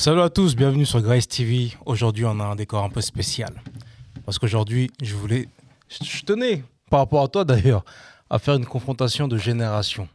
Salut 0.00 0.22
à 0.22 0.30
tous, 0.30 0.56
bienvenue 0.56 0.86
sur 0.86 1.02
Grace 1.02 1.28
TV. 1.28 1.72
Aujourd'hui, 1.84 2.24
on 2.24 2.40
a 2.40 2.44
un 2.44 2.56
décor 2.56 2.82
un 2.82 2.88
peu 2.88 3.02
spécial. 3.02 3.62
Parce 4.24 4.38
qu'aujourd'hui, 4.38 4.90
je 5.02 5.14
voulais. 5.14 5.46
Je 5.90 6.22
tenais, 6.22 6.64
par 6.88 7.00
rapport 7.00 7.22
à 7.22 7.28
toi 7.28 7.44
d'ailleurs, 7.44 7.84
à 8.30 8.38
faire 8.38 8.54
une 8.54 8.64
confrontation 8.64 9.28
de 9.28 9.36
génération. 9.36 10.08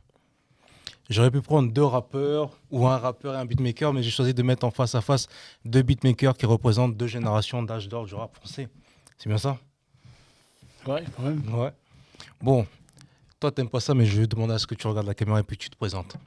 J'aurais 1.08 1.30
pu 1.30 1.40
prendre 1.40 1.72
deux 1.72 1.84
rappeurs 1.84 2.50
ou 2.72 2.88
un 2.88 2.98
rappeur 2.98 3.36
et 3.36 3.38
un 3.38 3.46
beatmaker, 3.46 3.94
mais 3.94 4.02
j'ai 4.02 4.10
choisi 4.10 4.34
de 4.34 4.42
mettre 4.42 4.66
en 4.66 4.72
face 4.72 4.96
à 4.96 5.02
face 5.02 5.28
deux 5.64 5.84
beatmakers 5.84 6.36
qui 6.36 6.48
représentent 6.48 6.98
deux 6.98 7.06
générations 7.06 7.62
d'âge 7.62 7.88
d'or 7.88 8.08
du 8.08 8.16
rap 8.16 8.36
français. 8.36 8.68
C'est 9.20 9.30
bien 9.30 9.38
ça? 9.38 9.56
Ouais, 10.88 11.04
quand 11.16 11.22
même. 11.22 11.44
Ouais. 11.54 11.72
Bon, 12.42 12.66
toi, 13.40 13.52
t'aimes 13.52 13.70
pas 13.70 13.82
ça, 13.82 13.94
mais 13.94 14.08
je 14.08 14.22
vais 14.22 14.26
demander 14.26 14.56
à 14.56 14.58
ce 14.58 14.66
que 14.66 14.74
tu 14.74 14.88
regardes 14.88 15.06
la 15.06 15.14
caméra 15.14 15.42
et 15.42 15.44
puis 15.44 15.58
tu 15.58 15.70
te 15.70 15.78
présentes. 15.78 16.18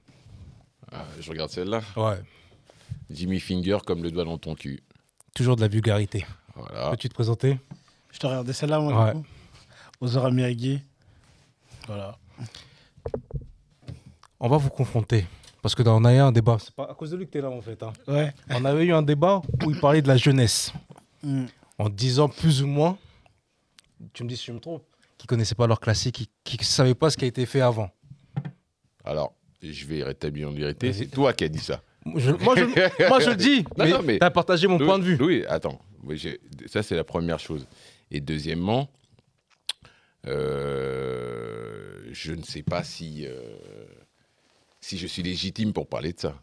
Ah, 0.92 1.06
je 1.18 1.28
regarde 1.28 1.50
celle-là. 1.50 1.80
Ouais. 1.96 2.22
Jimmy 3.10 3.40
Finger 3.40 3.78
comme 3.86 4.02
le 4.02 4.10
doigt 4.10 4.24
dans 4.24 4.38
ton 4.38 4.54
cul. 4.54 4.82
Toujours 5.34 5.56
de 5.56 5.60
la 5.60 5.68
vulgarité. 5.68 6.26
Voilà. 6.54 6.90
Peux-tu 6.90 7.08
te 7.08 7.14
présenter? 7.14 7.58
Je 8.12 8.18
te 8.18 8.26
regardais 8.26 8.52
celle-là, 8.52 8.80
moi, 8.80 9.04
Ouais. 9.14 9.20
Ozora 10.00 10.30
Miyagi. 10.30 10.80
Voilà. 11.86 12.18
On 14.40 14.48
va 14.48 14.56
vous 14.56 14.70
confronter. 14.70 15.26
Parce 15.62 15.74
que 15.74 15.82
dans- 15.82 16.00
on 16.00 16.04
a 16.04 16.14
eu 16.14 16.18
un 16.18 16.32
débat. 16.32 16.56
C'est 16.60 16.74
pas 16.74 16.88
à 16.90 16.94
cause 16.94 17.10
de 17.10 17.16
lui 17.16 17.26
que 17.26 17.32
tu 17.32 17.38
es 17.38 17.40
là, 17.40 17.50
en 17.50 17.60
fait. 17.60 17.82
hein. 17.82 17.92
Ouais. 18.06 18.32
On 18.50 18.64
avait 18.64 18.84
eu 18.84 18.92
un 18.92 19.02
débat 19.02 19.42
où 19.64 19.70
il 19.70 19.80
parlait 19.80 20.02
de 20.02 20.08
la 20.08 20.16
jeunesse. 20.16 20.72
Mm. 21.22 21.46
En 21.78 21.88
disant 21.88 22.28
plus 22.28 22.62
ou 22.62 22.66
moins, 22.66 22.96
tu 24.12 24.22
me 24.22 24.28
dis 24.28 24.36
si 24.36 24.46
je 24.46 24.52
me 24.52 24.60
trompe, 24.60 24.84
qu'ils 25.16 25.26
connaissaient 25.26 25.54
pas 25.56 25.66
leur 25.66 25.80
classique, 25.80 26.30
qui 26.44 26.56
ne 26.58 26.62
savaient 26.64 26.94
pas 26.94 27.10
ce 27.10 27.16
qui 27.16 27.24
a 27.24 27.28
été 27.28 27.44
fait 27.46 27.60
avant. 27.60 27.90
Alors, 29.04 29.34
je 29.62 29.86
vais 29.86 30.04
rétablir 30.04 30.48
en 30.48 30.52
vérité. 30.52 30.92
C'est 30.92 31.06
toi 31.06 31.32
qui 31.32 31.44
as 31.44 31.48
dit 31.48 31.58
ça. 31.58 31.82
Je- 32.16 32.32
moi, 32.32 32.54
je, 32.56 33.08
moi, 33.08 33.20
je 33.20 33.30
le 33.30 33.36
dis, 33.36 33.64
Non, 33.78 34.02
mais, 34.02 34.18
non, 34.20 34.30
partagé 34.30 34.66
mon 34.66 34.78
Louis- 34.78 34.86
point 34.86 34.98
de 34.98 35.04
vue. 35.04 35.44
Attends. 35.46 35.80
Oui, 36.04 36.16
j'ai- 36.16 36.40
ça, 36.66 36.82
c'est 36.82 36.94
la 36.96 37.04
première 37.04 37.38
chose. 37.38 37.66
Et 38.10 38.20
deuxièmement, 38.20 38.88
euh, 40.68 42.00
je 42.12 42.32
ne 42.32 42.42
sais 42.42 42.62
pas 42.62 42.82
si, 42.84 43.24
euh, 43.26 43.56
si 44.80 44.98
je 44.98 45.06
suis 45.06 45.22
légitime 45.22 45.72
pour 45.72 45.86
parler 45.88 46.12
de 46.12 46.20
ça. 46.20 46.34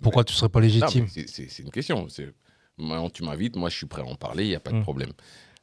Pourquoi 0.00 0.24
tu 0.24 0.32
serais 0.34 0.48
pas 0.48 0.60
légitime? 0.60 1.06
c'est- 1.08 1.58
une 1.60 1.70
question. 1.70 2.06
Moi, 2.78 3.08
tu 3.12 3.22
m'invites, 3.22 3.56
moi, 3.56 3.68
je 3.68 3.76
suis 3.76 3.86
prêt 3.86 4.02
à 4.02 4.06
en 4.06 4.14
parler, 4.16 4.44
il 4.44 4.48
n'y 4.48 4.54
a 4.54 4.60
pas 4.60 4.72
de 4.72 4.78
Mm. 4.78 4.82
problème. 4.82 5.12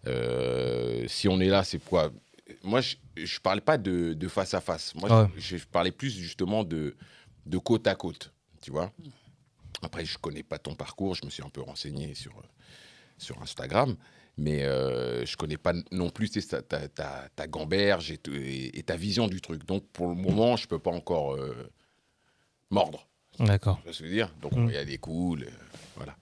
Euh, 0.08 1.06
si 1.08 1.28
on 1.28 1.40
est 1.42 1.48
là, 1.50 1.64
c'est 1.64 1.84
quoi? 1.84 2.12
Moi, 2.64 2.82
je 2.82 2.96
ne 3.18 3.40
parle 3.42 3.62
pas 3.62 3.78
de, 3.78 4.14
de 4.14 4.28
face 4.28 4.54
à 4.54 4.62
face. 4.62 4.94
Moi, 4.96 5.24
Ouais. 5.24 5.28
je, 5.38 5.58
je 5.58 5.66
parlais 5.66 5.92
plus 5.92 6.12
justement 6.16 6.64
de, 6.64 6.96
de 7.46 7.58
côte 7.58 7.86
à 7.88 7.96
côte, 7.96 8.32
tu 8.62 8.72
vois? 8.72 8.92
Après, 9.82 10.06
je 10.06 10.18
connais 10.18 10.44
pas 10.44 10.58
ton 10.60 10.76
parcours, 10.76 11.16
je 11.16 11.26
me 11.26 11.30
suis 11.30 11.44
un 11.44 11.50
peu 11.50 11.62
renseigné 11.62 12.14
sur, 12.14 12.38
euh, 12.38 12.42
sur 13.18 13.42
Instagram, 13.42 13.96
mais 14.38 14.64
euh, 14.64 15.26
je 15.26 15.36
connais 15.38 15.58
pas 15.58 15.74
non 15.92 16.10
plus 16.10 16.30
ta, 16.32 16.62
ta, 16.62 16.88
ta, 16.88 17.28
ta 17.36 17.48
gamberge 17.48 18.12
et, 18.12 18.18
t- 18.18 18.32
et- 18.32 18.78
et 18.80 18.84
ta 18.84 18.96
vision 18.96 19.28
du 19.28 19.42
truc. 19.42 19.66
Donc, 19.66 19.86
pour 19.94 20.08
le 20.08 20.16
moment, 20.16 20.56
je 20.58 20.68
peux 20.68 20.80
pas 20.80 20.92
encore 20.92 21.36
euh, 21.36 21.70
mordre. 22.70 23.08
D'accord. 23.40 23.80
Je 23.90 24.04
veux 24.04 24.10
dire? 24.10 24.34
Donc, 24.42 24.52
Mm. 24.54 24.60
on 24.60 24.66
va 24.66 24.72
y 24.74 24.78
aller 24.78 24.98
cool. 24.98 25.44
euh, 25.44 25.50
voilà. 25.96 26.16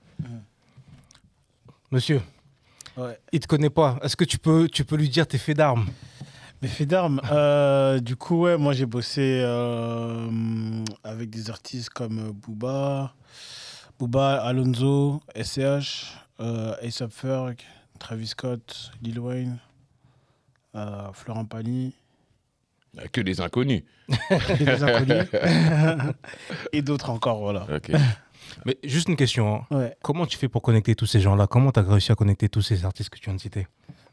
Monsieur, 1.91 2.21
Ouais. 2.97 3.17
il 3.31 3.39
te 3.39 3.47
connaît 3.47 3.69
pas. 3.69 3.97
Est-ce 4.03 4.15
que 4.15 4.23
tu 4.25 4.37
peux, 4.37 4.67
tu 4.67 4.83
peux 4.83 4.95
lui 4.97 5.09
dire 5.09 5.27
tes 5.27 5.37
faits 5.37 5.57
d'armes? 5.57 5.87
Mais 6.61 6.67
fait 6.67 6.85
d'armes. 6.85 7.21
euh, 7.31 7.99
du 7.99 8.15
coup, 8.15 8.41
ouais, 8.43 8.57
moi, 8.57 8.73
j'ai 8.73 8.85
bossé 8.87 9.41
euh, 9.43 10.83
avec 11.03 11.29
des 11.29 11.49
artistes 11.49 11.89
comme 11.91 12.19
euh, 12.19 12.31
Booba, 12.33 13.13
Booba, 13.99 14.41
Alonso, 14.43 15.21
SCH, 15.35 16.13
euh, 16.39 16.73
A$AP 16.81 17.11
Ferg, 17.11 17.57
Travis 17.99 18.27
Scott, 18.27 18.91
Lil 19.03 19.19
Wayne, 19.19 19.59
euh, 20.75 21.11
Florent 21.13 21.45
Pagny, 21.45 21.93
Euh, 22.97 23.05
Que 23.11 23.21
des 23.21 23.39
inconnus. 23.41 23.83
et 24.59 24.63
des 24.65 24.83
inconnus. 24.83 25.27
et 26.73 26.81
d'autres 26.81 27.11
encore, 27.11 27.39
voilà. 27.39 27.67
Mais 28.65 28.77
juste 28.83 29.09
une 29.09 29.15
question. 29.15 29.57
hein. 29.69 29.75
Ouais. 29.77 29.95
Comment 30.01 30.25
tu 30.25 30.37
fais 30.37 30.47
pour 30.47 30.61
connecter 30.63 30.95
tous 30.95 31.05
ces 31.05 31.19
gens-là? 31.19 31.45
Comment 31.45 31.71
tu 31.71 31.79
as 31.79 31.83
réussi 31.83 32.11
à 32.11 32.15
connecter 32.15 32.49
tous 32.49 32.61
ces 32.63 32.83
artistes 32.85 33.09
que 33.11 33.19
tu 33.19 33.25
viens 33.25 33.35
de 33.35 33.41
citer? 33.41 33.67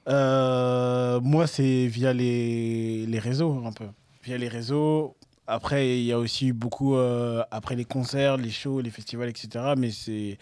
Euh, 0.09 1.21
moi, 1.21 1.47
c'est 1.47 1.87
via 1.87 2.13
les, 2.13 3.07
les 3.07 3.19
réseaux, 3.19 3.63
un 3.65 3.73
peu. 3.73 3.87
Via 4.23 4.39
les 4.39 4.49
réseaux. 4.49 5.17
Après, 5.47 5.99
il 5.99 6.05
y 6.05 6.13
a 6.13 6.19
aussi 6.19 6.49
eu 6.49 6.53
beaucoup, 6.55 6.97
euh, 6.97 7.43
après 7.51 7.77
les 7.77 7.85
concerts, 7.85 8.37
les 8.39 8.51
shows, 8.51 8.81
les 8.81 8.91
festivals, 8.91 9.29
etc. 9.29 9.75
Mais, 9.77 9.91
c'est, 9.91 10.39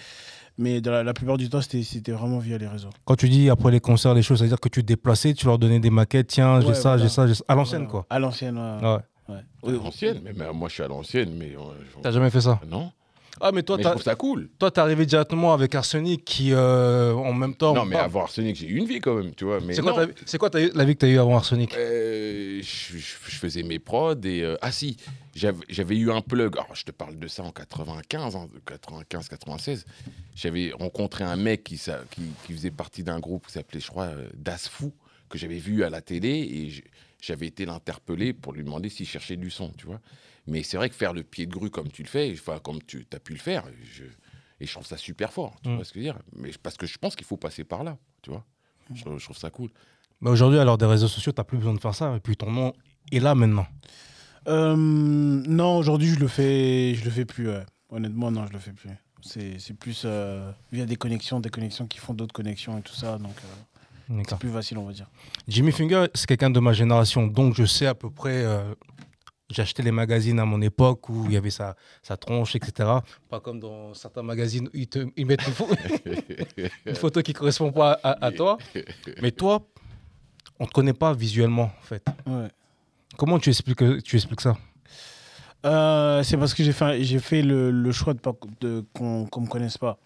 mais 0.58 0.80
dans 0.80 0.92
la, 0.92 1.02
la 1.02 1.12
plupart 1.12 1.36
du 1.38 1.48
temps, 1.48 1.60
c'était, 1.60 1.82
c'était 1.82 2.12
vraiment 2.12 2.38
via 2.38 2.56
les 2.56 2.68
réseaux. 2.68 2.90
Quand 3.04 3.16
tu 3.16 3.28
dis 3.28 3.50
après 3.50 3.72
les 3.72 3.80
concerts, 3.80 4.14
les 4.14 4.22
choses, 4.22 4.38
c'est-à-dire 4.38 4.60
que 4.60 4.68
tu 4.68 4.82
te 4.82 4.86
déplaçais, 4.86 5.34
tu 5.34 5.46
leur 5.46 5.58
donnais 5.58 5.80
des 5.80 5.90
maquettes, 5.90 6.28
tiens, 6.28 6.60
j'ai 6.60 6.68
Ouais, 6.68 6.74
ça, 6.74 6.90
voilà. 6.90 7.02
j'ai 7.02 7.08
ça, 7.08 7.26
j'ai 7.26 7.34
ça. 7.34 7.44
À 7.48 7.56
l'ancienne, 7.56 7.78
Voilà. 7.86 7.90
quoi. 7.90 8.06
À 8.10 8.18
l'ancienne, 8.20 8.56
ouais. 8.58 8.98
Ouais. 9.28 9.34
ouais. 9.64 9.70
À 9.80 9.84
l'ancienne, 9.84 10.20
mais, 10.22 10.32
mais 10.36 10.52
moi 10.52 10.68
je 10.68 10.74
suis 10.74 10.82
à 10.84 10.88
l'ancienne, 10.88 11.34
mais. 11.36 11.52
euh, 11.56 12.00
T'as 12.00 12.12
jamais 12.12 12.30
fait 12.30 12.40
ça? 12.40 12.60
Non. 12.68 12.92
Ah, 13.40 13.50
mais 13.52 13.62
toi, 13.62 13.76
mais 13.76 13.82
je 13.82 13.88
t'as- 13.88 13.90
trouve 13.94 14.02
ça 14.02 14.14
cool. 14.14 14.48
toi, 14.58 14.70
t'es 14.70 14.80
arrivé 14.80 15.06
directement 15.06 15.52
avec 15.52 15.74
Arsenic 15.74 16.24
qui, 16.24 16.52
euh, 16.52 17.12
en 17.14 17.32
même 17.32 17.54
temps. 17.54 17.74
non, 17.74 17.84
mais 17.84 17.96
Bam. 17.96 18.04
avant 18.04 18.22
Arsenic, 18.22 18.56
j'ai 18.56 18.66
eu 18.68 18.76
une 18.76 18.84
vie 18.86 19.00
quand 19.00 19.14
même, 19.14 19.34
tu 19.34 19.44
vois. 19.44 19.60
Mais 19.60 19.74
C'est 19.74 19.82
quoi, 20.38 20.50
la 20.52 20.84
vie 20.84 20.94
que 20.94 21.00
tu 21.00 21.06
as 21.06 21.08
eue 21.08 21.18
avant 21.18 21.36
Arsenic? 21.36 21.74
Euh, 21.74 22.60
je, 22.62 22.98
je- 22.98 23.16
je 23.26 23.36
faisais 23.36 23.62
mes 23.62 23.78
prods 23.78 24.14
et. 24.24 24.42
euh, 24.42 24.56
ah 24.60 24.70
si, 24.70 24.96
j'avais 25.34 25.96
eu 25.96 26.10
un 26.12 26.20
plug. 26.20 26.56
Alors, 26.56 26.74
je 26.74 26.84
te 26.84 26.90
parle 26.92 27.18
de 27.18 27.26
ça 27.26 27.42
en 27.42 27.50
95, 27.50 28.36
hein, 28.36 28.48
95, 28.66 29.28
96. 29.28 29.86
J'avais 30.36 30.72
rencontré 30.72 31.24
un 31.24 31.36
mec 31.36 31.64
qui, 31.64 31.76
qui, 32.10 32.22
qui 32.46 32.52
faisait 32.52 32.70
partie 32.70 33.02
d'un 33.02 33.18
groupe 33.18 33.46
qui 33.46 33.52
s'appelait, 33.52 33.80
je 33.80 33.88
crois, 33.88 34.10
Das 34.36 34.68
Fou, 34.68 34.92
que 35.28 35.38
j'avais 35.38 35.58
vu 35.58 35.84
à 35.84 35.90
la 35.90 36.00
télé 36.02 36.28
et 36.30 36.84
j'avais 37.20 37.46
été 37.46 37.64
l'interpeller 37.64 38.32
pour 38.34 38.52
lui 38.52 38.62
demander 38.62 38.88
s'il 38.90 39.06
cherchait 39.06 39.36
du 39.36 39.50
son, 39.50 39.70
tu 39.76 39.86
vois. 39.86 40.00
Mais 40.46 40.62
c'est 40.62 40.76
vrai 40.76 40.88
que 40.88 40.94
faire 40.94 41.12
le 41.12 41.22
pied 41.22 41.46
de 41.46 41.52
grue 41.52 41.70
comme 41.70 41.88
tu 41.88 42.02
le 42.02 42.08
fais, 42.08 42.32
enfin, 42.32 42.58
comme 42.58 42.82
tu 42.82 43.06
as 43.12 43.20
pu 43.20 43.32
le 43.32 43.38
faire, 43.38 43.64
je, 43.92 44.04
et 44.60 44.66
je 44.66 44.72
trouve 44.72 44.86
ça 44.86 44.96
super 44.96 45.32
fort, 45.32 45.54
tu 45.62 45.68
Mm. 45.70 45.74
vois 45.76 45.84
ce 45.84 45.92
que 45.92 46.00
je 46.00 46.06
veux 46.06 46.12
dire? 46.12 46.22
Mais 46.36 46.50
parce 46.62 46.76
que 46.76 46.86
je 46.86 46.98
pense 46.98 47.14
qu'il 47.16 47.26
faut 47.26 47.36
passer 47.36 47.64
par 47.64 47.84
là, 47.84 47.96
tu 48.22 48.30
vois? 48.30 48.44
Je, 48.94 49.02
je 49.18 49.24
trouve 49.24 49.36
ça 49.36 49.50
cool. 49.50 49.70
Mais 50.20 50.30
aujourd'hui, 50.30 50.58
l'heure 50.64 50.78
des 50.78 50.86
réseaux 50.86 51.08
sociaux, 51.08 51.32
tu 51.32 51.42
plus 51.44 51.58
besoin 51.58 51.74
de 51.74 51.80
faire 51.80 51.94
ça. 51.94 52.14
Et 52.16 52.20
puis 52.20 52.36
ton 52.36 52.50
nom 52.50 52.72
est 53.10 53.18
là 53.20 53.34
maintenant. 53.34 53.66
Euh, 54.48 54.74
non, 54.76 55.78
aujourd'hui, 55.78 56.08
je 56.08 56.18
le 56.18 56.28
fais, 56.28 56.94
je 56.94 57.04
le 57.04 57.10
fais 57.10 57.24
plus. 57.24 57.48
ouais. 57.48 57.64
Honnêtement, 57.90 58.30
non, 58.30 58.46
je 58.46 58.52
le 58.52 58.58
fais 58.58 58.72
plus. 58.72 58.90
C'est, 59.20 59.58
c'est 59.60 59.74
plus 59.74 60.02
euh, 60.04 60.50
via 60.72 60.84
des 60.86 60.96
connexions, 60.96 61.38
des 61.38 61.48
connexions 61.50 61.86
qui 61.86 61.98
font 61.98 62.14
d'autres 62.14 62.32
connexions 62.32 62.76
et 62.78 62.82
tout 62.82 62.94
ça. 62.94 63.18
Donc, 63.18 63.34
euh, 64.10 64.22
c'est 64.28 64.38
plus 64.38 64.50
facile, 64.50 64.78
on 64.78 64.86
va 64.86 64.92
dire. 64.92 65.08
Jimmy 65.46 65.70
Finger, 65.70 66.06
c'est 66.14 66.26
quelqu'un 66.26 66.50
de 66.50 66.58
ma 66.60 66.72
génération, 66.72 67.26
donc 67.28 67.54
je 67.54 67.64
sais 67.64 67.86
à 67.86 67.94
peu 67.94 68.10
près. 68.10 68.42
euh, 68.44 68.74
acheté 69.60 69.82
les 69.82 69.90
magazines 69.92 70.38
à 70.38 70.44
mon 70.44 70.60
époque 70.62 71.08
où 71.08 71.24
il 71.26 71.32
y 71.32 71.36
avait 71.36 71.50
sa, 71.50 71.76
sa 72.02 72.16
tronche, 72.16 72.56
etc. 72.56 72.88
Pas 73.28 73.40
comme 73.40 73.60
dans 73.60 73.92
certains 73.94 74.22
magazines 74.22 74.68
où 74.68 74.70
ils, 74.76 74.88
te, 74.88 75.06
ils 75.16 75.26
mettent 75.26 75.46
une, 75.46 75.52
pho- 75.52 75.76
une 76.86 76.94
photo 76.94 77.20
qui 77.22 77.32
correspond 77.32 77.70
pas 77.72 77.98
à, 78.02 78.24
à 78.24 78.30
toi. 78.32 78.58
Mais 79.20 79.30
toi, 79.32 79.60
on 80.58 80.66
te 80.66 80.72
connaît 80.72 80.92
pas 80.94 81.12
visuellement, 81.12 81.70
en 81.78 81.82
fait. 81.82 82.04
Ouais. 82.26 82.48
Comment 83.16 83.38
tu 83.38 83.50
expliques, 83.50 84.02
tu 84.02 84.16
expliques 84.16 84.40
ça? 84.40 84.56
Euh, 85.64 86.22
c'est 86.24 86.36
parce 86.36 86.54
que 86.54 86.64
j'ai 86.64 86.72
fait, 86.72 87.04
j'ai 87.04 87.18
fait 87.20 87.42
le, 87.42 87.70
le 87.70 87.92
choix 87.92 88.14
de 88.14 88.20
de, 88.60 88.84
qu'on 88.92 89.28
ne 89.36 89.40
me 89.42 89.48
connaisse 89.48 89.78
pas. 89.78 89.98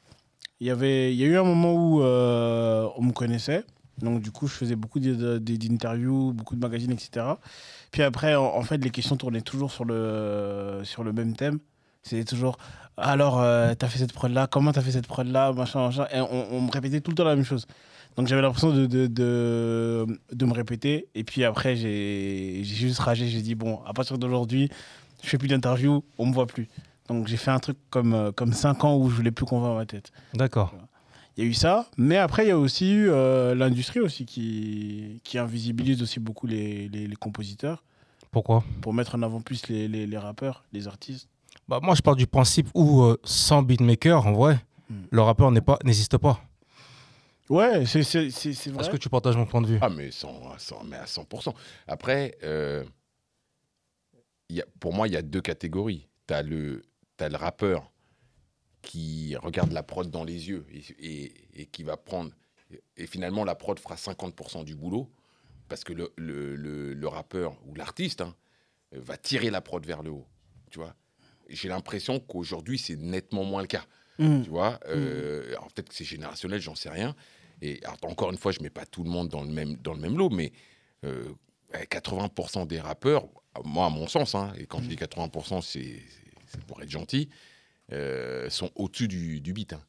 Il 0.60 0.66
y, 0.66 0.70
avait, 0.70 1.12
il 1.14 1.18
y 1.20 1.24
a 1.24 1.26
eu 1.26 1.36
un 1.36 1.44
moment 1.44 1.74
où 1.74 2.02
euh, 2.02 2.88
on 2.96 3.02
me 3.02 3.12
connaissait. 3.12 3.64
Donc, 3.98 4.20
du 4.22 4.30
coup, 4.30 4.46
je 4.46 4.54
faisais 4.54 4.76
beaucoup 4.76 5.00
d'interviews, 5.00 6.32
beaucoup 6.32 6.54
de 6.56 6.60
magazines, 6.60 6.92
etc. 6.92 7.26
Puis 7.92 8.02
après, 8.02 8.34
en, 8.34 8.44
en 8.44 8.62
fait, 8.62 8.78
les 8.78 8.90
questions 8.90 9.16
tournaient 9.16 9.40
toujours 9.40 9.70
sur 9.70 9.84
le, 9.84 10.80
sur 10.84 11.04
le 11.04 11.12
même 11.12 11.34
thème. 11.34 11.58
C'était 12.02 12.24
toujours 12.24 12.56
alors, 12.98 13.42
euh, 13.42 13.74
t'as 13.74 13.88
fait 13.88 13.98
cette 13.98 14.14
prod-là, 14.14 14.46
comment 14.46 14.72
t'as 14.72 14.80
fait 14.80 14.92
cette 14.92 15.06
prod-là, 15.06 15.52
machin, 15.52 15.86
machin. 15.86 16.06
Et 16.14 16.20
on, 16.20 16.54
on 16.54 16.60
me 16.62 16.70
répétait 16.70 17.02
tout 17.02 17.10
le 17.10 17.14
temps 17.14 17.24
la 17.24 17.36
même 17.36 17.44
chose. 17.44 17.66
Donc, 18.16 18.26
j'avais 18.26 18.40
l'impression 18.40 18.72
de, 18.72 18.86
de, 18.86 19.06
de, 19.06 20.06
de 20.32 20.46
me 20.46 20.54
répéter. 20.54 21.08
Et 21.14 21.22
puis 21.22 21.44
après, 21.44 21.76
j'ai 21.76 22.62
juste 22.64 23.00
ragé. 23.00 23.28
J'ai 23.28 23.42
dit 23.42 23.54
bon, 23.54 23.80
à 23.86 23.92
partir 23.92 24.16
d'aujourd'hui, 24.16 24.70
je 25.22 25.28
fais 25.28 25.36
plus 25.36 25.48
d'interviews, 25.48 26.04
on 26.16 26.26
me 26.26 26.32
voit 26.32 26.46
plus. 26.46 26.68
Donc 27.08 27.28
j'ai 27.28 27.36
fait 27.36 27.50
un 27.50 27.58
truc 27.58 27.76
comme, 27.90 28.14
euh, 28.14 28.32
comme 28.32 28.52
5 28.52 28.84
ans 28.84 28.96
où 28.96 29.08
je 29.08 29.14
voulais 29.14 29.30
plus 29.30 29.46
qu'on 29.46 29.60
voit 29.60 29.74
ma 29.74 29.86
tête. 29.86 30.10
D'accord. 30.34 30.74
Il 31.36 31.44
y 31.44 31.46
a 31.46 31.50
eu 31.50 31.54
ça, 31.54 31.86
mais 31.98 32.16
après 32.16 32.46
il 32.46 32.48
y 32.48 32.52
a 32.52 32.58
aussi 32.58 32.90
eu 32.92 33.10
euh, 33.10 33.54
l'industrie 33.54 34.00
aussi 34.00 34.24
qui, 34.24 35.20
qui 35.22 35.36
invisibilise 35.38 36.00
aussi 36.02 36.18
beaucoup 36.18 36.46
les, 36.46 36.88
les, 36.88 37.06
les 37.06 37.16
compositeurs 37.16 37.84
Pourquoi? 38.30 38.64
Pour 38.80 38.94
mettre 38.94 39.16
en 39.16 39.22
avant 39.22 39.40
plus 39.42 39.68
les, 39.68 39.86
les, 39.86 40.06
les 40.06 40.18
rappeurs, 40.18 40.64
les 40.72 40.88
artistes. 40.88 41.28
bah, 41.68 41.78
Moi, 41.82 41.94
je 41.94 42.00
pars 42.02 42.16
du 42.16 42.26
principe 42.26 42.68
où, 42.74 43.02
euh, 43.02 43.18
sans 43.24 43.62
beatmaker, 43.62 44.26
en 44.26 44.32
vrai, 44.32 44.58
Hmm. 44.88 45.02
le 45.10 45.20
rappeur 45.20 45.50
n'existe 45.50 46.16
pas. 46.16 46.40
Ouais, 47.50 47.84
c'est 47.86 48.04
c'est- 48.04 48.30
c'est- 48.30 48.52
c'est 48.54 48.70
vrai. 48.70 48.82
Est-ce 48.82 48.90
que 48.90 48.96
tu 48.96 49.08
partages 49.08 49.36
mon 49.36 49.44
point 49.46 49.60
de 49.60 49.66
vue? 49.66 49.78
Ah, 49.82 49.88
mais, 49.88 50.12
100, 50.12 50.28
à 50.54 50.58
100 50.60 50.84
mais 50.84 50.96
à 50.96 51.06
100%. 51.06 51.52
Après, 51.88 52.36
euh, 52.44 52.84
il 54.48 54.56
y 54.56 54.60
a, 54.60 54.64
pour 54.80 54.94
moi, 54.94 55.08
il 55.08 55.14
y 55.14 55.16
a 55.16 55.22
deux 55.22 55.40
catégories. 55.40 56.06
Tu 56.28 56.34
as, 56.34 56.42
le 56.42 56.82
t'as 57.16 57.28
le 57.28 57.36
rappeur 57.36 57.90
qui 58.86 59.34
regarde 59.36 59.72
la 59.72 59.82
prod 59.82 60.08
dans 60.10 60.24
les 60.24 60.48
yeux 60.48 60.64
et, 60.72 60.82
et- 61.00 61.32
et 61.62 61.66
qui 61.66 61.82
va 61.82 61.96
prendre. 61.96 62.30
Et 62.96 63.06
finalement, 63.06 63.44
la 63.44 63.54
prod 63.54 63.78
fera 63.78 63.96
50% 63.96 64.64
du 64.64 64.74
boulot 64.74 65.10
parce 65.68 65.82
que 65.84 65.92
le, 65.92 66.12
le- 66.16 66.54
le- 66.56 66.94
le 66.94 67.08
rappeur 67.08 67.58
ou 67.66 67.74
l'artiste 67.74 68.20
hein, 68.20 68.34
va 68.92 69.16
tirer 69.16 69.50
la 69.50 69.60
prod 69.60 69.84
vers 69.84 70.02
le 70.02 70.10
haut. 70.10 70.26
Tu 70.70 70.78
vois 70.78 70.94
J'ai 71.48 71.68
l'impression 71.68 72.20
qu'aujourd'hui, 72.20 72.78
c'est 72.78 72.96
nettement 72.96 73.44
moins 73.44 73.60
le 73.62 73.68
cas. 73.68 73.84
Mm. 74.18 74.42
Tu 74.44 74.50
vois 74.50 74.78
Euh, 74.88 75.48
alors 75.50 75.68
peut-être 75.72 75.88
que 75.90 75.94
c'est 75.94 76.04
générationnel, 76.04 76.60
j'en 76.60 76.74
sais 76.74 76.88
rien. 76.90 77.14
Et 77.62 77.80
alors, 77.84 77.98
encore 78.12 78.30
une 78.30 78.38
fois, 78.38 78.52
je 78.52 78.60
mets 78.62 78.70
pas 78.70 78.86
tout 78.86 79.02
le 79.04 79.10
monde 79.10 79.28
dans 79.28 79.42
le 79.42 79.50
même, 79.50 79.76
dans 79.76 79.92
le 79.94 80.00
même 80.00 80.16
lot, 80.16 80.30
mais 80.30 80.52
euh, 81.04 81.24
ouais, 81.74 81.84
80% 81.86 82.66
des 82.66 82.80
rappeurs, 82.80 83.26
moi, 83.64 83.86
à 83.86 83.90
mon 83.90 84.06
sens, 84.08 84.34
hein, 84.34 84.52
et 84.58 84.66
quand 84.66 84.80
je 84.82 84.88
dis 84.88 84.96
80%, 84.96 85.60
c'est 85.62 86.00
c'est 86.48 86.62
pour 86.66 86.80
être 86.82 86.90
gentil, 86.90 87.28
euh, 87.92 88.50
sont 88.50 88.70
au-dessus 88.74 89.08
du, 89.08 89.40
du 89.40 89.52
beat. 89.52 89.72
hein. 89.72 89.82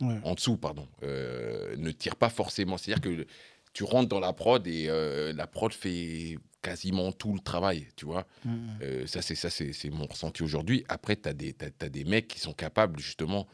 Ouais. 0.00 0.18
En 0.22 0.34
dessous, 0.34 0.56
pardon. 0.56 0.86
Euh, 1.02 1.74
ne 1.76 1.90
tirent 1.90 2.16
pas 2.16 2.28
forcément. 2.28 2.78
C'est-à-dire 2.78 3.00
que 3.00 3.26
tu 3.72 3.84
rentres 3.84 4.08
dans 4.08 4.20
la 4.20 4.32
prod 4.32 4.64
et 4.66 4.86
euh, 4.88 5.32
la 5.32 5.46
prod 5.46 5.72
fait 5.72 6.38
quasiment 6.62 7.12
tout 7.12 7.32
le 7.32 7.40
travail, 7.40 7.88
tu 7.96 8.04
vois. 8.04 8.26
Mm. 8.44 8.68
Euh, 8.82 9.06
ça, 9.06 9.22
c'est 9.22 9.34
ça, 9.34 9.50
c'est 9.50 9.72
c'est 9.72 9.90
mon 9.90 10.06
ressenti 10.06 10.42
aujourd'hui. 10.42 10.84
Après, 10.88 11.16
tu 11.16 11.28
as, 11.28 11.32
des 11.32 12.04
mecs 12.04 12.28
qui 12.28 12.40
sont 12.40 12.52
capables, 12.52 12.98
justement. 13.00 13.48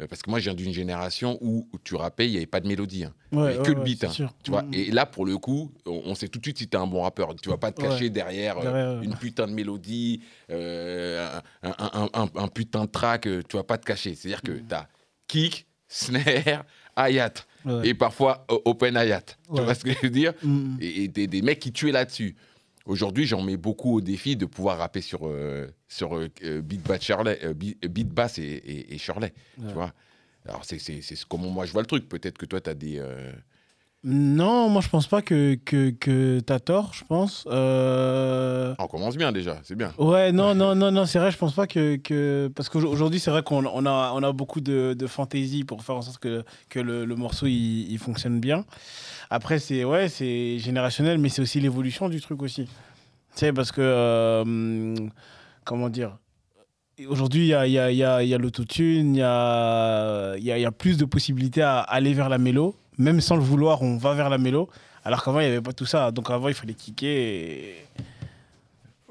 Euh, 0.00 0.06
parce 0.08 0.22
que 0.22 0.30
moi, 0.30 0.38
je 0.40 0.44
viens 0.44 0.54
d'une 0.54 0.72
génération 0.72 1.38
où, 1.40 1.68
où 1.72 1.78
tu 1.78 1.94
rappais, 1.94 2.26
il 2.26 2.30
n'y 2.32 2.36
avait 2.38 2.46
pas 2.46 2.60
de 2.60 2.66
mélodie. 2.66 3.04
hein. 3.04 3.14
Ouais, 3.32 3.56
ouais, 3.58 3.62
que 3.64 3.70
le 3.70 3.82
beat, 3.82 4.04
hein. 4.04 4.10
Tu 4.42 4.50
vois. 4.50 4.62
Mm. 4.62 4.74
Et 4.74 4.90
là, 4.90 5.06
pour 5.06 5.24
le 5.24 5.38
coup, 5.38 5.72
on, 5.86 6.02
on 6.06 6.14
sait 6.14 6.28
tout 6.28 6.38
de 6.40 6.44
suite 6.44 6.58
si 6.58 6.68
tu 6.68 6.76
es 6.76 6.80
un 6.80 6.86
bon 6.86 7.02
rappeur. 7.02 7.34
Tu 7.40 7.48
vas 7.48 7.56
pas 7.58 7.70
te 7.72 7.80
cacher 7.80 8.10
derrière, 8.10 8.56
euh, 8.58 9.00
une 9.02 9.14
putain 9.14 9.46
de 9.46 9.52
mélodie, 9.52 10.20
euh, 10.50 11.40
un, 11.62 11.68
un- 11.70 11.90
un- 11.92 12.08
un- 12.22 12.30
un 12.42 12.48
putain 12.48 12.84
de 12.86 12.90
track. 12.90 13.26
euh, 13.26 13.42
tu 13.48 13.56
vas 13.56 13.62
pas 13.64 13.78
te 13.78 13.84
cacher. 13.86 14.14
C'est-à-dire 14.14 14.42
que 14.42 14.52
Mm. 14.52 14.66
tu 14.68 14.74
as 14.74 14.88
kick, 15.26 15.66
snare, 15.88 16.64
hi-hat. 16.96 17.34
Et 17.82 17.94
parfois 17.94 18.44
open 18.66 18.94
hi-hat. 18.94 19.36
Tu 19.54 19.62
vois 19.62 19.74
ce 19.74 19.84
que 19.84 19.92
je 19.92 19.98
veux 20.02 20.10
dire? 20.10 20.32
Mm. 20.42 20.76
et, 20.80 21.04
et 21.04 21.08
des, 21.08 21.26
des 21.26 21.40
mecs 21.42 21.60
qui 21.60 21.72
tuaient 21.72 21.92
là-dessus. 21.92 22.36
Aujourd'hui, 22.86 23.26
j'en 23.26 23.42
mets 23.42 23.56
beaucoup 23.56 23.94
au 23.96 24.00
défi 24.02 24.36
de 24.36 24.44
pouvoir 24.44 24.78
rapper 24.78 25.00
sur, 25.00 25.26
euh, 25.26 25.68
sur 25.88 26.16
euh, 26.16 26.28
euh, 26.42 26.60
beat, 26.60 26.82
bass 26.86 27.00
Shirley, 27.02 27.38
euh, 27.42 27.54
beat, 27.54 27.80
beat 27.86 28.08
bass 28.08 28.38
et, 28.38 28.42
et, 28.42 28.94
et 28.94 28.98
Shirley. 28.98 29.32
Ouais. 29.58 29.68
Tu 29.68 29.74
vois 29.74 29.94
Alors, 30.46 30.64
c'est 30.66 30.78
c'est- 30.78 31.00
c'est 31.00 31.16
comment 31.24 31.48
moi 31.50 31.64
je 31.64 31.72
vois 31.72 31.80
le 31.80 31.86
truc. 31.86 32.08
Peut-être 32.08 32.36
que 32.36 32.44
toi, 32.46 32.60
tu 32.60 32.68
as 32.68 32.74
des. 32.74 32.98
Non, 34.06 34.68
moi 34.68 34.82
je 34.82 34.90
pense 34.90 35.06
pas 35.06 35.22
que, 35.22 35.54
que, 35.64 35.88
que 35.88 36.38
t'as 36.40 36.58
tort, 36.58 36.92
je 36.92 37.04
pense. 37.04 37.46
Euh, 37.50 38.74
on 38.78 38.86
commence 38.86 39.16
bien 39.16 39.32
déjà, 39.32 39.58
c'est 39.62 39.76
bien. 39.76 39.92
Ouais, 39.96 40.30
non, 40.30 40.54
non, 40.54 40.74
non, 40.74 40.90
non, 40.92 41.06
c'est 41.06 41.18
vrai, 41.18 41.30
je 41.30 41.38
pense 41.38 41.54
pas 41.54 41.66
que. 41.66 41.96
que... 41.96 42.50
Parce 42.54 42.68
qu'aujourd'hui, 42.68 43.18
c'est 43.18 43.30
vrai 43.30 43.42
qu'on 43.42 43.64
on 43.64 43.86
a, 43.86 44.12
on 44.14 44.22
a 44.22 44.32
beaucoup 44.32 44.60
de, 44.60 44.92
de 44.92 45.06
fantaisie 45.06 45.64
pour 45.64 45.82
faire 45.82 45.96
en 45.96 46.02
sorte 46.02 46.18
que, 46.18 46.44
que 46.68 46.80
le, 46.80 47.06
le 47.06 47.16
morceau 47.16 47.46
il, 47.46 47.90
il 47.90 47.98
fonctionne 47.98 48.40
bien. 48.40 48.66
Après, 49.30 49.58
c'est 49.58 49.84
ouais, 49.84 50.10
c'est 50.10 50.58
générationnel, 50.58 51.16
mais 51.16 51.30
c'est 51.30 51.40
aussi 51.40 51.58
l'évolution 51.60 52.10
du 52.10 52.20
truc 52.20 52.42
aussi. 52.42 52.64
Tu 52.66 52.70
sais, 53.36 53.52
parce 53.54 53.72
que. 53.72 53.80
euh, 53.80 54.94
comment 55.64 55.88
dire 55.88 56.18
Aujourd'hui, 57.08 57.46
il 57.46 57.48
y 57.48 57.54
a, 57.54 57.66
y 57.66 57.76
a, 57.76 57.90
y 57.90 58.04
a, 58.04 58.22
y 58.22 58.34
a 58.34 58.38
l'autotune, 58.38 59.16
il 59.16 59.18
y 59.18 59.22
a, 59.22 60.36
y, 60.36 60.52
a, 60.52 60.58
il 60.58 60.62
y 60.62 60.64
a 60.64 60.70
plus 60.70 60.96
de 60.96 61.04
possibilités 61.04 61.60
à 61.62 61.80
aller 61.80 62.14
vers 62.14 62.28
la 62.28 62.38
mélo. 62.38 62.76
Même 62.98 63.20
sans 63.20 63.36
le 63.36 63.42
vouloir, 63.42 63.82
on 63.82 63.96
va 63.96 64.14
vers 64.14 64.28
la 64.30 64.38
mélo. 64.38 64.68
Alors 65.04 65.22
qu'avant, 65.22 65.40
il 65.40 65.44
n'y 65.46 65.52
avait 65.52 65.60
pas 65.62 65.72
tout 65.72 65.86
ça. 65.86 66.10
Donc 66.10 66.30
avant, 66.30 66.48
il 66.48 66.54
fallait 66.54 66.74
kicker. 66.74 67.06
Et... 67.08 67.74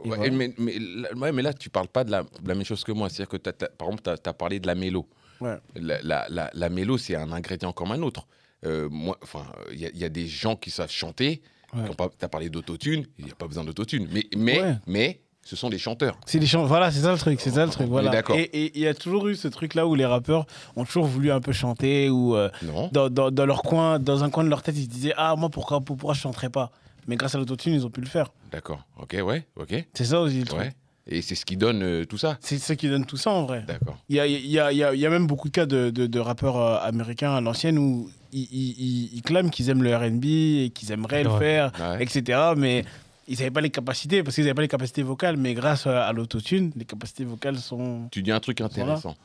Et 0.05 0.09
Ouais, 0.09 0.17
voilà. 0.17 0.31
mais, 0.31 0.53
mais, 0.57 0.77
là- 0.79 1.13
ouais, 1.15 1.31
mais 1.31 1.41
là, 1.41 1.53
tu 1.53 1.69
parles 1.69 1.87
pas 1.87 2.03
de 2.03 2.11
la, 2.11 2.23
de 2.23 2.47
la 2.47 2.55
même 2.55 2.65
chose 2.65 2.83
que 2.83 2.91
moi. 2.91 3.09
C'est-à-dire 3.09 3.29
que, 3.29 3.37
par 3.37 3.87
exemple, 3.87 4.03
tu 4.21 4.29
as, 4.29 4.33
parlé 4.33 4.59
de 4.59 4.67
la 4.67 4.75
mélo. 4.75 5.07
Ouais. 5.39 5.57
La, 5.75 6.01
la, 6.01 6.25
la, 6.29 6.49
la 6.53 6.69
mélo, 6.69 6.97
c'est 6.97 7.15
un 7.15 7.31
ingrédient 7.31 7.71
comme 7.71 7.91
un 7.93 8.01
autre. 8.01 8.27
Euh, 8.65 8.89
moi, 8.89 9.17
enfin, 9.23 9.45
il 9.71 9.79
y, 9.79 9.85
a- 9.85 9.89
il 9.93 9.97
y 9.99 10.03
a 10.03 10.09
des 10.09 10.27
gens 10.27 10.55
qui 10.57 10.71
savent 10.71 10.91
chanter. 10.91 11.41
Ouais. 11.73 11.83
Tu 12.19 12.25
as 12.25 12.29
parlé 12.29 12.49
d'autotune, 12.49 13.05
il 13.17 13.25
n'y 13.25 13.31
a 13.31 13.35
pas 13.35 13.47
besoin 13.47 13.63
d'autotune. 13.63 14.07
Mais, 14.11 14.25
mais, 14.37 14.75
mais 14.85 15.21
ce 15.43 15.55
sont 15.55 15.69
des 15.69 15.77
chanteurs. 15.77 16.17
C'est 16.25 16.39
des 16.39 16.45
chants. 16.47 16.63
Voilà, 16.65 16.89
c'est 16.91 17.01
ça 17.01 17.11
le 17.11 17.17
truc. 17.17 17.39
C'est 17.41 17.51
ça 17.51 17.65
le 17.65 17.71
truc. 17.71 17.87
Voilà. 17.87 18.21
Et 18.35 18.71
il 18.75 18.81
y 18.81 18.87
a 18.87 18.93
toujours 18.93 19.27
eu 19.27 19.35
ce 19.35 19.47
truc-là 19.47 19.85
où 19.87 19.95
les 19.95 20.05
rappeurs 20.05 20.45
ont 20.75 20.85
toujours 20.85 21.05
voulu 21.05 21.31
un 21.31 21.41
peu 21.41 21.51
chanter 21.51 22.09
ou 22.09 22.35
euh, 22.35 22.49
dans, 22.91 23.09
dans, 23.09 23.29
dans 23.31 23.45
leur 23.45 23.61
coin, 23.63 23.99
dans 23.99 24.23
un 24.23 24.29
coin 24.29 24.43
de 24.43 24.49
leur 24.49 24.61
tête, 24.63 24.75
ils 24.77 24.85
se 24.85 24.89
disaient 24.89 25.13
ah 25.17 25.35
moi 25.37 25.49
pourquoi 25.49 25.81
pourquoi 25.81 26.13
je 26.13 26.21
chanterais 26.21 26.49
pas? 26.49 26.71
Mais 27.07 27.17
grâce 27.17 27.35
à 27.35 27.37
l'autotune, 27.37 27.73
ils 27.73 27.85
ont 27.85 27.89
pu 27.89 27.99
le 27.99 28.07
faire. 28.07 28.27
D'accord. 28.51 28.79
Ok, 29.01 29.17
ouais, 29.21 29.45
ok. 29.57 29.85
C'est 29.93 30.05
ça 30.05 30.21
aussi 30.21 30.39
le 30.39 30.45
truc. 30.45 30.59
Ouais. 30.61 30.71
Et 31.05 31.21
c'est 31.21 31.35
ce 31.35 31.43
qui 31.43 31.57
donne 31.57 31.83
euh, 31.83 32.05
tout 32.05 32.17
ça. 32.17 32.37
C'est 32.39 32.57
ce 32.57 32.71
qui 32.71 32.87
donne 32.87 33.05
tout 33.05 33.17
ça 33.17 33.29
en 33.31 33.43
vrai. 33.43 33.65
D'accord. 33.67 33.97
Il 34.07 34.15
y 34.15 34.21
a, 34.21 34.25
il 34.25 34.45
y, 34.49 34.57
a, 34.57 34.71
il 34.71 34.77
y, 34.77 34.83
a, 34.85 34.93
il 34.93 34.99
y 35.01 35.05
a 35.05 35.09
même 35.09 35.27
beaucoup 35.27 35.49
de 35.49 35.53
cas 35.53 35.65
de, 35.65 35.89
de, 35.89 36.07
de 36.07 36.19
rappeurs 36.21 36.55
euh, 36.55 36.77
américains 36.81 37.33
à 37.33 37.41
l'ancienne 37.41 37.77
où 37.77 38.09
ils, 38.31 38.47
ils, 38.49 38.69
ils- 38.79 39.09
ils 39.17 39.21
clament 39.21 39.49
qu'ils 39.49 39.69
aiment 39.69 39.83
le 39.83 39.93
RB 39.93 40.23
et 40.23 40.71
qu'ils 40.73 40.93
aimeraient 40.93 41.25
le 41.25 41.29
faire, 41.37 41.73
Ouais. 41.77 42.01
etc. 42.01 42.39
Mais 42.55 42.85
ils 43.27 43.37
n'avaient 43.37 43.51
pas 43.51 43.61
les 43.61 43.69
capacités 43.69 44.23
parce 44.23 44.35
qu'ils 44.35 44.43
n'avaient 44.45 44.53
pas 44.55 44.61
les 44.63 44.67
capacités 44.67 45.03
vocales. 45.03 45.37
Mais 45.37 45.53
grâce 45.53 45.87
à 45.87 46.05
à 46.07 46.13
l'autotune, 46.13 46.71
les 46.75 46.85
capacités 46.85 47.25
vocales 47.25 47.57
sont. 47.57 48.07
Tu 48.11 48.21
dis 48.23 48.31
un 48.31 48.39
truc 48.39 48.61
intéressant. 48.61 49.15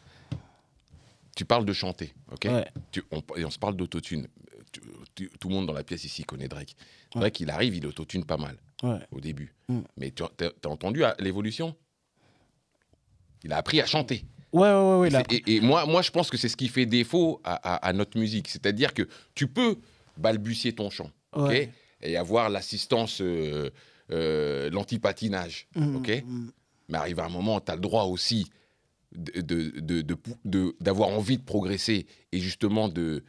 Tu 1.37 1.45
parles 1.45 1.65
de 1.65 1.73
chanter, 1.73 2.13
ok 2.33 2.47
Ouais. 2.47 2.67
Tu- 2.91 3.03
on, 3.13 3.23
et 3.37 3.45
on 3.45 3.51
se 3.51 3.59
parle 3.61 3.77
d'autotune. 3.77 4.27
Tu- 4.73 4.81
tu- 5.15 5.31
Tout 5.39 5.49
le 5.49 5.55
monde 5.55 5.67
dans 5.67 5.73
la 5.73 5.85
pièce 5.85 6.05
ici 6.05 6.25
connaît 6.25 6.49
Drake. 6.49 6.75
Ouais. 7.15 7.21
Drake, 7.21 7.41
il 7.41 7.51
arrive, 7.51 7.77
il 7.77 7.87
autotune 7.87 8.25
pas 8.25 8.37
mal 8.37 8.57
Ouais. 8.83 8.99
au 9.13 9.21
début. 9.21 9.55
Mm. 9.69 9.81
Mais 9.97 10.11
tu 10.11 10.23
as, 10.25 10.69
entendu 10.69 11.05
ah, 11.05 11.15
l'évolution? 11.21 11.77
Il 13.45 13.53
a 13.53 13.57
appris 13.57 13.81
à 13.81 13.87
chanter. 13.87 14.25
Ouais, 14.53 14.69
ouais, 14.73 15.11
ouais. 15.11 15.23
Et, 15.31 15.57
et 15.57 15.61
moi, 15.61 15.87
moi, 15.87 16.03
je 16.03 16.11
pense 16.11 16.29
que 16.31 16.37
c'est 16.37 16.49
ce 16.49 16.57
qui 16.57 16.69
fait 16.69 16.87
défaut 16.87 17.41
à, 17.45 17.55
à- 17.55 17.89
à 17.89 17.93
notre 17.93 18.19
musique. 18.19 18.49
C'est-à-dire 18.49 18.93
que 18.95 19.09
tu 19.35 19.47
peux 19.47 19.77
balbutier 20.17 20.75
ton 20.75 20.91
chant, 20.91 21.11
ok 21.33 21.49
Ouais. 21.49 21.73
Et 22.03 22.17
avoir 22.17 22.49
l'assistance, 22.51 23.21
euh, 23.21 23.71
euh, 24.11 24.71
l'antipatinage, 24.71 25.67
Mm, 25.75 25.97
ok? 25.97 26.23
mm, 26.25 26.49
mais 26.89 26.99
arrive 26.99 27.21
un 27.21 27.29
moment, 27.29 27.61
tu 27.61 27.71
as 27.73 27.75
le 27.75 27.81
droit 27.81 28.05
aussi 28.05 28.47
de- 29.13 29.41
de- 29.41 29.81
de- 29.81 30.03
de- 30.03 30.17
de- 30.45 30.77
d'avoir 30.81 31.09
envie 31.09 31.39
de 31.39 31.43
progresser 31.43 32.07
et 32.33 32.39
justement 32.41 32.89
de, 32.89 33.25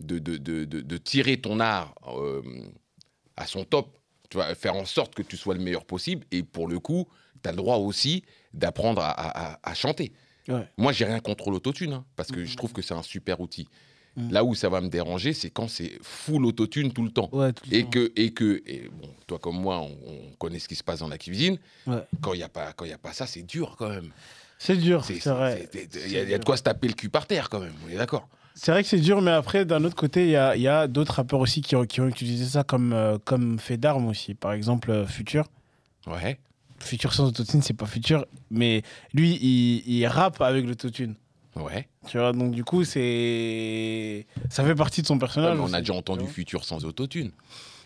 de, 0.00 0.96
tirer 0.98 1.40
ton 1.40 1.60
art 1.60 1.94
euh, 2.08 2.42
à 3.36 3.46
son 3.46 3.64
top. 3.64 3.96
Tu 4.30 4.38
vas 4.38 4.54
faire 4.54 4.74
en 4.74 4.84
sorte 4.84 5.14
que 5.14 5.22
tu 5.22 5.36
sois 5.36 5.54
le 5.54 5.60
meilleur 5.60 5.84
possible. 5.84 6.26
Et 6.32 6.42
pour 6.42 6.66
le 6.68 6.78
coup, 6.78 7.06
tu 7.42 7.48
as 7.48 7.52
le 7.52 7.56
droit 7.58 7.76
aussi 7.76 8.24
d'apprendre 8.52 9.02
à, 9.02 9.10
à- 9.10 9.52
à- 9.54 9.70
à 9.70 9.74
chanter. 9.74 10.12
Ouais. 10.48 10.66
Moi, 10.76 10.92
j'ai 10.92 11.04
rien 11.04 11.20
contre 11.20 11.50
l'autotune, 11.50 11.92
hein, 11.92 12.04
parce 12.16 12.30
que 12.30 12.44
je 12.44 12.56
trouve 12.56 12.72
que 12.72 12.82
c'est 12.82 12.94
un 12.94 13.02
super 13.02 13.40
outil. 13.40 13.68
Mhm. 14.16 14.30
Là 14.30 14.44
où 14.44 14.54
ça 14.54 14.68
va 14.68 14.80
me 14.80 14.88
déranger, 14.88 15.32
c'est 15.32 15.50
quand 15.50 15.66
c'est 15.68 15.98
full 16.02 16.46
autotune 16.46 16.92
tout 16.92 17.02
le 17.02 17.10
temps. 17.10 17.28
Ouais, 17.32 17.52
tout 17.52 17.64
le 17.68 17.76
Et 17.76 17.82
temps. 17.82 17.90
que, 17.90 18.12
et 18.14 18.32
que 18.32 18.62
et 18.66 18.88
bon, 18.92 19.08
toi 19.26 19.38
comme 19.40 19.60
moi, 19.60 19.80
on, 19.80 19.90
on 20.06 20.36
connaît 20.38 20.60
ce 20.60 20.68
qui 20.68 20.76
se 20.76 20.84
passe 20.84 21.00
dans 21.00 21.08
la 21.08 21.18
cuisine. 21.18 21.58
Ouais. 21.86 22.02
Quand 22.20 22.32
il 22.32 22.36
n'y 22.36 22.42
a, 22.44 22.48
pas- 22.48 22.72
quand 22.74 22.84
il 22.84 22.90
y 22.90 22.94
a 22.94 22.98
pas 22.98 23.12
ça, 23.12 23.26
c'est 23.26 23.42
dur 23.42 23.74
quand 23.76 23.88
même. 23.88 24.10
C'est 24.58 24.76
dur, 24.76 25.04
C'est- 25.04 25.24
vrai. 25.28 25.68
Il 25.74 26.12
y, 26.12 26.16
a- 26.16 26.22
il 26.22 26.30
y 26.30 26.34
a 26.34 26.38
de 26.38 26.44
quoi 26.44 26.56
se 26.56 26.62
taper 26.62 26.86
le 26.88 26.94
cul 26.94 27.08
par 27.08 27.26
terre 27.26 27.48
quand 27.50 27.58
même, 27.60 27.72
on 27.86 27.90
est 27.90 27.96
d'accord. 27.96 28.28
C'est 28.54 28.70
vrai 28.70 28.84
que 28.84 28.88
c'est 28.88 29.00
dur, 29.00 29.20
mais 29.20 29.32
après, 29.32 29.64
d'un 29.64 29.82
autre 29.84 29.96
côté, 29.96 30.26
il 30.26 30.30
y 30.30 30.36
a, 30.36 30.50
a 30.80 30.86
d'autres 30.86 31.14
rappeurs 31.14 31.40
aussi 31.40 31.60
qui 31.60 31.74
ont, 31.74 31.84
qui 31.84 32.00
ont 32.00 32.06
utilisé 32.06 32.44
ça 32.44 32.62
comme, 32.62 32.92
euh, 32.92 33.18
comme 33.24 33.58
fait 33.58 33.76
d'armes 33.76 34.06
aussi. 34.06 34.34
Par 34.34 34.52
exemple, 34.52 34.92
euh, 34.92 35.06
Future. 35.06 35.48
Ouais. 36.06 36.38
Future 36.78 37.12
sans 37.12 37.26
autotune, 37.26 37.62
c'est 37.62 37.74
pas 37.74 37.86
Future, 37.86 38.26
mais 38.50 38.82
lui, 39.12 39.38
il, 39.42 39.82
il 39.92 40.06
rappe 40.06 40.40
avec 40.40 40.64
l'autotune. 40.66 41.16
Ouais. 41.56 41.88
Tu 42.08 42.18
vois, 42.18 42.32
donc 42.32 42.50
du 42.52 42.64
coup, 42.64 42.84
c'est. 42.84 44.26
Ça 44.50 44.64
fait 44.64 44.74
partie 44.74 45.02
de 45.02 45.06
son 45.06 45.18
personnage. 45.18 45.58
on 45.60 45.72
a 45.72 45.80
déjà 45.80 45.94
entendu. 45.94 46.26
Futur 46.26 46.64
sans 46.64 46.84
autotune. 46.84 47.30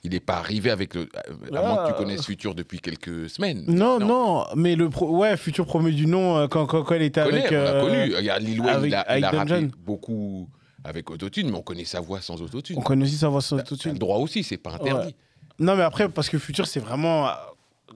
Il 0.04 0.12
n'est 0.12 0.20
pas 0.20 0.36
arrivé 0.36 0.70
avec 0.70 0.94
le. 0.94 1.08
À 1.54 1.60
moins 1.62 1.84
que 1.84 1.88
tu 1.88 1.94
connaisses 1.98 2.24
Futur 2.24 2.54
depuis 2.54 2.78
quelques 2.80 3.28
semaines. 3.28 3.64
Non, 3.66 3.98
non, 3.98 4.44
mais 4.54 4.76
le 4.76 4.88
pro... 4.88 5.10
ouais, 5.18 5.36
Future 5.36 5.66
promet 5.66 5.90
du 5.90 6.06
nom 6.06 6.36
euh, 6.38 6.46
quand, 6.48 6.66
quand, 6.66 6.82
quand 6.84 6.94
elle 6.94 7.02
était 7.02 7.20
On 7.22 7.24
connaît, 7.26 7.38
avec. 7.46 7.52
on 7.52 7.56
a 7.56 7.58
euh, 7.58 7.80
connu. 8.04 8.14
Regarde, 8.14 8.42
Lil 8.42 8.60
Wayne, 8.60 8.70
avec- 8.76 8.90
il 8.90 8.94
a, 8.94 9.04
il 9.18 9.24
avec 9.24 9.24
a 9.24 9.30
rappé 9.38 9.50
Dungeon. 9.50 9.70
beaucoup 9.84 10.48
avec 10.84 11.10
autotune, 11.10 11.50
mais 11.50 11.56
on 11.58 11.62
connaît 11.62 11.84
sa 11.84 12.00
voix 12.00 12.20
sans 12.20 12.40
autotune. 12.40 12.76
On 12.78 12.82
connaît 12.82 13.04
aussi 13.04 13.16
sa 13.16 13.28
voix 13.28 13.42
sans 13.42 13.56
autotune. 13.58 13.92
le 13.94 13.98
droit 13.98 14.18
aussi, 14.18 14.44
c'est 14.44 14.56
pas 14.56 14.74
interdit. 14.74 15.14
Non, 15.58 15.74
mais 15.74 15.82
après, 15.82 16.08
parce 16.08 16.28
que 16.30 16.38
Future, 16.38 16.68
c'est 16.68 16.80
vraiment. 16.80 17.28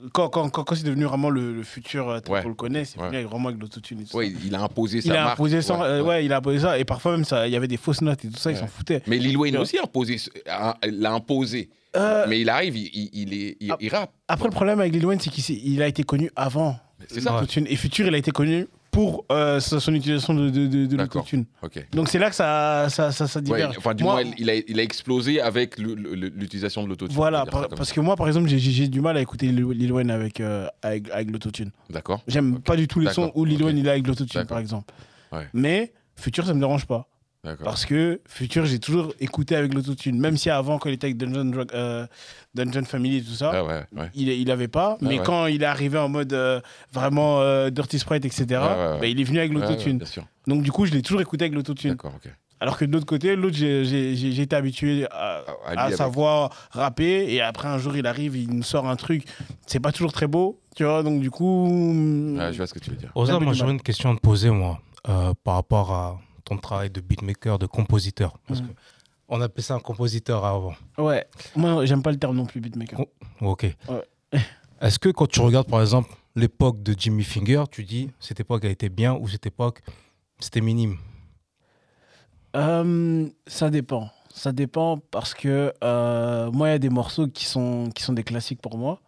Euh, 0.04 0.08
Quand, 0.12 0.28
quand, 0.28 0.48
quand, 0.50 0.64
quand 0.64 0.74
c'est 0.74 0.84
devenu 0.84 1.04
vraiment 1.04 1.30
le, 1.30 1.52
le 1.54 1.62
futur 1.62 2.08
euh, 2.08 2.20
tel 2.20 2.32
Ouais. 2.34 2.42
qu'on 2.42 2.48
le 2.50 2.54
connaît, 2.54 2.84
c'est 2.84 2.98
Ouais. 3.00 3.22
vraiment 3.24 3.48
avec 3.48 3.60
l'autotune 3.60 4.04
ça. 4.06 4.22
il, 4.24 4.36
il 4.46 4.54
a 4.54 4.62
imposé 4.62 4.98
Il 4.98 5.02
sa 5.02 5.12
a 5.12 5.24
marque. 5.24 5.32
imposé 5.34 5.62
ça, 5.62 5.74
Ouais, 5.78 5.84
euh, 5.86 6.02
ouais. 6.02 6.08
ouais, 6.08 6.24
il 6.24 6.32
a 6.32 6.38
imposé 6.38 6.58
ça, 6.60 6.78
et 6.78 6.84
parfois 6.84 7.12
même 7.12 7.24
ça, 7.24 7.46
il 7.46 7.52
y 7.52 7.56
avait 7.56 7.68
des 7.68 7.76
fausses 7.76 8.00
notes 8.02 8.24
et 8.24 8.28
tout 8.28 8.38
ça, 8.38 8.50
ils 8.50 8.56
s'en 8.56 8.66
foutaient. 8.66 9.02
Mais 9.06 9.18
Lil 9.18 9.36
Wayne 9.36 9.56
aussi 9.58 9.78
a 9.78 9.82
imposé, 9.84 10.16
a- 10.48 10.76
l'a 10.90 11.12
imposé. 11.12 11.70
Euh, 11.96 12.24
Mais 12.28 12.40
il 12.40 12.48
arrive, 12.48 12.76
il, 12.76 12.88
il, 12.94 13.10
il 13.12 13.34
est, 13.34 13.56
il, 13.60 13.74
il 13.80 13.88
rappe. 13.90 14.12
Après, 14.28 14.46
le 14.48 14.52
problème 14.54 14.80
avec 14.80 14.92
Lil 14.92 15.04
Wayne, 15.04 15.20
c'est 15.20 15.30
qu'il 15.30 15.44
il 15.72 15.82
a 15.82 15.86
été 15.88 16.02
connu 16.04 16.30
avant 16.36 16.78
C'est 17.08 17.20
ça. 17.20 17.42
et 17.66 17.76
Future, 17.76 18.06
il 18.06 18.14
a 18.14 18.18
été 18.18 18.30
connu 18.30 18.66
pour 18.92 19.24
euh, 19.32 19.58
son 19.58 19.94
utilisation 19.94 20.34
de, 20.34 20.50
de, 20.50 20.66
de, 20.66 20.84
de 20.86 20.96
l'autotune. 20.96 21.46
Donc 21.92 22.08
c'est 22.10 22.18
là 22.18 22.28
que 22.28 22.36
ça, 22.36 22.86
ça, 22.90 23.10
ça, 23.10 23.26
ça 23.26 23.40
Ouais, 23.40 23.44
diverge. 23.46 23.74
enfin, 23.78 23.94
du 23.94 24.04
Moi- 24.04 24.22
moins, 24.22 24.32
il 24.38 24.50
a, 24.50 24.54
il 24.54 24.78
a 24.78 24.82
explosé 24.82 25.40
avec 25.40 25.78
l'utilisation 25.78 26.84
de 26.84 26.88
l'autotune. 26.88 27.16
Voilà, 27.16 27.46
par- 27.46 27.68
parce 27.70 27.90
que 27.90 28.00
moi, 28.00 28.16
par 28.16 28.28
exemple, 28.28 28.48
j'ai- 28.48 28.88
du 28.88 29.00
mal 29.00 29.16
à 29.16 29.20
écouter 29.22 29.46
Lil 29.48 29.90
Wayne 29.92 30.10
avec, 30.10 30.40
euh, 30.40 30.68
avec, 30.82 31.08
avec 31.10 31.30
l'autotune. 31.30 31.70
D'accord. 31.88 32.22
J'aime 32.28 32.60
pas 32.60 32.76
du 32.76 32.86
tout 32.86 33.00
les 33.00 33.10
sons 33.10 33.32
où 33.34 33.44
Lil. 33.46 33.62
Wayne 33.64 33.78
il 33.78 33.86
est 33.86 33.90
avec 33.90 34.06
l'autotune, 34.06 34.44
par 34.44 34.58
exemple. 34.58 34.92
Ouais. 35.32 35.48
Mais 35.54 35.92
Futur, 36.14 36.44
ça 36.46 36.52
me 36.52 36.60
dérange 36.60 36.84
pas. 36.86 37.08
Parce 37.64 37.86
que 37.86 38.20
Futur, 38.28 38.66
j'ai 38.66 38.78
toujours 38.78 39.12
écouté 39.18 39.56
avec 39.56 39.74
l'autotune. 39.74 40.18
Même 40.20 40.36
si 40.36 40.48
avant, 40.48 40.78
quand 40.78 40.88
il 40.88 40.92
était 40.92 41.06
avec 41.08 41.16
Dungeon, 41.16 41.46
Drug- 41.46 41.72
euh, 41.74 42.06
Dungeon 42.54 42.84
Family 42.84 43.16
et 43.16 43.22
tout 43.22 43.32
ça, 43.32 43.50
Ah 43.52 43.64
ouais, 43.64 43.82
ouais. 43.96 44.10
il, 44.14 44.28
il 44.28 44.50
avait 44.50 44.68
pas. 44.68 44.96
mais 45.00 45.18
ouais. 45.18 45.24
quand 45.24 45.46
il 45.46 45.62
est 45.62 45.66
arrivé 45.66 45.98
en 45.98 46.08
mode 46.08 46.32
euh, 46.34 46.60
vraiment 46.92 47.40
euh, 47.40 47.70
Dirty 47.70 47.98
Sprite, 47.98 48.24
etc., 48.24 48.44
ouais, 48.48 48.56
ouais. 48.56 49.00
bah, 49.00 49.06
il 49.06 49.20
est 49.20 49.24
venu 49.24 49.38
avec 49.40 49.52
l'autotune. 49.52 50.00
Donc, 50.46 50.62
du 50.62 50.70
coup, 50.70 50.86
je 50.86 50.92
l'ai 50.92 51.02
toujours 51.02 51.20
écouté 51.20 51.44
avec 51.46 51.54
l'autotune. 51.54 51.96
Alors 52.60 52.78
que 52.78 52.84
de 52.84 52.92
l'autre 52.92 53.06
côté, 53.06 53.34
l'autre, 53.34 53.56
j'ai- 53.56 54.40
été 54.40 54.54
habitué 54.54 55.04
à, 55.10 55.42
Ah, 55.66 55.72
à 55.76 55.84
à 55.86 55.90
savoir 55.90 56.50
rapper. 56.70 57.26
Et 57.34 57.40
après, 57.40 57.66
un 57.66 57.78
jour, 57.78 57.96
il 57.96 58.06
arrive, 58.06 58.36
il 58.36 58.50
nous 58.54 58.62
sort 58.62 58.86
un 58.88 58.94
truc. 58.94 59.24
C'est 59.66 59.80
pas 59.80 59.90
toujours 59.90 60.12
très 60.12 60.28
beau, 60.28 60.60
tu 60.76 60.84
vois. 60.84 61.02
Donc, 61.02 61.20
du 61.20 61.28
coup. 61.32 61.66
Je 62.38 62.56
vois 62.56 62.68
ce 62.68 62.74
que 62.74 62.78
tu 62.78 62.90
veux 62.90 62.96
dire. 62.96 63.10
Peu 63.12 63.38
moi 63.40 63.52
j'aurais 63.52 63.72
une 63.72 63.82
question 63.82 64.12
à 64.12 64.14
te 64.14 64.20
poser, 64.20 64.50
moi, 64.50 64.80
euh, 65.08 65.32
par 65.42 65.54
rapport 65.54 65.90
à 65.92 66.20
travail 66.58 66.90
de 66.90 67.00
beatmaker, 67.00 67.58
de 67.58 67.66
compositeur. 67.66 68.38
Parce 68.46 68.60
Mhm. 68.60 68.68
que 68.68 68.72
on 69.28 69.40
appelait 69.40 69.62
ça 69.62 69.74
un 69.74 69.80
compositeur 69.80 70.44
avant. 70.44 70.74
Ouais. 70.98 71.26
Moi, 71.56 71.86
j'aime 71.86 72.02
pas 72.02 72.10
le 72.12 72.18
terme 72.18 72.36
non 72.36 72.44
plus, 72.46 72.60
beatmaker. 72.60 73.00
Oh. 73.00 73.08
Ok. 73.52 73.66
Ouais. 73.88 74.40
Est-ce 74.80 74.98
que 74.98 75.08
quand 75.08 75.26
tu 75.26 75.40
regardes, 75.40 75.68
par 75.68 75.80
exemple, 75.80 76.10
l'époque 76.34 76.82
de 76.82 76.94
Jimmy 76.98 77.24
Finger, 77.24 77.64
tu 77.70 77.84
dis 77.84 78.10
cette 78.20 78.40
époque 78.40 78.64
a 78.64 78.68
été 78.68 78.88
bien 78.88 79.14
ou 79.14 79.28
cette 79.28 79.46
époque 79.46 79.80
c'était 80.38 80.60
minime? 80.60 80.96
Euh, 82.56 83.28
ça 83.46 83.70
dépend. 83.70 84.10
Ça 84.34 84.52
dépend 84.52 84.98
parce 85.10 85.34
que 85.34 85.72
euh, 85.84 86.50
moi, 86.50 86.68
il 86.68 86.72
y 86.72 86.74
a 86.74 86.78
des 86.78 86.90
morceaux 86.90 87.26
qui 87.28 87.44
sont, 87.44 87.90
qui 87.94 88.02
sont 88.02 88.12
des 88.12 88.24
classiques 88.24 88.60
pour 88.60 88.76
moi. 88.78 89.00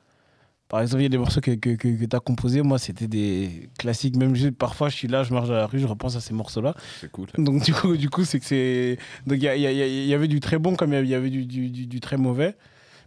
Par 0.75 0.83
exemple, 0.83 1.03
il 1.03 1.05
y 1.05 1.07
a 1.07 1.11
des 1.11 1.19
morceaux 1.19 1.41
que, 1.41 1.53
que, 1.53 1.77
que, 1.77 2.05
tu 2.05 2.17
as 2.17 2.19
composés. 2.19 2.61
Moi, 2.63 2.81
c'était 2.81 3.07
des 3.07 3.71
classiques. 3.79 4.17
Même 4.17 4.35
juste, 4.35 4.57
parfois, 4.57 4.89
je 4.89 4.97
suis 4.97 5.07
là, 5.07 5.23
je 5.23 5.33
marche 5.33 5.47
dans 5.47 5.55
la 5.55 5.69
rue, 5.69 5.79
je 5.79 5.87
repense 5.87 6.17
à 6.17 6.21
ces 6.21 6.35
morceaux-là. 6.35 6.75
C'est 7.01 7.13
cool. 7.13 7.29
Donc, 7.39 7.63
du 7.63 7.73
coup, 7.73 7.97
du 7.97 8.11
coup 8.11 8.25
c'est 8.25 8.41
que 8.41 8.45
c'est. 8.45 8.99
Donc, 9.25 9.39
il 9.41 9.45
y, 9.45 9.67
y, 9.67 10.07
y 10.09 10.15
avait 10.15 10.27
du 10.27 10.41
très 10.41 10.59
bon 10.59 10.75
comme 10.75 10.93
il 10.93 11.07
y 11.07 11.15
avait 11.15 11.31
du, 11.31 11.47
du, 11.47 11.71
du, 11.71 11.87
du 11.87 12.01
très 12.01 12.17
mauvais. 12.17 12.57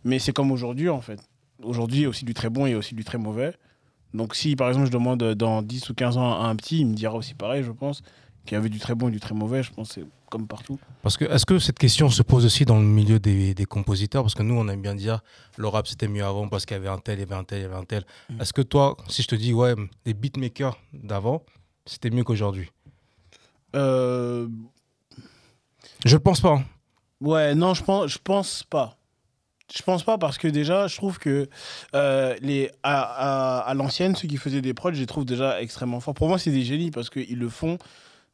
Mais 0.05 0.17
c'est 0.17 0.31
comme 0.31 0.51
aujourd'hui, 0.51 0.87
en 0.87 1.01
fait. 1.01 1.19
Aujourd'hui, 1.61 1.97
il 1.97 2.03
y 2.03 2.05
a 2.05 2.09
aussi 2.09 2.23
du 2.23 2.33
très 2.33 2.49
bon 2.49 2.67
et 2.67 2.73
aussi 2.73 2.95
du 2.95 3.03
très 3.03 3.17
mauvais. 3.17 3.53
Donc, 4.13 4.33
si, 4.33 4.55
par 4.55 4.69
exemple, 4.69 4.85
je 4.85 4.91
demande 4.93 5.21
dans 5.33 5.61
10 5.61 5.89
ou 5.89 5.93
15 5.93 6.15
ans 6.15 6.41
à 6.41 6.47
un 6.47 6.55
petit, 6.55 6.79
il 6.79 6.87
me 6.87 6.93
dira 6.93 7.15
aussi 7.15 7.33
pareil, 7.33 7.63
je 7.63 7.71
pense. 7.73 8.01
Qu'il 8.47 8.55
y 8.55 8.57
avait 8.57 8.69
du 8.69 8.79
très 8.79 8.95
bon 8.95 9.09
et 9.09 9.11
du 9.11 9.19
très 9.19 9.35
mauvais. 9.35 9.61
Je 9.61 9.71
pense 9.71 9.99
comme 10.29 10.47
partout. 10.47 10.79
Parce 11.03 11.17
que 11.17 11.25
est-ce 11.25 11.45
que 11.45 11.59
cette 11.59 11.77
question 11.77 12.09
se 12.09 12.23
pose 12.23 12.45
aussi 12.45 12.65
dans 12.65 12.77
le 12.79 12.85
milieu 12.85 13.19
des, 13.19 13.53
des 13.53 13.65
compositeurs? 13.65 14.23
Parce 14.23 14.33
que 14.35 14.41
nous, 14.43 14.55
on 14.55 14.67
aime 14.69 14.81
bien 14.81 14.95
dire 14.95 15.21
le 15.57 15.67
rap 15.67 15.85
c'était 15.87 16.07
mieux 16.07 16.23
avant 16.25 16.47
parce 16.47 16.65
qu'il 16.65 16.75
y 16.75 16.79
avait 16.79 16.87
un 16.89 16.97
tel, 16.97 17.17
il 17.19 17.21
y 17.21 17.23
avait 17.23 17.35
un 17.35 17.43
tel, 17.43 17.59
il 17.59 17.61
y 17.63 17.65
avait 17.65 17.75
un 17.75 17.83
tel. 17.85 18.03
Mm. 18.29 18.41
Est-ce 18.41 18.53
que 18.53 18.61
toi, 18.61 18.97
si 19.09 19.21
je 19.21 19.27
te 19.27 19.35
dis 19.35 19.53
ouais, 19.53 19.75
les 20.05 20.13
beatmakers 20.13 20.77
d'avant, 20.93 21.43
c'était 21.85 22.09
mieux 22.09 22.23
qu'aujourd'hui? 22.23 22.71
Euh, 23.75 24.47
Je 26.05 26.15
ne 26.15 26.19
pense 26.21 26.41
pas. 26.41 26.53
hein. 26.55 26.65
Ouais, 27.21 27.53
non, 27.55 27.73
je 27.73 27.83
pense, 27.83 28.11
je 28.11 28.17
pense 28.23 28.63
pas. 28.63 28.97
Je 29.75 29.81
pense 29.81 30.03
pas 30.03 30.17
parce 30.17 30.37
que 30.37 30.47
déjà, 30.47 30.87
je 30.87 30.95
trouve 30.95 31.19
que 31.19 31.49
euh, 31.93 32.35
les, 32.41 32.71
à, 32.83 33.01
à, 33.01 33.59
à 33.59 33.73
l'ancienne, 33.73 34.15
ceux 34.15 34.27
qui 34.27 34.37
faisaient 34.37 34.61
des 34.61 34.73
prods, 34.73 34.93
je 34.93 34.99
les 35.01 35.05
trouve 35.05 35.25
déjà 35.25 35.61
extrêmement 35.61 35.99
forts. 35.99 36.13
Pour 36.13 36.29
moi, 36.29 36.39
c'est 36.39 36.51
des 36.51 36.63
génies 36.63 36.91
parce 36.91 37.09
qu'ils 37.09 37.37
le 37.37 37.49
font 37.49 37.77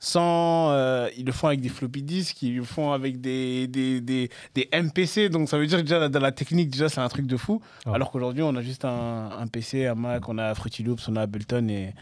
sans. 0.03 0.71
euh, 0.71 1.07
ils 1.17 1.25
le 1.25 1.31
font 1.31 1.47
avec 1.47 1.61
des 1.61 1.69
floppy 1.69 2.03
disks, 2.03 2.41
ils 2.41 2.55
le 2.57 2.63
font 2.63 2.91
avec 2.91 3.21
des, 3.21 3.67
des, 3.67 4.01
des, 4.01 4.29
des 4.53 4.69
MPC. 4.73 5.29
Donc 5.29 5.47
ça 5.49 5.57
veut 5.57 5.65
dire 5.65 5.77
que 5.77 5.83
déjà, 5.83 6.09
dans 6.09 6.19
la 6.19 6.31
technique, 6.31 6.69
déjà, 6.69 6.89
c'est 6.89 6.99
un 7.01 7.07
truc 7.09 7.25
de 7.25 7.37
fou. 7.37 7.61
Ah. 7.85 7.91
Alors 7.93 8.11
qu'aujourd'hui, 8.11 8.43
on 8.43 8.55
a 8.55 8.61
juste 8.61 8.83
un, 8.85 9.29
un 9.39 9.47
PC, 9.47 9.87
un 9.87 9.95
Mac, 9.95 10.27
on 10.27 10.37
a 10.37 10.53
Fruity 10.55 10.83
Loops, 10.83 11.07
on 11.07 11.15
a 11.15 11.21
Ableton 11.21 11.67
et. 11.69 11.93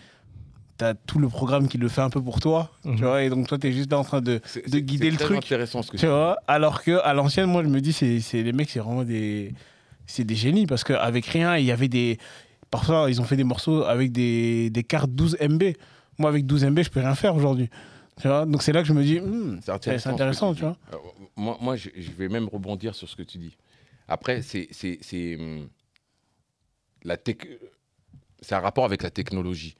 T'as 0.77 0.95
tout 0.95 1.19
le 1.19 1.27
programme 1.29 1.67
qui 1.67 1.77
le 1.77 1.87
fait 1.89 2.01
un 2.01 2.09
peu 2.09 2.23
pour 2.23 2.39
toi, 2.39 2.71
Mhm. 2.85 2.95
tu 2.95 3.03
vois, 3.03 3.21
et 3.21 3.29
donc 3.29 3.47
toi, 3.47 3.59
t'es 3.59 3.71
juste 3.71 3.91
là 3.91 3.99
en 3.99 4.03
train 4.03 4.19
de, 4.19 4.41
C'est- 4.45 4.65
de 4.65 4.71
c'est- 4.71 4.81
guider 4.81 5.05
c'est 5.05 5.11
le 5.11 5.15
très 5.17 5.25
truc. 5.25 5.37
intéressant 5.37 5.83
ce 5.83 5.91
que 5.91 5.97
Tu 5.97 6.07
vois, 6.07 6.37
alors 6.47 6.81
que 6.81 6.97
à 7.03 7.13
l'ancienne, 7.13 7.45
moi, 7.51 7.61
je 7.61 7.67
me 7.69 7.79
dis, 7.81 7.93
c'est 7.93 8.19
c'est- 8.19 8.41
les 8.41 8.51
mecs, 8.51 8.71
c'est 8.71 8.79
vraiment 8.79 9.03
des, 9.03 9.53
c'est 10.07 10.23
des 10.23 10.33
génies 10.33 10.65
parce 10.65 10.83
qu'avec 10.83 11.27
rien, 11.27 11.55
il 11.57 11.65
y 11.65 11.71
avait 11.71 11.87
des. 11.87 12.17
Parfois, 12.71 13.05
ils 13.11 13.21
ont 13.21 13.25
fait 13.25 13.35
des 13.35 13.43
morceaux 13.43 13.83
avec 13.83 14.11
des, 14.11 14.71
des 14.71 14.81
cartes 14.83 15.11
12 15.11 15.37
MB. 15.39 15.73
Moi, 16.17 16.29
avec 16.29 16.45
12 16.45 16.63
MB, 16.65 16.81
je 16.83 16.89
peux 16.89 16.99
rien 16.99 17.15
faire 17.15 17.35
aujourd'hui. 17.35 17.69
Tu 18.19 18.27
vois, 18.27 18.45
donc 18.45 18.61
c'est 18.61 18.73
là 18.73 18.81
que 18.81 18.87
je 18.87 18.93
me 18.93 19.03
dis, 19.03 19.19
hmm, 19.19 19.59
c'est 19.63 19.71
intéressant, 19.71 20.53
ce 20.53 20.57
tu 20.59 20.63
vois. 20.65 20.77
Euh, 20.93 20.97
moi, 21.35 21.57
moi 21.61 21.75
je, 21.75 21.89
je 21.95 22.11
vais 22.11 22.27
même 22.27 22.47
rebondir 22.47 22.93
sur 22.93 23.07
ce 23.09 23.15
que 23.15 23.23
tu 23.23 23.37
dis. 23.37 23.57
Après, 24.07 24.41
c'est 24.41 24.67
hum, 25.39 25.69
la 27.03 27.17
tech- 27.17 27.47
c'est 28.41 28.55
un 28.55 28.59
rapport 28.59 28.85
avec 28.85 29.03
la 29.03 29.09
technologie. 29.09 29.75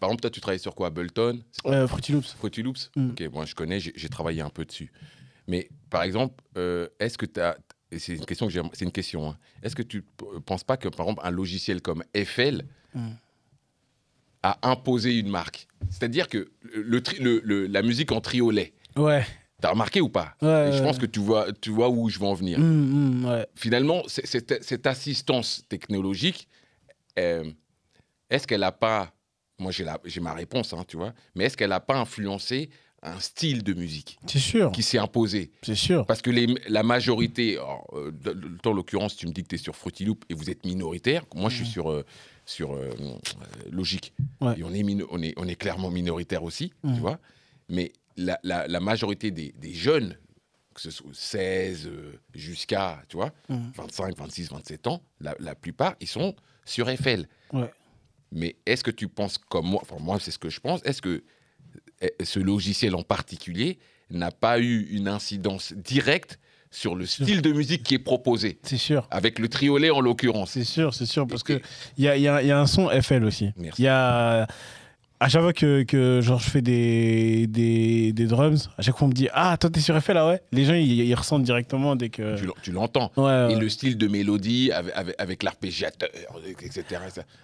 Par 0.00 0.08
exemple, 0.10 0.22
toi, 0.22 0.30
tu 0.30 0.40
travailles 0.40 0.58
sur 0.58 0.74
quoi? 0.74 0.88
Ableton? 0.88 1.40
Euh, 1.66 1.86
Fruity 1.88 2.12
Loops. 2.12 2.34
Fruity 2.36 2.62
Loops? 2.62 2.90
Mm. 2.96 3.10
Ok, 3.10 3.22
moi 3.32 3.44
je 3.46 3.54
connais, 3.54 3.80
j'ai 3.80 4.08
travaillé 4.08 4.42
un 4.42 4.50
peu 4.50 4.64
dessus. 4.64 4.92
Mais 5.48 5.68
par 5.88 6.02
exemple, 6.02 6.42
euh, 6.58 6.88
est-ce 6.98 7.16
que 7.16 7.26
tu 7.26 7.40
as. 7.40 7.56
C'est 7.96 8.16
une 8.16 8.26
question 8.26 8.48
que 8.48 8.52
c'est 8.72 8.84
une 8.84 8.92
question. 8.92 9.30
hein. 9.30 9.38
Est-ce 9.62 9.76
que 9.76 9.82
tu 9.82 10.02
penses 10.44 10.64
pas 10.64 10.76
que 10.76 10.88
par 10.88 11.06
exemple 11.06 11.22
un 11.24 11.30
logiciel 11.30 11.80
comme 11.80 12.02
FL 12.14 12.64
Mm. 12.94 13.10
A 14.50 14.58
imposé 14.70 15.18
une 15.18 15.28
marque 15.28 15.66
C'est-à-dire 15.90 16.28
que 16.28 16.50
le, 16.74 17.02
tri- 17.02 17.18
le- 17.20 17.40
le- 17.44 17.66
la 17.66 17.82
musique 17.82 18.12
en 18.12 18.20
triolet, 18.20 18.72
Ouais. 18.96 19.24
t'as 19.60 19.70
remarqué 19.70 20.00
ou 20.00 20.08
pas 20.08 20.34
Ouais, 20.42 20.70
Je 20.72 20.82
pense 20.82 20.98
que 20.98 21.06
tu 21.06 21.20
vois, 21.20 21.46
tu 21.60 21.70
vois 21.70 21.88
où 21.88 22.08
je 22.08 22.18
veux 22.18 22.26
en 22.26 22.34
venir. 22.34 22.58
Hmm, 22.58 23.24
ouais. 23.24 23.46
Finalement, 23.54 24.02
cette, 24.08 24.62
cette 24.62 24.86
assistance 24.86 25.64
technologique, 25.68 26.48
euh, 27.18 27.44
est-ce 28.30 28.46
qu'elle 28.46 28.60
n'a 28.60 28.72
pas, 28.72 29.12
moi 29.58 29.70
j'ai 29.72 30.20
ma 30.20 30.34
réponse, 30.34 30.72
hein, 30.72 30.84
tu 30.86 30.96
vois, 30.96 31.12
mais 31.34 31.44
est-ce 31.44 31.56
qu'elle 31.56 31.70
n'a 31.70 31.80
pas 31.80 31.96
influencé 31.96 32.70
un 33.02 33.20
style 33.20 33.62
de 33.62 33.72
musique 33.74 34.18
C'est 34.26 34.38
sûr. 34.40 34.72
qui 34.72 34.82
s'est 34.82 34.98
imposé? 34.98 35.50
C'est 35.62 35.74
sûr. 35.76 36.06
Parce 36.06 36.22
que 36.22 36.30
les- 36.30 36.54
la 36.68 36.82
majorité, 36.82 37.56
alors, 37.56 37.86
euh, 37.94 38.10
en 38.64 38.72
l'occurrence, 38.72 39.16
tu 39.16 39.26
me 39.26 39.32
dis 39.32 39.42
que 39.42 39.48
tu 39.48 39.54
es 39.54 39.58
sur 39.58 39.76
Fruity 39.76 40.04
Loop 40.04 40.24
et 40.28 40.34
vous 40.34 40.50
êtes 40.50 40.64
minoritaire. 40.66 41.24
Moi, 41.34 41.50
je 41.50 41.56
suis 41.56 41.66
sur, 41.66 41.90
euh, 41.90 42.04
sur 42.46 42.72
euh, 42.72 42.88
euh, 42.98 43.14
Logique. 43.70 44.14
Ouais. 44.40 44.58
Et 44.58 44.62
on 44.64 44.72
est, 44.72 44.84
on, 45.10 45.22
est, 45.22 45.34
on 45.36 45.46
est 45.48 45.56
clairement 45.56 45.90
minoritaire 45.90 46.42
aussi, 46.44 46.72
tu 46.82 47.00
vois. 47.00 47.18
Mais 47.68 47.92
la, 48.16 48.38
la- 48.44 48.66
la 48.68 48.80
majorité 48.80 49.30
des, 49.30 49.52
des 49.58 49.74
jeunes, 49.74 50.16
que 50.72 50.80
ce 50.80 50.90
soit 50.90 51.10
16 51.12 51.86
euh, 51.86 52.12
jusqu'à, 52.34 53.02
tu 53.08 53.16
vois, 53.16 53.32
Mhm. 53.48 53.72
25, 53.76 54.16
26, 54.16 54.50
27 54.50 54.86
ans, 54.86 55.02
la, 55.20 55.34
la 55.40 55.54
plupart, 55.54 55.96
ils 56.00 56.06
sont 56.06 56.34
sur. 56.64 56.86
Ouais. 57.52 57.70
Mais 58.32 58.56
est-ce 58.66 58.82
que 58.84 58.90
tu 58.90 59.08
penses 59.08 59.38
comme 59.38 59.66
moi, 59.66 59.80
enfin 59.82 59.96
moi 60.02 60.18
c'est 60.20 60.30
ce 60.32 60.38
que 60.38 60.50
je 60.50 60.60
pense, 60.60 60.80
est-ce 60.84 61.00
que 61.02 61.22
ce 62.22 62.38
logiciel 62.40 62.94
en 62.94 63.02
particulier 63.02 63.78
n'a 64.10 64.30
pas 64.30 64.60
eu 64.60 64.82
une 64.90 65.08
incidence 65.08 65.72
directe 65.72 66.38
sur 66.70 66.94
le 66.94 67.06
style 67.06 67.42
de 67.42 67.52
musique 67.52 67.82
qui 67.82 67.94
est 67.94 67.98
proposé 67.98 68.58
C'est 68.62 68.76
sûr. 68.76 69.06
avec 69.10 69.38
le 69.38 69.48
triolet 69.48 69.90
en 69.90 70.00
l'occurrence 70.00 70.50
C'est 70.50 70.64
sûr, 70.64 70.94
c'est 70.94 71.06
sûr. 71.06 71.26
Parce 71.26 71.42
qu'il 71.42 71.60
y 71.98 72.08
a, 72.08 72.16
y 72.16 72.28
a- 72.28 72.42
y 72.42 72.50
a 72.50 72.58
un 72.60 72.66
son 72.66 72.88
FL 72.90 73.24
aussi. 73.24 73.52
Merci. 73.56 73.82
Il 73.82 73.84
y 73.84 73.88
a. 73.88 74.46
À 75.18 75.30
chaque 75.30 75.40
fois 75.40 75.54
que, 75.54 75.82
que 75.84 76.20
genre, 76.20 76.38
je 76.40 76.50
fais 76.50 76.60
des, 76.60 77.46
des, 77.46 78.12
des 78.12 78.26
drums, 78.26 78.68
à 78.76 78.82
chaque 78.82 78.98
fois 78.98 79.06
on 79.06 79.08
me 79.08 79.14
dit 79.14 79.28
Ah, 79.32 79.56
toi 79.58 79.70
t'es 79.70 79.80
sur 79.80 79.98
FL, 79.98 80.18
ah 80.18 80.26
ouais 80.28 80.42
Les 80.52 80.66
gens 80.66 80.74
ils, 80.74 81.00
ils 81.04 81.14
ressentent 81.14 81.42
directement 81.42 81.96
dès 81.96 82.10
que. 82.10 82.36
Tu 82.36 82.44
l'en- 82.44 82.52
tu 82.62 82.70
l'entends. 82.70 83.10
Ouais, 83.16 83.24
ouais. 83.24 83.52
Et 83.52 83.56
le 83.56 83.66
style 83.70 83.96
de 83.96 84.08
mélodie 84.08 84.72
avec, 84.72 84.92
avec, 84.94 85.14
avec 85.18 85.42
l'arpégiateur, 85.42 86.10
etc. 86.62 86.84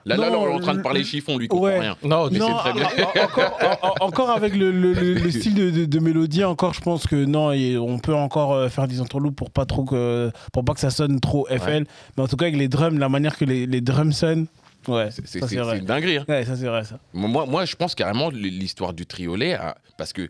Là, 0.05 0.17
là, 0.17 0.29
Non, 0.29 0.33
là, 0.33 0.39
on 0.39 0.49
est 0.51 0.55
en 0.55 0.61
train 0.61 0.73
de 0.73 0.77
le- 0.79 0.83
parler 0.83 1.03
chiffon, 1.03 1.39
lui, 1.39 1.47
il 1.47 1.49
comprend 1.49 1.65
Ouais. 1.69 1.79
rien. 1.81 1.97
Non, 2.05 2.29
Mais 2.31 2.39
non, 2.41 2.49
c'est 2.49 2.71
très 2.71 2.73
bien. 2.75 2.85
en- 2.85 3.21
en- 3.21 3.25
encore, 3.25 3.59
en- 3.83 3.89
en- 3.89 4.07
encore 4.07 4.31
avec 4.31 4.55
le, 4.55 4.71
le- 4.71 4.93
le- 4.93 5.15
le 5.15 5.31
style 5.31 5.55
de, 5.55 5.71
de- 5.71 5.85
de 5.87 5.99
mélodie, 5.99 6.45
encore, 6.45 6.75
je 6.75 6.81
pense 6.83 7.07
que 7.07 7.25
non, 7.25 7.53
et 7.53 7.79
on 7.79 7.99
peut 7.99 8.15
encore 8.15 8.53
euh, 8.53 8.69
faire 8.69 8.87
des 8.87 9.01
entreloups 9.01 9.33
pour 9.33 9.51
pas 9.51 9.65
trop 9.65 9.85
que, 9.85 10.31
pour 10.53 10.63
pas 10.63 10.75
que 10.75 10.81
ça 10.81 10.91
sonne 10.91 11.21
trop 11.21 11.47
FL. 11.49 11.87
Mais 12.19 12.23
en 12.23 12.29
tout 12.29 12.37
cas, 12.37 12.45
avec 12.45 12.59
les 12.59 12.69
drums, 12.69 12.99
la 12.99 13.09
manière 13.09 13.39
que 13.39 13.47
les, 13.47 13.65
les 13.65 13.81
drums 13.81 14.13
sonnent, 14.13 14.47
ouais, 14.89 15.11
C'est- 15.11 15.23
ça 15.23 15.27
C'est 15.27 15.41
c'est 15.41 15.49
c'est 15.49 15.57
vrai. 15.57 15.79
une 15.79 15.85
dinguerie. 15.85 16.19
hein. 16.19 16.25
Ouais, 16.29 16.45
ça 16.45 16.57
c'est 16.57 16.67
vrai, 16.67 16.85
ça. 16.85 17.01
Moi, 17.13 17.47
moi, 17.47 17.65
je 17.65 17.77
pense 17.77 17.95
carrément 17.95 18.31
l'histoire 18.31 18.93
du 18.95 19.07
triolet, 19.07 19.55
hein, 19.55 19.75
parce 19.99 20.13
que 20.13 20.29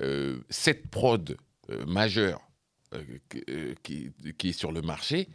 euh, 0.00 0.38
cette 0.50 0.88
prod 0.90 1.36
euh, 1.70 1.84
majeure 1.86 2.40
euh, 2.94 3.02
qui- 3.30 3.44
euh, 3.50 3.74
qui, 3.82 4.10
qui 4.38 4.48
est 4.50 4.52
sur 4.52 4.72
le 4.72 4.82
marché 4.82 5.28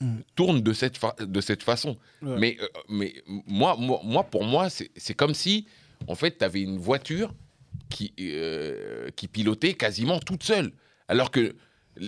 Mm. 0.00 0.18
tourne 0.36 0.60
de 0.62 0.72
cette, 0.72 0.96
fa- 0.96 1.16
de 1.18 1.40
cette 1.40 1.62
façon. 1.64 1.96
Ouais. 2.22 2.36
Mais, 2.38 2.56
euh, 2.62 2.66
mais 2.88 3.14
moi, 3.46 3.74
moi, 3.78 4.00
moi, 4.04 4.22
pour 4.24 4.44
moi, 4.44 4.70
c'est 4.70 4.90
c'est 4.96 5.14
comme 5.14 5.34
si, 5.34 5.66
en 6.06 6.14
fait, 6.14 6.38
tu 6.38 6.44
avais 6.44 6.60
une 6.62 6.78
voiture 6.78 7.34
qui, 7.90 8.12
euh, 8.20 9.08
qui 9.16 9.26
pilotait 9.26 9.74
quasiment 9.74 10.20
toute 10.20 10.44
seule. 10.44 10.70
Alors 11.08 11.30
que 11.32 11.56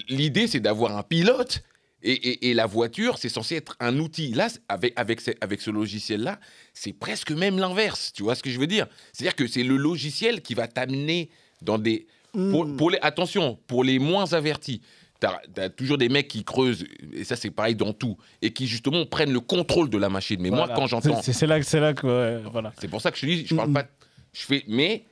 l'idée, 0.08 0.46
c'est 0.46 0.60
d'avoir 0.60 0.96
un 0.96 1.02
pilote. 1.02 1.62
Et, 2.02 2.12
et- 2.12 2.50
et 2.50 2.54
la 2.54 2.66
voiture, 2.66 3.18
c'est 3.18 3.28
censé 3.28 3.56
être 3.56 3.76
un 3.80 3.98
outil. 3.98 4.32
Là, 4.32 4.48
avec, 4.68 4.92
avec, 4.96 5.20
ce, 5.20 5.30
avec 5.40 5.60
ce 5.60 5.70
logiciel-là, 5.70 6.40
c'est 6.72 6.92
presque 6.94 7.30
même 7.30 7.58
l'inverse. 7.58 8.12
Tu 8.14 8.22
vois 8.22 8.34
ce 8.34 8.42
que 8.42 8.50
je 8.50 8.58
veux 8.58 8.66
dire? 8.66 8.86
C'est-à-dire 9.12 9.36
que 9.36 9.46
c'est 9.46 9.62
le 9.64 9.76
logiciel 9.76 10.40
qui 10.40 10.54
va 10.54 10.66
t'amener 10.66 11.28
dans 11.62 11.78
des. 11.78 12.06
Pour, 12.32 12.64
Mm. 12.64 12.76
pour 12.76 12.90
les, 12.90 12.98
attention, 13.02 13.58
pour 13.66 13.82
les 13.84 13.98
moins 13.98 14.32
avertis, 14.32 14.80
tu 15.20 15.26
as, 15.60 15.68
toujours 15.68 15.98
des 15.98 16.08
mecs 16.08 16.28
qui 16.28 16.44
creusent, 16.44 16.84
et 17.12 17.24
ça 17.24 17.36
c'est 17.36 17.50
pareil 17.50 17.74
dans 17.74 17.92
tout, 17.92 18.16
et 18.40 18.52
qui 18.52 18.66
justement 18.66 19.04
prennent 19.04 19.32
le 19.32 19.40
contrôle 19.40 19.90
de 19.90 19.98
la 19.98 20.08
machine. 20.08 20.40
Mais 20.40 20.48
moi, 20.50 20.68
quand 20.74 20.86
j'entends. 20.86 21.20
C'est 21.20 21.46
là, 21.46 21.58
que- 21.60 21.66
c'est 21.66 21.80
là 21.80 21.92
que. 21.92 22.06
ouais, 22.06 22.42
voilà. 22.50 22.72
C'est 22.80 22.88
pour 22.88 23.02
ça 23.02 23.10
que 23.10 23.16
je 23.18 23.22
te 23.22 23.26
dis, 23.26 23.46
je 23.46 23.54
parle 23.54 23.70
Mm. 23.70 23.74
pas. 23.74 23.86
Je 24.32 24.40
fais. 24.46 24.64
Mais 24.68 25.04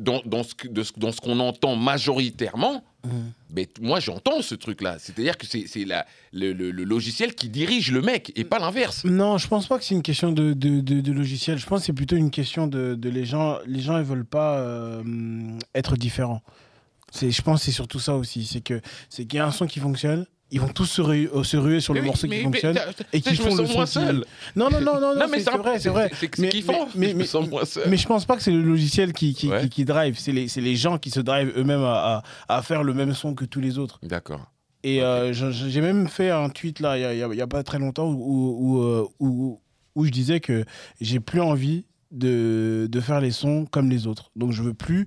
dans, 0.00 0.20
dans 0.24 0.42
ce, 0.42 0.54
de 0.68 0.82
ce- 0.82 0.92
dans 0.96 1.12
ce 1.12 1.20
qu'on 1.20 1.38
entend 1.40 1.76
majoritairement, 1.76 2.82
mais 3.54 3.66
t- 3.66 3.80
moi 3.80 4.00
j'entends 4.00 4.42
ce 4.42 4.54
truc-là. 4.54 4.96
C'est-à-dire 4.98 5.38
que 5.38 5.46
c'est 5.46 5.64
le, 6.32 6.52
le- 6.52 6.70
le 6.70 6.84
logiciel 6.84 7.34
qui 7.34 7.48
dirige 7.48 7.92
le 7.92 8.02
mec 8.02 8.32
et 8.36 8.44
pas 8.44 8.58
l'inverse. 8.58 9.04
Non, 9.04 9.38
je 9.38 9.46
pense 9.48 9.66
pas 9.68 9.78
que 9.78 9.84
c'est 9.84 9.94
une 9.94 10.02
question 10.02 10.32
de, 10.32 10.52
de, 10.52 10.80
de- 10.80 11.00
de 11.00 11.12
logiciel. 11.12 11.58
Je 11.58 11.66
pense 11.66 11.80
que 11.80 11.86
c'est 11.86 11.92
plutôt 11.92 12.16
une 12.16 12.30
question 12.30 12.66
de, 12.66 12.94
de 12.94 13.08
les 13.08 13.24
gens. 13.24 13.58
Les 13.66 13.80
gens, 13.80 13.96
ils 13.98 14.04
veulent 14.04 14.24
pas 14.26 14.58
euh, 14.58 15.02
être 15.74 15.96
différents. 15.96 16.42
Je 17.20 17.42
pense 17.42 17.60
que 17.60 17.64
c'est 17.66 17.72
surtout 17.72 18.00
ça 18.00 18.16
aussi. 18.16 18.44
C'est 18.44 18.60
qu'il 18.60 19.34
y 19.34 19.38
a 19.38 19.46
un 19.46 19.50
son 19.52 19.66
qui 19.66 19.80
fonctionne. 19.80 20.26
Ils 20.52 20.60
vont 20.60 20.68
tous 20.68 20.84
se, 20.86 21.00
ruer, 21.00 21.30
euh, 21.34 21.44
se 21.44 21.56
ruer 21.56 21.78
sur 21.80 21.94
le 21.94 22.00
Mais 22.00 22.06
morceau 22.08 22.26
mais- 22.26 22.38
qui 22.38 22.46
mais- 22.46 22.60
fonctionne 22.60 22.78
et 23.12 23.20
qui 23.20 23.30
me 23.30 23.34
font 23.36 23.54
le 23.54 23.62
moins 23.72 23.86
seul. 23.86 24.24
Non, 24.56 24.68
non, 24.70 24.80
non, 24.80 25.00
non, 25.00 25.14
non, 25.14 25.26
c'est, 25.32 25.48
vrai, 25.56 25.78
c'est 25.78 25.88
vrai. 25.90 26.10
C'est 26.18 26.38
Mais- 26.38 26.50
mais- 26.94 27.10
je 27.12 27.16
me 27.16 27.24
moins 27.48 27.64
seul. 27.64 27.84
Mais 27.88 27.96
je 27.96 28.06
pense 28.06 28.24
pas 28.24 28.36
que 28.36 28.42
c'est 28.42 28.50
le 28.50 28.62
logiciel 28.62 29.12
qui, 29.12 29.32
qui, 29.34 29.48
Ouais. 29.48 29.62
qui, 29.62 29.68
qui 29.68 29.84
drive. 29.84 30.18
C'est 30.18 30.32
les, 30.32 30.48
gens 30.76 30.98
qui 30.98 31.10
se 31.10 31.20
drivent 31.20 31.52
eux-mêmes 31.56 31.84
à, 31.84 32.22
à, 32.48 32.56
à 32.56 32.62
faire 32.62 32.82
le 32.82 32.94
même 32.94 33.14
son 33.14 33.34
que 33.34 33.44
tous 33.44 33.60
les 33.60 33.78
autres. 33.78 34.00
D'accord. 34.02 34.50
Et 34.82 35.02
euh, 35.02 35.32
j'ai 35.32 35.80
même 35.82 36.08
fait 36.08 36.30
un 36.30 36.48
tweet 36.48 36.80
là, 36.80 36.96
il 36.98 37.02
y 37.02 37.04
a- 37.22 37.26
y 37.34 37.38
y 37.38 37.46
pas 37.46 37.62
très 37.62 37.78
longtemps, 37.78 38.08
où, 38.08 38.14
où, 38.14 38.56
où, 38.78 38.82
euh, 38.82 39.06
où- 39.20 39.60
où 39.94 40.04
je 40.04 40.10
disais 40.10 40.40
que 40.40 40.64
j'ai 41.00 41.20
plus 41.20 41.40
envie 41.40 41.84
de, 42.10 42.88
de 42.90 43.00
faire 43.00 43.20
les 43.20 43.30
sons 43.30 43.66
comme 43.70 43.88
les 43.90 44.06
autres. 44.06 44.30
Donc 44.36 44.52
je 44.52 44.62
veux 44.62 44.74
plus 44.74 45.06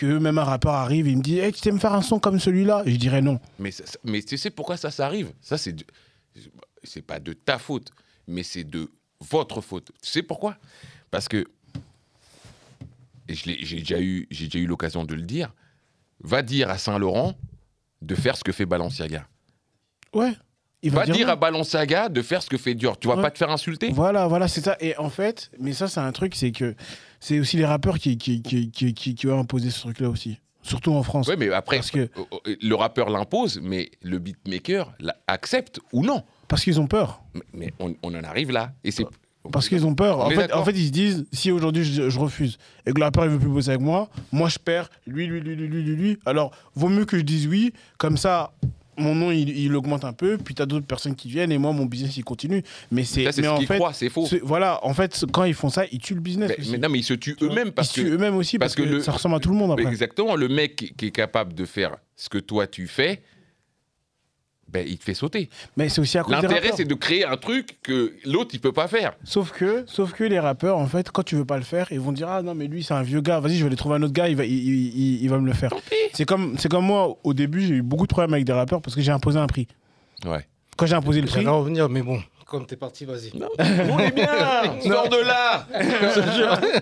que 0.00 0.18
même 0.18 0.38
un 0.38 0.44
rappeur 0.44 0.72
arrive 0.72 1.06
et 1.06 1.10
il 1.10 1.18
me 1.18 1.22
dit 1.22 1.38
hey, 1.38 1.52
Tu 1.52 1.58
sais 1.60 1.72
me 1.72 1.78
faire 1.78 1.92
un 1.94 2.02
son 2.02 2.18
comme 2.18 2.38
celui-là? 2.40 2.82
Je 2.86 2.96
dirais 2.96 3.20
non. 3.22 3.38
Mais, 3.58 3.70
ça- 3.70 3.84
mais 4.04 4.22
tu 4.22 4.36
sais 4.38 4.50
pourquoi 4.50 4.76
ça, 4.76 4.90
ça 4.90 5.04
arrive? 5.06 5.32
Ça, 5.40 5.58
c'est 5.58 5.72
de- 5.72 5.84
c'est 6.82 7.02
pas 7.02 7.20
de 7.20 7.32
ta 7.34 7.58
faute, 7.58 7.90
mais 8.26 8.42
c'est 8.42 8.64
de 8.64 8.90
votre 9.20 9.60
faute. 9.60 9.90
Tu 10.02 10.08
sais 10.10 10.22
pourquoi? 10.22 10.56
Parce 11.10 11.28
que, 11.28 11.44
j'ai 13.28 13.76
déjà 13.78 14.00
eu, 14.00 14.26
déjà 14.30 14.58
eu 14.58 14.66
l'occasion 14.66 15.04
de 15.04 15.14
le 15.14 15.22
dire, 15.22 15.52
va 16.20 16.42
dire 16.42 16.70
à 16.70 16.78
Saint-Laurent 16.78 17.34
de 18.02 18.14
faire 18.14 18.36
ce 18.36 18.42
que 18.44 18.52
fait 18.52 18.66
Balenciaga. 18.66 19.26
Ouais. 20.14 20.32
Il 20.82 20.90
Va 20.92 21.04
dire 21.04 21.28
à 21.28 21.36
Balenciaga 21.36 22.08
de 22.08 22.22
faire 22.22 22.42
ce 22.42 22.48
que 22.48 22.56
fait 22.56 22.74
Dior. 22.74 22.98
Tu 22.98 23.06
vas 23.06 23.16
Ouais. 23.16 23.22
pas 23.22 23.30
te 23.30 23.36
faire 23.38 23.50
insulter? 23.50 23.90
Voilà, 23.92 24.26
voilà, 24.26 24.48
c'est 24.48 24.62
ça. 24.62 24.76
Et 24.80 24.96
en 24.96 25.10
fait, 25.10 25.50
mais 25.60 25.74
ça, 25.74 25.86
c'est 25.88 26.00
un 26.00 26.10
truc, 26.12 26.34
c'est 26.34 26.52
que 26.52 26.74
c'est 27.20 27.38
aussi 27.38 27.56
les 27.56 27.66
rappeurs 27.66 27.98
qui, 27.98 28.18
qui, 28.18 28.42
qui, 28.42 28.70
qui, 28.70 28.94
qui, 28.94 29.14
qui 29.14 29.26
ont 29.28 29.38
imposé 29.38 29.70
ce 29.70 29.80
truc-là 29.80 30.08
aussi. 30.10 30.38
Surtout 30.62 30.92
en 30.92 31.02
France. 31.02 31.26
Ouais, 31.28 31.36
mais 31.36 31.50
après, 31.52 31.76
Parce 31.76 31.90
que- 31.90 32.00
euh, 32.00 32.08
euh, 32.46 32.56
le 32.60 32.74
rappeur 32.74 33.08
l'impose, 33.08 33.60
mais 33.62 33.90
le 34.02 34.18
beatmaker 34.18 34.92
accepte 35.26 35.80
ou 35.92 36.04
non. 36.04 36.22
Parce 36.48 36.64
qu'ils 36.64 36.80
ont 36.80 36.86
peur. 36.86 37.22
Mais- 37.34 37.40
Mais 37.54 37.72
on, 37.78 37.94
on 38.02 38.14
en 38.14 38.24
arrive 38.24 38.50
là. 38.50 38.72
Et 38.84 38.90
c'est 38.90 39.06
Parce 39.52 39.68
qu'ils 39.70 39.86
ont 39.86 39.94
peur. 39.94 40.20
En 40.20 40.28
fait, 40.28 40.36
d'accord. 40.36 40.60
en 40.60 40.64
fait, 40.66 40.72
ils 40.72 40.88
se 40.88 40.92
disent 40.92 41.26
si 41.32 41.50
aujourd'hui 41.50 41.82
je, 41.84 42.10
je 42.10 42.18
refuse 42.18 42.58
et 42.86 42.92
que 42.92 42.98
le 42.98 43.04
rappeur 43.04 43.24
il 43.24 43.30
veut 43.30 43.38
plus 43.38 43.48
bosser 43.48 43.70
avec 43.70 43.80
moi, 43.80 44.10
moi 44.32 44.50
je 44.50 44.58
perds, 44.58 44.90
lui, 45.06 45.26
lui, 45.26 45.40
lui, 45.40 45.56
lui, 45.56 45.66
lui, 45.66 45.82
lui, 45.82 45.96
lui. 45.96 46.18
Alors, 46.26 46.50
vaut 46.74 46.88
mieux 46.90 47.06
que 47.06 47.16
je 47.16 47.22
dise 47.22 47.46
oui, 47.46 47.72
comme 47.96 48.18
ça, 48.18 48.52
mon 49.00 49.14
nom 49.14 49.30
il, 49.30 49.48
il 49.58 49.74
augmente 49.74 50.04
un 50.04 50.12
peu, 50.12 50.38
puis 50.38 50.54
tu 50.54 50.62
as 50.62 50.66
d'autres 50.66 50.86
personnes 50.86 51.14
qui 51.14 51.28
viennent 51.28 51.50
et 51.52 51.58
moi 51.58 51.72
mon 51.72 51.86
business 51.86 52.16
il 52.16 52.24
continue. 52.24 52.62
Mais 52.90 53.04
c'est. 53.04 53.30
ce 53.32 53.46
en 53.48 53.58
qu'ils 53.58 53.66
fait, 53.66 53.76
croient, 53.76 53.92
c'est 53.92 54.08
faux. 54.08 54.26
voilà, 54.42 54.78
en 54.84 54.94
fait, 54.94 55.24
quand 55.32 55.44
ils 55.44 55.54
font 55.54 55.68
ça, 55.70 55.84
ils 55.90 55.98
tuent 55.98 56.14
le 56.14 56.20
business. 56.20 56.52
Mais, 56.70 56.78
non, 56.78 56.88
mais 56.88 56.98
ils 57.00 57.04
se 57.04 57.14
tuent 57.14 57.36
eux-mêmes 57.42 57.72
parce 57.72 57.88
ils 57.88 57.90
se 57.92 58.00
que 58.02 58.06
tuent 58.06 58.14
eux-mêmes 58.14 58.36
aussi 58.36 58.58
parce, 58.58 58.74
parce 58.74 58.86
que, 58.86 58.90
que 58.90 58.96
le- 58.96 59.02
ça 59.02 59.12
ressemble 59.12 59.34
à 59.36 59.40
tout 59.40 59.50
le 59.50 59.56
monde 59.56 59.72
après. 59.72 59.86
Exactement, 59.86 60.36
le 60.36 60.48
mec 60.48 60.94
qui 60.96 61.06
est 61.06 61.10
capable 61.10 61.54
de 61.54 61.64
faire 61.64 61.96
ce 62.16 62.28
que 62.28 62.38
toi 62.38 62.66
tu 62.66 62.86
fais, 62.86 63.22
ben, 64.72 64.86
il 64.86 64.98
te 64.98 65.04
fait 65.04 65.14
sauter. 65.14 65.48
Mais 65.76 65.88
c'est 65.88 66.00
aussi 66.00 66.16
à 66.18 66.22
cause 66.22 66.32
L'intérêt, 66.34 66.70
c'est 66.76 66.84
de 66.84 66.94
créer 66.94 67.24
un 67.24 67.36
truc 67.36 67.78
que 67.82 68.14
l'autre, 68.24 68.50
il 68.54 68.60
peut 68.60 68.72
pas 68.72 68.88
faire. 68.88 69.12
Sauf 69.24 69.50
que, 69.52 69.84
sauf 69.86 70.12
que 70.12 70.24
les 70.24 70.38
rappeurs, 70.38 70.78
en 70.78 70.86
fait, 70.86 71.10
quand 71.10 71.22
tu 71.22 71.34
veux 71.36 71.44
pas 71.44 71.56
le 71.56 71.64
faire, 71.64 71.88
ils 71.90 72.00
vont 72.00 72.12
dire 72.12 72.28
ah 72.28 72.42
non 72.42 72.54
mais 72.54 72.66
lui 72.66 72.82
c'est 72.84 72.94
un 72.94 73.02
vieux 73.02 73.20
gars, 73.20 73.40
vas-y 73.40 73.54
je 73.56 73.60
vais 73.62 73.66
aller 73.66 73.76
trouver 73.76 73.96
un 73.96 74.02
autre 74.02 74.12
gars, 74.12 74.28
il 74.28 74.36
va, 74.36 74.44
il, 74.44 74.52
il- 74.52 74.96
il- 74.96 75.22
il 75.22 75.28
va 75.30 75.38
me 75.38 75.46
le 75.46 75.52
faire. 75.52 75.72
C'est 76.12 76.24
comme, 76.24 76.56
c'est 76.58 76.68
comme 76.70 76.84
moi 76.86 77.16
au 77.24 77.34
début 77.34 77.60
j'ai 77.62 77.74
eu 77.74 77.82
beaucoup 77.82 78.06
de 78.06 78.12
problèmes 78.12 78.32
avec 78.34 78.44
des 78.46 78.52
rappeurs 78.52 78.80
parce 78.80 78.94
que 78.94 79.00
j'ai 79.02 79.12
imposé 79.12 79.38
un 79.38 79.46
prix. 79.46 79.66
Ouais. 80.24 80.46
Quand 80.76 80.86
j'ai 80.86 80.94
imposé 80.94 81.20
le 81.20 81.26
prix, 81.26 81.36
J'allais 81.40 81.48
en 81.48 81.58
revenir, 81.60 81.88
mais 81.88 82.02
bon, 82.02 82.20
comme 82.50 82.66
t'es 82.66 82.76
parti, 82.76 83.04
vas-y. 83.04 83.30
On 83.90 83.98
est 84.00 84.10
bien 84.10 84.26
Sors 84.82 85.08
de 85.08 85.24
là 85.24 85.66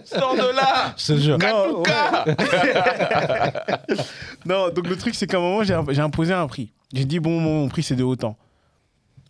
Sors 0.05 0.35
de 0.35 0.57
là 0.57 0.95
Je 0.97 1.07
te 1.13 1.19
jure. 1.19 1.37
Non, 1.39 1.83
non, 4.47 4.71
donc 4.71 4.89
le 4.89 4.97
truc 4.97 5.15
c'est 5.15 5.27
qu'à 5.27 5.37
un 5.37 5.41
moment 5.41 5.63
j'ai, 5.63 5.75
imposé 6.01 6.33
un 6.33 6.47
prix. 6.47 6.73
J'ai 6.95 7.05
dit 7.05 7.21
bon 7.21 7.39
mon, 7.39 7.61
mon 7.63 7.69
prix 7.69 7.83
c'est 7.83 7.97
de 7.97 8.03
autant. 8.03 8.37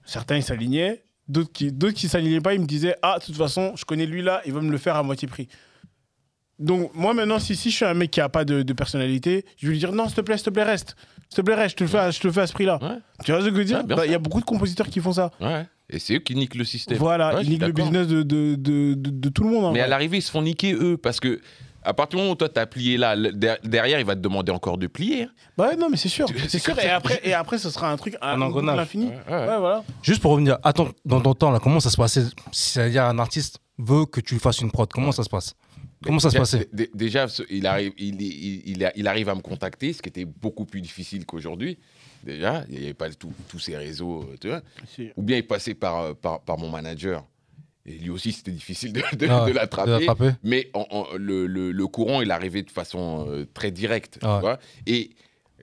Certains 0.05 0.37
ils 0.37 0.43
s'alignaient, 0.45 1.03
d'autres 1.27 1.51
qui, 1.53 1.73
d'autres 1.73 1.95
qui 1.95 2.09
s'alignaient 2.09 2.41
pas, 2.41 2.55
ils 2.55 2.61
me 2.61 2.67
disaient 2.67 2.95
ah 3.03 3.19
de 3.19 3.25
toute 3.25 3.37
façon 3.37 3.73
je 3.77 3.85
connais 3.85 4.07
lui 4.07 4.23
là, 4.23 4.41
il 4.47 4.53
va 4.53 4.61
me 4.61 4.71
le 4.71 4.79
faire 4.79 4.95
à 4.97 5.03
moitié 5.03 5.27
prix. 5.27 5.49
Donc 6.61 6.93
moi 6.95 7.15
maintenant 7.15 7.41
si, 7.41 7.57
si 7.57 7.71
je 7.71 7.77
suis 7.77 7.85
un 7.85 7.95
mec 7.95 8.13
qui 8.13 8.21
a 8.21 8.29
pas 8.29 8.45
de, 8.45 8.63
de 8.63 8.73
personnalité, 8.73 9.45
je 9.57 9.67
vais 9.67 9.73
lui 9.73 9.79
dire 9.81 9.91
non 9.93 10.07
s'il 10.07 10.15
te 10.15 10.21
plaît 10.21 10.37
s'il 10.37 10.45
te 10.47 10.51
plaît 10.51 10.63
reste, 10.63 10.95
s'il 11.29 11.37
te 11.37 11.41
plaît 11.43 11.55
reste, 11.57 11.73
je 11.73 11.77
te 11.77 11.83
le 11.85 11.91
fais, 11.91 11.99
à- 11.99 12.11
je 12.13 12.21
te 12.21 12.27
le 12.29 12.33
fais 12.33 12.41
à 12.43 12.47
ce 12.47 12.53
prix 12.53 12.65
là. 12.65 12.79
Ouais. 12.81 12.99
Tu 13.25 13.33
vois 13.33 13.41
ce 13.41 13.47
que 13.47 13.51
je 13.53 13.57
veux 13.59 13.65
dire? 13.65 13.83
Bah, 13.85 14.07
Il 14.07 14.13
y 14.13 14.15
a 14.15 14.19
beaucoup 14.21 14.41
de 14.41 14.45
compositeurs 14.47 14.87
qui 14.89 15.01
font 15.01 15.13
ça. 15.13 15.31
Ouais. 15.41 15.67
Et 15.91 15.99
c'est 15.99 16.15
eux 16.17 16.19
qui 16.19 16.35
niquent 16.35 16.55
le 16.55 16.65
système. 16.65 16.99
Voilà, 16.99 17.35
Ouais, 17.37 17.43
ils 17.45 17.51
niquent 17.51 17.63
le 17.63 17.73
business 17.73 18.07
de, 18.07 18.23
de, 18.23 18.55
de, 18.57 18.95
de- 18.95 19.11
de 19.11 19.29
tout 19.31 19.43
le 19.45 19.51
monde. 19.51 19.65
en 19.67 19.73
Mais 19.73 19.79
vrai. 19.79 19.87
à 19.87 19.89
l'arrivée, 19.89 20.19
ils 20.19 20.23
se 20.23 20.31
font 20.31 20.43
niquer 20.43 20.73
eux 20.75 20.97
parce 20.97 21.21
que. 21.21 21.41
À 21.85 21.95
partir 21.95 22.17
du 22.19 22.23
moment 22.23 22.33
où 22.33 22.37
toi 22.37 22.49
t'as 22.51 22.67
plié 22.67 22.99
là, 22.99 23.17
derrière 23.63 23.99
il 24.01 24.05
va 24.05 24.15
te 24.15 24.21
demander 24.21 24.51
encore 24.53 24.77
de 24.77 24.89
plier. 24.89 25.29
Bah 25.57 25.69
ouais, 25.69 25.77
non 25.77 25.89
mais 25.89 25.97
c'est 25.97 26.09
sûr, 26.11 26.27
c'est 26.49 26.59
sûr. 26.59 26.79
Et 26.81 26.89
après, 26.91 27.21
et 27.23 27.33
après 27.33 27.57
ce 27.57 27.71
sera 27.71 27.91
un 27.91 27.97
truc 27.97 28.17
à 28.21 28.33
Un 28.35 28.43
engrenage. 28.43 28.77
l'infini. 28.77 29.07
Ouais, 29.07 29.15
ouais. 29.31 29.39
Ouais, 29.47 29.59
voilà. 29.59 29.85
Juste 30.03 30.21
pour 30.21 30.33
revenir, 30.33 30.59
attends, 30.65 30.89
dans 31.07 31.21
ton 31.21 31.33
temps, 31.35 31.51
là, 31.51 31.61
comment 31.61 31.81
ça 31.81 31.89
se 31.89 31.97
passait? 31.97 32.25
C'est-à-dire, 32.53 33.05
un 33.05 33.19
artiste 33.21 33.61
veut 33.79 34.05
que 34.05 34.21
tu 34.21 34.35
lui 34.35 34.41
fasses 34.41 34.59
une 34.61 34.71
prod. 34.73 34.91
Comment 34.93 35.13
ça 35.13 35.23
se 35.23 35.31
passe? 35.31 35.55
Comment 36.05 36.19
ça 36.19 36.29
se 36.31 36.35
Déjà- 36.35 36.41
passait? 36.41 36.69
dé- 36.73 36.91
Déjà, 36.95 37.27
il 37.49 37.67
arrive, 37.67 37.93
il, 37.97 38.21
il, 38.21 38.63
il 38.71 38.85
a- 38.85 38.93
il 38.95 39.07
arrive 39.09 39.29
à 39.31 39.35
me 39.35 39.41
contacter, 39.41 39.93
ce 39.93 40.03
qui 40.03 40.09
était 40.11 40.25
beaucoup 40.27 40.65
plus 40.67 40.81
difficile 40.81 41.25
qu'aujourd'hui. 41.25 41.79
Déjà, 42.25 42.65
il 42.69 42.79
n'y 42.79 42.85
avait 42.85 42.95
pas 42.95 43.09
tous 43.11 43.59
ces 43.59 43.77
réseaux, 43.77 44.23
euh, 44.25 44.37
tu 44.41 44.49
vois. 44.49 44.63
Si. 44.87 45.11
Ou 45.17 45.23
bien 45.23 45.37
il 45.37 45.47
passait 45.47 45.75
par, 45.75 46.01
euh, 46.01 46.15
par, 46.15 46.41
par 46.41 46.59
mon 46.59 46.69
manager. 46.71 47.25
Et 47.87 47.93
lui 47.93 48.11
aussi, 48.11 48.33
c'était 48.33 48.51
difficile 48.51 48.93
de, 48.93 49.01
de- 49.17 49.27
Ah 49.31 49.45
ouais, 49.45 49.51
de 49.51 49.55
l'attraper. 49.57 50.05
Mais 50.43 50.69
en- 50.75 50.87
en- 50.91 51.07
le, 51.17 51.47
le- 51.47 51.73
le 51.73 51.87
courant, 51.87 52.21
il 52.21 52.31
arrivait 52.31 52.63
de 52.63 52.71
façon 52.71 53.27
euh, 53.29 53.47
très 53.55 53.71
directe. 53.71 54.19
Ah 54.23 54.35
ouais. 54.37 54.41
vois. 54.41 54.59
Et 54.87 55.11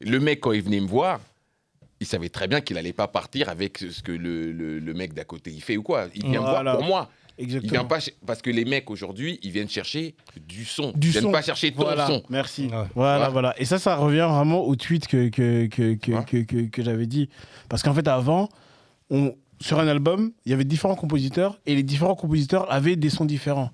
le 0.02 0.20
mec, 0.20 0.40
quand 0.40 0.52
il 0.54 0.62
venait 0.64 0.80
me 0.80 0.88
voir, 0.88 1.20
il 2.00 2.08
savait 2.08 2.30
très 2.30 2.48
bien 2.48 2.62
qu'il 2.62 2.76
n'allait 2.76 2.94
pas 2.94 3.08
partir 3.08 3.48
avec 3.50 3.78
ce 3.78 4.02
que 4.02 4.12
le, 4.12 4.52
le- 4.52 4.80
le 4.80 4.94
mec 4.94 5.14
d'à 5.14 5.24
côté 5.24 5.52
il 5.52 5.62
fait 5.62 5.78
ou 5.78 5.84
quoi. 5.84 6.08
Il 6.16 6.24
vient 6.24 6.42
me 6.42 6.46
voir 6.50 6.64
pour 6.78 6.84
moi. 6.86 7.12
Il 7.38 7.44
Exactement. 7.46 7.72
vient 7.72 7.84
pas 7.86 8.00
ch- 8.00 8.16
parce 8.26 8.42
que 8.42 8.50
les 8.50 8.64
mecs 8.66 8.90
aujourd'hui, 8.90 9.40
ils 9.44 9.52
viennent 9.52 9.68
chercher 9.70 10.16
du 10.48 10.64
son. 10.64 10.92
Du 10.96 11.08
ils 11.08 11.12
viennent 11.12 11.24
son. 11.26 11.32
pas 11.32 11.42
chercher 11.42 11.72
ton 11.72 11.84
Voilà, 11.84 12.08
son. 12.08 12.24
merci. 12.30 12.64
Ouais. 12.64 12.70
Voilà, 12.70 12.88
Voilà. 12.96 13.30
voilà. 13.30 13.56
Et 13.58 13.66
ça, 13.66 13.78
ça 13.78 13.96
revient 13.98 14.28
vraiment 14.30 14.62
au 14.66 14.76
tweet 14.76 15.08
que, 15.08 15.28
que, 15.30 15.66
que, 15.68 15.96
que, 15.96 16.12
Ouais. 16.14 16.24
que, 16.26 16.38
que- 16.44 16.70
que 16.70 16.84
j'avais 16.84 17.08
dit. 17.08 17.30
Parce 17.68 17.84
qu'en 17.84 17.94
fait, 17.94 18.08
avant, 18.08 18.48
on, 19.10 19.36
sur 19.60 19.80
un 19.80 19.88
album, 19.88 20.32
il 20.46 20.52
y 20.52 20.54
avait 20.54 20.64
différents 20.64 20.96
compositeurs 20.96 21.60
et 21.66 21.76
les 21.76 21.84
différents 21.84 22.16
compositeurs 22.16 22.72
avaient 22.72 22.96
des 22.96 23.10
sons 23.10 23.26
différents. 23.26 23.70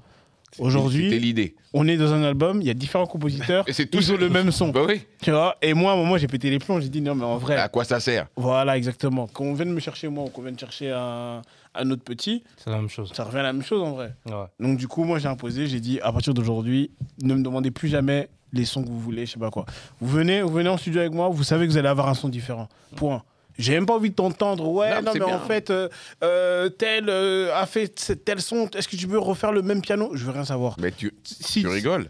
Aujourd'hui, 0.60 1.18
l'idée. 1.18 1.56
on 1.74 1.88
est 1.88 1.96
dans 1.96 2.12
un 2.14 2.24
album, 2.24 2.60
il 2.62 2.68
y 2.68 2.70
a 2.70 2.74
différents 2.74 3.06
compositeurs, 3.08 3.64
Et 3.68 3.74
c'est 3.74 3.86
tous 3.86 4.12
ont 4.12 4.18
le 4.18 4.28
même 4.30 4.52
son. 4.52 4.68
Bah 4.68 4.82
oui. 4.86 5.02
Tu 5.22 5.32
vois 5.32 5.56
Et 5.62 5.74
moi, 5.74 5.92
à 5.92 5.94
un 5.94 5.98
moment, 5.98 6.18
j'ai 6.18 6.28
pété 6.28 6.50
les 6.50 6.60
plombs, 6.60 6.82
j'ai 6.82 6.90
dit 6.90 7.00
non, 7.00 7.16
mais 7.16 7.24
en 7.24 7.38
vrai, 7.38 7.56
À 7.58 7.70
quoi 7.70 7.86
ça 7.86 8.02
sert? 8.02 8.28
Voilà, 8.36 8.76
exactement. 8.76 9.28
Quand 9.32 9.46
on 9.46 9.54
vienne 9.54 9.72
me 9.72 9.80
chercher 9.80 10.10
moi 10.10 10.26
ou 10.26 10.28
qu'on 10.28 10.42
vienne 10.42 10.60
chercher 10.60 10.92
un, 10.92 11.42
un 11.76 11.90
autre 11.92 12.04
petit, 12.04 12.44
C'est 12.58 12.70
la 12.70 12.78
même 12.78 12.90
chose. 12.90 13.12
ça 13.14 13.24
revient 13.24 13.40
à 13.40 13.44
la 13.44 13.54
même 13.54 13.64
chose 13.64 13.82
en 13.82 13.92
vrai. 13.92 14.14
Ouais. 14.26 14.46
Donc 14.60 14.78
du 14.78 14.88
coup, 14.88 15.04
moi 15.04 15.20
j'ai 15.20 15.28
imposé, 15.28 15.68
j'ai 15.68 15.80
dit 15.80 16.00
à 16.02 16.12
partir 16.12 16.34
d'aujourd'hui, 16.34 16.92
ne 17.22 17.34
me 17.34 17.44
demandez 17.44 17.72
plus 17.72 17.88
jamais 17.88 18.30
les 18.54 18.66
sons 18.66 18.84
que 18.84 18.90
vous 18.90 19.00
voulez, 19.00 19.26
je 19.26 19.32
sais 19.34 19.40
pas 19.40 19.50
quoi. 19.52 19.66
Vous 20.02 20.08
venez, 20.10 20.42
vous 20.42 20.50
venez 20.50 20.70
en 20.70 20.78
studio 20.78 21.00
avec 21.00 21.14
moi, 21.14 21.30
vous 21.30 21.44
savez 21.44 21.66
que 21.68 21.72
vous 21.72 21.78
allez 21.78 21.88
avoir 21.88 22.10
un 22.10 22.14
son 22.14 22.28
différent. 22.30 22.68
Point. 22.98 23.24
J'ai 23.58 23.74
même 23.74 23.86
pas 23.86 23.96
envie 23.96 24.10
de 24.10 24.16
t'entendre. 24.16 24.68
Ouais, 24.70 24.90
Non, 24.96 25.02
non, 25.04 25.12
mais 25.14 25.20
bien. 25.20 25.36
en 25.36 25.40
fait, 25.40 25.70
euh, 25.70 25.88
euh, 26.24 26.70
tel 26.70 27.10
euh, 27.10 27.54
a 27.56 27.66
fait 27.66 27.88
tel 28.26 28.42
son. 28.42 28.68
Est-ce 28.70 28.88
que 28.88 28.96
tu 28.96 29.08
veux 29.08 29.20
refaire 29.20 29.52
le 29.52 29.62
même 29.62 29.82
piano? 29.82 30.10
Je 30.16 30.26
veux 30.26 30.32
rien 30.32 30.46
savoir. 30.46 30.76
Mais 30.80 30.92
tu, 30.92 31.14
Si, 31.24 31.62
tu 31.62 31.68
rigoles. 31.68 32.10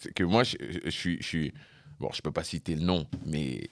C'est 0.00 0.14
que 0.14 0.24
moi, 0.24 0.44
je, 0.44 0.56
je- 0.60 0.78
je 0.86 0.90
suis, 0.90 1.18
je 1.20 1.26
suis. 1.26 1.52
Bon, 2.00 2.08
je 2.14 2.22
peux 2.22 2.30
pas 2.32 2.44
citer 2.44 2.74
le 2.74 2.82
nom, 2.82 3.06
mais. 3.26 3.68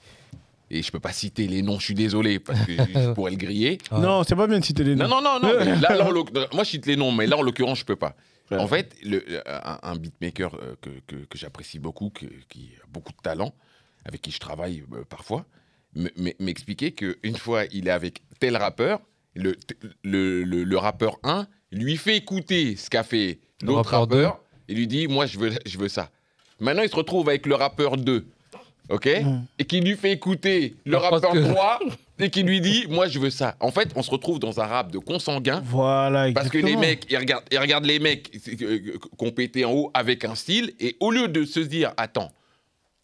Et 0.71 0.83
je 0.83 0.91
peux 0.91 0.99
pas 1.01 1.13
citer 1.13 1.47
les 1.47 1.63
noms, 1.63 1.79
je 1.79 1.85
suis 1.85 1.95
désolé, 1.95 2.39
parce 2.41 2.61
que 2.67 2.73
je 2.77 3.13
pourrais 3.13 3.31
le 3.31 3.37
griller. 3.37 3.79
Ouais. 3.93 4.01
Non, 4.01 4.25
c'est 4.25 4.35
pas 4.35 4.47
bien 4.49 4.59
de 4.59 4.65
citer 4.65 4.83
les 4.85 4.97
noms. 4.97 5.07
Non, 5.09 5.21
non, 5.23 5.39
non, 5.41 5.49
non. 5.53 5.65
mais 5.65 5.77
là, 5.77 6.11
moi, 6.53 6.65
je 6.65 6.69
cite 6.71 6.87
les 6.87 6.97
noms, 6.97 7.13
mais 7.13 7.27
là, 7.27 7.37
en 7.37 7.43
l'occurrence, 7.43 7.79
je 7.81 7.85
peux 7.85 7.97
pas. 7.97 8.17
Ouais. 8.51 8.59
En 8.59 8.67
fait, 8.69 8.95
le, 9.05 9.25
un, 9.47 9.79
un 9.83 9.97
beatmaker 9.97 10.55
euh, 10.55 10.75
que, 10.81 10.91
que, 11.07 11.17
que 11.25 11.39
j'apprécie 11.39 11.79
beaucoup, 11.79 12.11
que- 12.11 12.27
qui 12.49 12.71
a 12.83 12.87
beaucoup 12.89 13.13
de 13.13 13.19
talent, 13.23 13.53
avec 14.05 14.23
qui 14.23 14.31
je 14.31 14.39
travaille 14.39 14.85
euh, 14.93 15.05
parfois, 15.09 15.47
m'expliquait 16.39 16.93
qu'une 16.93 17.37
fois, 17.37 17.65
il 17.73 17.89
est 17.89 17.93
avec 17.93 18.23
tel 18.39 18.57
rappeur, 18.57 19.01
le, 19.35 19.57
le, 20.05 20.43
le- 20.45 20.65
le 20.65 20.79
rappeur 20.79 21.19
1 21.25 21.47
lui 21.73 21.97
fait 21.97 22.17
écouter 22.17 22.77
ce 22.77 22.89
qu'a 22.91 23.03
fait 23.03 23.41
l'autre 23.63 23.91
rappeur 23.91 24.01
rappeur, 24.01 24.41
et 24.69 24.75
lui 24.75 24.87
dit 24.87 25.09
Moi, 25.09 25.27
je 25.27 25.39
veux, 25.39 25.53
je 25.67 25.79
veux 25.79 25.89
ça. 25.89 26.11
Maintenant, 26.61 26.83
il 26.83 26.89
se 26.89 26.97
retrouve 26.97 27.29
avec 27.29 27.47
le 27.47 27.55
rappeur 27.55 27.97
2. 27.97 28.27
Ok 28.89 29.07
Mm. 29.25 29.41
Et 29.59 29.65
qui 29.65 29.81
lui 29.81 29.97
fait 29.97 30.13
écouter 30.13 30.75
le 30.85 30.97
rappeur 30.97 31.33
que- 31.33 31.39
droit 31.39 31.79
et 32.19 32.31
qui 32.31 32.43
lui 32.43 32.61
dit 32.61 32.87
Moi, 32.89 33.09
je 33.09 33.19
veux 33.19 33.31
ça. 33.31 33.57
En 33.61 33.71
fait, 33.71 33.91
on 33.97 34.03
se 34.03 34.11
retrouve 34.11 34.39
dans 34.39 34.61
un 34.61 34.67
rap 34.67 34.91
de 34.93 34.99
consanguin. 34.99 35.63
Voilà, 35.65 36.33
Parce 36.33 36.49
que 36.49 36.59
les 36.59 36.73
exactement. 36.73 36.81
mecs, 36.81 37.07
ils 37.11 37.17
regardent, 37.19 37.45
ils 37.51 37.59
regardent 37.59 37.85
les 37.87 37.99
mecs 37.99 38.31
euh, 38.63 38.79
euh, 39.21 39.65
en 39.65 39.73
haut 39.73 39.91
avec 39.95 40.25
un 40.25 40.35
style, 40.35 40.73
et 40.81 40.97
au 41.01 41.11
lieu 41.11 41.29
de 41.29 41.45
se 41.45 41.61
dire, 41.61 41.93
attends, 41.97 42.31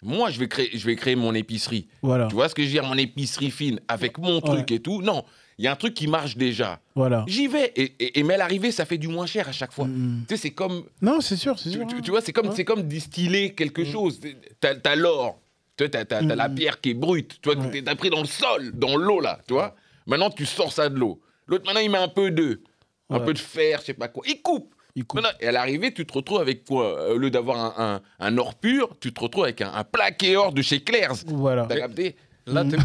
moi 0.03 0.31
je 0.31 0.38
vais 0.40 0.49
créer, 0.49 0.71
je 0.73 0.85
vais 0.87 0.97
créer 0.97 1.14
mon 1.16 1.35
épicerie. 1.35 1.87
Voilà, 2.03 2.27
Tu 2.29 2.35
vois 2.35 2.49
ce 2.49 2.55
que 2.55 2.62
je 2.62 2.66
veux 2.68 2.73
dire, 2.73 2.85
mon 2.85 2.97
épicerie 2.99 3.51
fine 3.51 3.81
avec 3.88 4.18
mon 4.18 4.40
truc 4.40 4.71
et 4.73 4.81
tout. 4.81 5.03
Non, 5.03 5.25
il 5.59 5.64
y 5.64 5.68
a 5.68 5.73
un 5.73 5.77
truc 5.77 5.95
qui 5.95 6.07
marche 6.09 6.37
déjà. 6.37 6.81
voilà. 6.95 7.25
J'y 7.29 7.47
vais. 7.47 7.73
Et, 7.77 7.92
et, 8.01 8.18
et 8.18 8.23
mais 8.23 8.35
à 8.35 8.38
l'arrivée, 8.38 8.73
ça 8.73 8.85
fait 8.87 8.99
du 8.99 9.09
moins 9.09 9.27
cher 9.27 9.49
à 9.49 9.53
chaque 9.53 9.73
fois. 9.73 9.85
Mm. 9.87 10.25
Tu 10.29 10.35
sais, 10.37 10.42
c'est 10.42 10.51
comme, 10.51 10.85
Non, 11.03 11.21
c'est 11.21 11.37
sûr, 11.37 11.59
c'est 11.59 11.71
sûr. 11.71 11.87
tu- 11.87 11.97
hein. 11.97 12.01
tu 12.03 12.11
vois, 12.11 12.21
c'est 12.23 12.33
comme, 12.33 12.49
Ouais. 12.49 12.55
c'est 12.57 12.64
comme 12.64 12.83
distiller 12.83 13.51
quelque 13.51 13.85
chose. 13.85 14.18
T'as, 14.61 14.75
t'as 14.75 14.97
l'or, 14.97 15.38
tu 15.88 15.97
vois, 15.97 16.05
t'as, 16.05 16.21
la 16.23 16.49
Mm. 16.49 16.55
pierre 16.55 16.81
qui 16.81 16.90
est 16.90 16.95
brute. 16.95 17.38
Tu 17.42 17.51
vois, 17.53 17.62
Ouais. 17.62 17.83
t'as 17.83 17.95
pris 17.95 18.11
dans 18.11 18.21
le 18.21 18.27
sol, 18.27 18.73
dans 18.73 18.97
l'eau 18.97 19.21
là, 19.21 19.38
tu 19.47 19.55
vois. 19.55 19.75
Maintenant, 20.07 20.31
tu 20.31 20.47
sors 20.47 20.73
ça 20.73 20.88
de 20.88 20.99
l'eau. 20.99 21.21
L'autre, 21.47 21.64
maintenant, 21.66 21.81
il 21.81 21.90
met 21.90 21.99
un 21.99 22.09
peu 22.09 22.31
de, 22.31 22.61
un 23.11 23.21
peu 23.21 23.33
de 23.35 23.38
fer, 23.38 23.79
je 23.81 23.87
sais 23.87 23.95
pas 23.95 24.09
quoi. 24.09 24.23
Il 24.27 24.40
coupe. 24.42 24.75
Il 24.95 25.05
coupe. 25.05 25.21
Maintenant, 25.23 25.37
et 25.40 25.47
à 25.49 25.53
l'arrivée, 25.53 25.92
tu 25.95 26.05
te 26.05 26.12
retrouves 26.12 26.40
avec 26.40 26.64
quoi 26.64 27.11
Au 27.12 27.16
lieu 27.18 27.31
d'avoir 27.31 27.81
un, 27.81 28.01
un- 28.21 28.27
un 28.27 28.38
or 28.38 28.55
pur, 28.55 28.97
tu 29.01 29.12
te 29.12 29.21
retrouves 29.21 29.45
avec 29.45 29.61
un, 29.62 29.73
un 29.73 29.85
plaqué 29.85 30.37
or 30.37 30.53
de 30.53 30.61
chez 30.62 30.81
Claire's. 30.83 31.25
Voilà. 31.27 31.66
T'as 31.66 31.77
capté? 31.77 32.16
Là, 32.46 32.64
t'es- 32.64 32.76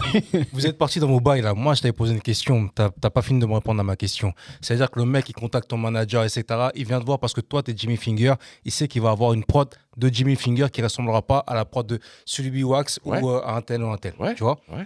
vous 0.54 0.68
êtes 0.68 0.78
parti 0.78 1.00
dans 1.00 1.08
vos 1.08 1.20
bails 1.20 1.42
là. 1.42 1.54
Moi, 1.54 1.74
je 1.74 1.82
t'avais 1.82 1.92
posé 1.94 2.14
une 2.14 2.22
question. 2.22 2.68
T'as 2.76 2.90
pas 2.92 3.22
fini 3.22 3.40
de 3.40 3.46
me 3.46 3.54
répondre 3.54 3.80
à 3.80 3.84
ma 3.84 3.96
question. 3.96 4.34
C'est-à-dire 4.62 4.92
que 4.92 5.00
le 5.00 5.06
mec, 5.06 5.28
il 5.30 5.34
contacte 5.34 5.68
ton 5.70 5.78
manager, 5.78 6.24
etc. 6.24 6.44
Il 6.76 6.86
vient 6.86 7.00
te 7.00 7.06
voir 7.06 7.20
parce 7.20 7.34
que 7.34 7.42
toi, 7.42 7.64
t'es 7.64 7.74
Jimmy 7.76 7.98
Finger. 7.98 8.36
Il 8.66 8.72
sait 8.72 8.88
qu'il 8.88 9.02
va 9.02 9.10
avoir 9.12 9.34
une 9.34 9.44
prod 9.44 9.74
de 9.98 10.10
Jimmy 10.10 10.36
Finger 10.36 10.68
qui 10.72 10.82
ressemblera 10.82 11.22
pas 11.26 11.40
à 11.48 11.56
la 11.56 11.66
prod 11.66 11.88
de 11.88 12.00
Sulubi 12.26 12.64
Wax 12.64 13.00
Ouais. 13.06 13.22
ou 13.22 13.30
euh, 13.30 13.42
à 13.44 13.56
un 13.56 13.62
tel 13.62 13.84
ou 13.84 13.90
un 13.90 13.98
tel. 13.98 14.14
Ouais. 14.20 14.36
Tu 14.36 14.44
vois? 14.44 14.60
Ouais. 14.70 14.86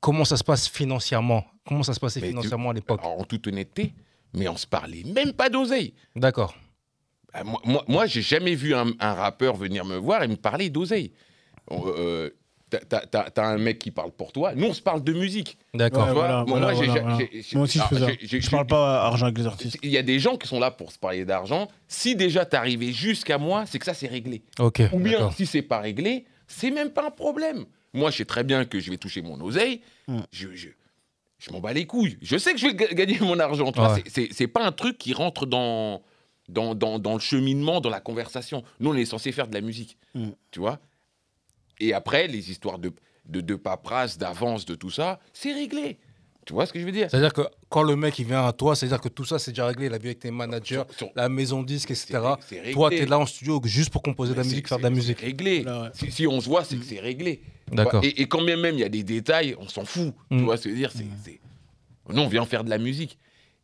Comment 0.00 0.24
ça 0.24 0.36
se 0.36 0.44
passe 0.44 0.68
financièrement? 0.68 1.44
Comment 1.66 1.82
ça 1.82 1.94
se 1.94 2.00
passait 2.00 2.20
Mais 2.20 2.26
tu- 2.28 2.32
financièrement 2.32 2.70
à 2.70 2.72
l'époque? 2.74 3.00
En 3.02 3.22
toute 3.24 3.46
honnêteté, 3.46 3.92
mais 4.34 4.48
on 4.48 4.56
se 4.56 4.66
parlait 4.66 5.02
même 5.04 5.32
pas 5.32 5.48
d'oseille. 5.48 5.94
D'accord. 6.16 6.54
Ah, 7.32 7.44
Moi, 7.44 7.60
moi, 7.64 7.84
moi, 7.86 8.06
j'ai 8.06 8.22
jamais 8.22 8.54
vu 8.54 8.74
un, 8.74 8.92
un 8.98 9.14
rappeur 9.14 9.54
venir 9.56 9.84
me 9.84 9.96
voir 9.96 10.22
et 10.22 10.28
me 10.28 10.36
parler 10.36 10.68
d'oseille. 10.68 11.12
Euh, 11.70 12.30
t'as- 12.70 13.44
un 13.44 13.58
mec 13.58 13.78
qui 13.78 13.90
parle 13.90 14.12
pour 14.12 14.32
toi. 14.32 14.54
Nous, 14.54 14.66
on 14.66 14.72
se 14.74 14.80
parle 14.82 15.02
de 15.04 15.12
musique. 15.12 15.58
D'accord. 15.74 16.06
Ouais, 16.06 16.12
voilà, 16.14 16.44
moi, 16.46 16.58
voilà, 16.58 16.72
moi, 16.72 16.74
j'ai- 16.74 16.86
voilà, 16.86 16.94
j'ai- 16.94 17.00
voilà. 17.00 17.18
j'ai- 17.32 17.42
j'ai- 17.42 17.56
Moi 17.56 17.64
aussi, 17.64 17.78
je 17.78 17.84
fais 17.84 17.98
ça. 18.00 18.06
j'ai- 18.08 18.18
j'ai- 18.26 18.40
Je 18.40 18.50
parle 18.50 18.66
pas 18.66 19.02
argent 19.04 19.26
avec 19.26 19.38
les 19.38 19.46
artistes. 19.46 19.78
Il 19.82 19.90
y 19.90 19.98
a 19.98 20.02
des 20.02 20.18
gens 20.18 20.36
qui 20.36 20.46
sont 20.48 20.60
là 20.60 20.70
pour 20.70 20.92
se 20.92 20.98
parler 20.98 21.24
d'argent. 21.24 21.68
Si 21.88 22.14
déjà 22.16 22.44
t'es 22.44 22.56
arrivé 22.56 22.92
jusqu'à 22.92 23.38
moi, 23.38 23.64
c'est 23.66 23.78
que 23.78 23.84
ça 23.84 23.94
c'est 23.94 24.06
réglé. 24.08 24.42
Ok. 24.58 24.82
Ou 24.92 24.98
bien 24.98 25.30
si 25.32 25.46
c'est 25.46 25.62
pas 25.62 25.78
réglé, 25.80 26.24
c'est 26.46 26.70
même 26.70 26.90
pas 26.90 27.06
un 27.06 27.10
problème. 27.10 27.64
Moi, 27.92 28.10
je 28.10 28.18
sais 28.18 28.24
très 28.24 28.44
bien 28.44 28.64
que 28.64 28.78
je 28.78 28.90
vais 28.90 28.96
toucher 28.98 29.20
mon 29.22 29.40
oseille. 29.40 29.80
Mm. 30.06 30.20
Je, 30.32 30.48
je, 30.54 30.68
je 31.38 31.50
m'en 31.50 31.60
bats 31.60 31.72
les 31.72 31.86
couilles. 31.86 32.18
Je 32.22 32.36
sais 32.38 32.52
que 32.52 32.58
je 32.60 32.66
vais 32.68 32.74
ga- 32.74 32.92
gagner 32.94 33.18
mon 33.20 33.38
argent. 33.40 33.72
tu 33.72 33.80
vois, 33.80 33.94
Ouais. 33.94 34.04
c'est- 34.06 34.46
pas 34.46 34.64
un 34.64 34.72
truc 34.72 34.96
qui 34.98 35.12
rentre 35.12 35.44
dans, 35.46 36.02
dans, 36.48 36.74
dans, 36.74 36.98
dans 36.98 37.14
le 37.14 37.20
cheminement, 37.20 37.80
dans 37.80 37.90
la 37.90 38.00
conversation. 38.00 38.62
Nous, 38.80 38.90
on 38.90 38.94
est 38.94 39.04
censé 39.04 39.32
faire 39.32 39.48
de 39.48 39.54
la 39.54 39.60
musique. 39.60 39.96
Mm. 40.14 40.28
Tu 40.50 40.60
vois? 40.60 40.78
Et 41.80 41.92
après, 41.94 42.26
les 42.26 42.50
histoires 42.50 42.78
de, 42.78 42.92
de, 43.26 43.40
de 43.40 43.54
paperasse, 43.56 44.18
d'avance, 44.18 44.64
de 44.66 44.74
tout 44.74 44.90
ça, 44.90 45.18
c'est 45.32 45.52
réglé. 45.52 45.98
Tu 46.46 46.54
vois 46.54 46.66
ce 46.66 46.72
que 46.72 46.80
je 46.80 46.84
veux 46.84 46.92
dire? 46.92 47.08
C'est-à-dire 47.10 47.32
que 47.32 47.42
quand 47.68 47.82
le 47.82 47.96
mec 47.96 48.18
il 48.18 48.26
vient 48.26 48.44
à 48.46 48.52
toi, 48.52 48.74
c'est-à-dire 48.74 49.00
que 49.00 49.08
tout 49.08 49.24
ça 49.24 49.38
c'est 49.38 49.50
déjà 49.52 49.66
réglé, 49.66 49.86
il 49.86 49.94
a 49.94 49.98
vu 49.98 50.06
avec 50.08 50.18
tes 50.20 50.30
managers, 50.30 50.82
Sur- 50.88 50.98
sur- 50.98 51.10
la 51.14 51.28
maison 51.28 51.62
disque, 51.62 51.90
etc. 51.90 52.18
Toi, 52.72 52.90
tu 52.90 52.96
es 52.96 53.06
là 53.06 53.18
en 53.18 53.26
studio 53.26 53.60
juste 53.64 53.90
pour 53.90 54.02
composer 54.02 54.32
de 54.32 54.38
la 54.38 54.44
musique, 54.44 54.66
faire 54.66 54.78
de 54.78 54.82
la 54.82 54.90
musique. 54.90 55.18
C'est 55.20 55.26
réglé. 55.26 55.62
Là, 55.62 55.82
ouais. 55.82 55.88
Si, 55.92 56.10
si 56.10 56.26
on 56.26 56.40
se 56.40 56.48
voit, 56.48 56.64
c'est 56.64 56.76
que 56.76 56.84
c'est 56.84 56.98
réglé. 56.98 57.42
D'accord. 57.70 58.02
Et, 58.02 58.20
et 58.22 58.26
quand 58.26 58.42
bien 58.42 58.56
même 58.56 58.74
il 58.74 58.80
y 58.80 58.84
a 58.84 58.88
des 58.88 59.04
détails, 59.04 59.54
on 59.60 59.68
s'en 59.68 59.84
fout. 59.84 60.12
Mm. 60.30 60.38
Tu 60.38 60.44
vois 60.44 60.56
ce 60.56 60.64
que 60.64 60.70
je 60.70 60.74
veux 60.74 60.80
dire? 60.80 60.90
C'est, 60.92 61.04
c'est- 61.24 61.40
Nous, 62.08 62.20
on 62.22 62.28
vient 62.28 62.44
faire 62.46 62.64
de 62.64 62.70
la 62.70 62.78
musique. 62.78 63.18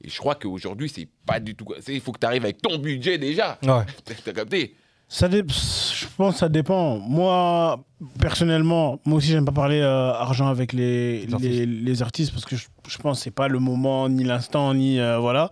Et 0.05 0.11
je 0.11 0.19
crois 0.19 0.35
qu'aujourd'hui, 0.35 0.89
c'est 0.91 1.09
pas 1.25 1.41
du 1.41 1.55
tout. 1.57 1.65
Il 1.89 2.01
faut 2.03 2.13
que 2.13 2.21
tu 2.21 2.27
arrives 2.27 2.45
avec 2.45 2.61
ton 2.61 2.79
budget 2.79 3.17
déjà. 3.19 3.59
Ouais. 3.63 3.85
T'as 4.25 4.33
capté? 4.33 4.77
Ça 5.09 5.29
dé- 5.29 5.45
Je 5.49 6.07
pense 6.17 6.35
que 6.35 6.39
ça 6.41 6.49
dépend. 6.49 6.99
Moi, 6.99 7.79
personnellement, 8.21 8.99
moi 9.05 9.19
aussi, 9.19 9.29
j'aime 9.29 9.45
pas 9.45 9.53
parler 9.53 9.81
euh, 9.81 10.13
argent 10.13 10.49
avec 10.49 10.73
les, 10.73 11.27
Les 11.27 11.33
artistes. 11.35 11.53
les, 11.53 11.67
les 11.67 12.03
artistes 12.03 12.33
parce 12.33 12.45
que 12.45 12.57
je, 12.57 12.67
je 12.89 12.99
pense 12.99 13.19
que 13.19 13.25
c'est 13.25 13.31
pas 13.31 13.49
le 13.49 13.59
moment, 13.61 14.09
ni 14.09 14.25
l'instant, 14.25 14.75
ni. 14.75 14.99
euh, 14.99 15.19
voilà. 15.19 15.51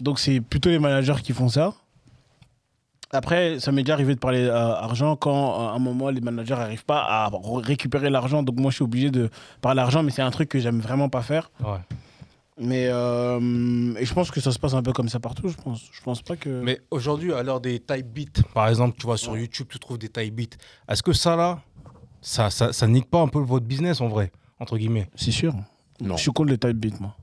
Donc, 0.00 0.18
c'est 0.18 0.40
plutôt 0.40 0.70
les 0.70 0.78
managers 0.78 1.22
qui 1.22 1.32
font 1.32 1.48
ça. 1.48 1.72
Après, 3.12 3.58
ça 3.58 3.72
m'est 3.72 3.82
déjà 3.82 3.94
arrivé 3.94 4.14
de 4.14 4.20
parler 4.20 4.44
euh, 4.44 4.54
argent 4.74 5.16
quand, 5.16 5.68
à 5.68 5.72
un 5.72 5.78
moment, 5.80 6.10
les 6.10 6.20
managers 6.20 6.54
n'arrivent 6.54 6.84
pas 6.84 7.00
à 7.02 7.30
récupérer 7.64 8.08
l'argent. 8.08 8.42
Donc, 8.42 8.58
moi, 8.58 8.70
je 8.70 8.76
suis 8.76 8.84
obligé 8.84 9.10
de 9.10 9.30
parler 9.60 9.80
argent, 9.80 10.02
mais 10.02 10.10
c'est 10.12 10.22
un 10.22 10.30
truc 10.30 10.48
que 10.48 10.58
j'aime 10.60 10.80
vraiment 10.80 11.08
pas 11.08 11.22
faire. 11.22 11.50
ouais. 11.60 11.78
Mais 12.62 12.88
euh, 12.88 13.94
et 13.98 14.04
je 14.04 14.12
pense 14.12 14.30
que 14.30 14.38
ça 14.40 14.52
se 14.52 14.58
passe 14.58 14.74
un 14.74 14.82
peu 14.82 14.92
comme 14.92 15.08
ça 15.08 15.18
partout. 15.18 15.48
Je 15.48 15.56
pense, 15.56 15.82
je 15.90 16.02
pense 16.02 16.20
pas 16.20 16.36
que. 16.36 16.60
Mais 16.62 16.80
aujourd'hui, 16.90 17.32
à 17.32 17.42
l'heure 17.42 17.60
des 17.60 17.80
type 17.80 18.06
beats, 18.06 18.42
par 18.52 18.68
exemple, 18.68 18.98
tu 18.98 19.06
vois, 19.06 19.16
sur 19.16 19.36
YouTube, 19.36 19.66
tu 19.70 19.78
trouves 19.78 19.96
des 19.96 20.10
type 20.10 20.34
beats. 20.34 20.56
Est-ce 20.86 21.02
que 21.02 21.14
ça, 21.14 21.36
là, 21.36 21.62
ça, 22.20 22.50
ça, 22.50 22.72
ça 22.74 22.86
nique 22.86 23.08
pas 23.08 23.22
un 23.22 23.28
peu 23.28 23.38
votre 23.38 23.64
business, 23.64 24.02
en 24.02 24.08
vrai, 24.08 24.30
entre 24.58 24.76
guillemets? 24.76 25.08
C'est 25.16 25.30
sûr. 25.30 25.54
Non. 26.02 26.16
Je 26.16 26.22
suis 26.22 26.32
contre 26.32 26.50
les 26.50 26.58
type 26.58 26.76
beats, 26.76 26.98
moi. 27.00 27.16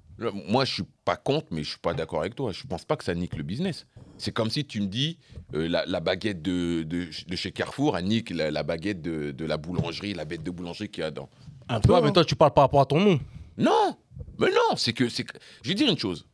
Moi, 0.50 0.66
je 0.66 0.74
suis 0.74 0.84
pas 1.06 1.16
contre, 1.16 1.46
mais 1.52 1.62
je 1.62 1.70
suis 1.70 1.80
pas 1.80 1.94
d'accord 1.94 2.22
avec 2.22 2.34
toi. 2.34 2.52
Je 2.52 2.66
pense 2.66 2.84
pas 2.86 2.96
que 2.96 3.04
ça 3.04 3.14
nique 3.14 3.36
le 3.36 3.44
business. 3.44 3.86
C'est 4.18 4.32
comme 4.32 4.50
si 4.50 4.66
tu 4.66 4.82
me 4.82 4.88
dis 4.88 5.20
euh, 5.54 5.68
la, 5.68 5.86
la 5.86 6.00
baguette 6.00 6.42
de, 6.42 6.82
de, 6.82 7.06
de 7.28 7.36
chez 7.36 7.52
Carrefour, 7.52 7.96
elle 7.96 8.06
nique 8.06 8.32
la, 8.32 8.50
la 8.50 8.64
baguette 8.64 9.04
de, 9.04 9.30
de 9.30 9.46
la 9.46 9.58
boulangerie, 9.58 10.16
la 10.16 10.26
bête 10.26 10.42
de 10.42 10.50
boulangerie 10.50 10.90
qu'il 10.90 11.04
y 11.04 11.06
a 11.06 11.12
dans. 11.12 11.30
Un 11.70 11.80
peu. 11.80 11.94
Ouais, 11.94 12.00
hein. 12.00 12.02
mais 12.04 12.12
toi, 12.12 12.26
tu 12.26 12.36
parles 12.36 12.54
par 12.54 12.64
rapport 12.64 12.82
à 12.82 12.88
ton 12.88 13.00
nom. 13.00 13.20
Non, 13.60 13.96
mais 14.40 14.50
non, 14.50 14.76
c'est 14.76 14.94
que, 14.94 15.10
c'est 15.10 15.24
que- 15.24 15.38
Je 15.64 15.70
vais 15.70 15.76
dire 15.76 15.90
une 15.90 15.98
chose. 15.98 16.26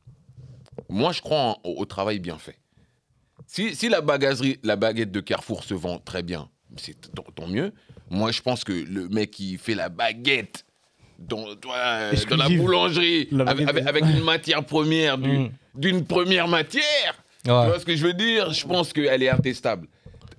Moi, 0.89 1.11
je 1.11 1.21
crois 1.21 1.39
en- 1.39 1.59
au, 1.63 1.81
au 1.81 1.85
travail 1.85 2.19
bien 2.19 2.37
fait. 2.37 2.57
Si, 3.47 3.75
si 3.75 3.89
la, 3.89 4.01
bagagerie, 4.01 4.59
la 4.63 4.75
baguette 4.75 5.11
de 5.11 5.19
Carrefour 5.19 5.63
se 5.63 5.73
vend 5.73 5.99
très 5.99 6.23
bien, 6.23 6.49
c'est 6.77 6.99
t- 6.99 7.09
tant 7.35 7.47
mieux. 7.47 7.71
Moi, 8.09 8.31
je 8.31 8.41
pense 8.41 8.63
que 8.63 8.71
le 8.73 9.07
mec 9.09 9.31
qui 9.31 9.57
fait 9.57 9.75
la 9.75 9.89
baguette 9.89 10.65
dans, 11.19 11.47
euh, 11.47 11.55
dans 11.55 11.71
la 11.73 12.11
Exclusive. 12.11 12.59
boulangerie, 12.59 13.27
La 13.31 13.43
avec, 13.45 13.65
baguette- 13.67 13.87
avec- 13.87 14.03
avec 14.03 14.15
une 14.17 14.23
matière 14.23 14.65
première, 14.65 15.17
du- 15.17 15.37
Mm. 15.39 15.51
d'une 15.75 16.05
première 16.05 16.47
matière, 16.47 17.23
tu 17.43 17.49
vois 17.51 17.79
ce 17.79 17.85
que 17.85 17.95
je 17.95 18.05
veux 18.05 18.13
dire? 18.13 18.51
Je 18.53 18.65
pense 18.65 18.91
qu'elle 18.93 19.21
est 19.23 19.29
intestable. 19.29 19.87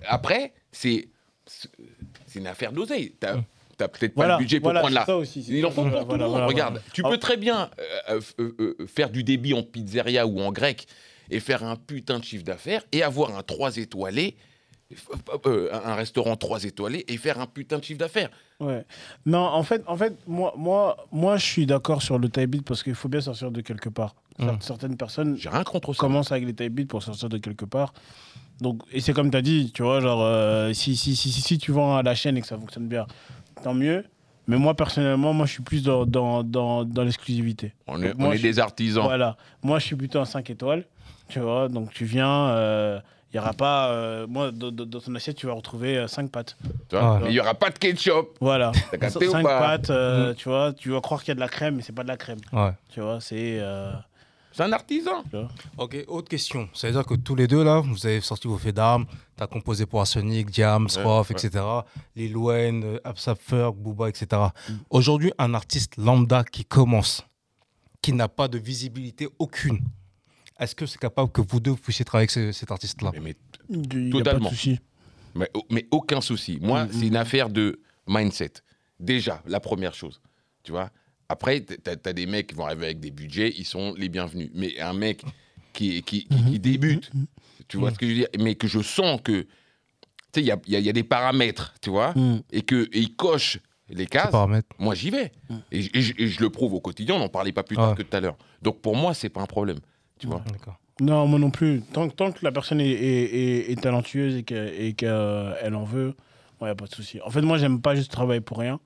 Après, 0.06 0.52
c'est 0.72 1.08
c'est 1.46 2.38
une 2.40 2.46
affaire 2.46 2.72
d'oseille. 2.72 3.14
T'as 3.20 3.36
t'as 3.76 3.88
peut-être 3.88 4.14
pas 4.14 4.28
le 4.28 4.38
budget 4.38 4.60
pour 4.60 4.66
voilà, 4.68 4.80
prendre 4.80 4.92
c'est 4.94 5.00
la, 5.00 5.06
ça 5.06 5.16
aussi, 5.16 5.42
c'est 5.42 5.52
il 5.52 5.64
en 5.66 5.70
Voilà, 5.70 5.90
pour 5.90 6.08
tout 6.08 6.12
le 6.14 6.18
monde. 6.20 6.30
voilà, 6.30 6.46
Regarde, 6.46 6.74
voilà. 6.74 6.86
tu 6.92 7.02
peux 7.02 7.18
très 7.18 7.36
bien 7.36 7.70
euh, 8.10 8.20
euh, 8.40 8.54
euh, 8.80 8.86
faire 8.86 9.10
du 9.10 9.22
débit 9.24 9.54
en 9.54 9.62
pizzeria 9.62 10.26
ou 10.26 10.40
en 10.40 10.52
grec 10.52 10.86
et 11.30 11.40
faire 11.40 11.64
un 11.64 11.76
putain 11.76 12.18
de 12.18 12.24
chiffre 12.24 12.44
d'affaires 12.44 12.82
et 12.92 13.02
avoir 13.02 13.36
un 13.36 13.42
3 13.42 13.76
étoilé, 13.78 14.36
un 15.72 15.94
restaurant 15.94 16.36
3 16.36 16.64
étoilés 16.64 17.04
et 17.08 17.16
faire 17.16 17.40
un 17.40 17.46
putain 17.46 17.78
de 17.78 17.84
chiffre 17.84 17.98
d'affaires. 17.98 18.30
Ouais. 18.60 18.84
Non, 19.26 19.40
en 19.40 19.62
fait, 19.62 19.82
en 19.86 19.96
fait 19.96 20.16
moi, 20.26 20.54
moi, 20.56 20.96
moi, 21.10 21.36
je 21.36 21.44
suis 21.44 21.66
d'accord 21.66 22.02
sur 22.02 22.18
le 22.18 22.28
type 22.28 22.50
beat 22.50 22.64
parce 22.64 22.82
qu'il 22.82 22.94
faut 22.94 23.08
bien 23.08 23.20
sortir 23.20 23.50
de 23.50 23.60
quelque 23.60 23.88
part. 23.88 24.14
Cer- 24.38 24.54
Mm. 24.56 24.60
Certaines 24.60 24.96
personnes 24.96 25.36
J'ai 25.38 25.48
rien 25.48 25.62
contre 25.62 25.92
ça. 25.94 26.00
commencent 26.00 26.32
avec 26.32 26.44
les 26.44 26.54
type 26.54 26.74
beats 26.74 26.86
pour 26.86 27.02
sortir 27.02 27.28
de 27.28 27.38
quelque 27.38 27.64
part. 27.64 27.94
Donc, 28.60 28.82
et 28.92 29.00
c'est 29.00 29.12
comme 29.12 29.30
tu 29.30 29.36
as 29.36 29.42
dit, 29.42 29.70
tu 29.72 29.82
vois, 29.82 30.00
genre, 30.00 30.22
euh, 30.22 30.72
si, 30.72 30.96
si, 30.96 31.14
si, 31.16 31.30
si, 31.30 31.40
si 31.40 31.58
tu 31.58 31.70
vends 31.72 31.96
à 31.96 32.02
la 32.02 32.14
chaîne 32.14 32.36
et 32.36 32.40
que 32.40 32.46
ça 32.46 32.56
fonctionne 32.58 32.86
bien, 32.88 33.06
tant 33.64 33.74
mieux. 33.74 34.04
Mais 34.46 34.58
moi, 34.58 34.74
personnellement, 34.74 35.32
moi, 35.32 35.46
je 35.46 35.52
suis 35.52 35.62
plus 35.62 35.82
dans, 35.82 36.04
dans, 36.04 36.44
dans, 36.44 36.84
dans 36.84 37.02
l'exclusivité. 37.02 37.72
On 37.86 38.00
est, 38.02 38.12
moi, 38.14 38.28
on 38.28 38.32
est 38.32 38.36
je- 38.36 38.42
des 38.42 38.58
artisans. 38.58 39.02
Voilà. 39.04 39.36
Moi, 39.62 39.78
je 39.78 39.86
suis 39.86 39.96
plutôt 39.96 40.20
en 40.20 40.24
5 40.26 40.48
étoiles. 40.50 40.84
Tu 41.28 41.40
vois, 41.40 41.68
donc 41.70 41.90
tu 41.92 42.04
viens, 42.04 42.50
il 43.32 43.32
n'y 43.32 43.40
aura 43.40 43.54
pas. 43.54 43.88
euh, 43.92 44.26
moi, 44.28 44.50
dans, 44.52 44.70
ton 45.00 45.14
assiette, 45.14 45.36
tu 45.36 45.46
vas 45.46 45.54
retrouver 45.54 46.04
5 46.06 46.30
pattes. 46.30 46.56
tu 46.90 46.96
vois. 46.96 47.20
Mais 47.22 47.30
il 47.30 47.32
n'y 47.32 47.40
aura 47.40 47.54
pas 47.54 47.70
de 47.70 47.78
ketchup. 47.78 48.36
Voilà. 48.40 48.72
T'as 48.90 48.98
capté 48.98 49.26
ou 49.28 49.32
5 49.32 49.42
pas? 49.42 49.58
pattes, 49.58 49.88
euh, 49.90 50.34
tu 50.34 50.50
vois, 50.50 50.74
tu 50.74 50.90
vas 50.90 51.00
croire 51.00 51.20
qu'il 51.22 51.28
y 51.30 51.32
a 51.32 51.36
de 51.36 51.40
la 51.40 51.48
crème, 51.48 51.76
mais 51.76 51.82
c'est 51.82 51.94
pas 51.94 52.02
de 52.02 52.08
la 52.08 52.18
crème. 52.18 52.40
Ouais. 52.52 52.72
Tu 52.90 53.00
vois, 53.00 53.20
c'est. 53.22 53.58
C'est 54.56 54.62
un 54.62 54.72
artisan. 54.72 55.24
Ok, 55.78 55.96
autre 56.06 56.28
question. 56.28 56.68
Ça 56.74 56.86
veut 56.86 56.92
dire 56.92 57.04
que 57.04 57.14
tous 57.14 57.34
les 57.34 57.48
deux, 57.48 57.64
là, 57.64 57.80
vous 57.80 58.06
avez 58.06 58.20
sorti 58.20 58.46
vos 58.46 58.56
faits 58.56 58.76
d'armes. 58.76 59.04
Tu 59.36 59.42
as 59.42 59.48
composé 59.48 59.84
pour 59.84 60.00
Arsenic, 60.00 60.48
Diams, 60.50 60.86
Ouais, 60.96 61.02
Roth, 61.02 61.30
ouais. 61.30 61.34
etc. 61.36 61.64
Lil 62.14 62.36
Wayne, 62.36 62.84
euh, 62.84 62.98
Absap 63.02 63.40
Ferg, 63.40 63.74
Booba, 63.74 64.08
etc. 64.08 64.42
Aujourd'hui, 64.90 65.32
un 65.38 65.54
artiste 65.54 65.96
lambda 65.96 66.44
qui 66.44 66.64
commence, 66.64 67.22
qui 68.00 68.12
n'a 68.12 68.28
pas 68.28 68.46
de 68.46 68.58
visibilité 68.58 69.28
aucune, 69.40 69.80
est-ce 70.60 70.76
que 70.76 70.86
c'est 70.86 71.00
capable 71.00 71.32
que 71.32 71.40
vous 71.40 71.58
deux 71.58 71.72
vous 71.72 71.76
puissiez 71.76 72.04
travailler 72.04 72.24
avec 72.24 72.30
ce- 72.30 72.52
cet 72.52 72.70
artiste-là? 72.70 73.10
Mais, 73.20 73.34
mais 73.68 74.10
pas 74.10 74.18
Totalement. 74.18 74.50
souci. 74.50 74.78
Mais, 75.34 75.50
mais 75.68 75.88
aucun 75.90 76.20
souci. 76.20 76.60
Moi, 76.62 76.84
Mm, 76.84 76.88
c'est 76.92 77.06
une 77.08 77.16
affaire 77.16 77.50
de 77.50 77.80
mindset. 78.06 78.52
Déjà, 79.00 79.42
la 79.46 79.58
première 79.58 79.94
chose. 79.94 80.20
Tu 80.62 80.70
vois 80.70 80.90
Après, 81.34 81.60
t'as 81.62 81.96
as 82.04 82.12
des 82.12 82.26
mecs 82.26 82.46
qui 82.46 82.54
vont 82.54 82.64
arriver 82.64 82.84
avec 82.86 83.00
des 83.00 83.10
budgets, 83.10 83.52
ils 83.58 83.64
sont 83.64 83.92
les 83.98 84.08
bienvenus. 84.08 84.50
Mais 84.54 84.78
un 84.80 84.92
mec 84.92 85.22
qui, 85.72 86.00
qui, 86.04 86.26
qui- 86.28 86.44
qui 86.44 86.58
débute, 86.60 87.10
tu 87.66 87.76
vois 87.76 87.90
ce 87.90 87.98
que 87.98 88.06
je 88.06 88.10
veux 88.12 88.18
dire? 88.18 88.28
Mais 88.38 88.54
que 88.54 88.68
je 88.68 88.78
sens 88.80 89.20
que, 89.20 89.42
tu 89.42 89.48
sais, 90.32 90.40
il 90.42 90.46
y 90.46 90.52
a, 90.52 90.58
il 90.68 90.72
y 90.72 90.76
a- 90.76 90.78
il 90.78 90.86
y 90.86 90.88
a 90.88 90.92
des 90.92 91.02
paramètres, 91.02 91.74
tu 91.82 91.90
vois? 91.90 92.12
Mm. 92.14 92.42
Et 92.52 92.62
qu'il 92.62 93.16
coche 93.16 93.58
les 93.88 94.06
cases, 94.06 94.32
moi 94.78 94.94
j'y 94.94 95.10
vais. 95.10 95.32
Mm. 95.50 95.54
Et, 95.72 95.82
je- 95.82 95.90
et 95.94 96.00
je- 96.02 96.14
et 96.18 96.28
je 96.28 96.40
le 96.40 96.50
prouve 96.50 96.74
au 96.74 96.80
quotidien, 96.80 97.16
on 97.16 97.18
n'en 97.18 97.28
parlait 97.28 97.50
pas 97.50 97.64
plus 97.64 97.74
tard 97.74 97.90
Ouais. 97.90 97.96
que 97.96 98.02
tout 98.02 98.16
à 98.16 98.20
l'heure. 98.20 98.36
Donc 98.62 98.80
pour 98.80 98.94
moi, 98.94 99.12
c'est 99.12 99.28
pas 99.28 99.40
un 99.42 99.46
problème. 99.46 99.78
Tu 100.20 100.28
vois? 100.28 100.44
D'accord. 100.52 100.78
Non, 101.00 101.26
moi 101.26 101.40
non 101.40 101.50
plus. 101.50 101.82
Tant, 101.92 102.08
tant 102.10 102.30
que 102.30 102.44
la 102.44 102.52
personne 102.52 102.80
est, 102.80 102.88
est- 102.88 103.34
est- 103.34 103.72
est 103.72 103.80
talentueuse 103.80 104.36
et 104.36 104.44
qu'elle 104.44 104.94
qu'elle 104.94 105.74
en 105.74 105.82
veut, 105.82 106.14
il 106.60 106.64
n'y 106.66 106.70
a 106.70 106.76
pas 106.76 106.86
de 106.86 106.94
souci. 106.94 107.20
En 107.22 107.30
fait, 107.30 107.42
moi, 107.42 107.58
j'aime 107.58 107.80
pas 107.80 107.96
juste 107.96 108.12
travailler 108.12 108.40
pour 108.40 108.58
rien. 108.58 108.78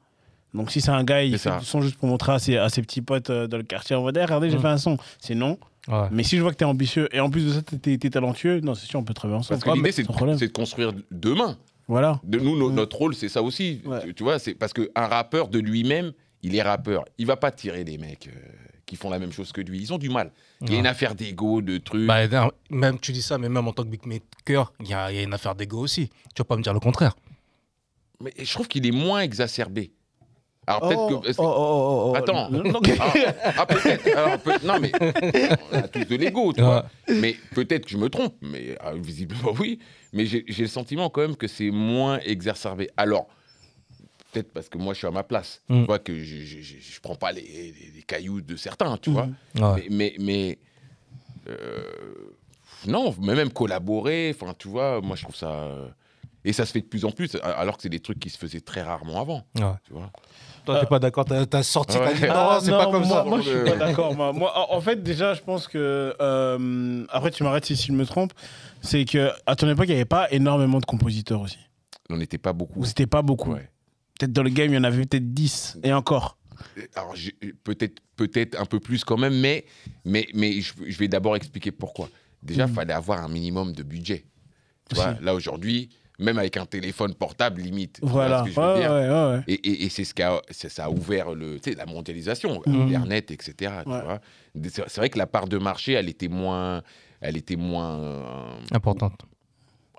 Donc, 0.54 0.70
si 0.70 0.80
c'est 0.80 0.90
un 0.90 1.04
gars, 1.04 1.22
il 1.22 1.32
fait 1.32 1.38
ça. 1.50 1.58
du 1.58 1.64
son 1.66 1.80
juste 1.82 1.96
pour 1.96 2.08
montrer 2.08 2.32
à 2.32 2.38
ses, 2.38 2.56
à 2.56 2.68
ses 2.70 2.80
petits 2.82 3.02
potes 3.02 3.30
euh, 3.30 3.46
dans 3.46 3.58
le 3.58 3.62
quartier, 3.62 3.94
on 3.96 4.02
va 4.04 4.12
dire, 4.12 4.22
regardez, 4.22 4.50
j'ai 4.50 4.58
fait 4.58 4.66
un 4.68 4.78
son. 4.78 4.96
C'est 5.20 5.34
non. 5.34 5.58
Ouais. 5.88 6.08
Mais 6.10 6.22
si 6.22 6.36
je 6.36 6.42
vois 6.42 6.52
que 6.52 6.56
tu 6.56 6.64
es 6.64 6.66
ambitieux 6.66 7.08
et 7.14 7.20
en 7.20 7.30
plus 7.30 7.44
de 7.46 7.50
ça, 7.52 7.60
tu 7.62 7.92
es, 7.92 7.98
talentueux, 7.98 8.60
non, 8.60 8.74
c'est 8.74 8.86
sûr, 8.86 8.98
on 9.00 9.04
peut 9.04 9.14
travailler 9.14 9.38
ensemble. 9.38 9.56
Parce 9.60 9.64
que 9.64 9.68
Ouais, 9.70 9.76
l'idée, 9.76 9.88
mais 9.88 10.36
c'est 10.38 10.46
de, 10.46 10.52
construire 10.52 10.92
demain. 11.10 11.56
Voilà. 11.86 12.20
De 12.24 12.38
nous, 12.38 12.56
no- 12.58 12.70
Mm. 12.70 12.74
notre 12.74 12.96
rôle, 12.96 13.14
c'est 13.14 13.28
ça 13.30 13.42
aussi. 13.42 13.80
Ouais. 13.86 14.02
Tu, 14.04 14.14
tu 14.14 14.22
vois, 14.22 14.38
c'est 14.38 14.54
parce 14.54 14.72
qu'un 14.74 15.06
rappeur 15.06 15.48
de 15.48 15.58
lui-même, 15.58 16.12
il 16.42 16.54
est 16.56 16.62
rappeur. 16.62 17.04
Il 17.16 17.26
va 17.26 17.36
pas 17.36 17.50
tirer 17.50 17.84
les 17.84 17.96
mecs 17.96 18.28
euh, 18.28 18.38
qui 18.84 18.96
font 18.96 19.08
la 19.10 19.18
même 19.18 19.32
chose 19.32 19.52
que 19.52 19.60
lui. 19.62 19.80
Ils 19.80 19.92
ont 19.94 19.98
du 19.98 20.08
mal. 20.10 20.30
Il 20.62 20.72
y 20.72 20.76
a 20.76 20.78
une 20.78 20.86
affaire 20.86 21.14
d'ego, 21.14 21.62
de 21.62 21.78
trucs. 21.78 22.06
Bah, 22.06 22.26
même 22.70 22.98
tu 22.98 23.12
dis 23.12 23.22
ça, 23.22 23.38
mais 23.38 23.48
même 23.48 23.66
en 23.66 23.72
tant 23.72 23.84
que 23.84 23.88
beatmaker, 23.88 24.72
il 24.80 24.88
y 24.88 24.94
a, 24.94 25.10
il 25.12 25.16
y 25.16 25.20
a 25.20 25.22
une 25.22 25.32
affaire 25.34 25.54
d'ego 25.54 25.78
aussi. 25.78 26.08
Tu 26.34 26.40
vas 26.40 26.44
pas 26.44 26.56
me 26.56 26.62
dire 26.62 26.74
le 26.74 26.80
contraire. 26.80 27.16
Mais 28.22 28.32
je 28.38 28.52
trouve 28.52 28.68
qu'il 28.68 28.86
est 28.86 28.90
moins 28.90 29.20
exacerbé. 29.20 29.92
Alors 30.68 30.80
peut-être 30.82 30.98
Oh, 31.00 31.20
que. 31.20 31.28
oh, 31.28 31.32
oh, 31.38 31.44
oh, 31.46 32.12
oh, 32.12 32.16
Attends. 32.16 32.50
non, 32.50 32.80
Ah, 33.00 33.12
ah, 33.56 33.66
peut-être. 33.66 34.64
Non, 34.64 34.78
mais 34.80 34.92
on 35.72 35.76
a 35.78 35.88
tous 35.88 36.04
de 36.04 36.16
l'ego, 36.16 36.52
tu 36.52 36.60
vois. 36.62 36.86
Mais 37.08 37.34
peut-être 37.54 37.84
que 37.86 37.90
je 37.90 37.96
me 37.96 38.08
trompe, 38.10 38.34
mais 38.42 38.76
ah, 38.80 38.92
visiblement 38.94 39.52
oui. 39.58 39.78
Mais 40.12 40.26
j'ai 40.26 40.44
le 40.46 40.66
sentiment 40.66 41.08
quand 41.10 41.22
même 41.22 41.36
que 41.36 41.46
c'est 41.48 41.70
moins 41.70 42.18
exacerbé. 42.20 42.90
Alors, 42.96 43.28
peut-être 44.32 44.52
parce 44.52 44.68
que 44.68 44.76
moi 44.78 44.92
je 44.92 44.98
suis 44.98 45.06
à 45.06 45.10
ma 45.10 45.22
place. 45.22 45.62
Mm. 45.68 45.80
Tu 45.80 45.86
vois 45.86 45.98
que 45.98 46.14
je, 46.18 46.36
je, 46.44 46.60
je, 46.60 46.74
je 46.80 47.00
prends 47.00 47.14
pas 47.16 47.32
les, 47.32 47.40
les- 47.42 47.92
les 47.96 48.02
cailloux 48.02 48.40
de 48.42 48.56
certains, 48.56 48.96
tu 48.98 49.10
vois. 49.10 49.28
Ouais. 49.58 49.86
Mais, 49.90 50.14
mais, 50.14 50.14
mais, 50.20 50.58
euh, 51.48 51.82
non, 52.86 53.14
mais 53.20 53.34
même 53.34 53.50
collaborer, 53.50 54.34
enfin, 54.34 54.54
tu 54.58 54.68
vois, 54.68 55.00
moi 55.00 55.16
je 55.16 55.22
trouve 55.22 55.36
ça. 55.36 55.50
euh, 55.50 55.88
et 56.44 56.52
ça 56.52 56.64
se 56.64 56.72
fait 56.72 56.80
de 56.80 56.86
plus 56.86 57.04
en 57.04 57.10
plus, 57.10 57.36
alors 57.42 57.76
que 57.76 57.82
c'est 57.82 57.88
des 57.88 58.00
trucs 58.00 58.20
qui 58.20 58.30
se 58.30 58.38
faisaient 58.38 58.60
très 58.60 58.80
rarement 58.82 59.20
avant, 59.20 59.42
Ouais. 59.58 59.72
tu 59.84 59.92
vois. 59.92 60.10
Toi, 60.72 60.80
t'es 60.80 60.86
pas 60.86 60.98
d'accord, 60.98 61.24
t'as 61.24 61.46
as 61.58 61.62
sorti, 61.62 61.96
t'as 61.98 62.12
dit 62.12 62.22
non, 62.22 62.28
Ah, 62.34 62.58
c'est 62.62 62.70
pas 62.70 62.90
comme 62.90 63.06
moi, 63.06 63.16
ça. 63.18 63.24
Moi, 63.24 63.40
je 63.40 63.48
suis 63.50 63.64
pas 63.64 63.76
d'accord. 63.86 64.14
moi. 64.14 64.32
Moi, 64.32 64.52
en 64.72 64.80
fait, 64.80 65.02
déjà, 65.02 65.34
je 65.34 65.40
pense 65.40 65.66
que. 65.66 66.14
euh, 66.20 67.04
après, 67.10 67.30
tu 67.30 67.42
m'arrêtes 67.42 67.64
si, 67.64 67.76
si 67.76 67.86
je 67.86 67.92
me 67.92 68.04
trompe. 68.04 68.32
C'est 68.82 69.04
que 69.04 69.30
à 69.46 69.56
ton 69.56 69.68
époque, 69.68 69.86
il 69.86 69.90
n'y 69.92 69.96
avait 69.96 70.04
pas 70.04 70.30
énormément 70.30 70.78
de 70.78 70.84
compositeurs 70.84 71.40
aussi. 71.40 71.58
On 72.10 72.16
n'était 72.16 72.38
pas 72.38 72.52
beaucoup. 72.52 72.80
Ou 72.80 72.84
c'était 72.84 73.06
pas 73.06 73.22
beaucoup. 73.22 73.52
Ouais. 73.52 73.68
Peut-être 74.18 74.32
dans 74.32 74.42
le 74.42 74.50
game, 74.50 74.70
il 74.72 74.74
y 74.74 74.78
en 74.78 74.84
avait 74.84 75.04
peut-être 75.06 75.32
10. 75.32 75.78
Et 75.82 75.92
encore. 75.92 76.36
Alors, 76.96 77.14
j'ai- 77.16 77.36
peut-être 77.64 78.00
peut-être 78.16 78.60
un 78.60 78.64
peu 78.64 78.80
plus 78.80 79.04
quand 79.04 79.16
même, 79.16 79.38
mais, 79.38 79.64
mais, 80.04 80.26
mais 80.34 80.60
je, 80.60 80.72
je 80.86 80.98
vais 80.98 81.06
d'abord 81.08 81.36
expliquer 81.36 81.70
pourquoi. 81.70 82.08
Déjà, 82.42 82.64
il 82.66 82.70
Mm. 82.70 82.74
fallait 82.74 82.92
avoir 82.94 83.22
un 83.24 83.28
minimum 83.28 83.72
de 83.72 83.82
budget. 83.82 84.24
Tu 84.90 84.96
Aussi. 84.96 85.04
vois, 85.04 85.16
là, 85.20 85.34
aujourd'hui, 85.34 85.88
même 86.18 86.38
avec 86.38 86.56
un 86.56 86.66
téléphone 86.66 87.14
portable, 87.14 87.60
limite. 87.60 88.00
tu 88.02 88.06
Voilà. 88.08 88.40
ce 88.40 88.44
que 88.48 88.50
je 88.54 88.60
Ouais, 88.60 88.74
veux 88.74 88.80
dire 88.80 88.90
ouais, 88.90 89.08
ouais, 89.08 89.36
ouais. 89.36 89.42
Et, 89.46 89.54
et- 89.54 89.84
et 89.84 89.88
c'est 89.88 90.04
ce 90.04 90.14
qui 90.14 90.22
a, 90.22 90.40
ça 90.50 90.84
a 90.86 90.90
ouvert 90.90 91.32
le, 91.34 91.60
tu 91.60 91.70
sais, 91.70 91.76
la 91.76 91.86
mondialisation, 91.86 92.60
Mhm. 92.66 92.82
Internet, 92.82 93.30
etc. 93.30 93.72
tu. 93.84 94.70
C'est 94.70 94.96
vrai 94.96 95.10
que 95.10 95.18
la 95.18 95.26
part 95.26 95.46
de 95.48 95.58
marché, 95.58 95.92
elle 95.92 96.08
était 96.08 96.28
moins, 96.28 96.82
elle 97.20 97.36
était 97.36 97.56
moins 97.56 97.98
euh, 98.00 98.50
Importante. 98.72 99.20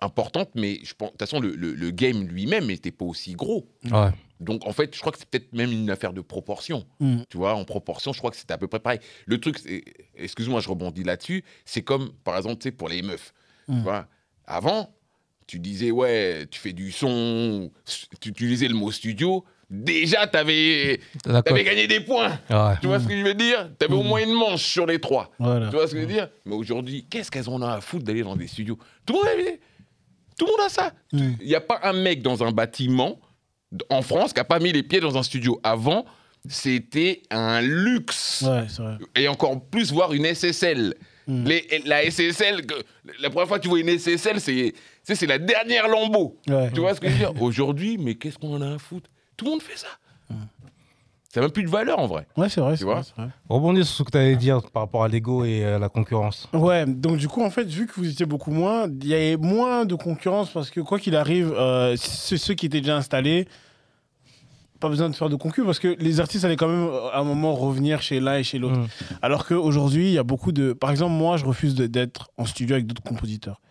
importante, 0.02 0.50
mais 0.56 0.80
je 0.84 0.94
pense, 0.94 1.10
de 1.10 1.12
toute 1.18 1.20
façon, 1.22 1.40
le, 1.40 1.56
le- 1.56 1.74
le 1.74 1.92
game 1.92 2.24
lui-même 2.28 2.68
n'était 2.68 2.92
pas 2.92 3.06
aussi 3.06 3.34
gros. 3.34 3.68
Ouais. 3.92 4.10
Donc, 4.40 4.66
en 4.66 4.72
fait, 4.72 4.96
je 4.96 5.00
crois 5.02 5.12
que 5.12 5.18
c'est 5.20 5.28
peut-être 5.30 5.52
même 5.54 5.72
une 5.72 5.90
affaire 5.90 6.14
de 6.14 6.22
proportion. 6.22 6.86
Mm. 7.02 7.24
Tu 7.30 7.36
vois, 7.38 7.56
en 7.56 7.66
proportion, 7.66 8.14
je 8.14 8.20
crois 8.20 8.32
que 8.32 8.38
c'était 8.38 8.54
à 8.54 8.58
peu 8.58 8.68
près 8.68 8.80
pareil. 8.80 9.00
Le 9.26 9.38
truc, 9.40 9.58
excuse-moi, 10.16 10.62
je 10.62 10.70
rebondis 10.70 11.04
là-dessus, 11.04 11.44
c'est 11.66 11.82
comme, 11.82 12.12
par 12.24 12.38
exemple, 12.38 12.56
tu 12.58 12.64
sais, 12.70 12.72
pour 12.72 12.88
les 12.90 13.02
meufs. 13.02 13.34
Tu 13.68 13.74
Mm. 13.74 13.82
vois, 13.82 14.08
avant, 14.46 14.90
tu 15.50 15.58
disais, 15.60 15.90
ouais, 15.90 16.46
tu 16.52 16.60
fais 16.60 16.74
du 16.74 16.92
son, 16.92 17.72
tu 18.22 18.30
utilisais 18.30 18.68
le 18.68 18.76
mot 18.76 18.92
studio, 18.92 19.44
déjà, 19.68 20.28
tu 20.28 20.38
avais, 20.38 21.00
gagné 21.64 21.88
des 21.88 22.00
points. 22.02 22.40
Ouais. 22.52 22.76
Tu 22.82 22.86
vois 22.88 23.00
ce 23.00 23.08
que 23.08 23.18
je 23.18 23.24
veux 23.24 23.34
dire? 23.34 23.68
Tu 23.80 23.86
avais 23.86 23.96
au 23.96 24.04
Mm. 24.04 24.08
moins 24.08 24.22
une 24.24 24.34
manche 24.34 24.64
sur 24.64 24.86
les 24.86 25.00
trois. 25.00 25.32
Voilà. 25.40 25.68
Tu 25.70 25.76
vois 25.76 25.88
ce 25.88 25.94
que 25.94 25.98
je 26.02 26.06
veux 26.06 26.12
dire? 26.14 26.30
Mais 26.46 26.54
aujourd'hui, 26.54 27.08
qu'est-ce 27.10 27.32
qu'elles 27.32 27.50
en 27.50 27.60
ont 27.62 27.66
à 27.66 27.82
foutre 27.82 28.04
d'aller 28.06 28.22
dans 28.22 28.36
des 28.36 28.46
studios? 28.48 28.78
Tout 29.08 29.14
le 29.14 29.20
monde 29.20 29.28
a, 29.28 29.52
tout 30.38 30.46
le 30.46 30.52
monde 30.52 30.62
a 30.66 30.70
ça. 30.70 30.94
Mm. 31.14 31.32
Il 31.42 31.48
n'y 31.48 31.56
a 31.56 31.62
pas 31.62 31.80
un 31.84 31.94
mec 31.94 32.22
dans 32.22 32.44
un 32.44 32.52
bâtiment 32.52 33.20
en 33.90 34.02
France 34.04 34.34
qui 34.34 34.40
n'a 34.40 34.44
pas 34.46 34.60
mis 34.60 34.72
les 34.72 34.84
pieds 34.84 35.00
dans 35.00 35.18
un 35.18 35.24
studio. 35.24 35.60
Avant, 35.64 36.06
c'était 36.48 37.24
un 37.32 37.62
luxe. 37.62 38.44
Ouais, 38.48 38.66
c'est 38.70 38.82
vrai. 38.84 38.98
Et 39.16 39.28
encore 39.28 39.60
plus, 39.66 39.92
voir 39.92 40.14
une 40.14 40.26
SSL. 40.26 40.94
Mm. 41.28 41.44
Les- 41.48 41.82
la 41.86 42.04
SSL, 42.10 42.62
la 43.20 43.30
première 43.30 43.48
fois 43.48 43.58
que 43.60 43.64
tu 43.64 43.70
vois 43.70 43.80
une 43.80 43.90
SSL, 43.90 44.40
c'est 44.42 44.74
tu 45.10 45.16
sais, 45.16 45.20
c'est 45.22 45.28
la 45.28 45.40
dernière 45.40 45.88
lambeau. 45.88 46.38
Ouais. 46.48 46.70
Tu 46.72 46.80
vois 46.80 46.94
ce 46.94 47.00
que 47.02 47.08
je 47.08 47.14
veux 47.14 47.18
dire 47.20 47.42
Aujourd'hui, 47.42 47.98
mais 47.98 48.16
qu'est-ce 48.16 48.38
qu'on 48.38 48.56
en 48.56 48.62
a 48.62 48.76
à 48.76 48.78
foutre 48.78 49.10
Tout 49.38 49.46
le 49.46 49.52
monde 49.52 49.62
fait 49.62 49.78
ça. 49.78 49.88
Ça 51.32 51.40
n'a 51.42 51.46
même 51.46 51.52
plus 51.52 51.64
de 51.64 51.70
valeur 51.70 52.00
en 52.00 52.08
vrai. 52.08 52.26
Ouais, 52.38 52.50
c'est 52.50 52.60
vrai. 52.60 52.76
c'est 52.76 52.84
vois 52.84 52.96
vrai, 52.96 53.04
c'est 53.04 53.22
vrai. 53.22 53.30
Rebondir 53.50 53.86
sur 53.86 53.96
ce 53.98 54.04
que 54.04 54.10
tu 54.12 54.18
allais 54.18 54.36
dire 54.36 54.62
par 54.72 54.84
rapport 54.84 55.04
à 55.04 55.08
l'ego 55.08 55.46
et 55.46 55.64
à 55.64 55.78
la 55.78 55.88
concurrence. 55.90 56.48
Ouais, 56.54 56.86
donc 56.88 57.18
du 57.18 57.28
coup, 57.28 57.44
en 57.44 57.52
fait, 57.52 57.66
vu 57.66 57.86
que 57.86 57.94
vous 57.98 58.10
étiez 58.10 58.26
beaucoup 58.26 58.50
moins, 58.50 58.88
il 58.88 59.08
y 59.08 59.14
avait 59.14 59.38
moins 59.38 59.86
de 59.86 59.94
concurrence 59.94 60.50
parce 60.52 60.72
que 60.72 60.80
quoi 60.82 60.98
qu'il 61.00 61.16
arrive, 61.16 61.54
euh, 61.56 61.96
ceux, 61.98 62.56
qui 62.56 62.66
étaient 62.66 62.82
déjà 62.82 62.98
installés, 62.98 63.48
pas 64.80 64.90
besoin 64.90 65.08
de 65.10 65.16
faire 65.16 65.30
de 65.30 65.36
concurrence 65.36 65.68
parce 65.68 65.80
que 65.80 65.96
les 66.00 66.20
artistes 66.20 66.46
allaient 66.46 66.56
quand 66.56 66.68
même 66.68 66.88
euh, 66.88 67.10
à 67.12 67.20
un 67.20 67.24
moment 67.24 67.54
revenir 67.54 68.02
chez 68.02 68.20
l'un 68.20 68.38
et 68.38 68.44
chez 68.44 68.58
l'autre. 68.58 68.80
Mm. 68.80 68.88
Alors 69.22 69.46
qu'aujourd'hui, 69.46 70.08
il 70.08 70.14
y 70.14 70.18
a 70.20 70.24
beaucoup 70.24 70.52
de. 70.52 70.74
Par 70.74 70.90
exemple, 70.90 71.14
moi, 71.14 71.38
je 71.38 71.46
refuse 71.46 71.76
de- 71.76 71.86
d'être 71.86 72.32
en 72.38 72.46
studio 72.46 72.74
avec 72.76 72.88
d'autres 72.88 73.04
compositeurs. 73.04 73.62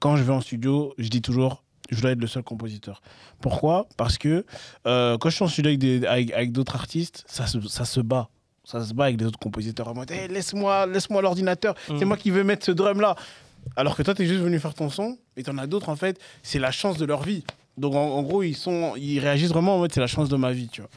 Quand 0.00 0.16
je 0.16 0.22
vais 0.22 0.32
en 0.32 0.40
studio, 0.40 0.94
je 0.98 1.08
dis 1.08 1.20
toujours, 1.22 1.62
je 1.90 2.00
dois 2.00 2.10
être 2.12 2.20
le 2.20 2.26
seul 2.26 2.42
compositeur. 2.42 3.02
Pourquoi? 3.40 3.86
Parce 3.96 4.18
que 4.18 4.44
euh, 4.86 5.18
quand 5.18 5.30
je 5.30 5.34
suis 5.36 5.44
en 5.44 5.48
studio 5.48 5.68
avec 5.70 5.78
des- 5.80 6.06
avec, 6.06 6.32
avec 6.32 6.52
d'autres 6.52 6.74
artistes, 6.76 7.24
ça 7.26 7.46
se, 7.46 7.60
ça 7.68 7.84
se 7.84 8.00
bat. 8.00 8.28
Ça 8.64 8.84
se 8.84 8.92
bat 8.92 9.04
avec 9.04 9.16
des 9.16 9.24
autres 9.24 9.38
compositeurs 9.38 9.88
en 9.88 9.94
mode 9.94 10.10
Hey, 10.10 10.28
laisse-moi 10.28 10.86
laisse 10.86 11.08
l'ordinateur, 11.08 11.74
c'est 11.86 12.04
Mm. 12.04 12.08
moi 12.08 12.16
qui 12.16 12.30
veux 12.30 12.44
mettre 12.44 12.66
ce 12.66 12.70
drum-là. 12.72 13.14
Alors 13.76 13.96
que 13.96 14.02
toi, 14.02 14.14
tu 14.14 14.22
es 14.22 14.26
juste 14.26 14.40
venu 14.40 14.58
faire 14.60 14.74
ton 14.74 14.88
son, 14.90 15.18
et 15.36 15.42
tu 15.42 15.50
en 15.50 15.58
as 15.58 15.66
d'autres, 15.66 15.88
en 15.88 15.96
fait, 15.96 16.18
c'est 16.42 16.58
la 16.58 16.70
chance 16.70 16.96
de 16.98 17.04
leur 17.04 17.22
vie. 17.22 17.44
Donc, 17.76 17.94
en, 17.94 17.98
en 17.98 18.22
gros, 18.22 18.42
ils, 18.42 18.54
sont, 18.56 18.94
ils 18.96 19.18
réagissent 19.20 19.50
vraiment 19.50 19.76
en 19.76 19.78
mode 19.78 19.92
c'est 19.92 20.00
la 20.00 20.06
chance 20.06 20.28
de 20.28 20.36
ma 20.36 20.52
vie, 20.52 20.68
tu 20.68 20.80
vois. 20.80 20.90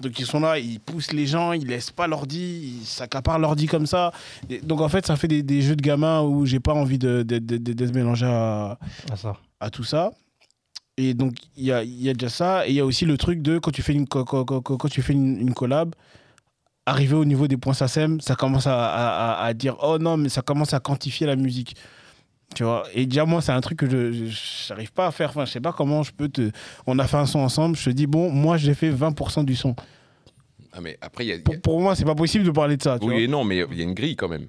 Donc, 0.00 0.18
ils 0.18 0.26
sont 0.26 0.40
là, 0.40 0.58
ils 0.58 0.78
poussent 0.78 1.12
les 1.12 1.26
gens, 1.26 1.52
ils 1.52 1.66
laissent 1.66 1.90
pas 1.90 2.06
l'ordi, 2.06 2.78
ils 2.80 2.84
s'accaparent 2.86 3.38
l'ordi 3.38 3.66
comme 3.66 3.86
ça. 3.86 4.12
Et 4.50 4.60
donc, 4.60 4.80
en 4.80 4.88
fait, 4.88 5.06
ça 5.06 5.16
fait 5.16 5.28
des, 5.28 5.42
des 5.42 5.62
jeux 5.62 5.76
de 5.76 5.82
gamins 5.82 6.20
où 6.22 6.44
j'ai 6.46 6.60
pas 6.60 6.74
envie 6.74 6.98
de- 6.98 7.22
de- 7.22 7.38
de- 7.38 7.56
de- 7.56 7.72
d'être 7.72 7.94
mélangé 7.94 8.26
à, 8.26 8.78
Ah, 9.10 9.16
ça. 9.16 9.36
à 9.60 9.70
tout 9.70 9.84
ça. 9.84 10.10
Et 10.98 11.14
donc, 11.14 11.34
il 11.56 11.64
y 11.64 11.72
a, 11.72 11.82
y 11.84 12.08
a 12.08 12.12
déjà 12.14 12.28
ça. 12.28 12.66
Et 12.66 12.70
il 12.70 12.74
y 12.76 12.80
a 12.80 12.84
aussi 12.86 13.04
le 13.06 13.16
truc 13.16 13.40
de 13.42 13.58
quand 13.58 13.70
tu 13.70 13.82
fais 13.82 13.92
une, 13.94 14.06
quand 14.06 14.88
tu 14.90 15.02
fais 15.02 15.12
une, 15.12 15.38
une 15.40 15.54
collab, 15.54 15.94
arriver 16.86 17.14
au 17.16 17.24
niveau 17.24 17.48
des 17.48 17.56
points 17.56 17.74
SACEM, 17.74 18.20
ça 18.20 18.34
commence 18.36 18.66
à, 18.66 18.74
à- 18.86 19.32
à- 19.32 19.44
à 19.44 19.54
dire 19.54 19.76
oh 19.82 19.98
non, 19.98 20.16
mais 20.16 20.28
ça 20.28 20.42
commence 20.42 20.72
à 20.74 20.80
quantifier 20.80 21.26
la 21.26 21.36
musique. 21.36 21.74
Tu 22.54 22.62
vois 22.64 22.84
Et 22.94 23.06
déjà, 23.06 23.24
moi, 23.24 23.42
c'est 23.42 23.52
un 23.52 23.60
truc 23.60 23.78
que 23.80 23.88
je 23.90 24.68
n'arrive 24.72 24.92
pas 24.92 25.06
à 25.08 25.10
faire. 25.10 25.30
Enfin, 25.30 25.44
je 25.44 25.52
sais 25.52 25.60
pas 25.60 25.72
comment 25.72 26.02
je 26.02 26.12
peux 26.12 26.28
te. 26.28 26.50
On 26.86 26.98
a 26.98 27.06
fait 27.06 27.16
un 27.16 27.26
son 27.26 27.40
ensemble, 27.40 27.76
je 27.76 27.84
te 27.84 27.90
dis 27.90 28.06
bon, 28.06 28.30
moi, 28.30 28.56
j'ai 28.56 28.74
fait 28.74 28.90
20% 28.90 29.44
du 29.44 29.56
son. 29.56 29.74
Ah, 30.72 30.80
mais 30.80 30.96
après, 31.00 31.24
il 31.24 31.28
y 31.28 31.32
a- 31.32 31.34
il 31.34 31.38
y 31.38 31.40
a, 31.40 31.44
Pour, 31.44 31.60
pour 31.60 31.80
moi, 31.80 31.94
c'est 31.96 32.04
pas 32.04 32.14
possible 32.14 32.44
de 32.44 32.50
parler 32.50 32.76
de 32.76 32.82
ça. 32.82 32.98
Tu 32.98 33.06
Oui 33.06 33.12
vois 33.12 33.20
et 33.22 33.28
non, 33.28 33.44
mais 33.44 33.56
il 33.70 33.76
y 33.78 33.80
a 33.80 33.84
une 33.84 33.94
grille 33.94 34.16
quand 34.16 34.28
même. 34.28 34.48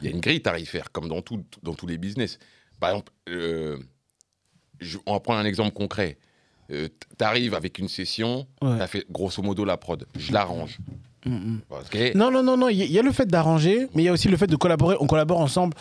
Il 0.00 0.08
y 0.08 0.12
a 0.12 0.14
une 0.14 0.20
grille 0.20 0.42
tarifaire, 0.42 0.92
comme 0.92 1.08
dans, 1.08 1.22
tout, 1.22 1.42
dans 1.62 1.74
tous 1.74 1.86
les 1.86 1.98
business. 1.98 2.38
Par 2.78 2.90
exemple, 2.90 3.12
euh, 3.28 3.78
je- 4.80 4.98
on 5.06 5.12
va 5.14 5.20
prendre 5.20 5.40
un 5.40 5.44
exemple 5.44 5.72
concret. 5.72 6.18
tu 6.70 6.90
arrives 7.24 7.54
avec 7.54 7.78
une 7.78 7.88
session, 7.88 8.46
Ouais. 8.60 8.76
tu 8.76 8.82
as 8.82 8.86
fait 8.86 9.06
grosso 9.10 9.42
modo 9.42 9.64
la 9.64 9.78
prod. 9.78 10.06
Je 10.18 10.32
l'arrange. 10.34 10.76
Non, 12.14 12.30
non, 12.30 12.42
non, 12.42 12.56
non. 12.56 12.68
Il 12.68 12.76
y, 12.90 12.98
a- 12.98 13.02
le 13.02 13.12
fait 13.12 13.26
d'arranger, 13.26 13.88
mais 13.94 14.02
il 14.02 14.06
y 14.06 14.08
a 14.08 14.12
aussi 14.12 14.28
le 14.28 14.36
fait 14.36 14.46
de 14.46 14.56
collaborer. 14.56 14.96
On 15.00 15.06
collabore 15.06 15.40
ensemble. 15.40 15.74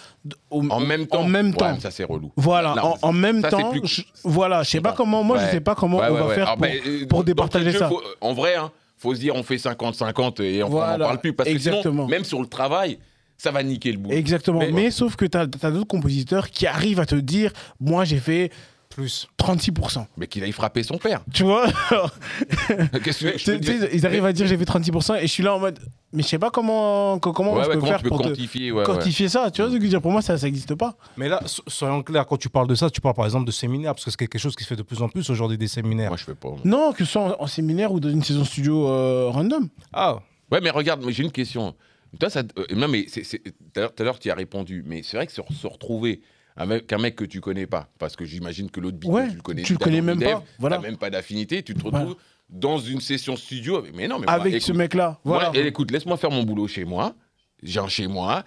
au- 0.49 0.67
en 0.69 0.79
même 0.79 1.07
temps. 1.07 1.21
En 1.21 1.27
même 1.27 1.53
temps. 1.53 1.79
ça, 1.79 1.91
c'est 1.91 2.03
relou. 2.03 2.31
Voilà, 2.36 2.73
Non, 2.75 2.95
en, 3.01 3.10
en 3.10 3.13
même 3.13 3.41
ça, 3.41 3.49
temps, 3.49 3.71
plus- 3.71 3.81
je- 3.86 4.01
voilà, 4.23 4.63
je 4.63 4.69
sais 4.69 4.81
pas 4.81 4.93
comment, 4.93 5.23
moi 5.23 5.38
je 5.38 5.43
Ouais. 5.45 5.51
sais 5.51 5.60
pas 5.62 5.75
comment 5.75 5.97
Ouais, 5.99 6.07
on 6.10 6.13
ouais, 6.13 6.19
va 6.19 6.27
ouais. 6.27 6.36
faire 6.36 6.47
Alors, 6.49 6.57
pour, 6.57 6.67
euh, 6.67 7.05
pour 7.07 7.23
départager 7.23 7.71
jeu, 7.71 7.79
ça. 7.79 7.88
faut- 7.89 8.01
en 8.21 8.33
vrai, 8.33 8.55
hein, 8.55 8.71
faut 8.97 9.13
se 9.15 9.19
dire 9.19 9.36
on 9.36 9.43
fait 9.43 9.57
50-50 9.57 10.39
et 10.39 10.63
on 10.63 10.69
Voilà, 10.69 10.97
n'en 10.97 11.05
parle 11.05 11.19
plus. 11.19 11.33
Parce 11.33 11.49
que 11.49 11.53
exactement. 11.55 11.91
sinon, 12.05 12.07
même 12.07 12.23
sur 12.23 12.39
le 12.41 12.47
travail, 12.47 12.97
ça 13.38 13.51
va 13.51 13.62
niquer 13.63 13.91
le 13.91 13.97
bout. 13.99 14.12
Exactement, 14.12 14.60
Mais- 14.60 14.71
mais, 14.71 14.91
sauf 14.91 15.15
que 15.15 15.25
tu 15.25 15.38
as, 15.38 15.45
d'autres 15.45 15.88
compositeurs 15.88 16.49
qui 16.49 16.65
arrivent 16.67 16.99
à 16.99 17.05
te 17.05 17.15
dire, 17.15 17.51
moi 17.79 18.03
j'ai 18.05 18.17
fait 18.19 18.51
Plus. 18.97 19.27
36%. 19.38 20.07
Mais 20.17 20.25
qu'il 20.25 20.43
aille 20.43 20.51
frapper 20.51 20.81
son 20.81 20.97
père. 20.97 21.21
Tu 21.31 21.43
vois 21.43 21.67
Qu'est-ce 23.03 23.19
que 23.25 23.38
je 23.38 23.43
Tu- 23.43 23.60
dire 23.60 23.88
Ils 23.93 24.05
arrivent 24.07 24.25
à 24.25 24.33
dire 24.33 24.47
j'ai 24.47 24.57
fait 24.57 24.65
36% 24.65 25.17
et 25.17 25.21
je 25.21 25.27
suis 25.27 25.43
là 25.43 25.53
en 25.53 25.60
mode 25.60 25.77
mais 26.13 26.23
je 26.23 26.27
sais 26.29 26.39
pas 26.39 26.49
comment, 26.49 27.19
co- 27.19 27.31
comment 27.33 27.53
Ouais, 27.53 27.63
je 27.63 27.67
ouais, 27.67 27.73
peux 27.75 27.79
comment 27.81 27.91
faire 27.91 27.97
tu 27.99 28.03
peux 28.05 28.10
pour 28.10 28.21
quantifier 28.21 28.71
ouais, 28.71 28.79
ouais. 28.79 28.86
quantifier 28.86 29.27
ça. 29.29 29.51
Tu 29.51 29.62
vois 29.62 29.69
ce 29.69 29.75
que 29.75 29.79
je 29.79 29.83
veux 29.83 29.89
dire? 29.89 30.01
Pour 30.01 30.12
moi, 30.12 30.21
ça 30.21 30.36
n'existe 30.38 30.73
pas. 30.73 30.95
Mais 31.17 31.27
là, 31.29 31.41
so- 31.45 31.62
soyons 31.67 32.01
clairs, 32.01 32.25
quand 32.25 32.38
tu 32.38 32.49
parles 32.49 32.67
de 32.67 32.75
ça, 32.75 32.89
tu 32.89 33.01
parles 33.01 33.13
par 33.13 33.25
exemple 33.25 33.45
de 33.45 33.51
séminaires, 33.51 33.93
parce 33.93 34.05
que 34.05 34.12
c'est 34.12 34.17
quelque 34.17 34.39
chose 34.39 34.55
qui 34.55 34.63
se 34.63 34.69
fait 34.69 34.75
de 34.77 34.83
plus 34.83 35.01
en 35.01 35.10
plus 35.10 35.29
aujourd'hui, 35.29 35.57
des 35.57 35.67
séminaires. 35.67 36.10
Moi, 36.10 36.17
je 36.17 36.23
fais 36.23 36.33
pas. 36.33 36.47
moi. 36.49 36.60
Non, 36.63 36.93
que 36.93 37.05
ce 37.05 37.12
soit 37.12 37.38
en, 37.39 37.43
en 37.43 37.47
séminaire 37.47 37.91
ou 37.91 37.99
dans 37.99 38.10
une 38.10 38.23
saison 38.23 38.45
studio 38.45 38.88
euh, 38.88 39.29
random. 39.29 39.67
Ah, 39.93 40.17
Ouais, 40.49 40.62
mais 40.62 40.69
regarde, 40.69 41.03
mais 41.05 41.12
j'ai 41.12 41.23
une 41.23 41.31
question. 41.31 41.75
Toi, 42.17 42.29
ça, 42.29 42.39
euh, 42.57 42.63
non, 42.73 42.88
mais 42.88 43.05
tout 43.05 43.81
à 43.99 44.03
l'heure- 44.03 44.17
tu 44.17 44.31
as 44.31 44.36
répondu. 44.36 44.81
Mais 44.88 45.03
c'est 45.03 45.17
vrai 45.17 45.27
que 45.27 45.33
se, 45.33 45.41
se 45.53 45.67
retrouver 45.67 46.21
avec 46.57 46.91
un 46.91 46.97
mec 46.97 47.15
que 47.15 47.23
tu 47.25 47.39
connais 47.39 47.67
pas, 47.67 47.87
parce 47.99 48.15
que 48.15 48.25
j'imagine 48.25 48.69
que 48.71 48.79
l'autre 48.79 48.97
beat, 48.97 49.09
Ouais, 49.09 49.29
tu 49.29 49.35
le 49.35 49.41
connais, 49.41 49.61
tu 49.63 49.73
le 49.73 49.79
connais 49.79 50.01
même 50.01 50.17
dev, 50.19 50.25
pas, 50.31 50.43
voilà. 50.59 50.79
même 50.79 50.97
pas 50.97 51.09
d'affinité, 51.09 51.61
tu 51.63 51.73
te 51.73 51.83
retrouves 51.83 52.01
Voilà. 52.01 52.15
dans 52.49 52.79
une 52.79 52.99
session 52.99 53.35
studio. 53.35 53.77
avec- 53.77 53.95
Mais 53.95 54.07
non, 54.07 54.19
mais 54.19 54.27
Avec 54.27 54.61
ce 54.61 54.71
mec-là. 54.73 55.19
Voilà. 55.23 55.51
moi, 55.51 55.57
et 55.57 55.67
écoute, 55.67 55.91
laisse-moi 55.91 56.17
faire 56.17 56.31
mon 56.31 56.43
boulot 56.43 56.67
chez 56.67 56.83
moi. 56.85 57.15
J'ai 57.63 57.79
un 57.79 57.87
chez 57.87 58.07
moi. 58.07 58.43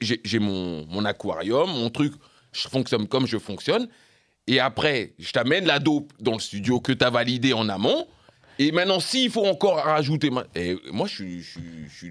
J'ai- 0.00 0.38
mon, 0.38 0.86
mon 0.86 1.04
aquarium, 1.04 1.68
mon 1.70 1.90
truc. 1.90 2.12
Je 2.52 2.68
fonctionne 2.68 3.06
comme 3.08 3.26
je 3.26 3.38
fonctionne. 3.38 3.88
Et 4.46 4.60
après, 4.60 5.12
je 5.18 5.30
t'amène 5.32 5.66
la 5.66 5.78
dope 5.78 6.12
dans 6.20 6.32
le 6.32 6.38
studio 6.40 6.80
que 6.80 6.92
tu 6.92 7.04
as 7.04 7.10
validé 7.10 7.52
en 7.52 7.68
amont. 7.68 8.06
Et 8.58 8.72
maintenant, 8.72 8.98
s'il 9.00 9.30
faut 9.30 9.44
encore 9.46 9.76
rajouter. 9.76 10.30
Et 10.54 10.76
moi, 10.92 11.06
je 11.06 11.14
suis. 11.14 11.42
Je 11.42 11.58
je 11.88 12.06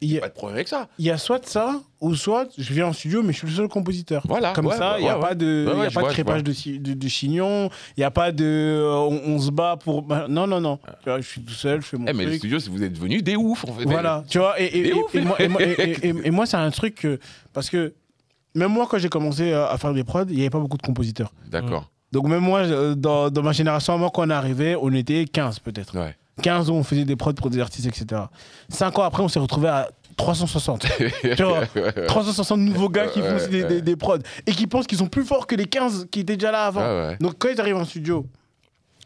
Il 0.00 0.12
y, 0.12 0.18
pas 0.18 0.26
a, 0.26 0.28
de 0.28 0.34
problème 0.34 0.56
avec 0.56 0.68
ça. 0.68 0.88
il 0.98 1.04
y 1.06 1.10
a 1.10 1.16
soit 1.18 1.46
ça, 1.46 1.80
ou 2.00 2.14
soit 2.14 2.48
je 2.58 2.72
viens 2.74 2.86
en 2.88 2.92
studio, 2.92 3.22
mais 3.22 3.32
je 3.32 3.38
suis 3.38 3.46
le 3.46 3.52
seul 3.54 3.68
compositeur. 3.68 4.22
Voilà, 4.28 4.52
Comme 4.52 4.66
ouais, 4.66 4.76
ça, 4.76 4.94
ouais, 4.94 5.00
il 5.00 5.02
n'y 5.04 5.08
a 5.08 5.14
ouais, 5.16 5.20
pas 5.20 5.28
ouais. 5.30 5.34
de, 5.36 5.64
Ouais, 5.66 5.72
il 5.72 5.76
y 5.76 5.80
ouais, 5.80 5.86
a 5.86 5.90
pas 5.90 6.00
de 6.00 6.04
vois, 6.04 6.10
crépage 6.12 6.42
vois. 6.42 6.52
de, 6.54 6.78
de, 6.78 6.94
de 6.94 7.08
chignon, 7.08 7.70
il 7.96 8.00
n'y 8.00 8.04
a 8.04 8.10
pas 8.10 8.32
de. 8.32 8.44
euh, 8.44 8.92
on, 8.92 9.20
on 9.34 9.38
se 9.40 9.50
bat 9.50 9.76
pour. 9.76 10.02
bah, 10.02 10.26
Non, 10.28 10.46
non, 10.46 10.60
non. 10.60 10.78
Tu 11.02 11.08
vois, 11.10 11.20
je 11.20 11.26
suis 11.26 11.40
tout 11.42 11.54
seul, 11.54 11.80
je 11.80 11.86
fais 11.86 11.96
mon 11.96 12.06
Eh, 12.06 12.12
mais 12.12 12.24
le 12.26 12.34
studio, 12.36 12.58
vous 12.70 12.82
êtes 12.82 12.92
devenus 12.92 13.22
des 13.22 13.36
oufs, 13.36 13.64
en 13.64 13.72
fait. 13.72 13.84
Voilà, 13.84 14.24
tu 14.28 14.38
vois, 14.38 14.60
et, 14.60 14.66
et- 14.88 14.92
moi, 15.22 15.40
et 15.40 15.48
moi- 15.48 15.62
et- 15.62 16.46
c'est 16.46 16.56
un 16.56 16.70
truc 16.70 16.96
que. 16.96 17.18
Parce 17.52 17.70
que 17.70 17.94
même 18.54 18.70
moi, 18.72 18.86
quand 18.90 18.98
j'ai 18.98 19.08
commencé 19.08 19.52
à 19.52 19.66
à 19.68 19.78
faire 19.78 19.94
des 19.94 20.04
prods, 20.04 20.24
il 20.28 20.34
n'y 20.34 20.40
avait 20.42 20.50
pas 20.50 20.60
beaucoup 20.60 20.76
de 20.76 20.82
compositeurs. 20.82 21.32
D'accord. 21.50 21.90
Donc, 22.12 22.28
même 22.28 22.40
moi, 22.42 22.60
euh, 22.60 22.94
dans, 22.94 23.28
dans 23.30 23.42
ma 23.42 23.50
génération, 23.52 23.98
moi, 23.98 24.08
quand 24.14 24.24
on 24.26 24.30
est 24.30 24.34
arrivé, 24.34 24.76
on 24.80 24.92
était 24.92 25.24
15 25.24 25.58
peut-être. 25.58 25.98
Ouais. 25.98 26.14
15 26.42 26.70
où 26.70 26.74
on 26.74 26.82
faisait 26.82 27.04
des 27.04 27.16
prods 27.16 27.32
pour 27.34 27.50
des 27.50 27.60
artistes, 27.60 27.86
etc. 27.86 28.22
5 28.68 28.98
ans 28.98 29.02
après, 29.02 29.22
on 29.22 29.28
s'est 29.28 29.38
retrouvé 29.38 29.68
à 29.68 29.88
360. 30.16 30.86
tu 31.36 31.42
vois, 31.42 31.62
360 32.06 32.58
nouveaux 32.60 32.88
gars 32.88 33.06
qui 33.08 33.20
font 33.20 33.36
aussi 33.36 33.48
des, 33.48 33.64
des- 33.64 33.82
des 33.82 33.96
prods 33.96 34.18
et 34.46 34.52
qui 34.52 34.66
pensent 34.66 34.86
qu'ils 34.86 34.98
sont 34.98 35.06
plus 35.08 35.24
forts 35.24 35.46
que 35.46 35.54
les 35.56 35.66
15 35.66 36.06
qui 36.10 36.20
étaient 36.20 36.36
déjà 36.36 36.52
là 36.52 36.66
avant. 36.66 36.80
Ouais. 36.82 37.16
Donc 37.20 37.34
quand 37.38 37.48
ils 37.48 37.60
arrivent 37.60 37.76
en 37.76 37.84
studio, 37.84 38.26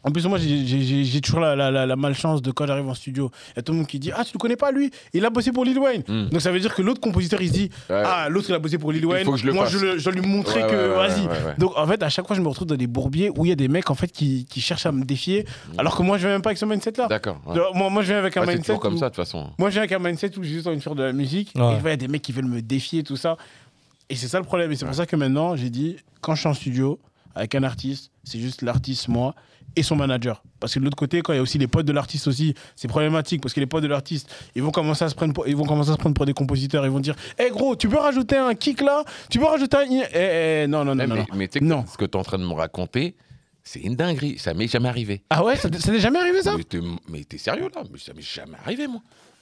en 0.03 0.11
plus 0.11 0.25
moi 0.27 0.37
j'ai- 0.37 1.21
toujours 1.21 1.39
la, 1.41 1.55
la- 1.55 1.71
la- 1.71 1.85
la 1.85 1.95
malchance 1.95 2.41
de 2.41 2.51
quand 2.51 2.65
j'arrive 2.67 2.87
en 2.87 2.93
studio, 2.93 3.31
il 3.49 3.57
y 3.57 3.59
a 3.59 3.61
tout 3.63 3.71
le 3.73 3.79
monde 3.79 3.87
qui 3.87 3.99
dit 3.99 4.11
ah 4.15 4.23
tu 4.23 4.31
le 4.33 4.39
connais 4.39 4.55
pas 4.55 4.71
lui, 4.71 4.91
il 5.13 5.25
a 5.25 5.29
bossé 5.29 5.51
pour 5.51 5.65
Lil 5.65 5.77
Wayne. 5.79 6.03
Mm. 6.07 6.29
Donc 6.29 6.41
ça 6.41 6.51
veut 6.51 6.59
dire 6.59 6.73
que 6.73 6.81
l'autre 6.81 7.01
compositeur 7.01 7.41
il 7.41 7.47
se 7.49 7.53
dit 7.53 7.69
Ouais. 7.89 8.01
ah 8.05 8.27
l'autre 8.29 8.49
il 8.49 8.53
a 8.55 8.59
bossé 8.59 8.77
pour 8.77 8.91
Lil 8.91 9.05
Wayne, 9.05 9.25
faut 9.25 9.33
que 9.33 9.37
je 9.37 9.45
le 9.45 9.53
moi 9.53 9.65
fasse. 9.65 9.73
je, 9.73 9.85
le- 9.85 9.97
je 9.97 10.09
lui 10.09 10.21
montrer 10.21 10.63
Ouais, 10.63 10.69
que 10.69 10.75
ouais, 10.89 10.95
vas-y. 10.95 11.21
ouais, 11.21 11.27
ouais. 11.27 11.55
Donc 11.57 11.73
en 11.77 11.85
fait 11.87 12.01
à 12.03 12.09
chaque 12.09 12.27
fois 12.27 12.35
je 12.35 12.41
me 12.41 12.47
retrouve 12.47 12.67
dans 12.67 12.75
des 12.75 12.87
bourbiers 12.87 13.31
où 13.35 13.45
il 13.45 13.49
y 13.49 13.51
a 13.51 13.55
des 13.55 13.67
mecs 13.67 13.89
en 13.89 13.95
fait 13.95 14.11
qui, 14.11 14.45
qui 14.45 14.61
cherchent 14.61 14.85
à 14.85 14.91
me 14.91 15.03
défier 15.03 15.45
alors 15.77 15.95
que 15.97 16.03
moi 16.03 16.17
je 16.17 16.23
viens 16.23 16.31
même 16.35 16.41
pas 16.41 16.49
avec 16.49 16.57
ce 16.57 16.65
mindset 16.65 16.93
là. 16.97 17.07
D'accord. 17.07 17.39
ouais. 17.45 17.57
Moi, 17.73 17.89
moi 17.89 18.01
je 18.01 18.07
viens 18.07 18.19
avec 18.19 18.35
un 18.37 18.41
mindset 18.45 18.59
toujours 18.63 18.79
comme 18.79 18.95
où- 18.95 18.97
ça, 18.97 19.09
de 19.09 19.15
toute 19.15 19.23
façon. 19.23 19.49
moi, 19.57 19.69
j'ai 19.69 19.79
un 19.93 19.99
mindset 19.99 20.37
où 20.37 20.43
j'ai 20.43 20.49
juste 20.51 20.67
envie 20.67 20.77
de 20.77 20.81
faire 20.83 20.95
de 20.95 21.03
la 21.03 21.13
musique. 21.13 21.51
Ouais. 21.55 21.73
Et 21.73 21.77
il 21.83 21.85
y 21.87 21.89
a 21.89 21.95
des 21.97 22.07
mecs 22.07 22.21
qui 22.21 22.31
veulent 22.31 22.45
me 22.45 22.61
défier, 22.61 23.03
tout 23.03 23.17
ça. 23.17 23.37
Et 24.09 24.15
c'est 24.15 24.27
ça 24.27 24.37
le 24.39 24.45
problème. 24.45 24.71
Et 24.71 24.75
c'est 24.75 24.85
pour 24.85 24.93
ça 24.95 25.05
que 25.05 25.15
maintenant, 25.15 25.55
j'ai 25.55 25.69
dit, 25.69 25.97
quand 26.21 26.35
je 26.35 26.39
suis 26.41 26.49
en 26.49 26.53
studio 26.53 26.99
avec 27.35 27.53
un 27.55 27.63
artiste, 27.63 28.11
c'est 28.23 28.39
juste 28.39 28.61
l'artiste, 28.61 29.07
moi, 29.07 29.35
et 29.75 29.83
son 29.83 29.95
manager. 29.95 30.43
Parce 30.59 30.73
que 30.73 30.79
de 30.79 30.83
l'autre 30.85 30.97
côté, 30.97 31.21
quand 31.21 31.33
il 31.33 31.37
y 31.37 31.39
a 31.39 31.41
aussi 31.41 31.57
les 31.57 31.67
potes 31.67 31.85
de 31.85 31.91
l'artiste 31.93 32.27
aussi, 32.27 32.53
c'est 32.75 32.87
problématique. 32.87 33.41
Parce 33.41 33.53
que 33.53 33.59
les 33.59 33.65
potes 33.65 33.83
de 33.83 33.87
l'artiste, 33.87 34.29
ils 34.55 34.63
vont 34.63 34.71
commencer 34.71 35.05
à 35.05 35.09
se 35.09 35.15
prendre 35.15 35.33
pour, 35.33 35.47
ils 35.47 35.55
vont 35.55 35.65
commencer 35.65 35.89
à 35.91 35.93
se 35.93 35.97
prendre 35.97 36.15
pour 36.15 36.25
des 36.25 36.33
compositeurs. 36.33 36.85
Ils 36.85 36.91
vont 36.91 36.99
dire, 36.99 37.15
hé 37.37 37.49
gros, 37.49 37.75
tu 37.75 37.87
peux 37.89 37.97
rajouter 37.97 38.35
un 38.37 38.53
kick 38.55 38.81
là? 38.81 39.03
Tu 39.29 39.39
peux 39.39 39.45
rajouter 39.45 39.77
un. 39.77 39.85
Eh, 39.89 40.63
eh, 40.63 40.67
non, 40.67 40.83
non, 40.83 40.95
non, 40.95 41.03
Eh, 41.03 41.07
non. 41.07 41.15
mais 41.15 41.21
non. 41.21 41.27
mais 41.35 41.49
Non. 41.61 41.85
ce 41.91 41.97
que 41.97 42.05
tu 42.05 42.11
es 42.17 42.19
en 42.19 42.23
train 42.23 42.37
de 42.39 42.45
me 42.45 42.53
raconter, 42.53 43.15
c'est 43.63 43.79
une 43.81 43.95
dinguerie. 43.95 44.37
Ça 44.39 44.53
m'est 44.53 44.67
jamais 44.67 44.89
arrivé. 44.89 45.23
Ah 45.29 45.43
ouais, 45.43 45.55
ça 45.55 45.69
t'est 45.69 45.99
jamais 45.99 46.19
arrivé 46.19 46.41
ça? 46.41 46.55
Mais 46.57 46.63
t'es- 46.63 46.79
Mais 47.07 47.23
sérieux 47.37 47.69
là? 47.75 47.83
Mais 47.91 47.99
ça 47.99 48.13
m'est 48.13 48.21
jamais 48.21 48.57
arrivé, 48.63 48.87
moi. 48.87 49.01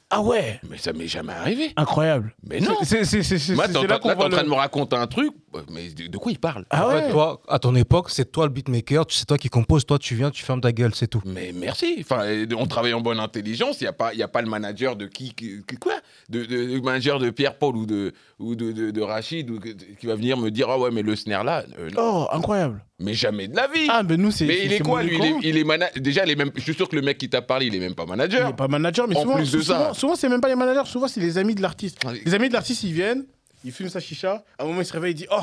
Ah 0.10 0.22
ouais? 0.22 0.60
Mais 0.70 0.78
ça 0.78 0.94
m'est 0.94 1.08
jamais 1.10 1.34
arrivé. 1.34 1.74
Incroyable. 1.76 2.34
Mais 2.50 2.62
non. 2.62 2.78
C'est 2.84 3.02
là 3.04 4.00
qu'on 4.00 4.08
là, 4.08 4.16
t'es 4.16 4.16
voit 4.16 4.26
en 4.26 4.30
train 4.30 4.38
le- 4.38 4.44
de 4.46 4.50
me 4.50 4.56
raconter 4.56 4.96
un 4.96 5.06
truc, 5.08 5.34
mais 5.72 5.90
de, 5.90 6.08
de 6.08 6.18
quoi 6.18 6.32
il 6.32 6.40
parle 6.40 6.66
Ah 6.70 6.88
ouais 6.88 7.10
toi, 7.12 7.42
à 7.48 7.60
ton 7.60 7.76
époque, 7.76 8.10
c'est 8.10 8.32
toi 8.32 8.46
le 8.46 8.52
beatmaker, 8.52 9.06
c'est 9.10 9.26
toi 9.26 9.38
qui 9.38 9.50
compose, 9.50 9.86
toi 9.86 9.98
tu 10.00 10.16
viens, 10.16 10.32
tu 10.32 10.44
fermes 10.44 10.62
ta 10.62 10.72
gueule, 10.72 10.94
c'est 10.96 11.08
tout. 11.08 11.22
Mais 11.26 11.52
merci. 11.56 11.98
Enfin, 12.00 12.24
on 12.58 12.66
travaille 12.66 12.94
en 12.94 13.02
bonne 13.02 13.20
intelligence. 13.20 13.80
Il 13.82 13.86
n'y 13.86 13.88
a, 13.90 13.94
pas- 13.94 14.14
il 14.14 14.20
y 14.20 14.24
a 14.24 14.28
pas 14.28 14.42
le 14.42 14.50
manager 14.50 14.96
de 14.96 15.06
qui, 15.08 15.34
qui- 15.34 15.62
quoi 15.80 15.94
de, 16.30 16.46
de- 16.46 16.56
Le 16.76 16.82
manager 16.82 17.20
de 17.20 17.30
Pierre-Paul 17.30 17.76
ou 17.78 17.86
de, 17.86 18.14
ou 18.40 18.56
de, 18.56 18.72
de- 18.72 18.92
de 18.92 19.02
Rachid 19.02 19.50
ou 19.50 19.60
qui 20.00 20.06
va 20.06 20.16
venir 20.16 20.38
me 20.38 20.50
dire 20.52 20.68
Ah 20.70 20.78
ouais, 20.80 20.92
mais 20.92 21.02
le 21.02 21.16
snare 21.16 21.44
là. 21.44 21.64
euh. 21.80 21.90
Oh, 21.98 22.28
incroyable. 22.32 22.84
Mais 23.00 23.14
jamais 23.14 23.48
de 23.48 23.56
la 23.56 23.68
vie. 23.68 23.88
Ah, 23.90 24.02
ben 24.02 24.20
nous, 24.20 24.32
c'est. 24.32 24.46
mais 24.48 24.66
il 24.66 24.74
est 24.74 24.80
quoi 24.80 25.04
lui? 25.04 25.18
Il 25.20 25.24
est, 25.26 25.36
il 25.44 25.58
est 25.58 25.64
mana- 25.64 25.90
Déjà, 25.98 26.26
il 26.26 26.32
est 26.32 26.36
même... 26.36 26.50
je 26.56 26.62
suis 26.62 26.74
sûr 26.74 26.90
que 26.90 26.96
le 26.96 27.04
mec 27.04 27.20
qui 27.20 27.30
t'a 27.30 27.44
parlé, 27.44 27.68
il 27.68 27.76
est 27.76 27.80
même 27.80 27.94
pas 27.94 28.04
Il 28.06 28.10
manager. 28.10 28.48
n'est 28.48 28.56
pas 28.56 28.68
manager, 28.68 29.08
mais 29.08 29.16
En 29.16 29.22
souvent, 29.22 29.36
plus 29.36 29.52
de 29.52 29.60
souvent, 29.62 29.90
ça. 29.90 29.94
souvent, 29.94 30.16
c'est 30.16 30.28
même 30.30 30.42
pas 30.42 30.48
les 30.48 30.56
managers, 30.56 30.90
souvent 30.90 31.08
c'est 31.08 31.20
les 31.22 31.38
amis 31.38 31.54
de 31.54 31.62
l'artiste. 31.62 32.00
Les 32.26 32.34
amis 32.34 32.48
de 32.50 32.54
l'artiste, 32.54 32.82
ils 32.84 32.94
viennent, 32.94 33.26
ils 33.68 33.72
fument 33.72 33.90
sa 33.90 34.00
chicha, 34.00 34.44
à 34.58 34.64
un 34.64 34.68
moment 34.68 34.82
il 34.82 34.86
se 34.86 34.94
réveille, 34.94 35.12
il 35.12 35.16
dit 35.16 35.28
Oh, 35.32 35.42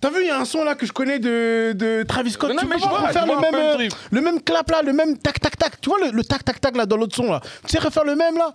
t'as 0.00 0.10
vu, 0.10 0.22
il 0.22 0.26
y 0.26 0.30
a 0.30 0.38
un 0.38 0.44
son 0.44 0.64
là 0.64 0.74
que 0.74 0.86
je 0.86 0.92
connais 0.92 1.18
de, 1.18 1.72
de 1.72 2.02
Travis 2.06 2.30
Scott, 2.32 2.50
Non, 2.50 2.56
tu 2.60 2.66
mais 2.66 2.74
peux 2.76 2.80
je 2.80 2.84
pas 2.84 2.90
vois, 2.90 3.08
refaire 3.08 3.26
je 3.26 3.32
le 3.32 3.40
même, 3.40 3.54
le 3.54 3.60
euh, 3.60 3.74
truc. 3.74 3.92
le 4.10 4.20
même 4.20 4.40
clap 4.42 4.70
là, 4.70 4.82
le 4.82 4.92
même 4.92 5.18
tac 5.18 5.40
tac 5.40 5.56
tac, 5.56 5.80
tu 5.80 5.88
vois 5.90 5.98
le, 6.04 6.10
le 6.12 6.24
tac 6.24 6.44
tac 6.44 6.60
tac 6.60 6.76
là 6.76 6.86
dans 6.86 6.96
l'autre 6.96 7.14
son 7.16 7.30
là, 7.30 7.40
tu 7.64 7.70
sais 7.70 7.78
refaire 7.78 8.04
le 8.04 8.16
même 8.16 8.36
là 8.36 8.52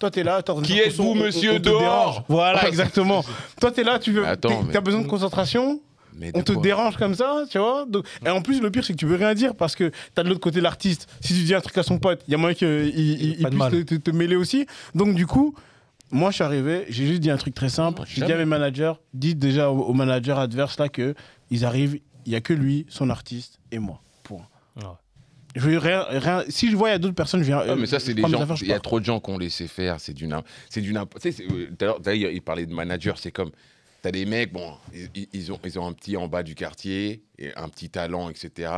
toi, 0.00 0.10
t'es 0.10 0.24
là, 0.24 0.42
t'es 0.42 0.50
en 0.50 0.54
train 0.54 0.62
de 0.62 0.66
Qui 0.66 0.80
êtes-vous, 0.80 0.92
son, 0.96 1.02
on- 1.08 1.12
on- 1.12 1.14
monsieur 1.14 1.52
on 1.54 1.58
dehors. 1.60 2.24
Voilà, 2.28 2.66
exactement. 2.68 3.24
Toi, 3.60 3.70
t'es 3.70 3.84
là, 3.84 4.00
tu 4.00 4.10
veux. 4.10 4.26
Attends, 4.26 4.64
T'as 4.72 4.80
besoin 4.80 5.00
de 5.02 5.06
concentration, 5.06 5.80
Mais 6.16 6.32
de 6.32 6.38
on 6.38 6.42
te 6.42 6.52
dérange 6.52 6.96
comme 6.96 7.14
ça, 7.14 7.44
tu 7.48 7.58
vois. 7.58 7.84
Donc, 7.88 8.04
et 8.26 8.28
en 8.28 8.42
plus, 8.42 8.60
le 8.60 8.72
pire, 8.72 8.84
c'est 8.84 8.92
que 8.92 8.98
tu 8.98 9.06
veux 9.06 9.14
rien 9.16 9.34
dire 9.34 9.54
parce 9.54 9.76
que 9.76 9.92
t'as 10.12 10.24
de 10.24 10.28
l'autre 10.28 10.40
côté 10.40 10.60
l'artiste. 10.60 11.06
Si 11.20 11.32
tu 11.32 11.44
dis 11.44 11.54
un 11.54 11.60
truc 11.60 11.78
à 11.78 11.84
son 11.84 11.98
pote, 11.98 12.22
il 12.26 12.32
y 12.32 12.34
a 12.34 12.38
moyen 12.38 12.54
qu'il 12.56 12.68
il, 12.68 13.22
il 13.38 13.42
de 13.44 13.48
puisse 13.48 13.54
mal. 13.58 13.70
te, 13.70 13.94
te- 13.94 13.94
te 13.94 14.10
mêler 14.10 14.34
aussi. 14.34 14.66
Donc, 14.96 15.14
du 15.14 15.28
coup, 15.28 15.54
moi, 16.14 16.30
je 16.30 16.36
suis 16.36 16.44
arrivé, 16.44 16.86
j'ai 16.88 17.06
juste 17.06 17.20
dit 17.20 17.30
un 17.30 17.36
truc 17.36 17.54
très 17.54 17.68
simple. 17.68 18.02
J'ai 18.06 18.24
dit 18.24 18.32
à 18.32 18.36
mes 18.38 18.44
managers, 18.44 18.94
dites 19.12 19.38
déjà 19.38 19.70
aux, 19.70 19.82
aux 19.82 19.92
managers 19.94 20.32
adverses 20.38 20.78
là 20.78 20.88
que 20.88 21.14
ils 21.50 21.64
arrivent, 21.64 21.98
il 22.24 22.32
y 22.32 22.36
a 22.36 22.40
que 22.40 22.52
lui, 22.54 22.86
son 22.88 23.10
artiste 23.10 23.58
et 23.70 23.78
moi. 23.78 24.00
Point. 24.22 24.46
Ouais. 24.76 24.82
Je 25.56 25.60
veux 25.68 25.78
rien, 25.78 26.04
rien- 26.08 26.42
si 26.48 26.70
je 26.70 26.76
vois 26.76 26.88
il 26.88 26.92
y 26.92 26.94
a 26.94 26.98
d'autres 26.98 27.14
personnes, 27.14 27.40
je 27.40 27.46
viens. 27.46 27.58
Ah, 27.58 27.76
mais 27.76 27.86
ça, 27.86 28.00
c'est 28.00 28.12
je 28.12 28.16
des 28.16 28.22
gens. 28.22 28.54
Il 28.60 28.66
y 28.66 28.72
a 28.72 28.80
trop 28.80 28.98
de 28.98 29.04
gens 29.04 29.20
qui 29.20 29.30
ont 29.30 29.38
laissé 29.38 29.68
faire. 29.68 30.00
C'est 30.00 30.12
du 30.14 30.26
n'importe. 30.26 30.48
C'est 30.70 30.80
du 30.80 30.92
n'importe. 30.92 31.22
tu 31.22 31.30
sais, 31.30 31.44
c'est- 31.46 31.52
euh, 31.52 31.68
Tout 31.78 31.84
à 31.84 31.88
l'heure, 31.88 32.00
d'ailleurs, 32.00 32.30
il 32.32 32.42
parlait 32.42 32.66
de 32.66 32.72
manager. 32.74 33.18
C'est 33.18 33.30
comme. 33.30 33.50
T'as 34.02 34.10
des 34.10 34.26
mecs, 34.26 34.52
bon, 34.52 34.74
ils- 34.92 35.28
ils, 35.32 35.52
ont, 35.52 35.58
ils 35.64 35.78
ont 35.78 35.86
un 35.86 35.92
petit 35.92 36.16
en 36.16 36.26
bas 36.28 36.42
du 36.42 36.54
quartier, 36.54 37.22
et 37.38 37.54
un 37.56 37.68
petit 37.68 37.88
talent, 37.88 38.28
etc. 38.30 38.70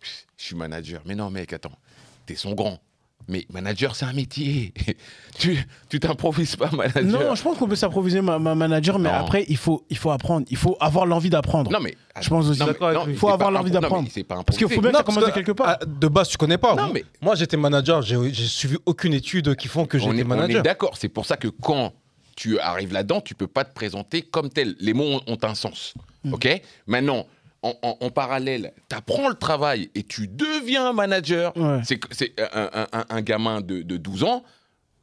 Je 0.00 0.08
suis 0.44 0.56
manager. 0.56 1.02
Mais 1.06 1.14
non, 1.14 1.30
mec, 1.30 1.52
attends. 1.52 1.78
T'es 2.26 2.34
son 2.36 2.54
grand. 2.54 2.80
Mais 3.28 3.46
manager, 3.52 3.96
c'est 3.96 4.04
un 4.04 4.12
métier. 4.12 4.72
tu 5.38 5.58
tu 5.88 5.98
t'improvises 6.00 6.56
pas 6.56 6.70
manager. 6.70 7.04
Non, 7.04 7.34
je 7.34 7.42
pense 7.42 7.56
qu'on 7.58 7.66
peut 7.66 7.76
s'improviser 7.76 8.20
ma, 8.20 8.38
ma 8.38 8.54
manager, 8.54 8.98
mais 8.98 9.08
Non. 9.10 9.16
après, 9.16 9.44
il 9.48 9.56
faut, 9.56 9.84
il 9.88 9.96
faut 9.96 10.10
apprendre. 10.10 10.46
Il 10.50 10.56
faut 10.56 10.76
avoir 10.80 11.06
l'envie 11.06 11.30
d'apprendre. 11.30 11.70
Non, 11.70 11.80
mais. 11.80 11.96
Je 12.20 12.28
pense 12.28 12.46
aussi. 12.48 12.60
non, 12.60 12.66
non, 12.66 13.04
c'est 13.06 13.14
Faut 13.14 13.30
avoir 13.30 13.50
l'envie 13.50 13.70
d'apprendre. 13.70 14.02
mais 14.04 14.10
C'est 14.12 14.24
pas 14.24 14.42
Parce 14.44 14.58
qu'il 14.58 14.68
faut 14.68 14.80
bien 14.80 14.90
que 14.90 14.96
ça 14.96 14.98
Non, 15.00 15.04
parce 15.04 15.16
commence 15.16 15.24
de 15.30 15.30
que, 15.30 15.34
quelque 15.34 15.52
part. 15.52 15.78
ah, 15.80 15.84
de 15.84 16.08
base, 16.08 16.28
tu 16.28 16.36
connais 16.36 16.58
pas. 16.58 16.74
Non, 16.74 16.90
mais- 16.92 17.04
Moi, 17.22 17.34
j'étais 17.34 17.56
manager, 17.56 18.02
j'ai 18.02 18.32
suivi 18.34 18.76
aucune 18.86 19.14
étude 19.14 19.56
qui 19.56 19.68
font 19.68 19.86
que 19.86 19.98
j'étais 19.98 20.10
est, 20.10 20.14
on 20.14 20.18
est 20.20 20.24
manager. 20.24 20.62
d'accord. 20.62 20.96
C'est 20.98 21.08
pour 21.08 21.24
ça 21.26 21.36
que 21.36 21.48
quand 21.48 21.92
tu 22.36 22.58
arrives 22.58 22.92
là-dedans, 22.92 23.20
tu 23.20 23.34
peux 23.34 23.46
pas 23.46 23.64
te 23.64 23.72
présenter 23.72 24.22
comme 24.22 24.50
tel. 24.50 24.74
Les 24.80 24.92
mots 24.92 25.04
ont, 25.26 25.32
ont 25.32 25.38
un 25.42 25.54
sens. 25.54 25.94
Mm. 26.24 26.34
OK? 26.34 26.62
Maintenant, 26.86 27.26
en, 27.64 27.74
en- 27.82 27.96
en 28.00 28.10
parallèle, 28.10 28.72
tu 28.88 28.96
apprends 28.96 29.28
le 29.28 29.34
travail 29.34 29.90
et 29.94 30.02
tu 30.02 30.28
deviens 30.28 30.92
manager. 30.92 31.56
Ouais. 31.56 31.80
C'est 31.84 31.98
C'est 32.12 32.32
un, 32.52 32.70
un- 32.72 32.86
un- 32.92 33.04
un 33.08 33.20
gamin 33.22 33.60
de, 33.60 33.82
de 33.82 33.96
12 33.96 34.22
ans, 34.24 34.42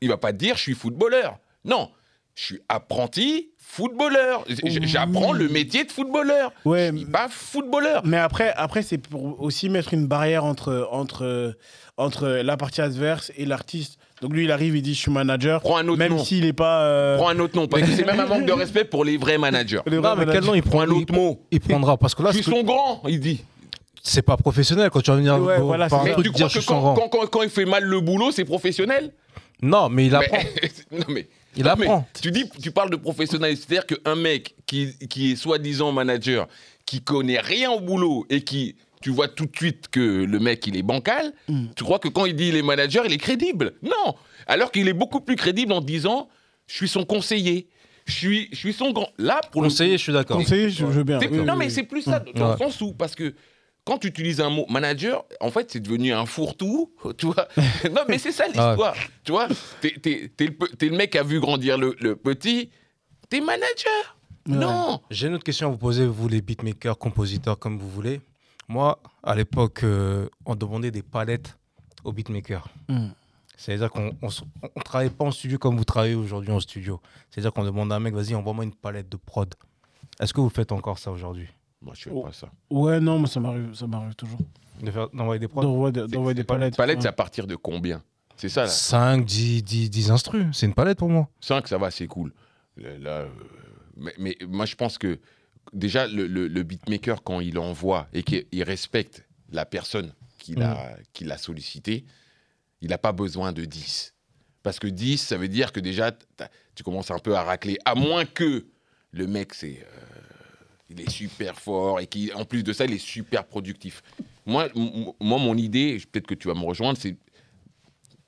il 0.02 0.10
va 0.10 0.18
pas 0.18 0.32
te 0.32 0.38
dire 0.38 0.56
je 0.58 0.62
suis 0.62 0.74
footballeur. 0.76 1.38
Non, 1.66 1.90
je 2.36 2.44
suis 2.44 2.62
apprenti 2.70 3.50
footballeur. 3.58 4.44
Oui. 4.64 4.80
J'apprends 4.84 5.32
le 5.34 5.48
métier 5.50 5.84
de 5.86 5.92
footballeur. 5.92 6.52
Ouais, 6.66 6.90
Je 6.92 6.98
suis 6.98 7.06
pas 7.06 7.28
footballeur. 7.30 8.02
Mais 8.06 8.18
après, 8.18 8.52
après 8.56 8.82
c'est 8.84 8.98
pour 8.98 9.42
aussi 9.42 9.70
mettre 9.70 9.94
une 9.94 10.08
barrière 10.08 10.44
entre, 10.46 10.88
entre, 10.92 11.58
entre 11.98 12.28
la 12.28 12.58
partie 12.58 12.82
adverse 12.82 13.32
et 13.38 13.46
l'artiste. 13.46 13.98
Donc 14.22 14.34
lui, 14.34 14.44
il 14.44 14.52
arrive, 14.52 14.76
il 14.76 14.82
dit 14.84 14.94
je 14.94 15.00
suis 15.00 15.12
manager, 15.12 15.62
Prends 15.62 15.78
un 15.78 15.88
autre 15.88 15.98
même 15.98 16.12
nom. 16.14 16.24
s'il 16.24 16.46
n'est 16.46 16.54
pas. 16.54 16.84
euh, 16.84 17.18
Prends 17.18 17.30
un 17.30 17.40
autre 17.40 17.56
nom, 17.56 17.68
parce 17.68 17.84
que 17.84 17.90
c'est 17.92 18.06
même 18.06 18.20
un 18.20 18.28
manque 18.28 18.46
de 18.46 18.52
respect 18.64 18.86
pour 18.86 19.04
les 19.04 19.18
vrais 19.18 19.38
managers. 19.40 19.80
les 19.88 19.98
Non, 19.98 20.16
mais 20.16 20.26
quel 20.32 20.44
nom 20.44 20.54
il 20.54 20.62
Prends 20.62 20.72
prend 20.78 20.82
un 20.82 20.90
autre 20.90 21.14
mot. 21.14 21.42
Il 21.52 21.60
prendra 21.60 21.98
parce 21.98 22.14
que 22.14 22.22
là, 22.22 22.32
Je 22.32 22.38
c'est 22.38 22.44
suis 22.44 22.52
son 22.52 22.64
grand, 22.64 23.02
il 23.08 23.20
dit. 23.20 23.44
c'est 24.04 24.22
pas 24.22 24.38
professionnel 24.38 24.90
quand 24.92 25.02
tu 25.02 25.10
vas 25.12 25.18
venir 25.18 25.40
Ouais, 25.42 25.60
voilà, 25.60 25.88
par 25.90 26.04
c'est 26.04 26.12
un 26.12 26.14
truc 26.14 26.28
tu 26.28 26.32
dire 26.34 26.50
je 26.50 26.60
que 26.60 26.66
quand, 26.66 26.94
quand, 26.94 27.10
quand- 27.10 27.28
quand 27.28 27.42
il 27.42 27.50
fait 27.50 27.66
mal 27.66 27.84
le 27.84 28.00
boulot, 28.00 28.32
c'est 28.32 28.46
professionnel? 28.46 29.12
Non, 29.62 29.90
mais 29.90 30.06
il 30.06 30.16
apprend. 30.16 30.38
Mais- 30.92 31.00
non, 31.00 31.06
mais, 31.10 31.28
Il 31.58 31.64
non, 31.66 31.74
mais 31.78 31.86
apprend. 31.88 32.08
tu 32.22 32.30
dis, 32.32 32.46
tu 32.62 32.72
parles 32.72 32.90
de 32.92 32.96
professionnel, 32.98 33.56
c'est-à-dire 33.58 33.86
qu'un 33.88 34.16
mec 34.16 34.54
qui, 34.68 34.94
qui 35.10 35.32
est 35.32 35.36
soi-disant 35.36 35.92
manager, 35.92 36.48
qui 36.86 37.02
connaît 37.02 37.40
rien 37.40 37.72
au 37.72 37.80
boulot 37.80 38.26
et 38.30 38.44
qui, 38.44 38.76
tu 39.02 39.10
vois 39.10 39.28
tout 39.28 39.46
de 39.46 39.56
suite 39.56 39.88
que 39.90 40.00
le 40.24 40.40
mec, 40.40 40.66
il 40.68 40.76
est 40.78 40.84
bancal, 40.84 41.34
Mm. 41.48 41.68
tu 41.76 41.84
crois 41.84 42.00
que 42.00 42.08
quand 42.08 42.26
il 42.26 42.36
dit 42.36 42.50
il 42.50 42.56
est 42.56 42.62
manager, 42.62 43.06
il 43.06 43.14
est 43.14 43.18
crédible? 43.18 43.74
Non 43.84 44.16
Alors 44.48 44.72
qu'il 44.72 44.88
est 44.88 44.94
beaucoup 44.94 45.22
plus 45.22 45.36
crédible 45.36 45.74
en 45.74 45.82
disant 45.82 46.30
je 46.68 46.76
suis 46.76 46.88
son 46.88 47.04
conseiller, 47.04 47.68
je 48.06 48.14
suis, 48.14 48.48
je 48.52 48.58
suis 48.58 48.74
son 48.74 48.92
grand. 48.92 49.10
Là, 49.18 49.42
pour 49.52 49.62
le 49.62 49.68
Conseiller, 49.70 49.98
je 49.98 50.04
suis 50.04 50.14
d'accord. 50.14 50.38
Conseiller, 50.38 50.70
je, 50.70 50.86
veux 50.86 51.04
bien. 51.04 51.20
Oui, 51.20 51.28
non, 51.30 51.54
oui, 51.54 51.60
mais 51.60 51.66
oui. 51.66 51.72
c'est 51.72 51.84
plus 51.84 52.02
ça, 52.02 52.20
dans 52.20 52.46
Ouais. 52.48 52.52
le 52.54 52.58
sens 52.58 52.80
où, 52.82 52.94
parce 52.94 53.14
que 53.16 53.34
quand 53.84 53.98
tu 53.98 54.08
utilises 54.08 54.40
un 54.42 54.50
mot 54.50 54.66
manager, 54.70 55.26
en 55.40 55.52
fait, 55.52 55.72
c'est 55.72 55.80
devenu 55.80 56.14
un 56.14 56.26
fourre-tout, 56.26 56.92
tu 57.18 57.26
vois. 57.28 57.48
non, 57.92 58.02
mais 58.08 58.18
c'est 58.18 58.32
ça 58.32 58.46
l'histoire, 58.46 58.96
tu 59.24 59.32
vois. 59.32 59.48
T'es, 59.82 59.92
t'es- 60.02 60.32
t'es 60.36 60.46
le, 60.46 60.54
pe- 60.54 60.76
t'es 60.78 60.88
le 60.90 60.96
mec 60.96 61.12
qui 61.12 61.18
a 61.18 61.24
vu 61.24 61.40
grandir 61.40 61.78
le, 61.78 61.96
le 62.00 62.16
petit, 62.16 62.70
t'es 63.30 63.40
manager. 63.42 64.18
Ouais. 64.48 64.56
Non. 64.56 65.02
J'ai 65.12 65.28
une 65.28 65.36
autre 65.36 65.44
question 65.44 65.68
à 65.68 65.72
vous 65.72 65.78
poser, 65.78 66.06
vous 66.08 66.28
les 66.28 66.42
beatmakers, 66.42 66.98
compositeurs, 66.98 67.60
comme 67.60 67.78
vous 67.78 67.90
voulez. 67.90 68.22
Moi, 68.72 68.98
à 69.22 69.36
l'époque, 69.36 69.84
euh, 69.84 70.30
on 70.46 70.56
demandait 70.56 70.92
des 70.92 71.02
palettes 71.04 71.58
aux 72.06 72.14
beatmakers. 72.14 72.68
Mm. 72.88 73.08
C'est-à-dire 73.58 73.92
qu'on 73.92 74.06
ne 74.24 74.82
travaillait 74.84 75.12
pas 75.12 75.26
en 75.26 75.32
studio 75.32 75.58
comme 75.60 75.76
vous 75.78 75.84
travaillez 75.84 76.16
aujourd'hui 76.16 76.52
en 76.52 76.60
studio. 76.62 77.00
C'est-à-dire 77.30 77.52
qu'on 77.54 77.66
demande 77.66 77.92
à 77.92 77.98
un 77.98 78.00
mec, 78.00 78.14
vas-y, 78.16 78.34
envoie-moi 78.34 78.64
une 78.64 78.74
palette 78.74 79.10
de 79.10 79.18
prod. 79.18 79.54
Est-ce 80.20 80.34
que 80.34 80.40
vous 80.40 80.50
faites 80.50 80.72
encore 80.72 80.98
ça 81.00 81.12
aujourd'hui? 81.12 81.48
Moi, 81.82 81.94
je 81.98 82.04
fais 82.04 82.12
Oh. 82.14 82.24
pas 82.24 82.32
ça. 82.32 82.48
Ouais, 82.70 83.00
non, 83.02 83.20
moi, 83.20 83.28
ça 83.28 83.40
m'arrive, 83.42 83.74
ça 83.74 83.88
m'arrive 83.88 84.16
toujours. 84.16 84.40
De 84.82 84.90
D'envoyer 85.16 85.40
des 85.40 85.48
prods? 85.50 85.62
D'envoyer 85.64 86.34
des- 86.34 86.44
palettes. 86.46 86.78
Palette, 86.78 86.98
Ouais. 86.98 87.02
c'est 87.04 87.08
à 87.10 87.12
partir 87.14 87.46
de 87.48 87.56
combien? 87.58 88.02
C'est 88.38 88.50
ça, 88.50 88.62
là. 88.62 88.68
5, 88.70 89.26
10, 89.26 89.64
10, 89.64 89.90
10 89.90 90.10
instrus. 90.12 90.46
C'est 90.54 90.66
une 90.66 90.74
palette 90.74 90.98
pour 90.98 91.10
moi. 91.10 91.28
5, 91.42 91.68
ça 91.68 91.78
va, 91.78 91.92
c'est 91.92 92.08
cool. 92.08 92.32
Là, 92.78 92.98
là, 92.98 93.10
euh, 93.12 93.30
mais, 93.98 94.14
mais 94.18 94.38
moi, 94.48 94.66
je 94.66 94.76
pense 94.76 94.98
que 94.98 95.20
déjà, 95.74 96.08
le, 96.08 96.28
le- 96.28 96.48
le 96.48 96.64
beatmaker, 96.64 97.24
quand 97.24 97.40
il 97.40 97.58
envoie 97.60 98.08
et 98.14 98.24
qu'il 98.24 98.64
respecte 98.64 99.26
la 99.52 99.66
personne 99.66 100.14
qui 100.38 100.56
l'a 100.56 100.96
qui 101.14 101.24
l'a 101.24 101.38
sollicité, 101.38 102.06
il 102.82 102.90
n'a 102.90 102.98
pas 102.98 103.12
besoin 103.12 103.52
de 103.54 103.64
10. 103.66 104.14
Parce 104.64 104.80
que 104.80 104.88
10, 104.88 105.18
ça 105.18 105.38
veut 105.38 105.48
dire 105.48 105.72
que 105.72 105.80
déjà, 105.80 106.12
tu 106.76 106.84
commences 106.84 107.12
un 107.12 107.20
peu 107.20 107.36
à 107.36 107.44
racler. 107.44 107.78
À 107.86 107.96
moins 107.96 108.26
que 108.26 108.66
le 109.12 109.28
mec, 109.28 109.54
c'est. 109.54 109.80
euh, 109.82 109.98
il 110.90 111.00
est 111.02 111.10
super 111.10 111.58
fort 111.60 112.00
et 112.02 112.08
qu'en 112.08 112.44
plus 112.44 112.64
de 112.64 112.74
ça, 112.74 112.84
il 112.86 112.92
est 112.94 112.98
super 112.98 113.46
productif. 113.46 114.04
Moi, 114.46 114.68
moi 114.76 115.38
mon 115.40 115.56
idée, 115.56 116.02
peut-être 116.12 116.28
que 116.28 116.36
tu 116.36 116.48
vas 116.50 116.54
me 116.54 116.66
rejoindre, 116.66 116.98
c'est 117.00 117.16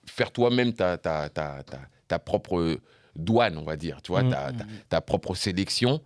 faire 0.05 0.31
toi-même 0.31 0.73
ta, 0.73 0.97
ta, 0.97 1.29
ta, 1.29 1.63
ta, 1.63 1.79
ta 2.07 2.19
propre 2.19 2.79
douane, 3.15 3.57
on 3.57 3.63
va 3.63 3.75
dire, 3.75 4.01
tu 4.01 4.11
vois, 4.11 4.23
Mm. 4.23 4.29
ta, 4.29 4.51
ta, 4.53 4.65
ta 4.89 5.01
propre 5.01 5.35
sélection. 5.35 6.01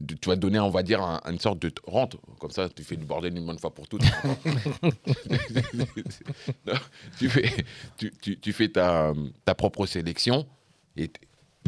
De- 0.00 0.14
tu 0.14 0.28
vas 0.28 0.36
donner, 0.36 0.58
on 0.60 0.68
va 0.70 0.82
dire, 0.82 1.00
un- 1.02 1.20
une 1.30 1.38
sorte 1.38 1.58
de 1.60 1.72
rente. 1.86 2.16
Comme 2.38 2.50
ça, 2.50 2.68
tu 2.68 2.84
fais 2.84 2.96
du 2.96 3.04
bordel 3.06 3.36
une 3.36 3.46
bonne 3.46 3.58
fois 3.58 3.72
pour 3.72 3.88
toutes. 3.88 4.02
Non, 6.66 6.74
tu 7.18 7.28
fais, 7.28 7.50
tu, 7.96 8.12
tu- 8.20 8.38
tu 8.38 8.52
fais 8.52 8.68
ta, 8.68 9.12
ta 9.44 9.54
propre 9.54 9.86
sélection 9.86 10.46
et 10.96 11.10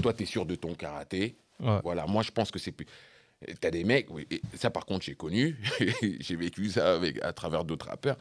toi, 0.03 0.13
tu 0.13 0.23
es 0.23 0.27
sûr 0.27 0.47
de 0.47 0.55
ton 0.55 0.75
karaté. 0.75 1.37
Ouais. 1.61 1.81
Voilà, 1.83 2.07
moi, 2.07 2.23
je 2.23 2.31
pense 2.31 2.51
que 2.51 2.59
c'est 2.59 2.73
plus. 2.73 2.87
T'as 3.61 3.71
des 3.71 3.85
mecs, 3.85 4.09
oui, 4.11 4.27
et 4.31 4.41
ça 4.57 4.69
par 4.71 4.85
contre, 4.85 5.05
j'ai 5.05 5.15
connu, 5.15 5.57
j'ai 6.21 6.37
vécu 6.37 6.69
ça 6.71 6.95
avec, 6.97 7.23
à 7.23 7.33
travers 7.33 7.65
d'autres 7.65 7.87
rappeurs. 7.87 8.17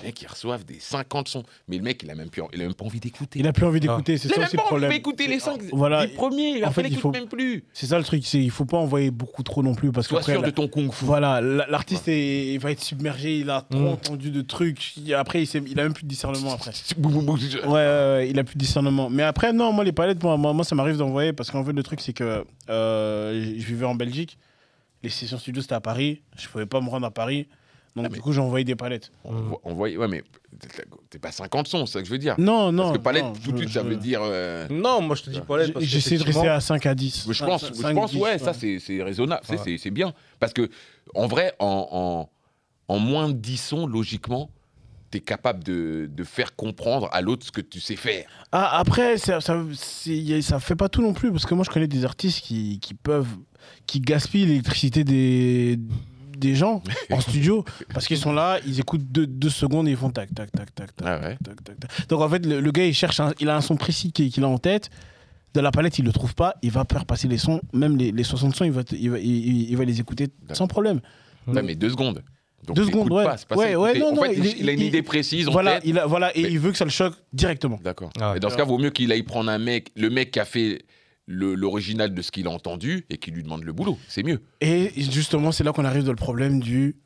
Les 0.00 0.06
mecs, 0.08 0.22
ils 0.22 0.26
reçoivent 0.26 0.64
des 0.64 0.78
50 0.80 1.28
sons. 1.28 1.42
Mais 1.68 1.76
le 1.76 1.82
mec, 1.82 2.02
il 2.02 2.10
a 2.10 2.14
même, 2.14 2.28
plus, 2.30 2.42
il 2.54 2.60
a 2.60 2.64
même 2.64 2.74
pas 2.74 2.84
envie 2.84 2.98
d'écouter. 2.98 3.38
Il 3.38 3.46
a 3.46 3.52
plus 3.52 3.66
envie 3.66 3.78
d'écouter, 3.78 4.16
c'est 4.18 4.28
Il 4.28 4.32
a 4.32 4.34
ça 4.34 4.40
même 4.40 4.46
aussi 4.48 4.56
pas 4.56 4.62
le 4.62 4.64
envie 4.64 4.68
problème. 4.70 4.90
d'écouter 4.92 5.26
les 5.28 5.38
5 5.38 5.60
Voilà. 5.72 6.06
les 6.06 6.12
premiers. 6.14 6.64
En 6.64 6.70
fait, 6.72 6.88
il 6.88 6.96
faut- 6.96 7.10
même 7.10 7.28
plus. 7.28 7.64
C'est 7.72 7.86
ça 7.86 7.98
le 7.98 8.04
truc, 8.04 8.24
c'est 8.26 8.42
il 8.42 8.50
faut 8.50 8.64
pas 8.64 8.78
envoyer 8.78 9.10
beaucoup 9.10 9.42
trop 9.42 9.62
non 9.62 9.74
plus 9.74 9.92
parce 9.92 10.06
que 10.06 10.10
Sois 10.12 10.20
après, 10.20 10.32
sûr 10.32 10.40
la- 10.42 10.48
de 10.50 10.54
ton 10.54 10.66
kung 10.68 10.90
fu. 10.92 11.04
voilà, 11.04 11.40
la- 11.40 11.66
l'artiste 11.68 12.08
est- 12.08 12.54
il 12.54 12.58
va 12.58 12.70
être 12.72 12.82
submergé, 12.82 13.38
il 13.38 13.50
a 13.50 13.62
trop 13.68 13.78
Mm. 13.80 13.86
entendu 13.88 14.30
de 14.30 14.40
trucs, 14.42 14.96
il- 14.96 15.14
après 15.14 15.42
il, 15.42 15.46
sait- 15.46 15.62
il 15.66 15.78
a 15.78 15.82
même 15.84 15.92
plus 15.94 16.04
de 16.04 16.08
discernement 16.08 16.54
après. 16.54 16.72
Boum, 16.96 17.12
boum, 17.12 17.24
boum. 17.26 17.38
Ouais, 17.38 17.68
ouais, 17.70 17.70
ouais, 17.72 18.28
il 18.30 18.38
a 18.38 18.44
plus 18.44 18.54
de 18.54 18.60
discernement. 18.60 19.08
Mais 19.10 19.22
après, 19.22 19.52
non, 19.52 19.72
moi, 19.72 19.84
les 19.84 19.92
palettes, 19.92 20.22
moi, 20.22 20.36
moi, 20.36 20.52
moi, 20.52 20.64
ça 20.64 20.74
m'arrive 20.74 20.96
d'envoyer 20.96 21.32
parce 21.32 21.50
qu'en 21.50 21.64
fait, 21.64 21.72
le 21.72 21.82
truc, 21.82 22.00
c'est 22.00 22.12
que 22.12 22.44
euh, 22.70 23.54
je 23.58 23.64
vivais 23.66 23.86
en 23.86 23.94
Belgique. 23.94 24.38
Les 25.02 25.08
sessions 25.10 25.38
studio, 25.38 25.60
c'était 25.62 25.74
à 25.74 25.80
Paris. 25.80 26.22
Je 26.36 26.48
pouvais 26.48 26.66
pas 26.66 26.80
me 26.80 26.88
rendre 26.88 27.06
à 27.06 27.10
Paris. 27.10 27.46
Donc, 27.94 28.06
Ah, 28.06 28.08
du 28.08 28.20
coup, 28.22 28.32
j'ai 28.32 28.40
envoyé 28.40 28.64
des 28.64 28.74
palettes. 28.74 29.12
On, 29.24 29.74
ouais, 29.74 30.08
mais 30.08 30.22
t'es- 30.58 30.68
t'es 31.10 31.18
pas 31.18 31.30
50 31.30 31.68
sons, 31.68 31.84
c'est 31.84 31.92
ça 31.94 32.00
que 32.00 32.06
je 32.06 32.10
veux 32.12 32.18
dire. 32.18 32.34
Non, 32.38 32.72
non. 32.72 32.84
Parce 32.84 32.96
que 32.98 33.02
palette, 33.02 33.24
non, 33.24 33.32
tout 33.34 33.52
de 33.52 33.56
je- 33.58 33.62
suite, 33.64 33.72
ça 33.74 33.82
je- 33.82 33.88
veut 33.88 33.96
dire. 33.96 34.20
euh, 34.22 34.66
Non, 34.70 35.02
moi 35.02 35.14
je 35.14 35.24
te 35.24 35.30
dis 35.30 35.40
palette. 35.42 35.78
J'essaie 35.80 36.16
de 36.16 36.22
rester 36.24 36.48
à 36.48 36.60
5 36.60 36.86
à 36.86 36.94
10. 36.94 37.26
je 37.30 37.44
pense, 37.44 37.66
je 37.68 37.74
Cinq, 37.74 37.94
pense 37.94 38.14
ouais, 38.14 38.38
ça, 38.38 38.54
c'est 38.54 38.78
c'est 38.78 39.02
raisonnable, 39.02 39.42
c'est- 39.44 39.60
Ouais. 39.60 39.76
c'est 39.78 39.90
bien. 39.90 40.14
Parce 40.40 40.54
que, 40.54 40.70
en 41.14 41.26
vrai, 41.26 41.52
en, 41.58 42.28
en, 42.88 42.94
en 42.94 42.98
moins 42.98 43.28
de 43.28 43.34
10 43.34 43.58
sons, 43.58 43.86
logiquement, 43.86 44.48
tu 45.10 45.18
es 45.18 45.20
capable 45.20 45.62
de, 45.62 46.08
de 46.10 46.24
faire 46.24 46.56
comprendre 46.56 47.10
à 47.12 47.20
l'autre 47.20 47.44
ce 47.44 47.52
que 47.52 47.60
tu 47.60 47.78
sais 47.78 47.96
faire. 47.96 48.24
Ah, 48.52 48.78
après, 48.78 49.18
ça, 49.18 49.42
ça, 49.42 49.62
ça 49.74 50.60
fait 50.60 50.76
pas 50.76 50.88
tout 50.88 51.02
non 51.02 51.12
plus, 51.12 51.30
parce 51.30 51.44
que 51.44 51.52
moi, 51.54 51.64
je 51.66 51.70
connais 51.70 51.86
des 51.88 52.06
artistes 52.06 52.40
qui, 52.40 52.80
qui 52.80 52.94
peuvent, 52.94 53.36
qui 53.86 54.00
gaspillent 54.00 54.46
l'électricité 54.46 55.04
des, 55.04 55.78
des 56.42 56.54
gens 56.54 56.82
en 57.10 57.20
studio, 57.28 57.64
parce 57.94 58.06
qu'ils 58.06 58.18
sont 58.18 58.32
là, 58.32 58.58
ils 58.66 58.78
écoutent 58.80 59.04
deux, 59.10 59.26
deux 59.26 59.48
secondes 59.50 59.88
et 59.88 59.92
ils 59.92 59.96
font 59.96 60.10
tac, 60.10 60.34
tac, 60.34 60.50
tac, 60.52 60.74
tac, 60.74 60.94
tac, 60.94 61.06
Ah 61.08 61.18
ouais. 61.28 61.36
tac, 61.42 61.62
tac, 61.64 61.80
tac. 61.80 62.08
Donc, 62.08 62.20
en 62.20 62.28
fait, 62.28 62.44
le, 62.44 62.60
le 62.60 62.70
gars, 62.72 62.84
il 62.84 62.94
cherche, 62.94 63.20
un- 63.20 63.32
il 63.40 63.48
a 63.48 63.56
un 63.56 63.60
son 63.60 63.76
précis 63.76 64.12
qu'il 64.12 64.44
a 64.44 64.48
en 64.48 64.58
tête. 64.58 64.90
De 65.54 65.60
la 65.60 65.70
palette, 65.70 65.98
il 65.98 66.04
le 66.06 66.12
trouve 66.12 66.34
pas, 66.34 66.54
il 66.62 66.70
va 66.70 66.84
faire 66.90 67.04
passer 67.04 67.28
les 67.28 67.36
sons, 67.38 67.60
même 67.74 67.96
les, 67.98 68.10
les 68.10 68.24
60 68.24 68.56
sons, 68.56 68.64
il 68.64 68.72
va, 68.72 68.84
te- 68.84 68.94
il 68.94 69.10
va, 69.10 69.18
il, 69.18 69.76
va 69.76 69.84
les 69.84 70.00
écouter 70.00 70.28
sans 70.52 70.66
problème. 70.66 71.00
Ouais, 71.46 71.62
mais 71.62 71.74
deux 71.74 71.90
secondes. 71.90 72.22
Donc, 72.66 72.76
Deux 72.76 72.84
secondes, 72.86 73.10
ouais. 73.12 73.24
pas, 73.24 73.36
Ouais, 73.56 73.74
ouais, 73.74 73.90
écouter. 73.90 73.98
non, 74.00 74.06
en 74.12 74.14
non, 74.14 74.22
fait, 74.22 74.34
il 74.58 74.68
a 74.68 74.72
une 74.72 74.80
il- 74.80 74.86
idée 74.86 75.02
précise 75.02 75.48
en 75.48 75.52
Voilà, 75.52 75.74
tête. 75.74 75.82
il 75.84 75.98
a, 75.98 76.06
voilà, 76.06 76.34
et 76.36 76.42
Mais- 76.44 76.50
il 76.52 76.58
veut 76.60 76.70
que 76.70 76.78
ça 76.78 76.84
le 76.84 76.90
choque 76.92 77.14
directement. 77.32 77.78
D'accord. 77.82 78.10
Ah 78.20 78.30
ouais. 78.30 78.36
Et 78.36 78.40
dans 78.40 78.50
ce 78.50 78.56
cas, 78.56 78.64
vaut 78.64 78.78
mieux 78.78 78.90
qu'il 78.90 79.10
aille 79.12 79.24
prendre 79.24 79.50
un 79.50 79.58
mec, 79.58 79.90
le 79.96 80.08
mec 80.10 80.30
qui 80.30 80.38
a 80.40 80.44
fait 80.44 80.84
l'original 81.32 82.14
de 82.14 82.22
ce 82.22 82.30
qu'il 82.30 82.46
a 82.46 82.50
entendu 82.50 83.06
et 83.10 83.16
qui 83.18 83.30
lui 83.30 83.42
demande 83.42 83.64
le 83.64 83.72
boulot. 83.72 83.98
C'est 84.08 84.22
mieux. 84.22 84.40
Et 84.60 84.92
justement, 84.96 85.50
c'est 85.52 85.64
là 85.64 85.72
qu'on 85.72 85.84
arrive 85.84 86.04
dans 86.04 86.10
le 86.12 86.16
problème 86.16 86.60
du. 86.60 86.96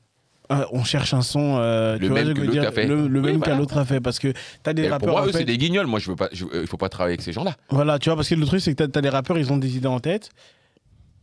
euh, 0.53 0.64
on 0.72 0.85
cherche 0.85 1.14
un 1.14 1.22
son. 1.22 1.57
euh, 1.59 1.97
Le 1.99 2.09
même 2.11 2.35
que 2.35 2.43
dire 2.43 2.64
a 2.68 2.72
fait. 2.72 2.87
Le, 2.87 3.07
le 3.09 3.20
Oui, 3.20 3.27
même 3.33 3.39
voilà. 3.39 3.57
l'autre 3.57 3.79
a 3.79 3.85
fait. 3.85 4.01
Parce 4.01 4.18
que 4.18 4.33
t'as 4.62 4.72
des 4.72 4.83
Et 4.85 4.89
rappeurs. 4.89 5.09
pour 5.14 5.22
moi, 5.22 5.33
c'est 5.33 5.45
des 5.45 5.59
guignols. 5.59 5.87
Moi, 5.87 5.99
je 6.01 6.11
veux 6.11 6.16
pas. 6.16 6.29
euh, 6.53 6.61
il 6.62 6.66
faut 6.66 6.77
pas 6.77 6.89
travailler 6.89 7.12
avec 7.14 7.22
ces 7.22 7.33
gens-là. 7.33 7.57
Voilà, 7.70 7.99
tu 7.99 8.09
vois, 8.09 8.16
parce 8.16 8.29
que 8.29 8.35
le 8.35 8.47
truc, 8.47 8.61
c'est 8.61 8.74
que 8.74 8.85
t'as 8.85 8.99
as 8.99 9.03
des 9.03 9.09
rappeurs, 9.09 9.39
ils 9.39 9.53
ont 9.53 9.57
des 9.59 9.77
idées 9.77 9.87
en 9.89 10.01
tête. 10.01 10.31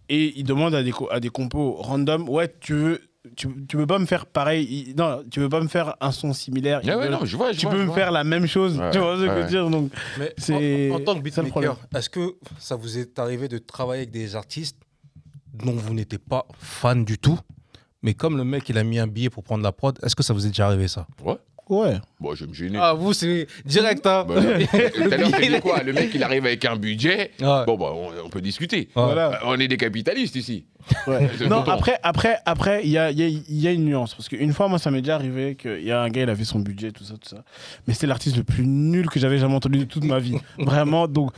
Et 0.09 0.33
ils 0.37 0.43
demandent 0.43 0.75
à 0.75 0.83
des, 0.83 0.91
à 1.11 1.19
des 1.19 1.29
compos 1.29 1.73
random 1.79 2.27
Ouais, 2.29 2.53
tu 2.59 2.73
veux. 2.73 3.01
Tu, 3.37 3.47
tu 3.69 3.77
veux 3.77 3.87
pas 3.87 3.99
me 3.99 4.05
faire 4.05 4.25
pareil. 4.25 4.85
il- 4.89 4.95
non, 4.97 5.23
tu 5.31 5.39
veux 5.39 5.47
pas 5.49 5.61
me 5.61 5.69
faire 5.69 5.95
un 6.01 6.11
son 6.11 6.33
similaire. 6.33 6.81
Ah 6.83 6.87
ouais, 6.97 7.05
il 7.05 7.05
veut- 7.05 7.09
non, 7.09 7.25
je 7.25 7.37
vois. 7.37 7.53
je 7.53 7.59
tu 7.59 7.65
vois, 7.65 7.71
peux 7.71 7.77
je 7.79 7.83
me 7.83 7.87
vois. 7.87 7.95
faire 7.95 8.11
la 8.11 8.23
même 8.25 8.45
chose. 8.47 8.77
Ouais, 8.77 8.91
tu 8.91 8.99
vois 8.99 9.15
ce 9.17 9.21
que 9.21 9.27
je 9.27 9.31
veux 9.41 9.47
dire 9.47 9.69
Donc, 9.69 9.91
Mais 10.19 10.33
C'est- 10.37 10.91
en, 10.91 10.95
en 10.95 10.99
tant 10.99 11.15
que 11.15 11.21
beatmaker, 11.21 11.77
est-ce 11.95 12.09
que 12.09 12.35
ça 12.59 12.75
vous 12.75 12.97
est 12.97 13.17
arrivé 13.19 13.47
de 13.47 13.57
travailler 13.59 14.01
avec 14.01 14.11
des 14.11 14.35
artistes 14.35 14.77
dont 15.53 15.71
vous 15.71 15.93
n'étiez 15.93 16.17
pas 16.19 16.45
fan 16.59 17.05
du 17.05 17.17
tout 17.17 17.39
mais 18.05 18.13
comme 18.13 18.35
le 18.35 18.43
mec 18.43 18.67
il 18.67 18.77
a 18.77 18.83
mis 18.83 18.99
un 18.99 19.07
billet 19.07 19.29
pour 19.29 19.45
prendre 19.45 19.63
la 19.63 19.71
prod, 19.71 19.97
est-ce 20.03 20.13
que 20.13 20.23
ça 20.23 20.33
vous 20.33 20.45
est 20.45 20.49
déjà 20.49 20.65
arrivé 20.67 20.89
ça 20.89 21.07
Ouais. 21.23 21.37
ouais. 21.69 21.95
Bon, 22.19 22.35
je 22.35 22.43
vais 22.43 22.49
me 22.49 22.53
gêner. 22.53 22.77
Ah 22.81 22.93
vous 22.93 23.13
c'est 23.13 23.47
direct 23.63 24.05
hein 24.05 24.25
Bah, 24.27 24.35
là, 24.41 24.57
Tout 24.67 25.01
à 25.09 25.15
l'heure, 25.15 25.31
t'as 25.31 25.39
billet, 25.39 25.55
dit 25.55 25.61
quoi? 25.61 25.81
Le 25.83 25.93
mec, 25.93 26.09
il 26.13 26.21
arrive 26.21 26.45
avec 26.45 26.65
un 26.65 26.75
budget. 26.75 27.31
Ouais. 27.39 27.65
Bon, 27.65 27.77
bah, 27.77 27.93
on, 27.93 28.25
on 28.25 28.29
peut 28.29 28.41
discuter. 28.41 28.89
Voilà. 28.93 29.35
Euh, 29.35 29.45
On 29.45 29.57
est 29.57 29.69
des 29.69 29.77
capitalistes 29.77 30.35
ici. 30.35 30.65
Ouais. 31.07 31.29
Non, 31.49 31.61
après, 31.63 31.97
après, 32.03 32.37
après, 32.45 32.81
il 32.83 32.89
y 32.91 32.97
a, 32.97 33.11
il 33.11 33.19
y, 33.19 33.23
a, 33.23 33.41
y 33.49 33.67
a 33.67 33.71
une 33.71 33.85
nuance. 33.85 34.13
Parce 34.15 34.29
qu'une 34.29 34.53
fois, 34.53 34.67
moi, 34.67 34.79
ça 34.79 34.91
m'est 34.91 35.01
déjà 35.01 35.15
arrivé 35.15 35.55
qu'il 35.55 35.83
y 35.83 35.91
a 35.91 36.01
un 36.01 36.09
gars, 36.09 36.23
il 36.23 36.29
avait 36.29 36.43
son 36.45 36.59
budget, 36.59 36.91
tout 36.91 37.03
ça, 37.03 37.13
tout 37.13 37.29
ça. 37.29 37.43
Mais 37.87 37.93
c'était 37.93 38.07
l'artiste 38.07 38.37
le 38.37 38.43
plus 38.43 38.65
nul 38.65 39.09
que 39.09 39.19
j'avais 39.19 39.37
jamais 39.37 39.55
entendu 39.55 39.79
de 39.79 39.83
toute 39.85 40.03
ma 40.03 40.19
vie. 40.19 40.37
Vraiment, 40.59 41.07
donc, 41.07 41.31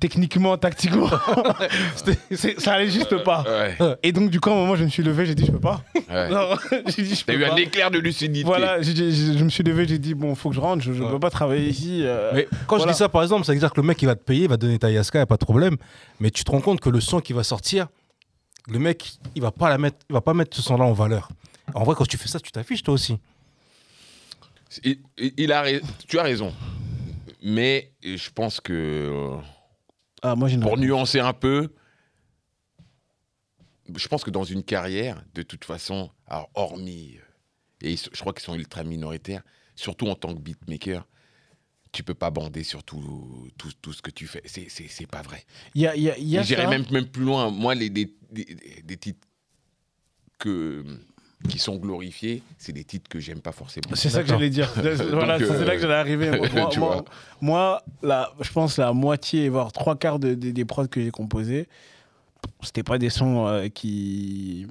techniquement, 0.00 0.56
tactiquement, 0.56 1.08
ça 2.58 2.72
allait 2.72 2.90
juste 2.90 3.22
pas. 3.22 3.44
Ouais. 3.46 3.96
Et 4.02 4.12
donc, 4.12 4.30
du 4.30 4.40
coup, 4.40 4.50
à 4.50 4.52
un 4.52 4.56
moment, 4.56 4.76
je 4.76 4.84
me 4.84 4.88
suis 4.88 5.02
levé, 5.02 5.26
j'ai 5.26 5.34
dit, 5.34 5.44
je 5.46 5.52
peux 5.52 5.60
pas. 5.60 5.82
ouais. 5.94 6.30
Non, 6.30 6.48
j'ai 6.86 7.02
dit, 7.02 7.14
je 7.14 7.24
T'as 7.24 7.32
peux 7.34 7.38
eu 7.38 7.46
pas. 7.46 7.52
un 7.52 7.56
éclair 7.56 7.90
de 7.90 7.98
lucidité. 7.98 8.44
Voilà, 8.44 8.80
je 8.82 9.42
me 9.44 9.48
suis 9.50 9.62
levé, 9.62 9.86
j'ai 9.86 9.98
dit, 9.98 10.14
bon, 10.14 10.34
faut 10.34 10.48
que 10.50 10.54
je 10.54 10.60
rentre, 10.60 10.82
je 10.82 10.92
ne 10.92 11.00
Ouais. 11.00 11.10
peux 11.10 11.18
pas 11.20 11.30
travailler 11.30 11.68
ici. 11.68 12.00
euh. 12.04 12.30
Mais 12.34 12.48
quand 12.66 12.76
Voilà. 12.76 12.92
je 12.92 12.94
dis 12.94 12.98
ça, 12.98 13.08
par 13.08 13.22
exemple, 13.22 13.44
ça 13.44 13.52
veut 13.52 13.58
dire 13.58 13.72
que 13.72 13.80
le 13.80 13.86
mec, 13.86 14.00
il 14.02 14.06
va 14.06 14.14
te 14.14 14.22
payer, 14.22 14.44
il 14.44 14.48
va 14.48 14.56
te 14.56 14.62
donner 14.62 14.78
ta 14.78 14.90
Yaska, 14.90 15.18
il 15.18 15.20
n'y 15.20 15.24
a 15.24 15.26
pas 15.26 15.36
de 15.36 15.44
problème. 15.44 15.76
Mais 16.20 16.30
tu 16.30 16.44
te 16.44 16.50
rends 16.50 16.60
compte 16.60 16.80
que 16.80 16.90
le 16.90 17.00
son 17.00 17.20
qui 17.20 17.32
va 17.32 17.42
sortir, 17.42 17.86
le 18.68 18.78
mec, 18.78 19.12
il 19.34 19.42
va 19.42 19.50
pas 19.50 19.68
la 19.68 19.78
mettre, 19.78 19.98
il 20.08 20.12
va 20.12 20.20
pas 20.20 20.34
mettre 20.34 20.56
ce 20.56 20.62
son-là 20.62 20.84
en 20.84 20.92
valeur. 20.92 21.28
En 21.74 21.84
vrai, 21.84 21.94
quand 21.96 22.06
tu 22.06 22.16
fais 22.16 22.28
ça, 22.28 22.40
tu 22.40 22.50
t'affiches 22.50 22.82
toi 22.82 22.94
aussi. 22.94 23.18
Il, 25.16 25.52
a, 25.52 25.64
tu 26.06 26.18
as 26.18 26.22
raison. 26.22 26.54
Mais 27.42 27.92
je 28.02 28.30
pense 28.30 28.60
que 28.60 28.72
euh, 28.72 29.36
Ah, 30.22 30.36
moi, 30.36 30.48
pour 30.60 30.76
nuancer 30.76 31.20
un 31.20 31.32
peu, 31.32 31.72
je 33.96 34.08
pense 34.08 34.22
que 34.22 34.30
dans 34.30 34.44
une 34.44 34.62
carrière, 34.62 35.22
de 35.34 35.42
toute 35.42 35.64
façon, 35.64 36.10
alors, 36.26 36.50
hormis, 36.54 37.16
et 37.80 37.96
je 37.96 38.20
crois 38.20 38.32
qu'ils 38.32 38.42
sont 38.42 38.54
ultra 38.54 38.84
minoritaires, 38.84 39.42
surtout 39.74 40.08
en 40.08 40.14
tant 40.14 40.34
que 40.34 40.40
beatmaker, 40.40 41.06
tu 41.92 42.02
peux 42.04 42.14
pas 42.14 42.30
bander 42.30 42.62
sur 42.62 42.82
tout, 42.84 43.48
tout, 43.58 43.70
tout 43.82 43.92
ce 43.92 44.00
que 44.02 44.10
tu 44.10 44.26
fais. 44.26 44.42
C'est- 44.44 44.66
C'est 44.68 44.86
c'est 44.88 45.06
pas 45.06 45.22
vrai. 45.22 45.44
Il 45.74 45.82
y 45.82 45.86
a, 45.86 45.96
il 45.96 46.02
y 46.02 46.10
a, 46.10 46.18
il 46.18 46.28
y 46.28 46.38
a 46.38 46.42
Et 46.42 46.44
J'irais 46.44 46.66
même, 46.68 46.84
même 46.90 47.06
plus 47.06 47.24
loin. 47.24 47.50
Moi, 47.50 47.74
les, 47.74 47.90
des, 47.90 48.12
des, 48.30 48.56
des 48.84 48.96
titres 48.96 49.26
que, 50.38 50.84
qui 51.48 51.58
sont 51.58 51.76
glorifiés, 51.76 52.42
c'est 52.58 52.72
des 52.72 52.84
titres 52.84 53.08
que 53.08 53.18
j'aime 53.18 53.40
pas 53.40 53.52
forcément. 53.52 53.88
C'est 53.94 54.08
ça 54.10 54.22
que 54.22 54.28
j'allais 54.28 54.50
dire. 54.50 54.70
voilà, 54.76 55.38
Donc, 55.38 55.48
c'est 55.48 55.54
euh, 55.54 55.64
là 55.64 55.74
que 55.74 55.80
j'allais 55.80 55.94
arriver. 55.94 56.30
Moi, 56.78 57.04
moi, 57.40 57.82
la, 58.02 58.30
je 58.40 58.52
pense 58.52 58.76
la 58.78 58.92
moitié, 58.92 59.48
voire 59.48 59.72
trois 59.72 59.96
quarts 59.96 60.18
de- 60.18 60.34
de- 60.34 60.50
des 60.50 60.64
prods 60.64 60.86
que 60.88 61.00
j'ai 61.02 61.10
composés, 61.10 61.66
c'était 62.62 62.82
pas 62.82 62.98
des 62.98 63.10
sons 63.10 63.46
euh, 63.46 63.68
qui, 63.68 64.66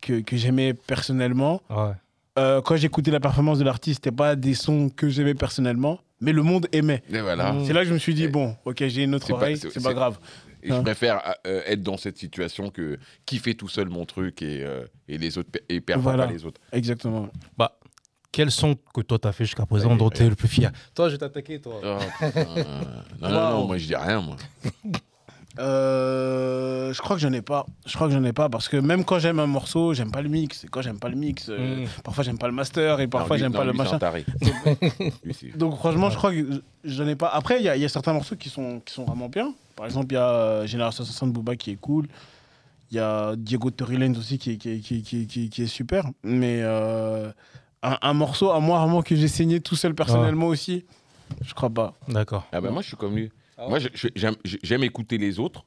que, 0.00 0.20
que 0.20 0.36
j'aimais 0.36 0.74
personnellement. 0.74 1.60
Ouais. 1.70 1.92
Euh, 2.38 2.62
quand 2.62 2.76
j'écoutais 2.76 3.10
la 3.10 3.20
performance 3.20 3.58
de 3.58 3.64
l'artiste, 3.64 3.96
c'était 4.04 4.16
pas 4.16 4.36
des 4.36 4.54
sons 4.54 4.88
que 4.88 5.08
j'aimais 5.08 5.34
personnellement, 5.34 6.00
mais 6.22 6.32
le 6.32 6.42
monde 6.42 6.66
aimait. 6.72 7.02
Et 7.12 7.20
voilà. 7.20 7.52
Mm. 7.52 7.64
C'est 7.66 7.72
là 7.74 7.82
que 7.82 7.88
je 7.88 7.92
me 7.94 7.98
suis 7.98 8.14
dit, 8.14 8.28
bon, 8.28 8.56
ok, 8.64 8.82
j'ai 8.86 9.02
une 9.04 9.14
autre 9.14 9.26
C'est 9.26 9.32
pas- 9.34 9.38
oreille, 9.38 9.58
c'est- 9.58 9.68
c'est 9.70 9.82
pas 9.82 9.92
grave. 9.92 10.18
Et 10.62 10.68
je 10.68 10.74
Ah. 10.74 10.80
préfère 10.82 11.20
euh, 11.46 11.60
être 11.66 11.82
dans 11.82 11.96
cette 11.96 12.16
situation 12.16 12.70
que 12.70 12.96
kiffer 13.26 13.54
tout 13.56 13.68
seul 13.68 13.88
mon 13.88 14.06
truc 14.06 14.40
et, 14.42 14.62
euh, 14.64 14.86
et 15.08 15.18
les 15.18 15.36
autres 15.36 15.50
et 15.68 15.80
perdre 15.80 16.04
Voilà. 16.04 16.26
pas 16.26 16.32
les 16.32 16.44
autres. 16.46 16.60
Exactement. 16.72 17.28
Bah, 17.58 17.78
quel 18.30 18.50
son 18.52 18.76
que 18.94 19.00
toi 19.00 19.18
t'as 19.18 19.32
fait 19.32 19.44
jusqu'à 19.44 19.66
présent 19.66 19.90
Ouais, 19.90 19.96
dont 19.98 20.04
ouais. 20.08 20.14
tu 20.16 20.22
es 20.22 20.28
le 20.28 20.36
plus 20.36 20.46
fier? 20.48 20.70
Toi, 20.94 21.08
je 21.08 21.14
vais 21.14 21.18
t'attaquer, 21.18 21.60
toi. 21.60 21.80
Oh, 21.82 21.98
non, 23.20 23.28
non, 23.28 23.50
non, 23.50 23.66
moi 23.66 23.76
je 23.76 23.86
dis 23.88 23.96
rien, 23.96 24.20
moi. 24.20 24.36
Euh, 25.58 26.92
je 26.92 27.00
crois 27.00 27.16
que 27.16 27.22
j'en 27.22 27.32
ai 27.32 27.42
pas. 27.42 27.66
Je 27.86 27.94
crois 27.94 28.08
que 28.08 28.14
j'en 28.14 28.24
ai 28.24 28.32
pas 28.32 28.48
parce 28.48 28.68
que 28.68 28.76
même 28.76 29.04
quand 29.04 29.18
j'aime 29.18 29.38
un 29.38 29.46
morceau, 29.46 29.94
j'aime 29.94 30.10
pas 30.10 30.22
le 30.22 30.28
mix. 30.28 30.64
Et 30.64 30.68
quand 30.68 30.82
j'aime 30.82 30.98
pas 30.98 31.08
le 31.08 31.16
mix, 31.16 31.46
euh, 31.48 31.84
Mm. 31.84 31.88
parfois 32.04 32.24
j'aime 32.24 32.38
pas 32.38 32.46
le 32.46 32.52
master 32.52 33.00
et 33.00 33.08
parfois 33.08 33.36
j'aime 33.36 33.52
pas 33.52 33.64
le 33.64 33.72
lui, 33.72 33.78
machin. 33.78 33.98
Donc 35.56 35.76
franchement, 35.76 36.10
je 36.10 36.16
crois 36.16 36.32
que 36.32 36.62
j'en 36.84 37.06
ai 37.06 37.16
pas. 37.16 37.28
Après, 37.28 37.58
il 37.60 37.64
y, 37.64 37.68
a- 37.68 37.76
il 37.76 37.82
y 37.82 37.84
a 37.84 37.88
certains 37.88 38.12
morceaux 38.12 38.36
qui 38.36 38.48
sont, 38.48 38.80
qui 38.84 38.92
sont 38.94 39.04
vraiment 39.04 39.28
bien. 39.28 39.52
Par 39.76 39.86
exemple, 39.86 40.06
il 40.12 40.14
y 40.14 40.18
a 40.18 40.28
euh, 40.28 40.66
Génération 40.66 41.04
60 41.04 41.32
Booba 41.32 41.56
qui 41.56 41.70
est 41.72 41.76
cool. 41.80 42.06
Il 42.90 42.96
y 42.96 43.00
a 43.00 43.34
Diego 43.36 43.70
Torriland 43.70 44.12
aussi 44.18 44.38
qui 44.38 44.52
est, 44.52 44.56
qui, 44.56 44.70
est- 44.70 44.78
qui, 44.80 44.96
est- 44.98 45.00
qui 45.02 45.22
est- 45.22 45.26
qui 45.26 45.44
est- 45.44 45.48
qui 45.48 45.62
est 45.62 45.66
super. 45.66 46.04
Mais 46.22 46.60
euh, 46.62 47.30
un, 47.82 47.96
un 48.02 48.12
morceau 48.12 48.50
à 48.50 48.60
moi 48.60 48.78
vraiment 48.80 49.02
que 49.02 49.16
j'ai 49.16 49.28
saigné 49.28 49.60
tout 49.60 49.76
seul 49.76 49.94
personnellement 49.94 50.46
aussi, 50.46 50.84
je 51.44 51.54
crois 51.54 51.70
pas. 51.70 51.94
D'accord. 52.08 52.44
Ah 52.52 52.60
bah 52.60 52.70
moi 52.70 52.82
je 52.82 52.88
suis 52.88 52.96
comme 52.96 53.16
lui. 53.16 53.30
Ah 53.62 53.68
ouais 53.68 53.80
Moi 53.80 53.90
j'aime 54.14 54.34
j'aime 54.44 54.82
écouter 54.84 55.18
les 55.18 55.38
autres. 55.38 55.64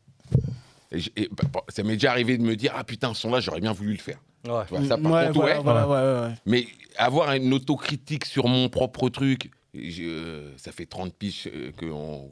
Et 0.91 0.99
j'- 0.99 1.11
et, 1.15 1.29
bah, 1.31 1.61
ça 1.69 1.83
m'est 1.83 1.93
déjà 1.93 2.11
arrivé 2.11 2.37
de 2.37 2.43
me 2.43 2.55
dire 2.55 2.73
ah 2.75 2.83
putain 2.83 3.13
ce 3.13 3.21
son 3.21 3.31
là 3.31 3.39
j'aurais 3.39 3.61
bien 3.61 3.71
voulu 3.71 3.93
le 3.93 3.97
faire. 3.99 4.19
Ouais. 4.47 4.61
Tu 4.67 4.75
vois, 4.75 4.83
ça 4.85 4.97
par 4.97 5.11
Ouais, 5.11 5.21
contre 5.27 5.33
voilà, 5.39 5.57
ouais. 5.57 5.63
voilà, 5.63 5.87
ouais, 5.87 5.95
ouais, 6.21 6.27
ouais. 6.29 6.35
Mais 6.45 6.67
avoir 6.97 7.31
une 7.33 7.53
autocritique 7.53 8.25
sur 8.25 8.47
mon 8.47 8.69
propre 8.69 9.09
truc, 9.09 9.49
je- 9.73 10.51
ça 10.57 10.71
fait 10.71 10.85
30 10.85 11.13
piges 11.13 11.49
euh, 11.53 11.71
que 11.77 11.85
on- 11.87 12.29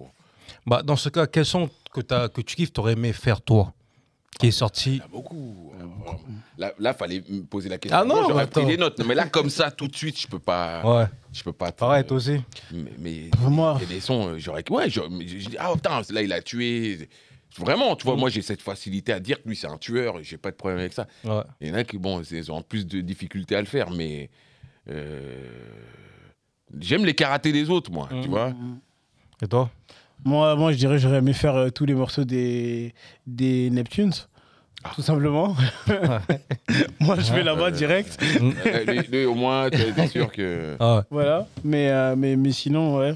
Bah, 0.66 0.84
dans 0.84 0.96
ce 0.96 1.10
cas, 1.10 1.26
quel 1.28 1.46
son 1.46 1.70
que, 1.94 2.02
que 2.28 2.42
tu 2.42 2.56
kiffes, 2.56 2.74
t'aurais 2.74 2.94
aimé 2.94 3.14
faire 3.14 3.42
toi? 3.42 3.74
Qui 4.40 4.48
est 4.48 4.52
sorti 4.52 4.96
Il 4.96 4.98
y 4.98 5.02
en 5.02 5.06
a 5.06 5.08
beaucoup. 5.08 5.72
Là, 6.58 6.74
là, 6.80 6.94
fallait 6.94 7.24
me 7.30 7.44
poser 7.44 7.70
la 7.70 7.78
question. 7.78 8.00
Ah 8.00 8.06
non, 8.06 8.28
j'aurais 8.28 8.48
pris 8.48 8.66
des 8.66 8.78
notes. 8.78 9.00
Mais 9.06 9.16
là, 9.16 9.28
comme 9.28 9.50
ça, 9.50 9.70
tout 9.72 9.88
de 9.88 9.96
suite, 9.96 10.20
je 10.20 10.28
peux 10.28 10.40
pas. 10.40 10.82
Ouais. 10.86 11.06
Je 11.32 11.44
peux 11.44 11.54
pas. 11.54 11.72
Pareil, 11.72 12.04
toi 12.06 12.18
aussi. 12.18 12.42
Mais, 12.72 12.92
mais 13.00 13.30
Moi, 13.42 13.78
il 13.80 13.84
y 13.84 13.92
a 13.92 13.96
des 13.96 14.00
sons, 14.02 14.30
euh, 14.30 14.38
j'aurais. 14.38 14.64
Ouais, 14.70 14.90
je, 14.90 15.02
dis, 15.02 15.56
ah 15.60 15.72
putain, 15.74 16.02
là, 16.10 16.22
il 16.22 16.32
a 16.34 16.42
tué. 16.42 17.10
Vraiment, 17.58 17.96
tu 17.96 18.06
vois, 18.06 18.16
moi, 18.16 18.30
j'ai 18.30 18.42
cette 18.42 18.62
facilité 18.64 19.14
à 19.14 19.20
dire 19.20 19.42
que 19.42 19.48
lui, 19.48 19.56
c'est 19.56 19.68
un 19.68 19.78
tueur. 19.78 20.16
J'ai 20.24 20.38
pas 20.38 20.50
de 20.52 20.56
problème 20.56 20.80
avec 20.80 20.94
ça. 20.94 21.08
Ouais. 21.24 21.42
Il 21.62 21.68
y 21.68 21.72
en 21.72 21.76
a 21.76 21.84
qui, 21.84 21.98
bon, 22.00 22.22
ils 22.22 22.52
ont 22.52 22.62
plus 22.64 22.86
de 22.88 23.02
difficultés 23.02 23.56
à 23.56 23.60
le 23.62 23.68
faire, 23.68 23.92
mais. 23.92 24.30
euh, 24.90 25.48
J'aime 26.80 27.06
les 27.06 27.14
karatés 27.14 27.52
des 27.52 27.70
autres, 27.70 27.92
moi, 27.92 28.08
Mhm. 28.12 28.22
tu 28.24 28.30
vois. 28.30 28.52
Et 29.44 29.48
toi? 29.48 29.70
Moi, 30.26 30.56
moi, 30.56 30.72
je 30.72 30.78
dirais 30.78 31.00
j'aurais 31.00 31.18
aimé 31.18 31.34
faire 31.34 31.56
euh, 31.56 31.70
tous 31.70 31.86
les 31.86 31.94
morceaux 31.94 32.24
des, 32.26 32.94
des 33.28 33.70
Neptunes. 33.70 34.14
Ah. 34.86 34.92
Tout 34.96 35.02
simplement. 35.02 35.56
moi, 37.00 37.18
je 37.20 37.34
vais 37.34 37.44
là-bas 37.44 37.68
euh, 37.68 37.72
direct. 37.72 38.18
Euh, 38.22 38.84
lui, 38.86 39.00
lui, 39.08 39.26
au 39.26 39.34
moins, 39.36 39.70
t'es 39.70 39.92
t'es 39.94 40.08
sûr 40.10 40.32
que. 40.32 40.76
Ah 40.80 40.98
ouais. 40.98 41.02
Voilà. 41.10 41.48
Mais, 41.64 41.90
euh, 41.90 42.16
mais, 42.18 42.36
mais 42.36 42.52
sinon, 42.52 42.98
ouais. 42.98 43.16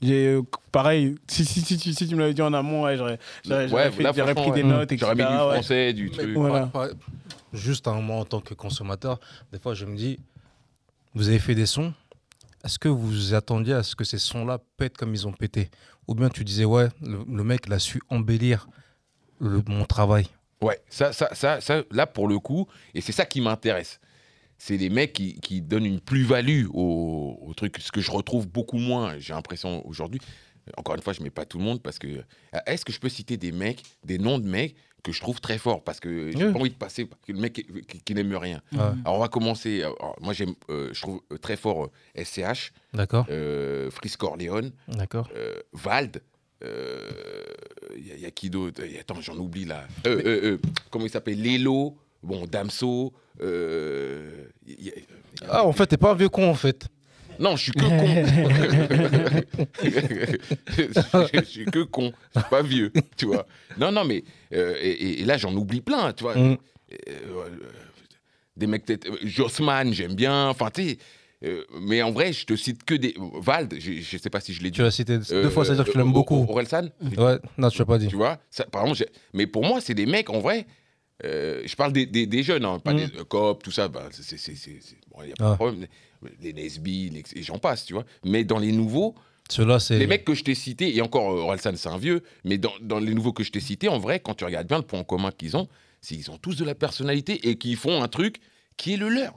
J'ai, 0.00 0.28
euh, 0.28 0.42
pareil, 0.72 1.14
si, 1.28 1.44
si, 1.44 1.60
si, 1.60 1.76
tu- 1.76 1.92
si 1.92 2.08
tu 2.08 2.14
me 2.16 2.20
l'avais 2.20 2.34
dit 2.34 2.42
en 2.42 2.52
amont, 2.54 2.82
ouais, 2.84 2.96
j'aurais, 2.96 3.18
j'aurais, 3.46 3.68
j'aurais 3.68 3.84
Ouais, 3.84 3.90
fait- 3.92 4.02
là, 4.02 4.12
j'aurais 4.16 4.34
pris 4.34 4.42
franchement, 4.44 4.54
des 4.56 4.62
ouais. 4.62 4.68
notes, 4.68 4.92
etc. 4.92 4.98
J'aurais 5.00 5.14
mis 5.14 5.22
du 5.38 5.44
ouais. 5.44 5.52
français, 5.54 5.92
du 5.92 6.10
truc. 6.10 6.30
Voilà. 6.34 6.70
Ouais, 6.74 6.80
ouais. 6.80 6.90
Juste 7.52 7.86
un 7.86 7.94
moment 7.94 8.20
en 8.20 8.24
tant 8.24 8.40
que 8.40 8.54
consommateur, 8.54 9.20
des 9.52 9.58
fois 9.58 9.74
je 9.74 9.84
me 9.84 9.94
dis, 9.94 10.18
vous 11.14 11.28
avez 11.28 11.38
fait 11.38 11.54
des 11.54 11.66
sons, 11.66 11.92
est-ce 12.64 12.78
que 12.78 12.88
vous 12.88 13.34
attendiez 13.34 13.74
à 13.74 13.82
ce 13.82 13.94
que 13.94 14.04
ces 14.04 14.16
sons-là 14.18 14.58
pètent 14.78 14.96
comme 14.96 15.12
ils 15.14 15.26
ont 15.28 15.32
pété? 15.32 15.70
Ou 16.08 16.14
bien 16.14 16.28
tu 16.28 16.44
disais, 16.44 16.64
ouais, 16.64 16.88
le, 17.00 17.44
mec 17.44 17.62
il 17.66 17.72
a 17.72 17.78
su 17.78 18.00
embellir 18.08 18.66
le- 19.40 19.62
mon 19.66 19.84
travail. 19.84 20.26
Ouais, 20.60 20.80
ça, 20.88 21.12
ça, 21.12 21.28
ça, 21.34 21.60
ça, 21.60 21.82
là 21.90 22.06
pour 22.06 22.28
le 22.28 22.38
coup, 22.38 22.66
et 22.94 23.00
c'est 23.00 23.12
ça 23.12 23.24
qui 23.26 23.40
m'intéresse. 23.40 24.00
C'est 24.58 24.76
les 24.76 24.90
mecs 24.90 25.12
qui, 25.12 25.34
qui 25.40 25.60
donnent 25.60 25.86
une 25.86 26.00
plus-value 26.00 26.66
au, 26.72 27.38
au 27.42 27.54
truc, 27.54 27.78
ce 27.80 27.90
que 27.90 28.00
je 28.00 28.10
retrouve 28.12 28.46
beaucoup 28.48 28.78
moins, 28.78 29.18
j'ai 29.18 29.32
l'impression 29.32 29.84
aujourd'hui. 29.88 30.20
Encore 30.76 30.94
une 30.94 31.02
fois, 31.02 31.12
je 31.12 31.20
mets 31.22 31.30
pas 31.30 31.44
tout 31.44 31.58
le 31.58 31.64
monde 31.64 31.82
parce 31.82 31.98
que. 31.98 32.06
euh, 32.06 32.58
Est-ce 32.66 32.84
que 32.84 32.92
je 32.92 33.00
peux 33.00 33.08
citer 33.08 33.36
des 33.36 33.50
mecs, 33.50 33.82
des 34.04 34.18
noms 34.18 34.38
de 34.38 34.46
mecs 34.46 34.76
que 35.02 35.10
je 35.12 35.20
trouve 35.20 35.40
très 35.40 35.58
forts 35.58 35.82
Parce 35.82 35.98
que 36.00 36.30
j'ai 36.30 36.44
Oui. 36.46 36.52
pas 36.52 36.58
envie 36.58 36.70
de 36.70 36.74
passer 36.76 37.08
le 37.28 37.34
mec 37.38 37.52
qui, 37.54 37.64
qui- 37.88 38.00
qui 38.00 38.14
n'aime 38.14 38.34
rien. 38.36 38.60
Ouais. 38.72 38.78
Alors 39.04 39.16
on 39.16 39.18
va 39.18 39.28
commencer. 39.28 39.82
alors, 39.82 40.16
moi, 40.20 40.32
j'aime, 40.32 40.54
euh, 40.70 40.90
je 40.92 41.00
trouve 41.02 41.20
euh, 41.32 41.38
très 41.38 41.56
fort 41.56 41.86
euh, 41.86 42.24
SCH, 42.24 42.72
D'accord 42.94 43.26
euh, 43.30 43.90
Corleone, 44.18 44.70
D'accord. 44.88 45.28
euh, 45.36 45.54
Vald. 45.72 46.22
Il 47.96 48.06
y, 48.06 48.12
a- 48.12 48.16
y 48.16 48.26
a 48.26 48.30
qui 48.30 48.48
d'autre 48.50 48.80
Attends, 49.00 49.20
j'en 49.20 49.36
oublie 49.36 49.64
là. 49.64 49.84
Euh, 50.06 50.22
euh, 50.24 50.40
euh, 50.52 50.58
comment 50.90 51.04
il 51.04 51.10
s'appelle? 51.10 51.42
Lelo, 51.42 51.96
bon, 52.22 52.46
Damso. 52.46 53.12
euh, 53.40 54.46
y 54.66 54.90
a- 54.90 54.92
Ah, 55.48 55.64
en 55.64 55.72
fait, 55.72 55.86
t'es 55.88 55.96
pas 55.96 56.12
un 56.12 56.14
vieux 56.14 56.28
con 56.28 56.48
en 56.48 56.54
fait. 56.54 56.86
Non, 57.38 57.56
je 57.56 57.62
suis 57.62 57.72
que 57.72 57.80
con. 57.80 58.08
je, 59.82 61.28
je 61.38 61.44
suis 61.44 61.64
que 61.66 61.82
con. 61.84 62.12
Je 62.34 62.40
suis 62.40 62.48
pas 62.50 62.62
vieux, 62.62 62.92
tu 63.16 63.26
vois. 63.26 63.46
Non, 63.78 63.92
non, 63.92 64.04
mais. 64.04 64.24
euh, 64.52 64.76
et, 64.80 65.24
là, 65.24 65.36
j'en 65.38 65.54
oublie 65.54 65.80
plein, 65.80 66.12
tu 66.12 66.24
vois. 66.24 66.36
Mm. 66.36 66.52
Euh, 66.52 66.56
euh, 67.08 67.48
des 68.56 68.66
mecs 68.66 68.84
peut-être. 68.84 69.08
euh, 69.08 69.16
Jossman, 69.22 69.92
j'aime 69.92 70.14
bien. 70.14 70.48
Enfin, 70.48 70.68
tu 70.70 70.90
sais. 70.90 70.98
euh, 71.44 71.64
mais 71.80 72.02
en 72.02 72.12
vrai, 72.12 72.32
je 72.32 72.44
te 72.44 72.54
cite 72.54 72.84
que 72.84 72.94
des. 72.94 73.14
Vald, 73.18 73.74
je, 73.78 73.92
je 74.00 74.16
sais 74.18 74.30
pas 74.30 74.40
si 74.40 74.52
je 74.52 74.62
l'ai 74.62 74.70
dit. 74.70 74.76
Tu 74.76 74.82
l'as 74.82 74.90
cité 74.90 75.18
deux 75.18 75.50
fois, 75.50 75.64
c'est-à-dire 75.64 75.84
que 75.84 75.90
tu 75.92 75.98
l'aimes 75.98 76.12
beaucoup. 76.12 76.46
Orelsan 76.48 76.90
Ouais, 77.16 77.38
non, 77.58 77.68
tu 77.70 77.78
l'as 77.78 77.86
pas 77.86 77.98
dit. 77.98 78.08
tu 78.08 78.16
vois 78.16 78.38
ça, 78.50 78.64
par 78.64 78.82
exemple, 78.86 79.10
mais 79.32 79.46
pour 79.46 79.64
moi 79.64 79.80
c'est 79.80 79.94
des 79.94 80.06
mecs 80.06 80.28
en 80.30 80.38
vrai 80.40 80.66
euh, 81.24 81.62
je 81.64 81.76
parle 81.76 81.92
des, 81.92 82.04
des- 82.04 82.26
des 82.26 82.42
jeunes 82.42 82.64
hein, 82.64 82.78
pas 82.80 82.92
Mm. 82.92 82.96
des 82.96 83.04
euh, 83.34 83.54
tout 83.54 83.70
ça 83.70 83.86
bah, 83.88 84.08
c'est 84.10 84.36
bon, 85.10 85.22
y 85.22 85.30
a 85.32 85.34
pas 85.36 85.44
de 85.44 85.50
Ah. 85.52 85.54
problème 85.54 85.86
les 86.40 86.52
Nesby 86.52 87.10
les- 87.10 87.22
et 87.38 87.42
j'en 87.42 87.58
passe 87.58 87.84
tu 87.84 87.92
vois 87.94 88.04
mais 88.24 88.44
dans 88.44 88.58
les 88.58 88.72
nouveaux 88.72 89.14
les 89.98 90.06
mecs 90.06 90.24
que 90.24 90.34
je 90.34 90.44
t'ai 90.44 90.54
cités 90.54 90.94
et 90.96 91.00
encore 91.02 91.30
euh, 91.32 91.40
Orelsan 91.42 91.72
c'est 91.76 91.88
un 91.88 91.98
vieux 91.98 92.22
mais 92.44 92.58
dans, 92.58 92.72
dans 92.80 92.98
les 92.98 93.14
nouveaux 93.14 93.32
que 93.32 93.42
je 93.44 93.50
t'ai 93.52 93.60
cités 93.60 93.88
en 93.88 93.98
vrai 93.98 94.20
quand 94.20 94.34
tu 94.34 94.44
regardes 94.44 94.66
bien 94.68 94.78
le 94.78 94.84
point 94.84 95.00
en 95.00 95.04
commun 95.04 95.30
qu'ils 95.30 95.56
ont 95.56 95.68
c'est 96.00 96.14
qu'ils 96.16 96.30
ont 96.30 96.38
tous 96.38 96.56
de 96.56 96.64
la 96.64 96.74
personnalité 96.74 97.48
et 97.48 97.56
qu'ils 97.56 97.76
font 97.76 98.02
un 98.02 98.08
truc 98.08 98.36
qui 98.76 98.94
est 98.94 98.96
le 98.96 99.08
leur 99.08 99.36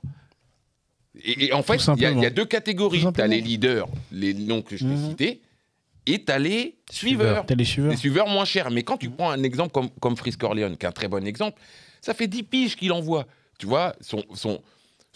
et, 1.23 1.45
et 1.45 1.53
en 1.53 1.63
fait 1.63 1.75
il 1.97 2.01
y, 2.01 2.05
a- 2.05 2.11
y 2.11 2.31
deux 2.31 2.45
catégories 2.45 2.99
t'as 2.99 3.05
simplement. 3.05 3.27
les 3.29 3.41
leaders 3.41 3.88
les 4.11 4.33
noms 4.33 4.61
que 4.61 4.75
je 4.77 4.83
t'ai 4.86 4.91
Mhm. 4.91 5.09
cités 5.09 5.41
et 6.07 6.23
t'as 6.23 6.38
les 6.38 6.77
suiveurs 6.91 7.45
T'as 7.47 7.55
les 7.55 7.65
suiveurs. 7.65 7.89
des 7.91 7.97
suiveurs 7.97 8.27
moins 8.27 8.45
chers. 8.45 8.69
Mais 8.69 8.83
quand 8.83 8.97
tu 8.97 9.09
prends 9.09 9.31
un 9.31 9.41
exemple 9.41 9.71
comme, 9.71 9.89
comme 9.99 10.15
Frisk 10.15 10.39
Corleone, 10.39 10.77
qui 10.77 10.86
est 10.86 10.89
un 10.89 10.91
très 10.91 11.07
bon 11.07 11.25
exemple, 11.25 11.59
ça 11.99 12.13
fait 12.13 12.27
10 12.27 12.43
piges 12.43 12.75
qu'il 12.75 12.91
envoie. 12.91 13.25
Tu 13.57 13.65
vois, 13.65 13.95
son, 14.01 14.23
son, 14.36 14.61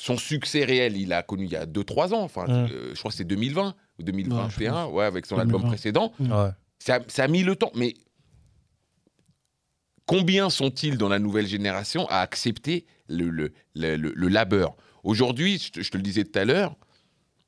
son 0.02 0.18
succès 0.18 0.64
réel, 0.64 0.96
il 0.96 1.12
a 1.12 1.24
connu 1.24 1.44
il 1.46 1.52
y 1.52 1.56
a 1.58 1.66
2-3 1.66 2.14
ans. 2.14 2.22
Enfin, 2.24 2.46
Mm. 2.48 2.68
euh, 2.72 2.92
je 2.94 3.00
crois 3.00 3.12
que 3.12 3.18
c'est 3.18 3.26
2020 3.26 3.76
ou 4.00 4.04
2021, 4.04 4.86
Ouais, 4.88 5.04
avec 5.04 5.26
son 5.26 5.38
album 5.38 5.62
2020. 5.62 5.68
précédent. 5.68 6.14
Ouais. 6.20 6.50
Ça, 6.80 7.00
ça 7.08 7.26
a 7.26 7.28
mis 7.28 7.44
le 7.44 7.56
temps. 7.58 7.72
Mais 7.76 7.94
combien 10.06 10.50
sont-ils 10.50 10.98
dans 10.98 11.10
la 11.10 11.20
nouvelle 11.20 11.48
génération 11.48 12.08
à 12.10 12.20
accepter 12.22 12.86
le, 13.08 13.30
le, 13.30 13.52
le, 13.76 13.96
le- 13.98 14.14
le 14.16 14.28
labeur? 14.28 14.76
Aujourd'hui, 15.04 15.58
je 15.60 15.72
te, 15.72 15.82
je 15.82 15.92
te 15.92 15.98
le 15.98 16.04
disais 16.04 16.24
tout 16.24 16.40
à 16.40 16.46
l'heure, 16.46 16.76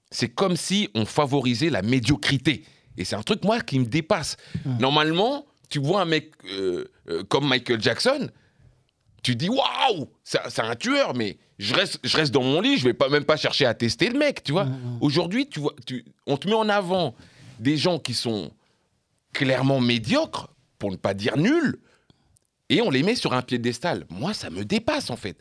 c'est 0.09 0.29
comme 0.29 0.55
si 0.57 0.89
on 0.93 1.05
favorisait 1.05 1.69
la 1.69 1.81
médiocrité. 1.81 2.65
Et 2.97 3.05
c'est 3.05 3.15
un 3.15 3.23
truc, 3.23 3.43
moi, 3.45 3.61
qui 3.61 3.79
me 3.79 3.85
dépasse. 3.85 4.35
Normalement, 4.79 5.45
tu 5.69 5.79
vois 5.79 6.01
un 6.01 6.05
mec 6.05 6.31
euh, 6.49 6.85
euh, 7.09 7.23
comme 7.23 7.47
Michael 7.47 7.81
Jackson, 7.81 8.29
tu 9.23 9.35
dis 9.35 9.49
waouh, 9.49 10.07
c'est 10.23 10.59
un 10.59 10.75
tueur, 10.75 11.13
mais 11.15 11.37
je 11.59 11.73
reste, 11.75 11.99
je 12.03 12.17
reste 12.17 12.33
dans 12.33 12.41
mon 12.43 12.59
lit, 12.61 12.77
je 12.77 12.83
vais 12.85 12.93
pas 12.93 13.09
même 13.09 13.23
pas 13.25 13.37
chercher 13.37 13.65
à 13.65 13.73
tester 13.73 14.09
le 14.09 14.17
mec, 14.17 14.43
tu 14.43 14.51
vois. 14.51 14.65
Mm, 14.65 14.97
Aujourd'hui, 15.01 15.47
tu 15.47 15.59
vois, 15.59 15.75
tu, 15.85 16.03
on 16.25 16.37
te 16.37 16.47
met 16.47 16.55
en 16.55 16.69
avant 16.69 17.13
des 17.59 17.77
gens 17.77 17.99
qui 17.99 18.13
sont 18.13 18.51
clairement 19.33 19.79
médiocres, 19.79 20.49
pour 20.79 20.91
ne 20.91 20.95
pas 20.95 21.13
dire 21.13 21.37
nuls, 21.37 21.77
et 22.69 22.81
on 22.81 22.89
les 22.89 23.03
met 23.03 23.15
sur 23.15 23.33
un 23.33 23.41
piédestal. 23.41 24.05
Moi, 24.09 24.33
ça 24.33 24.49
me 24.49 24.65
dépasse 24.65 25.09
en 25.09 25.15
fait. 25.17 25.37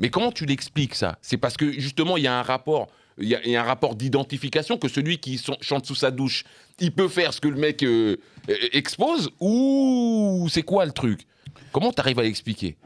Mais 0.00 0.08
comment 0.08 0.32
tu 0.32 0.46
l'expliques 0.46 0.94
ça? 0.94 1.18
C'est 1.20 1.36
parce 1.36 1.56
que 1.58 1.70
justement, 1.72 2.16
il 2.16 2.22
y 2.22 2.26
a 2.26 2.38
un 2.38 2.42
rapport, 2.42 2.88
il 3.18 3.28
y 3.28 3.34
a, 3.34 3.44
il 3.44 3.50
y 3.50 3.56
a 3.56 3.60
un 3.62 3.66
rapport 3.66 3.94
d'identification 3.96 4.78
que 4.78 4.88
celui 4.88 5.18
qui 5.18 5.36
son- 5.36 5.58
chante 5.60 5.84
sous 5.84 5.94
sa 5.94 6.10
douche, 6.10 6.44
il 6.78 6.92
peut 6.94 7.08
faire 7.08 7.34
ce 7.34 7.40
que 7.42 7.48
le 7.48 7.56
mec 7.56 7.82
euh, 7.82 8.16
expose, 8.72 9.30
ou 9.40 10.48
c'est 10.50 10.62
quoi 10.62 10.86
le 10.86 10.92
truc? 10.92 11.26
Comment 11.72 11.92
tu 11.92 12.00
arrives 12.00 12.18
à 12.18 12.22
l'expliquer? 12.22 12.78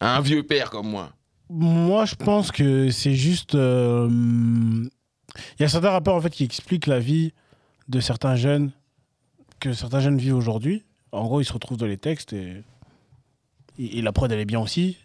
À 0.00 0.16
un 0.16 0.20
vieux 0.20 0.42
père 0.42 0.70
comme 0.70 0.88
moi 0.88 1.12
Moi, 1.48 2.04
je 2.06 2.14
pense 2.14 2.50
que 2.52 2.90
c'est 2.90 3.14
juste. 3.14 3.54
euh, 3.54 4.08
Il 4.10 5.62
y 5.62 5.64
a 5.64 5.68
certains 5.68 5.90
rappeurs 5.90 6.14
en 6.14 6.20
fait 6.20 6.30
qui 6.30 6.44
expliquent 6.44 6.86
la 6.86 6.98
vie 7.00 7.32
de 7.88 8.00
certains 8.00 8.36
jeunes 8.36 8.70
que 9.60 9.72
certains 9.72 10.00
jeunes 10.00 10.16
vivent 10.18 10.36
aujourd'hui. 10.36 10.84
En 11.12 11.24
gros, 11.24 11.40
ils 11.40 11.44
se 11.44 11.52
retrouvent 11.52 11.76
dans 11.78 11.86
les 11.86 11.98
textes 11.98 12.32
et, 12.32 12.62
et, 13.78 14.00
la 14.00 14.12
prod 14.12 14.30
elle 14.30 14.38
est 14.40 14.44
bien 14.44 14.60
aussi. 14.60 14.96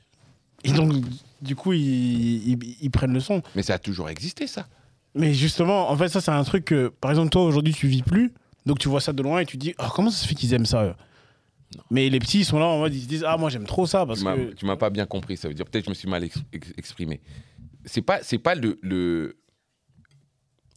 Et 0.64 0.72
donc, 0.72 0.93
du 1.41 1.56
coup, 1.56 1.74
ils, 1.74 2.50
ils- 2.52 2.78
ils 2.82 2.89
prennent 2.91 3.14
le 3.14 3.20
son. 3.20 3.41
Mais 3.56 3.64
ça 3.64 3.74
a 3.76 3.80
toujours 3.80 4.10
existé, 4.10 4.48
ça. 4.48 4.68
Mais 5.14 5.34
justement, 5.34 5.89
en 5.91 5.98
fait, 5.98 6.10
ça, 6.10 6.22
c'est 6.22 6.32
un 6.32 6.43
truc 6.43 6.66
que, 6.66 6.88
par 6.89 7.12
exemple, 7.12 7.30
toi, 7.30 7.43
aujourd'hui, 7.43 7.74
tu 7.74 7.88
vis 7.88 8.02
plus. 8.02 8.34
Donc, 8.66 8.80
tu 8.80 8.89
vois 8.89 9.00
ça 9.02 9.14
de 9.14 9.22
loin 9.22 9.39
et 9.39 9.46
tu 9.46 9.58
te 9.58 9.62
dis, 9.62 9.74
Ah, 9.78 9.91
comment 9.93 10.10
ça 10.10 10.18
se 10.24 10.28
fait 10.28 10.36
qu'ils 10.36 10.54
aiment 10.54 10.66
ça 10.66 10.84
eux? 10.86 10.93
Mais 11.91 12.09
les 12.09 12.19
petits, 12.19 12.39
ils 12.39 12.45
sont 12.45 12.59
là 12.59 12.65
en 12.65 12.80
mode, 12.80 12.93
ils 12.93 13.01
se 13.01 13.07
disent, 13.07 13.23
ah, 13.28 13.38
moi, 13.38 13.49
j'aime 13.49 13.65
trop 13.65 13.86
ça 13.86 14.05
parce 14.05 14.19
Tu 14.19 14.26
m'as- 14.26 14.36
que. 14.36 14.53
tu 14.53 14.65
m'as 14.65 14.76
pas 14.78 14.89
bien 14.89 15.05
compris. 15.05 15.38
Ça 15.38 15.47
veut 15.47 15.53
dire 15.53 15.65
peut-être 15.65 15.84
que 15.84 15.88
je 15.88 15.91
me 15.91 15.95
suis 15.95 16.09
mal 16.09 16.23
ex- 16.23 16.38
ex- 16.53 16.73
exprimé. 16.78 17.21
C'est 17.86 18.01
pas, 18.01 18.19
c'est 18.23 18.38
pas 18.39 18.55
le, 18.55 18.80
le 18.82 19.38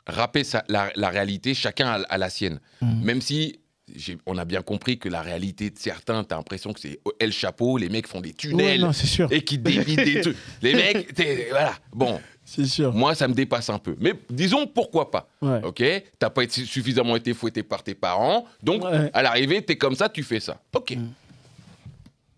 rapper 0.07 0.45
sa- 0.45 0.65
la, 0.69 0.91
la 0.97 1.09
réalité, 1.11 1.55
chacun 1.55 1.89
a, 1.89 1.95
a 2.03 2.19
la 2.19 2.31
sienne. 2.31 2.61
Mhm. 2.83 3.03
Même 3.05 3.21
si 3.21 3.61
j'ai- 3.95 4.19
on 4.27 4.37
a 4.39 4.45
bien 4.45 4.63
compris 4.63 4.99
que 4.99 5.09
la 5.09 5.23
réalité 5.23 5.71
de 5.71 5.79
certains, 5.79 6.25
t'as 6.25 6.37
l'impression 6.37 6.73
que 6.73 6.81
c'est 6.81 7.01
El 7.21 7.33
Chapeau, 7.33 7.79
les 7.79 7.89
mecs 7.89 8.07
font 8.07 8.21
des 8.21 8.31
Ouais, 8.31 8.35
tunnels 8.35 8.81
non, 8.81 8.93
c'est 8.93 9.07
sûr. 9.07 9.31
et 9.33 9.43
qui 9.43 9.59
débitent 9.59 9.97
des 10.05 10.21
trucs. 10.23 10.37
Les 10.63 10.75
mecs, 10.75 11.15
t'es- 11.15 11.49
voilà. 11.51 11.75
Bon, 11.93 12.21
C'est 12.51 12.65
sûr. 12.65 12.95
moi 12.95 13.15
ça 13.15 13.29
me 13.29 13.35
dépasse 13.35 13.69
un 13.69 13.79
peu. 13.79 13.95
Mais 14.01 14.15
disons 14.31 14.67
pourquoi 14.67 15.11
pas. 15.11 15.29
Ouais. 15.43 15.61
Ok, 15.65 15.83
t'as 16.19 16.31
pas 16.31 16.45
été 16.45 16.65
suffisamment 16.65 17.15
été 17.17 17.35
fouetté 17.35 17.63
par 17.63 17.83
tes 17.83 17.95
parents, 17.95 18.47
donc 18.63 18.85
Ouais. 18.85 19.11
à 19.13 19.23
l'arrivée 19.23 19.61
t'es 19.63 19.77
comme 19.77 19.95
ça, 19.95 20.09
tu 20.09 20.23
fais 20.23 20.41
ça. 20.41 20.61
Ok. 20.75 20.93
Mm. 20.97 21.09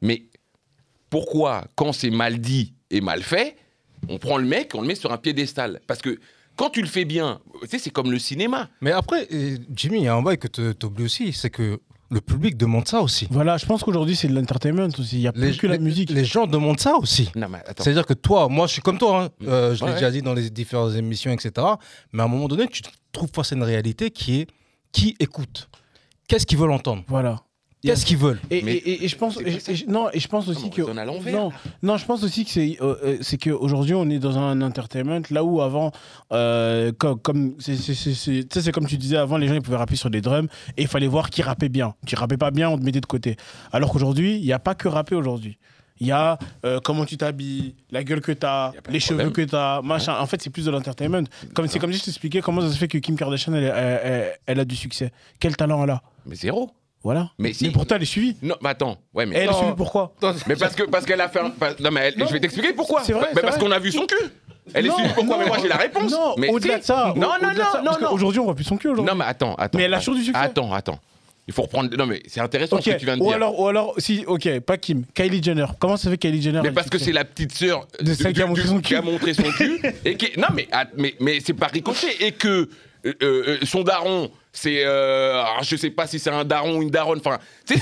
Mais 0.03 0.23
pourquoi, 1.11 1.65
quand 1.77 1.93
c'est 1.93 2.11
mal 2.11 2.39
dit 2.41 2.75
et 2.91 3.01
mal 3.01 3.23
fait, 3.23 3.57
on 4.09 4.19
prend 4.19 4.37
le 4.39 4.45
mec, 4.47 4.73
on 4.75 4.81
le 4.81 4.87
met 4.89 4.95
sur 4.95 5.13
un 5.13 5.19
piédestal? 5.19 5.81
Parce 5.87 6.01
que 6.03 6.19
quand 6.57 6.71
tu 6.71 6.81
le 6.83 6.89
fais 6.89 7.05
bien, 7.05 7.41
tu 7.63 7.69
sais, 7.69 7.79
c'est 7.79 7.91
comme 7.91 8.11
le 8.11 8.19
cinéma. 8.19 8.69
Mais 8.81 8.93
après, 8.93 9.29
Jimmy, 9.75 9.99
il 10.01 10.05
y 10.05 10.09
a 10.09 10.15
un 10.15 10.23
bail 10.23 10.39
que 10.39 10.49
tu 10.49 10.87
oublies 10.87 11.05
aussi, 11.05 11.33
c'est 11.33 11.51
que 11.51 11.81
le 12.11 12.21
public 12.21 12.57
demande 12.57 12.89
ça 12.89 13.01
aussi. 13.03 13.29
Voilà, 13.31 13.57
je 13.57 13.67
pense 13.67 13.83
qu'aujourd'hui, 13.85 14.17
c'est 14.17 14.29
de 14.29 14.35
l'entertainment 14.35 14.89
aussi. 14.99 15.17
Il 15.17 15.21
n'y 15.21 15.27
a 15.29 15.33
plus 15.33 15.57
que 15.57 15.67
la 15.67 15.75
les- 15.75 15.79
musique. 15.79 16.11
les 16.11 16.25
gens 16.25 16.47
demandent 16.47 16.81
ça 16.81 16.97
aussi. 16.97 17.31
C'est-à-dire 17.79 18.05
que 18.07 18.15
toi, 18.15 18.49
moi, 18.49 18.67
je 18.67 18.73
suis 18.73 18.83
comme 18.83 18.99
toi. 18.99 19.25
hein. 19.25 19.29
Euh, 19.47 19.75
je 19.75 19.81
l'ai 19.85 19.91
Ouais. 19.91 19.95
déjà 19.95 20.11
dit 20.11 20.21
dans 20.23 20.35
les 20.35 20.51
différentes 20.51 20.95
émissions, 20.95 21.31
etc. 21.31 21.53
Mais 22.13 22.23
à 22.23 22.27
un 22.27 22.29
moment 22.29 22.49
donné, 22.49 22.67
tu 22.69 22.83
te 22.83 22.89
trouves 23.13 23.31
face 23.33 23.53
à 23.53 23.57
une 23.57 23.63
réalité 23.63 24.11
qui 24.11 24.41
est 24.41 24.47
qui 24.93 25.15
écoute 25.21 25.69
Qu'est-ce 26.27 26.47
qu'ils 26.47 26.59
veulent 26.59 26.73
entendre? 26.73 27.03
Voilà. 27.09 27.43
Qu'est-ce 27.83 28.05
qu'ils 28.05 28.19
veulent 28.19 28.39
Et, 28.51 28.61
Mais 28.63 28.73
et- 28.75 28.91
et- 28.91 29.05
et 29.05 29.09
je 29.09 29.17
pense, 29.17 29.39
non, 29.89 30.09
et 30.13 30.21
je 30.21 30.29
pense 30.29 30.49
aussi 30.49 30.65
on 30.67 30.69
que 30.69 30.83
non, 31.33 31.51
non, 31.83 31.97
je 31.97 32.05
pense 32.05 32.23
aussi 32.23 32.45
que 32.45 32.51
c'est, 32.51 32.77
euh, 32.83 32.95
euh, 33.03 33.17
c'est 33.23 33.39
qu'aujourd'hui 33.39 33.95
on 33.95 34.09
est 34.11 34.19
dans 34.19 34.37
un 34.39 34.61
entertainment 34.61 35.23
là 35.31 35.43
où 35.45 35.63
avant, 35.63 35.91
euh, 36.33 36.93
comme, 36.99 37.19
comme 37.21 37.55
c'est, 37.59 37.77
c'est, 37.77 37.95
c'est- 37.95 38.13
c'est- 38.15 38.43
tu 38.49 38.49
sais, 38.53 38.63
c'est 38.67 38.73
comme 38.73 38.87
tu 38.87 38.99
disais 38.99 39.17
avant, 39.17 39.39
les 39.39 39.49
gens 39.49 39.55
ils 39.55 39.63
pouvaient 39.63 39.77
rapper 39.79 39.97
sur 39.97 40.11
des 40.11 40.21
drums 40.21 40.49
et 40.77 40.83
il 40.83 40.89
fallait 40.89 41.07
voir 41.07 41.31
qui 41.31 41.41
rappait 41.43 41.69
bien. 41.71 41.95
Tu 42.07 42.15
rappais 42.17 42.37
pas 42.37 42.51
bien, 42.51 42.69
on 42.69 42.79
te 42.79 42.83
mettait 42.85 43.01
de 43.01 43.07
côté. 43.07 43.37
Alors 43.73 43.91
qu'aujourd'hui, 43.93 44.37
il 44.37 44.45
n'y 44.45 44.53
a 44.53 44.59
pas 44.59 44.75
que 44.75 44.87
rapper 44.89 45.15
aujourd'hui. 45.15 45.57
Il 46.03 46.07
y 46.07 46.13
a 46.13 46.39
euh, 46.65 46.81
comment 46.83 47.05
tu 47.05 47.17
t'habilles, 47.19 47.75
la 47.91 48.03
gueule 48.05 48.21
que 48.23 48.33
tu 48.33 48.47
as, 48.47 48.73
Y 48.75 48.79
a 48.79 48.83
pas 48.83 48.89
de 48.89 48.93
les 48.95 49.01
cheveux 49.01 49.19
problème. 49.25 49.33
que 49.47 49.51
tu 49.51 49.57
as, 49.57 49.81
machin. 49.83 50.17
En 50.19 50.27
fait, 50.27 50.41
c'est 50.43 50.49
plus 50.51 50.65
de 50.65 50.71
l'entertainment. 50.71 51.25
Comme, 51.55 51.67
c'est 51.67 51.79
comme 51.79 51.93
si 51.93 51.99
je 51.99 52.05
t'expliquais 52.05 52.41
comment 52.41 52.63
ça 52.63 52.71
se 52.71 52.79
fait 52.79 52.89
que 52.89 52.97
Kim 52.99 53.17
Kardashian, 53.17 53.53
elle, 53.55 53.65
elle- 53.65 54.01
elle- 54.05 54.33
elle 54.47 54.61
a 54.61 54.65
du 54.65 54.77
succès? 54.77 55.13
Quel 55.39 55.57
talent 55.57 55.83
elle 55.85 55.91
a? 55.91 56.03
Mais 56.27 56.37
zéro. 56.37 56.71
Voilà. 57.03 57.31
Mais 57.39 57.53
si. 57.55 57.71
pourtant, 57.71 57.97
elle 57.97 58.03
est 58.03 58.07
suivie. 58.07 58.37
Non, 58.43 58.57
mais 58.63 58.69
attends. 58.71 58.99
Ouais, 59.15 59.25
mais 59.27 59.37
elle 59.37 59.51
est 59.51 59.55
suivie 59.55 59.73
pourquoi 59.77 60.13
Mais 60.47 60.57
parce 60.57 60.75
que 60.75 60.83
parce 60.85 61.07
qu'elle 61.07 61.21
a 61.21 61.29
fait 61.29 61.41
un. 61.41 61.53
Non 61.81 61.91
mais 61.91 62.01
elle- 62.09 62.19
Non, 62.19 62.27
je 62.27 62.33
vais 62.35 62.41
t'expliquer 62.41 62.73
pourquoi. 62.75 63.03
c'est 63.05 63.13
vrai, 63.15 63.29
Bah, 63.35 63.41
parce 63.43 63.57
qu'on 63.59 63.71
a 63.71 63.79
vu 63.79 63.91
son 63.91 64.07
cul. 64.07 64.17
Elle 64.75 64.87
est 64.87 64.91
suivie 64.91 65.09
pourquoi 65.15 65.37
non, 65.37 65.43
Mais 65.43 65.49
moi 65.49 65.57
j'ai 65.63 65.69
la 65.69 65.77
réponse. 65.77 66.13
Non, 66.13 66.35
mais 66.37 66.49
au-delà 66.51 66.75
si. 66.75 66.81
de 66.81 66.85
ça. 66.85 67.13
Non 67.17 67.29
non 67.43 67.49
non 67.55 67.83
non 67.85 68.09
qu'aujourd'hui, 68.09 68.39
on 68.41 68.45
voit 68.45 68.55
plus 68.55 68.65
son 68.65 68.77
cul 68.77 68.89
aujourd'hui. 68.89 69.11
Non 69.13 69.19
mais 69.19 69.25
attends 69.25 69.55
attends. 69.55 69.79
Mais 69.79 69.85
elle 69.85 69.95
a 69.95 69.99
toujours 69.99 70.15
du 70.15 70.23
succès. 70.25 70.39
Attends 70.41 70.73
attends. 70.73 70.99
Il 71.49 71.55
faut 71.55 71.63
reprendre. 71.63 71.91
Non 71.97 72.07
mais 72.07 72.23
c'est 72.29 72.41
intéressant 72.41 72.77
Ok. 72.77 72.83
ce 72.85 72.91
que 72.91 72.97
tu 72.99 73.07
viens 73.07 73.17
de 73.17 73.23
Ou 73.23 73.27
dire. 73.29 73.35
alors, 73.37 73.59
ou 73.59 73.67
alors, 73.67 73.95
si, 73.99 74.23
ok, 74.27 74.61
pas 74.61 74.77
Kim, 74.77 75.05
Kylie 75.15 75.43
Jenner. 75.43 75.67
Comment 75.81 75.97
ça 75.97 76.09
fait 76.11 76.19
Kylie 76.19 76.41
Jenner 76.43 76.61
Mais 76.63 76.71
parce 76.71 76.89
que 76.91 76.99
c'est 76.99 77.11
la 77.13 77.25
petite 77.25 77.53
sœur 77.53 77.89
De 78.01 78.13
celle 78.15 78.35
qui 78.35 78.43
a 78.43 78.47
montré 78.47 78.67
son 78.69 78.81
qui 78.81 78.95
a 78.95 79.01
cul. 79.01 79.07
montré 79.07 79.35
son 79.35 79.51
cul 79.51 79.81
et 80.05 80.17
qui 80.17 80.39
non 80.39 80.49
mais 80.55 80.69
att- 80.71 80.91
mais 80.97 81.15
mais 81.19 81.41
c'est 81.45 81.55
pas 81.55 81.67
ricochet 81.69 82.15
et 82.21 82.33
que 82.33 82.69
euh, 83.07 83.13
euh, 83.23 83.59
son 83.65 83.83
daron 83.83 84.31
c'est 84.53 84.85
euh, 84.85 85.41
alors, 85.43 85.63
je 85.63 85.77
sais 85.77 85.91
pas 85.91 86.07
si 86.07 86.19
c'est 86.19 86.31
un 86.31 86.45
daron 86.45 86.77
ou 86.79 86.83
une 86.83 86.91
daronne 86.91 87.21
enfin 87.25 87.39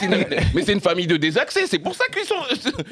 mais 0.54 0.62
c'est 0.62 0.72
une 0.74 0.80
famille 0.80 1.06
de 1.06 1.16
désaxés 1.16 1.66
c'est 1.66 1.78
pour 1.78 1.94
ça 1.94 2.04
qu'ils 2.12 2.24
sont 2.24 2.34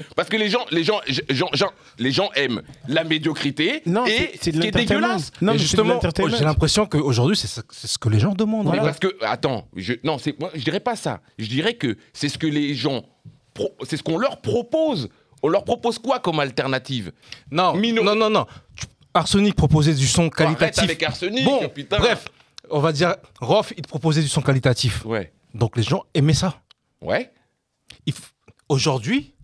parce 0.16 0.28
que 0.28 0.36
les 0.36 0.48
gens 0.48 0.64
les 0.70 0.82
gens, 0.82 1.00
gens- 1.28 1.50
gens- 1.52 1.72
les 1.98 2.10
gens 2.10 2.30
aiment 2.34 2.62
la 2.88 3.04
médiocrité 3.04 3.82
Non, 3.86 4.06
et 4.06 4.32
c'est- 4.40 4.52
ce 4.54 4.58
qui 4.58 4.66
est 4.66 4.70
dégueulasse 4.70 5.30
Non, 5.40 5.52
mais 5.52 5.58
justement, 5.58 5.94
l'entertainment. 5.94 6.36
j'ai 6.36 6.44
l'impression 6.44 6.86
qu'aujourd'hui, 6.86 7.36
c'est 7.36 7.46
ce, 7.48 7.60
c'est 7.70 7.86
ce 7.86 7.98
que 7.98 8.08
les 8.08 8.18
gens 8.18 8.32
demandent. 8.32 8.64
Mais 8.66 8.78
Voilà. 8.78 8.84
parce 8.84 8.98
que, 8.98 9.14
attends, 9.22 9.68
je, 9.76 9.94
non, 10.04 10.18
c'est, 10.18 10.38
moi, 10.40 10.50
je 10.54 10.62
dirais 10.62 10.80
pas 10.80 10.96
ça. 10.96 11.20
Je 11.38 11.46
dirais 11.46 11.74
que 11.74 11.96
c'est 12.12 12.28
ce 12.28 12.38
que 12.38 12.46
les 12.46 12.74
gens, 12.74 13.04
c'est 13.84 13.96
ce 13.96 14.02
qu'on 14.02 14.18
leur 14.18 14.40
propose. 14.40 15.08
On 15.42 15.48
leur 15.48 15.64
propose 15.64 15.98
quoi 15.98 16.18
comme 16.18 16.40
alternative? 16.40 17.12
Non, 17.50 17.74
Mino- 17.74 18.02
non, 18.02 18.14
non, 18.16 18.30
non. 18.30 18.46
Arsenic 19.16 19.54
proposait 19.54 19.94
du 19.94 20.06
son 20.06 20.22
Arrête 20.22 20.34
qualitatif. 20.34 20.82
avec 20.84 21.02
arsenic, 21.02 21.44
bon, 21.44 21.68
putain. 21.68 21.98
bref, 21.98 22.26
on 22.70 22.80
va 22.80 22.92
dire, 22.92 23.16
Rof, 23.40 23.72
il 23.76 23.82
proposait 23.82 24.22
du 24.22 24.28
son 24.28 24.42
qualitatif. 24.42 25.04
Ouais. 25.04 25.32
Donc 25.54 25.76
les 25.76 25.82
gens 25.82 26.04
aimaient 26.14 26.34
ça. 26.34 26.60
Ouais. 27.00 27.32
F- 28.08 28.30
Aujourd'hui, 28.68 29.34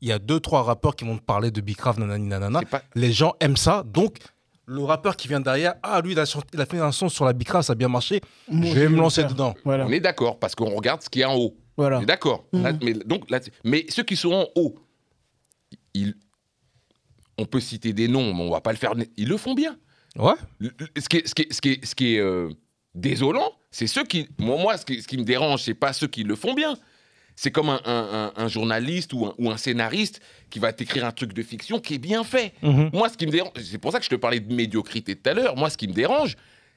il 0.00 0.08
y 0.08 0.12
a 0.12 0.18
deux, 0.18 0.40
trois 0.40 0.62
rappeurs 0.62 0.94
qui 0.96 1.04
vont 1.04 1.16
te 1.16 1.22
parler 1.22 1.50
de 1.50 1.60
Bicraft, 1.60 1.98
nanani, 1.98 2.26
nanana. 2.28 2.60
Pas- 2.62 2.82
Les 2.94 3.12
gens 3.12 3.34
aiment 3.40 3.56
ça. 3.56 3.82
Donc, 3.86 4.18
le 4.66 4.82
rappeur 4.82 5.16
qui 5.16 5.28
vient 5.28 5.40
derrière, 5.40 5.74
ah, 5.82 6.00
lui, 6.02 6.12
il 6.12 6.18
a, 6.18 6.24
chanté- 6.26 6.48
il 6.54 6.60
a 6.60 6.66
fait 6.66 6.78
un 6.80 6.90
son 6.92 7.08
sur 7.08 7.24
la 7.24 7.32
Bicraft, 7.32 7.66
ça 7.68 7.72
a 7.72 7.76
bien 7.76 7.88
marché. 7.88 8.20
Je 8.50 8.54
vais 8.72 8.88
me 8.88 8.96
lancer 8.96 9.24
dedans. 9.24 9.54
Voilà. 9.64 9.86
On 9.86 9.90
est 9.92 10.00
d'accord 10.00 10.38
parce 10.38 10.54
qu'on 10.54 10.74
regarde 10.74 11.02
ce 11.02 11.08
qui 11.08 11.20
est 11.20 11.24
en 11.24 11.34
haut. 11.36 11.56
Voilà. 11.76 11.98
On 11.98 12.02
est 12.02 12.06
d'accord. 12.06 12.44
Là, 12.52 12.72
mais, 12.82 12.92
donc, 12.94 13.30
là, 13.30 13.40
mais 13.64 13.86
ceux 13.88 14.02
qui 14.02 14.16
sont 14.16 14.32
en 14.32 14.46
haut, 14.56 14.74
ils, 15.94 16.14
on 17.38 17.44
peut 17.46 17.60
citer 17.60 17.92
des 17.92 18.08
noms, 18.08 18.32
mais 18.34 18.42
on 18.42 18.50
va 18.50 18.60
pas 18.60 18.72
le 18.72 18.78
faire. 18.78 18.92
Ils 19.16 19.28
le 19.28 19.36
font 19.36 19.54
bien. 19.54 19.76
Ouais. 20.16 20.34
Ce 20.96 21.08
qui 21.08 21.16
est, 21.18 21.26
ce 21.28 21.34
qui 21.34 21.42
est- 21.42 21.52
ce 21.52 21.60
qui 21.60 21.68
est- 21.70 21.84
ce 21.84 21.94
qui 21.94 22.14
est, 22.14 22.18
euh, 22.20 22.48
désolant, 22.94 23.50
c'est 23.70 23.86
ceux 23.88 24.04
qui. 24.04 24.28
Moi, 24.38 24.56
moi 24.58 24.76
ce, 24.76 24.84
qui, 24.86 25.02
ce 25.02 25.08
qui 25.08 25.18
me 25.18 25.24
dérange, 25.24 25.62
c'est 25.62 25.74
pas 25.74 25.92
ceux 25.92 26.06
qui 26.06 26.22
le 26.22 26.36
font 26.36 26.54
bien. 26.54 26.76
C'est 27.36 27.50
comme 27.50 27.68
un, 27.68 27.80
un- 27.84 28.30
un- 28.36 28.44
un 28.44 28.46
journaliste 28.48 29.12
ou 29.12 29.26
un, 29.26 29.34
ou 29.38 29.50
un 29.50 29.56
scénariste 29.56 30.20
qui 30.50 30.60
va 30.60 30.72
t'écrire 30.72 31.04
un 31.04 31.10
truc 31.10 31.32
de 31.32 31.42
fiction 31.42 31.80
qui 31.80 31.94
est 31.94 31.98
bien 31.98 32.22
fait. 32.22 32.52
Mhm. 32.62 32.90
Moi, 32.92 33.08
ce 33.08 33.16
qui 33.16 33.26
me 33.26 33.32
dérange, 33.32 33.50
c'est 33.60 33.78
pour 33.78 33.90
ça 33.90 33.98
que 33.98 34.04
je 34.04 34.10
te 34.10 34.14
parlais 34.14 34.38
de 34.38 34.54
médiocrité 34.54 35.16
tout 35.16 35.28
à 35.28 35.34
l'heure. 35.34 35.56
Moi, 35.56 35.68
ce 35.70 35.76
qui 35.76 35.88
me 35.88 35.92
dérange, 35.92 36.36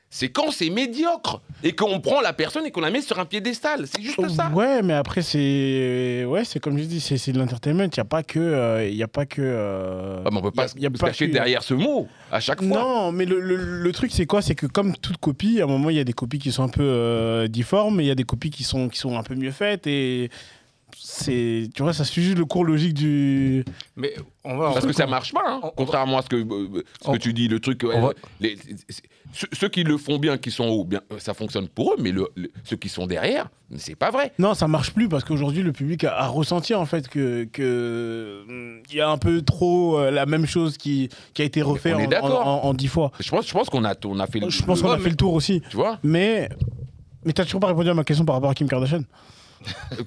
c'est 0.09 0.29
quand 0.29 0.51
c'est 0.51 0.69
médiocre 0.69 1.41
et 1.63 1.73
qu'on 1.73 1.99
prend 1.99 2.21
la 2.21 2.31
personne 2.33 2.65
et 2.65 2.71
qu'on 2.71 2.79
la 2.81 2.91
met 2.91 3.01
sur 3.01 3.19
un 3.19 3.25
piédestal. 3.25 3.85
C'est 3.87 4.01
juste 4.01 4.29
ça. 4.29 4.49
Ouais, 4.49 4.81
mais 4.81 4.93
après, 4.93 5.21
c'est. 5.21 6.23
Ouais, 6.25 6.45
c'est 6.45 6.59
comme 6.59 6.77
je 6.77 6.83
dis, 6.83 7.01
c'est 7.01 7.31
de 7.31 7.37
l'entertainment. 7.39 7.83
Il 7.83 7.89
n'y 7.97 7.99
a 7.99 8.05
pas 8.05 8.23
que. 8.23 8.39
euh, 8.39 8.87
Il 8.87 8.95
y 8.95 9.03
a 9.03 9.07
pas 9.07 9.25
que. 9.25 9.41
euh, 9.43 10.21
Ah, 10.25 10.29
mais 10.31 10.37
on 10.37 10.41
peut 10.41 10.47
y 10.55 10.59
a- 10.59 10.63
pas 10.65 10.71
y 10.77 10.85
a 10.85 10.89
se 10.89 10.97
pas 10.97 11.07
cacher 11.07 11.27
que- 11.27 11.33
derrière 11.33 11.61
ce 11.63 11.73
mot 11.73 12.07
à 12.31 12.39
chaque 12.39 12.63
fois. 12.63 12.77
Non, 12.79 13.11
mais 13.11 13.25
le, 13.25 13.39
le- 13.39 13.55
le 13.57 13.91
truc, 13.91 14.11
c'est 14.13 14.25
quoi? 14.25 14.41
C'est 14.41 14.55
que 14.55 14.65
comme 14.65 14.95
toute 14.95 15.17
copie, 15.17 15.59
à 15.61 15.65
un 15.65 15.67
moment, 15.67 15.89
il 15.89 15.97
y 15.97 15.99
a 15.99 16.03
des 16.05 16.13
copies 16.13 16.39
qui 16.39 16.51
sont 16.51 16.63
un 16.63 16.69
peu 16.69 16.83
euh, 16.83 17.47
difformes, 17.47 17.99
et 17.99 18.03
il 18.03 18.07
y 18.07 18.11
a 18.11 18.15
des 18.15 18.23
copies 18.23 18.49
qui 18.49 18.63
sont, 18.63 18.87
qui 18.89 18.99
sont 18.99 19.17
un 19.17 19.23
peu 19.23 19.35
mieux 19.35 19.51
faites, 19.51 19.87
et 19.87 20.29
c'est, 20.95 21.69
tu 21.75 21.83
vois, 21.83 21.93
ça 21.93 22.05
suit 22.05 22.21
juste 22.23 22.37
le 22.37 22.45
cours 22.45 22.63
logique 22.65 22.93
du... 22.93 23.63
Mais 23.95 24.13
on 24.43 24.57
va. 24.57 24.71
Parce 24.73 24.85
que 24.85 24.93
ça 24.93 25.05
marche 25.07 25.33
pas, 25.33 25.43
hein, 25.45 25.59
on- 25.63 25.69
contrairement 25.75 26.17
à 26.19 26.21
ce 26.21 26.29
que, 26.29 26.35
euh, 26.37 26.83
ce 27.03 27.09
on- 27.09 27.13
que 27.13 27.17
tu 27.17 27.33
dis, 27.33 27.47
le 27.47 27.59
truc. 27.59 27.83
ouais, 27.83 27.93
on 27.95 28.07
va- 28.07 28.13
les- 28.39 28.57
c'est- 28.89 29.03
ceux, 29.33 29.47
ceux 29.51 29.67
qui 29.69 29.83
le 29.83 29.97
font 29.97 30.17
bien, 30.17 30.37
qui 30.37 30.49
sont 30.51 30.65
hauts, 30.65 30.85
bien, 30.85 31.01
euh, 31.11 31.19
ça 31.19 31.33
fonctionne 31.33 31.67
pour 31.67 31.93
eux, 31.93 31.97
mais 31.99 32.11
le- 32.11 32.29
le- 32.35 32.49
ceux 32.63 32.77
qui 32.77 32.87
sont 32.89 33.05
derrière, 33.07 33.49
c'est 33.75 33.95
pas 33.95 34.09
vrai. 34.11 34.31
Non, 34.39 34.53
ça 34.53 34.67
marche 34.67 34.91
plus, 34.93 35.09
parce 35.09 35.23
qu'aujourd'hui, 35.25 35.61
le 35.63 35.73
public 35.73 36.05
a, 36.05 36.15
a 36.17 36.27
ressenti, 36.27 36.73
en 36.73 36.85
fait, 36.85 37.07
que, 37.09 37.43
que 37.51 38.43
il 38.89 38.95
y 38.95 39.01
a 39.01 39.09
un 39.09 39.17
peu 39.17 39.41
trop 39.41 39.99
euh, 39.99 40.11
la 40.11 40.25
même 40.25 40.45
chose 40.45 40.77
qui, 40.77 41.09
qui 41.33 41.41
a 41.41 41.45
été 41.45 41.61
refait 41.61 41.93
on 41.93 41.97
en, 41.97 41.99
est 41.99 42.07
d'accord. 42.07 42.47
en- 42.47 42.63
en- 42.63 42.69
en 42.69 42.73
dix 42.73 42.87
fois. 42.87 43.11
Je 43.19 43.29
pense, 43.29 43.45
je 43.47 43.53
pense 43.53 43.69
qu'on 43.69 43.83
a, 43.83 43.93
on 44.05 44.19
a 44.19 44.27
fait 44.27 44.39
le. 44.39 44.49
Je 44.49 44.63
pense 44.63 44.81
qu'on 44.81 44.91
a 44.91 44.97
fait 44.99 45.09
le 45.09 45.15
tour 45.17 45.33
aussi. 45.33 45.61
Tu 45.69 45.75
vois 45.75 45.99
Mais, 46.03 46.47
mais 47.25 47.33
t'as 47.33 47.43
toujours 47.43 47.59
pas 47.59 47.67
répondu 47.67 47.89
à 47.89 47.93
ma 47.93 48.03
question 48.05 48.23
par 48.25 48.35
rapport 48.35 48.49
à 48.51 48.53
Kim 48.55 48.67
Kardashian. 48.69 49.01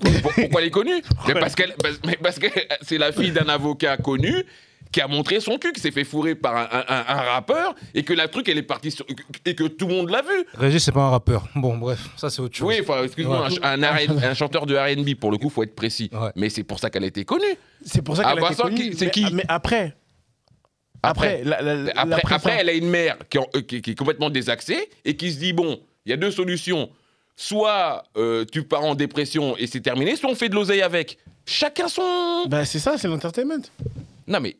Pour- 0.01 0.32
Pourquoi 0.34 0.61
elle 0.61 0.66
est 0.66 0.70
connue 0.70 1.03
Mais 1.28 1.34
parce 1.34 1.55
qu'elle, 1.55 1.74
parce- 1.82 2.01
mais 2.07 2.16
parce 2.22 2.38
que 2.38 2.46
c'est 2.82 2.98
la 2.98 3.12
fille 3.12 3.32
d'un 3.32 3.48
avocat 3.48 3.96
connu 3.96 4.44
qui 4.92 5.01
a 5.01 5.07
montré 5.07 5.38
son 5.38 5.57
cul, 5.57 5.72
qui 5.72 5.80
s'est 5.80 5.92
fait 5.92 6.03
fourrer 6.03 6.34
par 6.34 6.57
un, 6.57 6.68
un- 6.72 6.84
un- 6.88 7.05
un 7.16 7.20
rappeur 7.32 7.76
et 7.94 8.03
que 8.03 8.12
la 8.12 8.26
truc 8.26 8.48
elle 8.48 8.59
est 8.59 8.62
partie 8.62 8.90
sur, 8.90 9.07
et 9.44 9.55
que 9.55 9.64
tout 9.68 9.86
le 9.86 9.94
monde 9.94 10.11
l'a 10.11 10.22
vu. 10.22 10.44
Régis, 10.55 10.82
c'est 10.82 10.90
pas 10.90 11.03
un 11.05 11.11
rappeur. 11.11 11.46
Bon, 11.55 11.76
bref, 11.78 12.01
ça 12.16 12.28
c'est 12.28 12.40
autre 12.42 12.57
chose. 12.57 12.66
Oui, 12.66 12.78
enfin, 12.80 13.05
excuse-moi, 13.05 13.48
Ouais. 13.48 13.55
un, 13.62 13.82
un 13.84 13.92
R&B 13.92 14.18
un 14.24 14.34
chanteur 14.34 14.66
de 14.66 14.74
R&B 14.76 15.14
pour 15.14 15.30
le 15.30 15.38
coup, 15.38 15.48
faut 15.48 15.62
être 15.62 15.76
précis. 15.76 16.11
Ouais. 16.12 16.30
Mais 16.34 16.51
c'est 16.51 16.64
pour 16.64 16.80
ça 16.80 16.90
qu'elle 16.90 17.05
a 17.05 17.07
été 17.07 17.24
connue. 17.24 17.44
C'est 17.84 18.03
pour 18.03 18.16
ça 18.16 18.24
qu'elle 18.24 18.42
a 18.44 18.46
été 18.51 18.61
connue. 18.62 18.74
qui- 18.90 18.96
c'est 18.96 19.05
mais- 19.05 19.11
qui 19.12 19.26
Mais 19.32 19.44
après, 19.48 19.94
après, 21.03 21.42
la- 21.44 21.62
la- 21.62 21.74
la- 21.76 21.92
Après, 21.96 22.34
après 22.34 22.57
elle 22.61 22.68
a 22.68 22.72
une 22.72 22.88
mère 22.90 23.16
qui, 23.30 23.38
en- 23.38 23.46
euh, 23.55 23.61
qui- 23.62 23.80
qui 23.80 23.92
est 23.92 23.94
complètement 23.94 24.28
désaxée 24.28 24.90
et 25.05 25.16
qui 25.16 25.32
se 25.32 25.38
dit 25.38 25.53
bon, 25.53 25.80
il 26.05 26.11
y 26.11 26.12
a 26.12 26.16
deux 26.16 26.30
solutions. 26.30 26.90
Soit 27.43 28.03
euh, 28.18 28.45
tu 28.53 28.64
pars 28.64 28.84
en 28.84 28.95
dépression 28.95 29.57
et 29.57 29.66
c'est 29.66 29.80
terminé, 29.80 30.14
soit 30.14 30.28
on 30.28 30.34
fait 30.34 30.51
de 30.51 30.55
l'oseille 30.55 30.82
avec. 30.82 31.16
Chacun 31.47 31.88
son. 31.88 32.45
Bah, 32.49 32.66
c'est 32.66 32.78
ça, 32.78 32.99
c'est 32.99 33.09
l'entertainment. 33.09 33.62
Non, 34.28 34.41
mais 34.41 34.59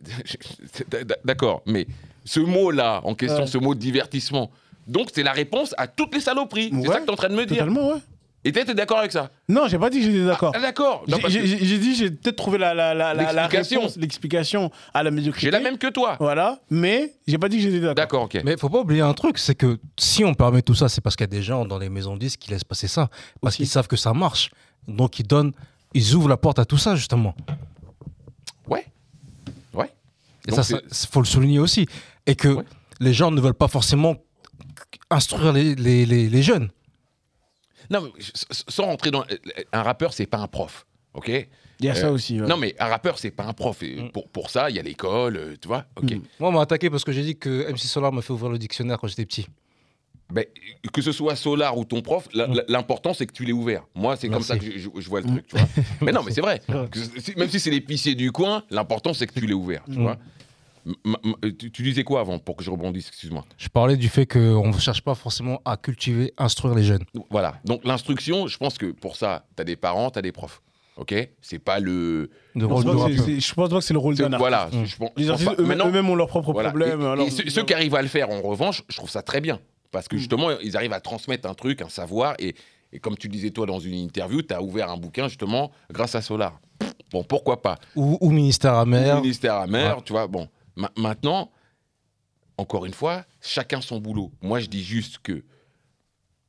d'accord, 1.25 1.61
mais 1.67 1.87
ce 2.25 2.41
mot-là, 2.41 3.03
en 3.05 3.15
question, 3.15 3.41
Ouais. 3.43 3.47
ce 3.47 3.59
mot 3.59 3.75
de 3.75 3.81
divertissement, 3.81 4.51
donc 4.87 5.11
c'est 5.13 5.23
la 5.23 5.33
réponse 5.33 5.75
à 5.77 5.87
toutes 5.89 6.15
les 6.15 6.23
saloperies. 6.23 6.71
C'est 6.83 6.89
ça 6.89 6.95
que 7.01 7.05
tu 7.05 7.09
es 7.09 7.13
en 7.13 7.17
train 7.17 7.29
de 7.29 7.35
me 7.35 7.45
dire. 7.45 7.59
Totalement, 7.59 7.89
ouais. 7.93 8.01
Et 8.43 8.53
t'es 8.53 8.65
t'es 8.65 8.75
d'accord 8.75 8.99
avec 8.99 9.13
ça 9.13 9.31
Non, 9.51 9.69
j'ai 9.69 9.79
pas 9.79 9.91
dit 9.91 9.99
que 9.99 10.05
j'étais 10.07 10.25
d'accord. 10.25 10.53
Ah, 10.55 10.61
d'accord. 10.61 11.05
J'ai- 11.07 11.19
que 11.19 11.77
dit, 11.79 11.95
j'ai 11.95 12.11
peut-être 12.11 12.37
trouvé 12.37 12.57
la, 12.57 12.73
la, 12.73 12.95
la, 12.95 13.13
la, 13.13 13.47
réponse, 13.49 13.97
l'explication 13.99 14.71
à 14.95 15.03
la 15.03 15.11
médiocrité. 15.11 15.47
J'ai 15.47 15.51
la 15.51 15.61
même 15.61 15.77
que 15.77 15.89
toi. 15.89 16.17
Voilà, 16.19 16.59
mais 16.71 17.13
j'ai 17.27 17.37
pas 17.37 17.51
dit 17.51 17.57
que 17.59 17.63
j'étais 17.65 17.81
d'accord. 17.81 17.95
D'accord, 17.95 18.23
ok. 18.23 18.41
Mais 18.45 18.57
faut 18.57 18.71
pas 18.71 18.79
oublier 18.81 19.03
un 19.03 19.13
truc, 19.13 19.37
c'est 19.37 19.55
que 19.55 19.79
si 19.99 20.25
on 20.25 20.33
permet 20.33 20.63
tout 20.63 20.75
ça, 20.75 20.89
c'est 20.89 21.03
parce 21.03 21.17
qu'il 21.17 21.25
y 21.25 21.29
a 21.29 21.37
des 21.37 21.43
gens 21.43 21.67
dans 21.67 21.79
les 21.79 21.91
maisons 21.91 22.15
de 22.15 22.21
disques 22.21 22.41
qui 22.41 22.51
laissent 22.51 22.65
passer 22.65 22.89
ça. 22.89 23.11
Parce 23.43 23.57
qu'ils 23.57 23.69
savent 23.69 23.89
que 23.89 23.97
ça 23.97 24.15
marche. 24.15 24.51
Donc 24.89 25.19
ils 25.19 25.27
donnent, 25.27 25.53
ils 25.93 26.15
ouvrent 26.15 26.29
la 26.31 26.39
porte 26.39 26.59
à 26.59 26.65
tout 26.65 26.79
ça, 26.79 26.97
justement. 26.97 27.35
Ouais. 28.67 28.87
Ouais. 29.75 29.91
Et 30.49 30.53
Donc, 30.53 30.65
ça, 30.65 30.79
ça, 30.91 31.09
faut 31.13 31.21
le 31.21 31.27
souligner 31.27 31.59
aussi. 31.59 31.87
Et 32.27 32.35
que 32.37 32.49
Ouais. 32.49 32.65
les 33.01 33.13
gens 33.13 33.31
ne 33.31 33.41
veulent 33.41 33.53
pas 33.53 33.69
forcément 33.69 34.17
instruire 35.11 35.53
les, 35.53 35.75
les, 35.75 36.07
les, 36.07 36.31
les 36.31 36.43
jeunes. 36.43 36.71
Non, 37.91 38.03
mais 38.03 38.11
sans 38.69 38.85
rentrer 38.85 39.11
dans. 39.11 39.25
Un 39.73 39.83
rappeur, 39.83 40.13
c'est 40.13 40.27
pas 40.27 40.39
un 40.39 40.47
prof. 40.47 40.87
Ok? 41.15 41.29
Il 41.81 41.87
y 41.87 41.89
a 41.89 41.95
ça 41.95 42.07
Euh, 42.09 42.13
aussi. 42.13 42.41
ouais. 42.41 42.47
Non, 42.47 42.57
mais 42.57 42.75
un 42.79 42.87
rappeur, 42.87 43.19
c'est 43.19 43.31
pas 43.31 43.45
un 43.45 43.53
prof. 43.53 43.83
Et 43.83 44.03
Mm. 44.03 44.11
pour, 44.13 44.29
pour 44.29 44.51
ça, 44.51 44.71
il 44.71 44.77
y 44.77 44.79
a 44.79 44.83
l'école, 44.83 45.37
euh, 45.37 45.57
tu 45.61 45.67
vois? 45.67 45.87
Ok. 45.97 46.13
Mm. 46.13 46.21
Moi, 46.39 46.49
on 46.51 46.53
m'a 46.53 46.61
attaqué 46.63 46.89
parce 46.91 47.05
que 47.05 47.11
j'ai 47.13 47.23
dit 47.23 47.37
que 47.37 47.69
MC 47.71 47.79
Solar 47.89 48.13
m'a 48.13 48.23
fait 48.23 48.33
ouvrir 48.33 48.51
le 48.51 48.59
dictionnaire 48.59 48.99
quand 48.99 49.09
j'étais 49.09 49.25
petit. 49.27 49.47
Ben, 50.33 50.45
que 50.93 51.03
ce 51.03 51.11
soit 51.11 51.35
Solar 51.35 51.77
ou 51.77 51.85
ton 51.85 52.03
prof, 52.03 52.29
Mm. 52.33 52.61
l'important, 52.69 53.13
c'est 53.15 53.27
que 53.27 53.33
tu 53.33 53.45
l'aies 53.45 53.53
ouvert. 53.53 53.85
Moi, 53.97 54.15
c'est 54.17 54.29
comme 54.29 54.43
ça 54.43 54.57
que 54.59 54.65
je, 54.65 54.79
je- 54.79 54.89
je 55.01 55.09
vois 55.09 55.23
le 55.23 55.27
truc, 55.27 55.47
tu 55.49 55.57
vois. 55.57 55.67
mais 56.03 56.13
non, 56.13 56.23
mais 56.23 56.31
c'est 56.33 56.41
vrai. 56.43 56.61
Même 57.37 57.49
si 57.49 57.59
c'est 57.59 57.71
l'épicier 57.71 58.15
du 58.15 58.31
coin, 58.31 58.63
l'important, 58.71 59.13
c'est 59.15 59.27
que 59.27 59.33
tu 59.33 59.45
l'aies 59.47 59.53
ouvert, 59.55 59.83
tu 59.91 59.99
vois? 60.01 60.19
M- 60.87 61.17
m- 61.25 61.53
tu, 61.59 61.71
tu 61.71 61.83
disais 61.83 62.05
quoi 62.05 62.21
avant 62.21 62.39
pour 62.39 62.57
que 62.57 62.65
je 62.65 62.71
rebondisse 62.71 63.09
Excuse-moi? 63.09 63.45
Je 63.59 63.69
parlais 63.69 63.97
du 63.97 64.09
fait 64.09 64.27
qu'on 64.27 64.69
ne 64.69 64.79
cherche 64.79 65.03
pas 65.03 65.15
forcément 65.15 65.61
à 65.65 65.77
cultiver, 65.77 66.33
instruire 66.39 66.75
les 66.75 66.83
jeunes. 66.85 67.05
Voilà. 67.31 67.55
Donc, 67.65 67.85
l'instruction, 67.85 68.47
je 68.47 68.57
pense 68.59 68.79
que 68.79 68.87
pour 68.93 69.17
ça, 69.17 69.45
tu 69.57 69.61
as 69.61 69.65
des 69.65 69.77
parents, 69.77 70.11
tu 70.11 70.19
as 70.19 70.23
des 70.23 70.33
profs. 70.33 70.61
Ok? 70.97 71.15
C'est 71.41 71.59
pas 71.59 71.79
le. 71.81 72.31
Je 72.55 72.67
pense 72.67 72.83
rôle 72.83 72.85
de 72.85 72.89
pas 72.89 72.93
que 72.93 72.99
c'est- 73.15 73.19
rappeur. 73.21 73.25
c'est- 73.27 73.41
je 73.41 73.55
pense 73.55 73.69
pas 73.71 73.75
que 73.79 73.81
c'est 73.85 73.93
le 73.95 73.99
rôle 74.01 74.15
d'un 74.17 74.25
artiste. 74.25 74.39
Voilà. 74.39 74.67
Mm. 74.73 74.85
Je, 74.85 74.97
pense- 74.97 75.11
Les 75.17 75.25
je 75.25 75.31
pense 75.31 75.41
artistes 75.47 75.61
eux-mêmes 75.61 76.11
ont 76.11 76.15
leurs 76.15 76.27
propres 76.29 76.53
Voilà. 76.53 76.69
problèmes. 76.71 77.01
Et- 77.01 77.05
et 77.05 77.09
alors- 77.09 77.31
ceux, 77.31 77.49
ceux 77.49 77.63
qui 77.63 77.73
arrivent 77.75 77.95
à 77.95 78.03
le 78.03 78.09
faire, 78.09 78.29
en 78.31 78.41
revanche, 78.43 78.83
je 78.89 78.97
trouve 78.97 79.09
ça 79.11 79.23
très 79.23 79.41
bien. 79.41 79.61
Parce 79.93 80.07
Mm. 80.07 80.09
que 80.09 80.17
justement, 80.19 80.51
ils 80.63 80.77
arrivent 80.77 80.93
à 80.93 81.01
transmettre 81.01 81.49
un 81.49 81.55
truc, 81.55 81.81
un 81.81 81.89
savoir. 81.89 82.35
Et, 82.39 82.55
et 82.93 82.99
comme 82.99 83.17
tu 83.17 83.29
disais, 83.29 83.51
toi, 83.51 83.67
dans 83.67 83.79
une 83.79 83.95
interview, 83.95 84.43
tu 84.43 84.53
as 84.53 84.61
ouvert 84.63 84.91
un 84.91 84.97
bouquin, 84.97 85.29
justement, 85.29 85.71
grâce 85.91 86.15
à 86.15 86.23
Solar. 86.23 86.61
Bon, 87.13 87.25
pourquoi 87.25 87.61
pas? 87.63 87.77
Ou, 87.97 88.19
ou 88.21 88.31
ministère 88.31 88.75
amer. 88.75 89.17
Ou 89.19 89.21
ministère 89.23 89.55
amer, 89.55 89.97
Ouais. 89.97 90.03
tu 90.05 90.13
vois. 90.13 90.27
Bon, 90.27 90.49
Ma- 90.77 90.93
maintenant, 90.97 91.51
encore 92.57 92.87
une 92.87 92.95
fois, 92.95 93.25
chacun 93.41 93.81
son 93.81 94.01
boulot. 94.01 94.33
Moi, 94.43 94.61
je 94.61 94.67
dis 94.67 94.85
juste 94.85 95.19
que 95.19 95.43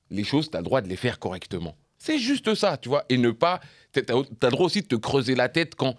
les 0.10 0.24
choses, 0.24 0.50
tu 0.50 0.58
as 0.58 0.60
le 0.60 0.66
droit 0.66 0.82
de 0.82 0.88
les 0.88 0.98
faire 0.98 1.20
correctement. 1.20 1.76
C'est 1.98 2.20
juste 2.20 2.54
ça, 2.56 2.78
tu 2.78 2.90
vois. 2.90 3.06
Et 3.10 3.18
ne 3.18 3.32
pas. 3.32 3.62
Tu 3.94 4.00
as, 4.00 4.14
le 4.14 4.50
droit 4.50 4.66
aussi 4.66 4.82
de 4.82 4.88
te 4.88 4.96
creuser 4.96 5.36
la 5.36 5.50
tête 5.50 5.76
quand. 5.76 5.96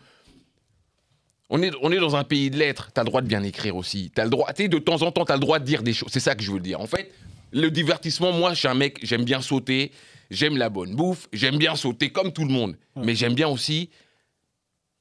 On 1.49 1.63
est, 1.63 1.71
on 1.83 1.93
est 1.93 1.99
dans 1.99 2.17
un 2.17 2.25
pays 2.25 2.51
de 2.51 2.57
lettres, 2.57 2.91
tu 2.95 2.99
as 2.99 3.03
le 3.03 3.09
droit 3.09 3.21
de 3.21 3.27
bien 3.27 3.43
écrire 3.43 3.77
aussi. 3.77 4.11
T'as 4.15 4.25
le 4.25 4.31
droit, 4.31 4.51
tu 4.55 4.63
sais, 4.63 4.69
de 4.69 4.79
temps 4.79 5.03
en 5.03 5.13
temps, 5.13 5.27
tu 5.27 5.33
as 5.33 5.37
le 5.37 5.41
droit 5.41 5.59
de 5.59 5.65
dire 5.65 5.83
des 5.83 5.93
choses. 5.93 6.09
C'est 6.11 6.21
ça 6.21 6.35
que 6.35 6.43
je 6.43 6.51
veux 6.51 6.61
dire. 6.61 6.81
En 6.81 6.87
fait, 6.87 7.13
le 7.53 7.71
divertissement, 7.71 8.33
moi, 8.33 8.55
je 8.55 8.61
suis 8.61 8.69
un 8.69 8.75
mec, 8.75 8.99
j'aime 9.03 9.25
bien 9.25 9.43
sauter, 9.43 9.93
j'aime 10.31 10.57
la 10.57 10.71
bonne 10.71 10.95
bouffe, 10.97 11.29
j'aime 11.33 11.59
bien 11.59 11.77
sauter 11.77 12.11
comme 12.11 12.33
tout 12.33 12.45
le 12.45 12.53
monde. 12.53 12.77
Mais 12.97 13.15
j'aime 13.15 13.35
bien 13.35 13.49
aussi. 13.49 13.91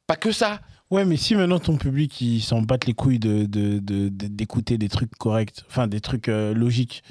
Pas 0.08 0.18
que 0.18 0.32
ça. 0.32 0.62
Ouais, 0.92 1.06
mais 1.06 1.16
si 1.18 1.36
maintenant 1.36 1.60
ton 1.60 1.78
public 1.78 2.20
il 2.22 2.42
s'en 2.42 2.62
batte 2.62 2.86
les 2.86 2.94
couilles 2.94 3.18
de, 3.20 3.46
de- 3.46 3.80
de- 3.80 4.10
de- 4.10 4.28
d'écouter 4.28 4.78
des 4.78 4.90
trucs 4.90 5.16
corrects, 5.18 5.56
enfin 5.70 5.88
des 5.88 6.02
trucs 6.02 6.28
euh, 6.28 6.54
logiques, 6.54 7.02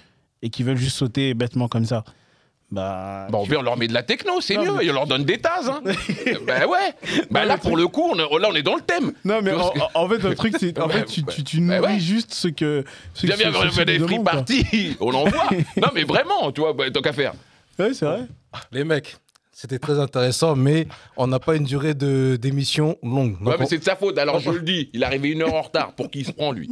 et 0.42 0.50
qui 0.50 0.62
veulent 0.62 0.76
juste 0.76 0.96
sauter 0.98 1.32
bêtement 1.34 1.66
comme 1.66 1.86
ça, 1.86 2.04
bah. 2.70 3.26
Bah, 3.30 3.38
on, 3.38 3.44
tu- 3.46 3.56
on 3.56 3.62
leur 3.62 3.76
met 3.78 3.88
de 3.88 3.94
la 3.94 4.02
techno, 4.02 4.40
c'est 4.40 4.56
mieux, 4.58 4.70
mais- 4.76 4.84
et 4.84 4.90
on 4.90 4.94
leur 4.94 5.06
donne 5.06 5.24
des 5.24 5.38
tases. 5.38 5.68
Hein. 5.68 5.80
bah 6.46 6.66
ouais. 6.66 6.78
Bah 7.30 7.40
Non, 7.42 7.48
là, 7.48 7.56
pour 7.58 7.76
le 7.76 7.88
coup, 7.88 8.02
on 8.12 8.14
là, 8.14 8.48
on 8.50 8.54
est 8.54 8.62
dans 8.62 8.76
le 8.76 8.82
thème. 8.82 9.12
Non, 9.24 9.40
mais 9.42 9.52
en, 9.52 9.72
en 9.94 10.08
fait, 10.08 10.18
le 10.18 10.34
truc, 10.34 10.54
c'est. 10.60 10.78
En 10.78 10.86
Bah, 10.86 10.92
fait, 10.94 11.04
tu, 11.06 11.24
tu, 11.24 11.42
tu 11.42 11.60
bah 11.60 11.80
nourris 11.80 11.94
ouais. 11.94 12.00
juste 12.00 12.32
ce 12.34 12.48
que. 12.48 12.84
Ce 13.14 13.26
on 13.26 13.70
ce 13.70 13.74
fait 13.74 13.84
des 13.86 13.98
free 13.98 14.22
parties, 14.22 14.96
on 15.00 15.12
envoie. 15.14 15.48
non, 15.78 15.88
mais 15.94 16.04
vraiment, 16.04 16.52
tu 16.52 16.60
vois, 16.60 16.74
bah, 16.74 16.90
tant 16.90 17.00
qu'à 17.00 17.12
faire. 17.14 17.32
Ouais, 17.78 17.92
c'est 17.94 18.04
vrai. 18.04 18.26
Les 18.72 18.84
mecs, 18.84 19.16
c'était 19.60 19.78
très 19.78 19.98
intéressant, 19.98 20.56
mais 20.56 20.86
on 21.18 21.26
n'a 21.26 21.38
pas 21.38 21.54
une 21.54 21.64
durée 21.64 21.92
de- 21.92 22.38
d'émission 22.40 22.96
longue. 23.02 23.36
Ouais, 23.42 23.56
mais 23.58 23.64
on- 23.64 23.68
c'est 23.68 23.76
de 23.76 23.84
sa 23.84 23.94
faute, 23.94 24.16
alors 24.16 24.38
je 24.40 24.50
le 24.50 24.62
dis. 24.62 24.88
Il 24.94 25.02
est 25.02 25.04
arrivé 25.04 25.28
une 25.28 25.42
heure 25.42 25.52
en 25.52 25.60
retard. 25.60 25.92
Pour 25.92 26.10
qui 26.10 26.20
il 26.20 26.24
se 26.26 26.32
prend, 26.32 26.50
lui 26.52 26.70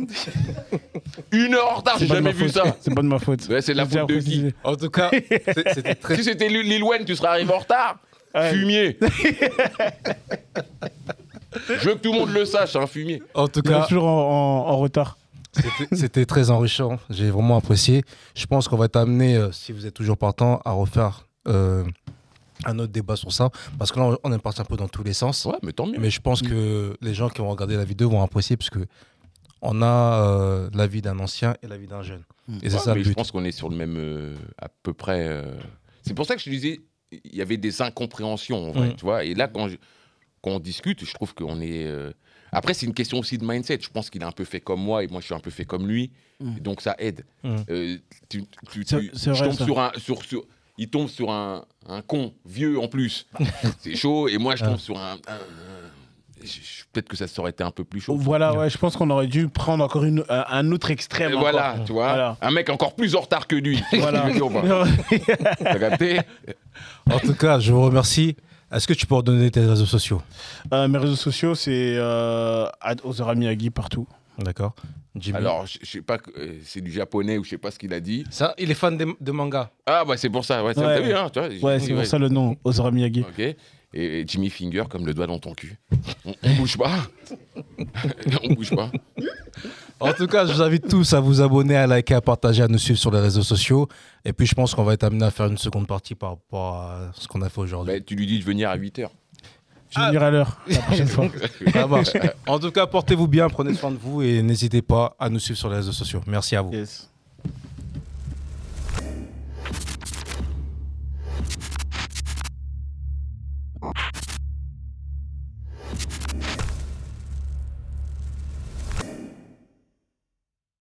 Une 1.32 1.54
heure 1.54 1.70
en 1.72 1.74
retard, 1.76 1.98
j'ai 1.98 2.06
C'est 2.06 2.14
pas 2.14 2.20
de 2.20 2.24
jamais 2.24 2.32
ma 2.32 2.38
vu 2.38 2.48
faute. 2.48 2.64
ça. 2.64 2.76
C'est 2.80 2.94
pas 2.94 3.02
de 3.02 3.06
ma 3.06 3.18
faute. 3.18 3.46
Ouais, 3.50 3.60
c'est 3.60 3.72
de 3.72 3.76
la 3.76 3.82
J'ai 3.84 3.88
déjà 3.90 4.00
faute 4.00 4.08
de 4.08 4.14
qui 4.14 4.24
précisé. 4.24 4.54
En 4.64 4.76
tout 4.76 4.88
cas, 4.90 5.10
c'est- 5.12 5.74
c'était 5.74 5.94
très. 5.96 6.16
Si 6.16 6.24
c'était 6.24 6.48
Lil 6.48 6.62
Lil 6.62 6.82
Wayne, 6.82 7.04
tu 7.04 7.14
serais 7.14 7.28
arrivé 7.28 7.52
en 7.52 7.58
retard. 7.58 7.98
Ouais. 8.34 8.50
Fumier. 8.52 8.98
je 11.68 11.88
veux 11.88 11.94
que 11.94 12.00
tout 12.00 12.12
le 12.12 12.18
monde 12.20 12.30
le 12.32 12.44
sache, 12.44 12.76
un 12.76 12.86
fumier. 12.86 13.22
En 13.34 13.48
tout 13.48 13.60
Il 13.64 13.70
est 13.70 13.74
cas, 13.74 13.82
toujours 13.86 14.04
en, 14.06 14.64
en- 14.66 14.68
en 14.70 14.76
retard. 14.78 15.18
c'était- 15.52 15.94
c'était 15.96 16.26
très 16.26 16.50
enrichant. 16.50 16.98
J'ai 17.10 17.30
vraiment 17.30 17.56
apprécié. 17.56 18.02
Je 18.34 18.46
pense 18.46 18.68
qu'on 18.68 18.76
va 18.76 18.86
être 18.86 18.96
amené, 18.96 19.36
euh, 19.36 19.50
si 19.52 19.72
vous 19.72 19.86
êtes 19.86 19.94
toujours 19.94 20.16
partant, 20.18 20.60
à 20.64 20.72
refaire 20.72 21.26
euh, 21.46 21.84
un 22.64 22.78
autre 22.78 22.92
débat 22.92 23.16
sur 23.16 23.32
ça. 23.32 23.50
Parce 23.78 23.92
que 23.92 23.98
là, 23.98 24.16
on 24.24 24.32
est 24.32 24.38
parti 24.38 24.60
un 24.60 24.64
peu 24.64 24.76
dans 24.76 24.88
tous 24.88 25.02
les 25.04 25.12
sens. 25.12 25.44
Ouais, 25.44 25.58
mais 25.62 25.72
tant 25.72 25.86
mieux. 25.86 25.98
Mais 25.98 26.10
je 26.10 26.20
pense 26.20 26.42
que 26.42 26.96
les 27.00 27.14
gens 27.14 27.28
qui 27.28 27.38
vont 27.40 27.50
regarder 27.50 27.76
la 27.76 27.84
vidéo 27.84 28.10
vont 28.10 28.22
apprécier 28.22 28.56
parce 28.56 28.70
que 28.70 28.80
on 29.60 29.82
a 29.82 30.22
euh, 30.22 30.70
la 30.74 30.86
vie 30.86 31.02
d'un 31.02 31.18
ancien 31.18 31.56
et 31.62 31.66
la 31.66 31.76
vie 31.76 31.86
d'un 31.88 32.02
jeune. 32.02 32.22
Et 32.62 32.70
c'est 32.70 32.78
ça 32.78 32.94
mais 32.94 33.00
le 33.02 33.04
je 33.08 33.12
pense 33.12 33.30
qu'on 33.30 33.44
est 33.44 33.52
sur 33.52 33.68
le 33.68 33.76
même, 33.76 33.96
euh, 33.96 34.34
à 34.56 34.68
peu 34.82 34.92
près. 34.94 35.26
euh, 35.28 35.58
C'est 36.02 36.14
pour 36.14 36.26
ça 36.26 36.34
que 36.34 36.40
je 36.40 36.44
te 36.46 36.50
disais, 36.50 36.80
il 37.10 37.34
y 37.36 37.42
avait 37.42 37.56
des 37.56 37.82
incompréhensions, 37.82 38.68
en 38.68 38.72
vrai, 38.72 38.88
Mm. 38.90 38.94
tu 38.96 39.04
vois. 39.04 39.24
Et 39.24 39.34
là, 39.34 39.48
quand, 39.48 39.68
je- 39.68 39.76
quand 40.42 40.50
on 40.52 40.58
discute, 40.60 41.04
je 41.04 41.12
trouve 41.12 41.34
qu'on 41.34 41.60
est. 41.60 41.84
euh, 41.86 42.12
Après, 42.52 42.72
c'est 42.72 42.86
une 42.86 42.94
question 42.94 43.18
aussi 43.18 43.36
de 43.36 43.44
mindset. 43.44 43.78
Je 43.82 43.90
pense 43.90 44.08
qu'il 44.08 44.22
est 44.22 44.24
un 44.24 44.32
peu 44.32 44.44
fait 44.44 44.60
comme 44.60 44.80
moi 44.80 45.04
et 45.04 45.08
moi, 45.08 45.20
je 45.20 45.26
suis 45.26 45.34
un 45.34 45.40
peu 45.40 45.50
fait 45.50 45.66
comme 45.66 45.86
lui. 45.86 46.12
Mm. 46.40 46.56
Et 46.56 46.60
donc, 46.60 46.80
ça 46.80 46.94
aide. 46.98 47.24
Tu, 47.66 48.00
tu- 48.28 48.44
C'est- 48.86 49.00
tu- 49.00 49.10
c'est 49.14 49.34
je 49.34 49.38
vrai, 49.38 49.48
tombe 49.48 49.58
ça. 49.58 49.64
sur 49.66 49.80
un. 49.80 49.92
Sur, 49.98 50.22
sur- 50.24 50.44
il 50.78 50.88
tombe 50.88 51.08
sur 51.08 51.30
un, 51.30 51.64
un 51.88 52.00
con 52.02 52.32
vieux 52.46 52.78
en 52.80 52.88
plus. 52.88 53.26
c'est 53.80 53.96
chaud. 53.96 54.28
Et 54.28 54.38
moi, 54.38 54.56
je 54.56 54.64
tombe 54.64 54.74
Ah. 54.76 54.78
sur 54.78 54.98
un. 54.98 55.16
Peut-être 56.92 57.08
que 57.08 57.16
ça 57.16 57.26
aurait 57.38 57.50
été 57.50 57.64
un 57.64 57.70
peu 57.72 57.84
plus 57.84 58.00
chaud. 58.00 58.16
Voilà, 58.16 58.54
ouais, 58.54 58.70
je 58.70 58.78
pense 58.78 58.96
qu'on 58.96 59.10
aurait 59.10 59.26
dû 59.26 59.48
prendre 59.48 59.84
encore 59.84 60.04
une, 60.04 60.24
un, 60.28 60.44
un 60.48 60.70
autre 60.72 60.90
extrême. 60.90 61.32
Encore. 61.32 61.40
voilà, 61.40 61.76
tu 61.84 61.92
vois. 61.92 62.08
Voilà. 62.08 62.36
Un 62.40 62.50
mec 62.52 62.70
encore 62.70 62.94
plus 62.94 63.16
en 63.16 63.20
retard 63.20 63.46
que 63.46 63.56
lui. 63.56 63.82
Voilà. 63.92 64.26
En 67.10 67.18
tout 67.18 67.34
cas, 67.34 67.58
je 67.58 67.72
vous 67.72 67.82
remercie. 67.82 68.36
Est-ce 68.70 68.86
que 68.86 68.92
tu 68.92 69.06
peux 69.06 69.14
redonner 69.16 69.50
tes 69.50 69.60
réseaux 69.64 69.86
sociaux? 69.86 70.22
Euh, 70.72 70.86
mes 70.88 70.98
réseaux 70.98 71.16
sociaux, 71.16 71.54
c'est 71.54 71.94
euh, 71.96 72.66
partout. 73.74 74.06
D'accord. 74.38 74.74
Jimmy. 75.16 75.36
Alors, 75.38 75.66
je 75.66 75.78
je 75.82 75.86
sais 75.86 76.02
pas, 76.02 76.18
euh, 76.36 76.58
c'est 76.64 76.80
du 76.80 76.92
japonais 76.92 77.38
ou 77.38 77.44
je 77.44 77.50
sais 77.50 77.58
pas 77.58 77.70
ce 77.72 77.78
qu'il 77.78 77.92
a 77.92 78.00
dit. 78.00 78.24
ça, 78.30 78.54
il 78.58 78.70
est 78.70 78.74
fan 78.74 78.96
de, 78.96 79.06
de 79.20 79.32
manga. 79.32 79.70
Ah, 79.86 80.04
bah 80.06 80.16
c'est 80.16 80.30
pour 80.30 80.44
ça, 80.44 80.62
ouais, 80.64 80.74
ça 80.74 80.80
Ouais. 80.86 80.94
t'as 80.96 81.00
vu, 81.00 81.12
hein, 81.12 81.28
tu 81.32 81.40
vois, 81.40 81.48
Ouais, 81.48 81.80
j'ai- 81.80 81.86
c'est 81.86 81.94
pour 81.94 82.06
ça 82.06 82.18
le 82.18 82.28
nom, 82.28 82.56
Ozora 82.64 82.90
Miyagi. 82.92 83.22
Ok. 83.22 83.38
Et, 83.40 83.56
et 83.94 84.24
Jimmy 84.26 84.50
Finger 84.50 84.84
comme 84.88 85.06
le 85.06 85.14
doigt 85.14 85.26
dans 85.26 85.38
ton 85.38 85.54
cul. 85.54 85.76
On, 86.24 86.34
on 86.42 86.54
bouge 86.56 86.76
pas. 86.76 86.98
on 88.44 88.52
bouge 88.54 88.70
pas. 88.74 88.90
En 90.00 90.12
tout 90.12 90.26
cas, 90.26 90.46
je 90.46 90.52
vous 90.52 90.62
invite 90.62 90.86
tous 90.88 91.12
à 91.14 91.20
vous 91.20 91.40
abonner, 91.40 91.74
à 91.74 91.86
liker, 91.86 92.14
à 92.14 92.20
partager, 92.20 92.62
à 92.62 92.68
nous 92.68 92.78
suivre 92.78 92.98
sur 92.98 93.10
les 93.10 93.18
réseaux 93.18 93.42
sociaux. 93.42 93.88
Et 94.24 94.32
puis, 94.32 94.46
je 94.46 94.54
pense 94.54 94.74
qu'on 94.74 94.84
va 94.84 94.92
être 94.92 95.04
amené 95.04 95.24
à 95.24 95.30
faire 95.30 95.46
une 95.46 95.58
seconde 95.58 95.86
partie 95.88 96.14
par 96.14 96.30
rapport 96.30 96.74
à 96.76 97.10
ce 97.14 97.26
qu'on 97.26 97.42
a 97.42 97.48
fait 97.48 97.60
aujourd'hui. 97.60 97.94
Bah, 97.94 98.00
tu 98.06 98.14
lui 98.14 98.26
dis 98.26 98.38
de 98.38 98.44
venir 98.44 98.70
à 98.70 98.76
8h. 98.76 99.08
Je 99.90 100.00
vais 100.00 100.06
venir 100.06 100.22
à 100.22 100.30
l'heure 100.30 100.58
la 100.68 100.78
prochaine 100.78 101.08
fois. 101.08 101.26
Ça 101.72 101.86
marche. 101.86 102.08
En 102.46 102.58
tout 102.58 102.70
cas, 102.70 102.86
portez-vous 102.86 103.26
bien, 103.26 103.48
prenez 103.48 103.74
soin 103.74 103.90
de 103.90 103.96
vous 103.96 104.22
et 104.22 104.42
n'hésitez 104.42 104.82
pas 104.82 105.16
à 105.18 105.28
nous 105.28 105.38
suivre 105.38 105.58
sur 105.58 105.70
les 105.70 105.76
réseaux 105.76 105.92
sociaux. 105.92 106.22
Merci 106.26 106.56
à 106.56 106.62
vous. 106.62 106.72
Yes. 106.72 107.08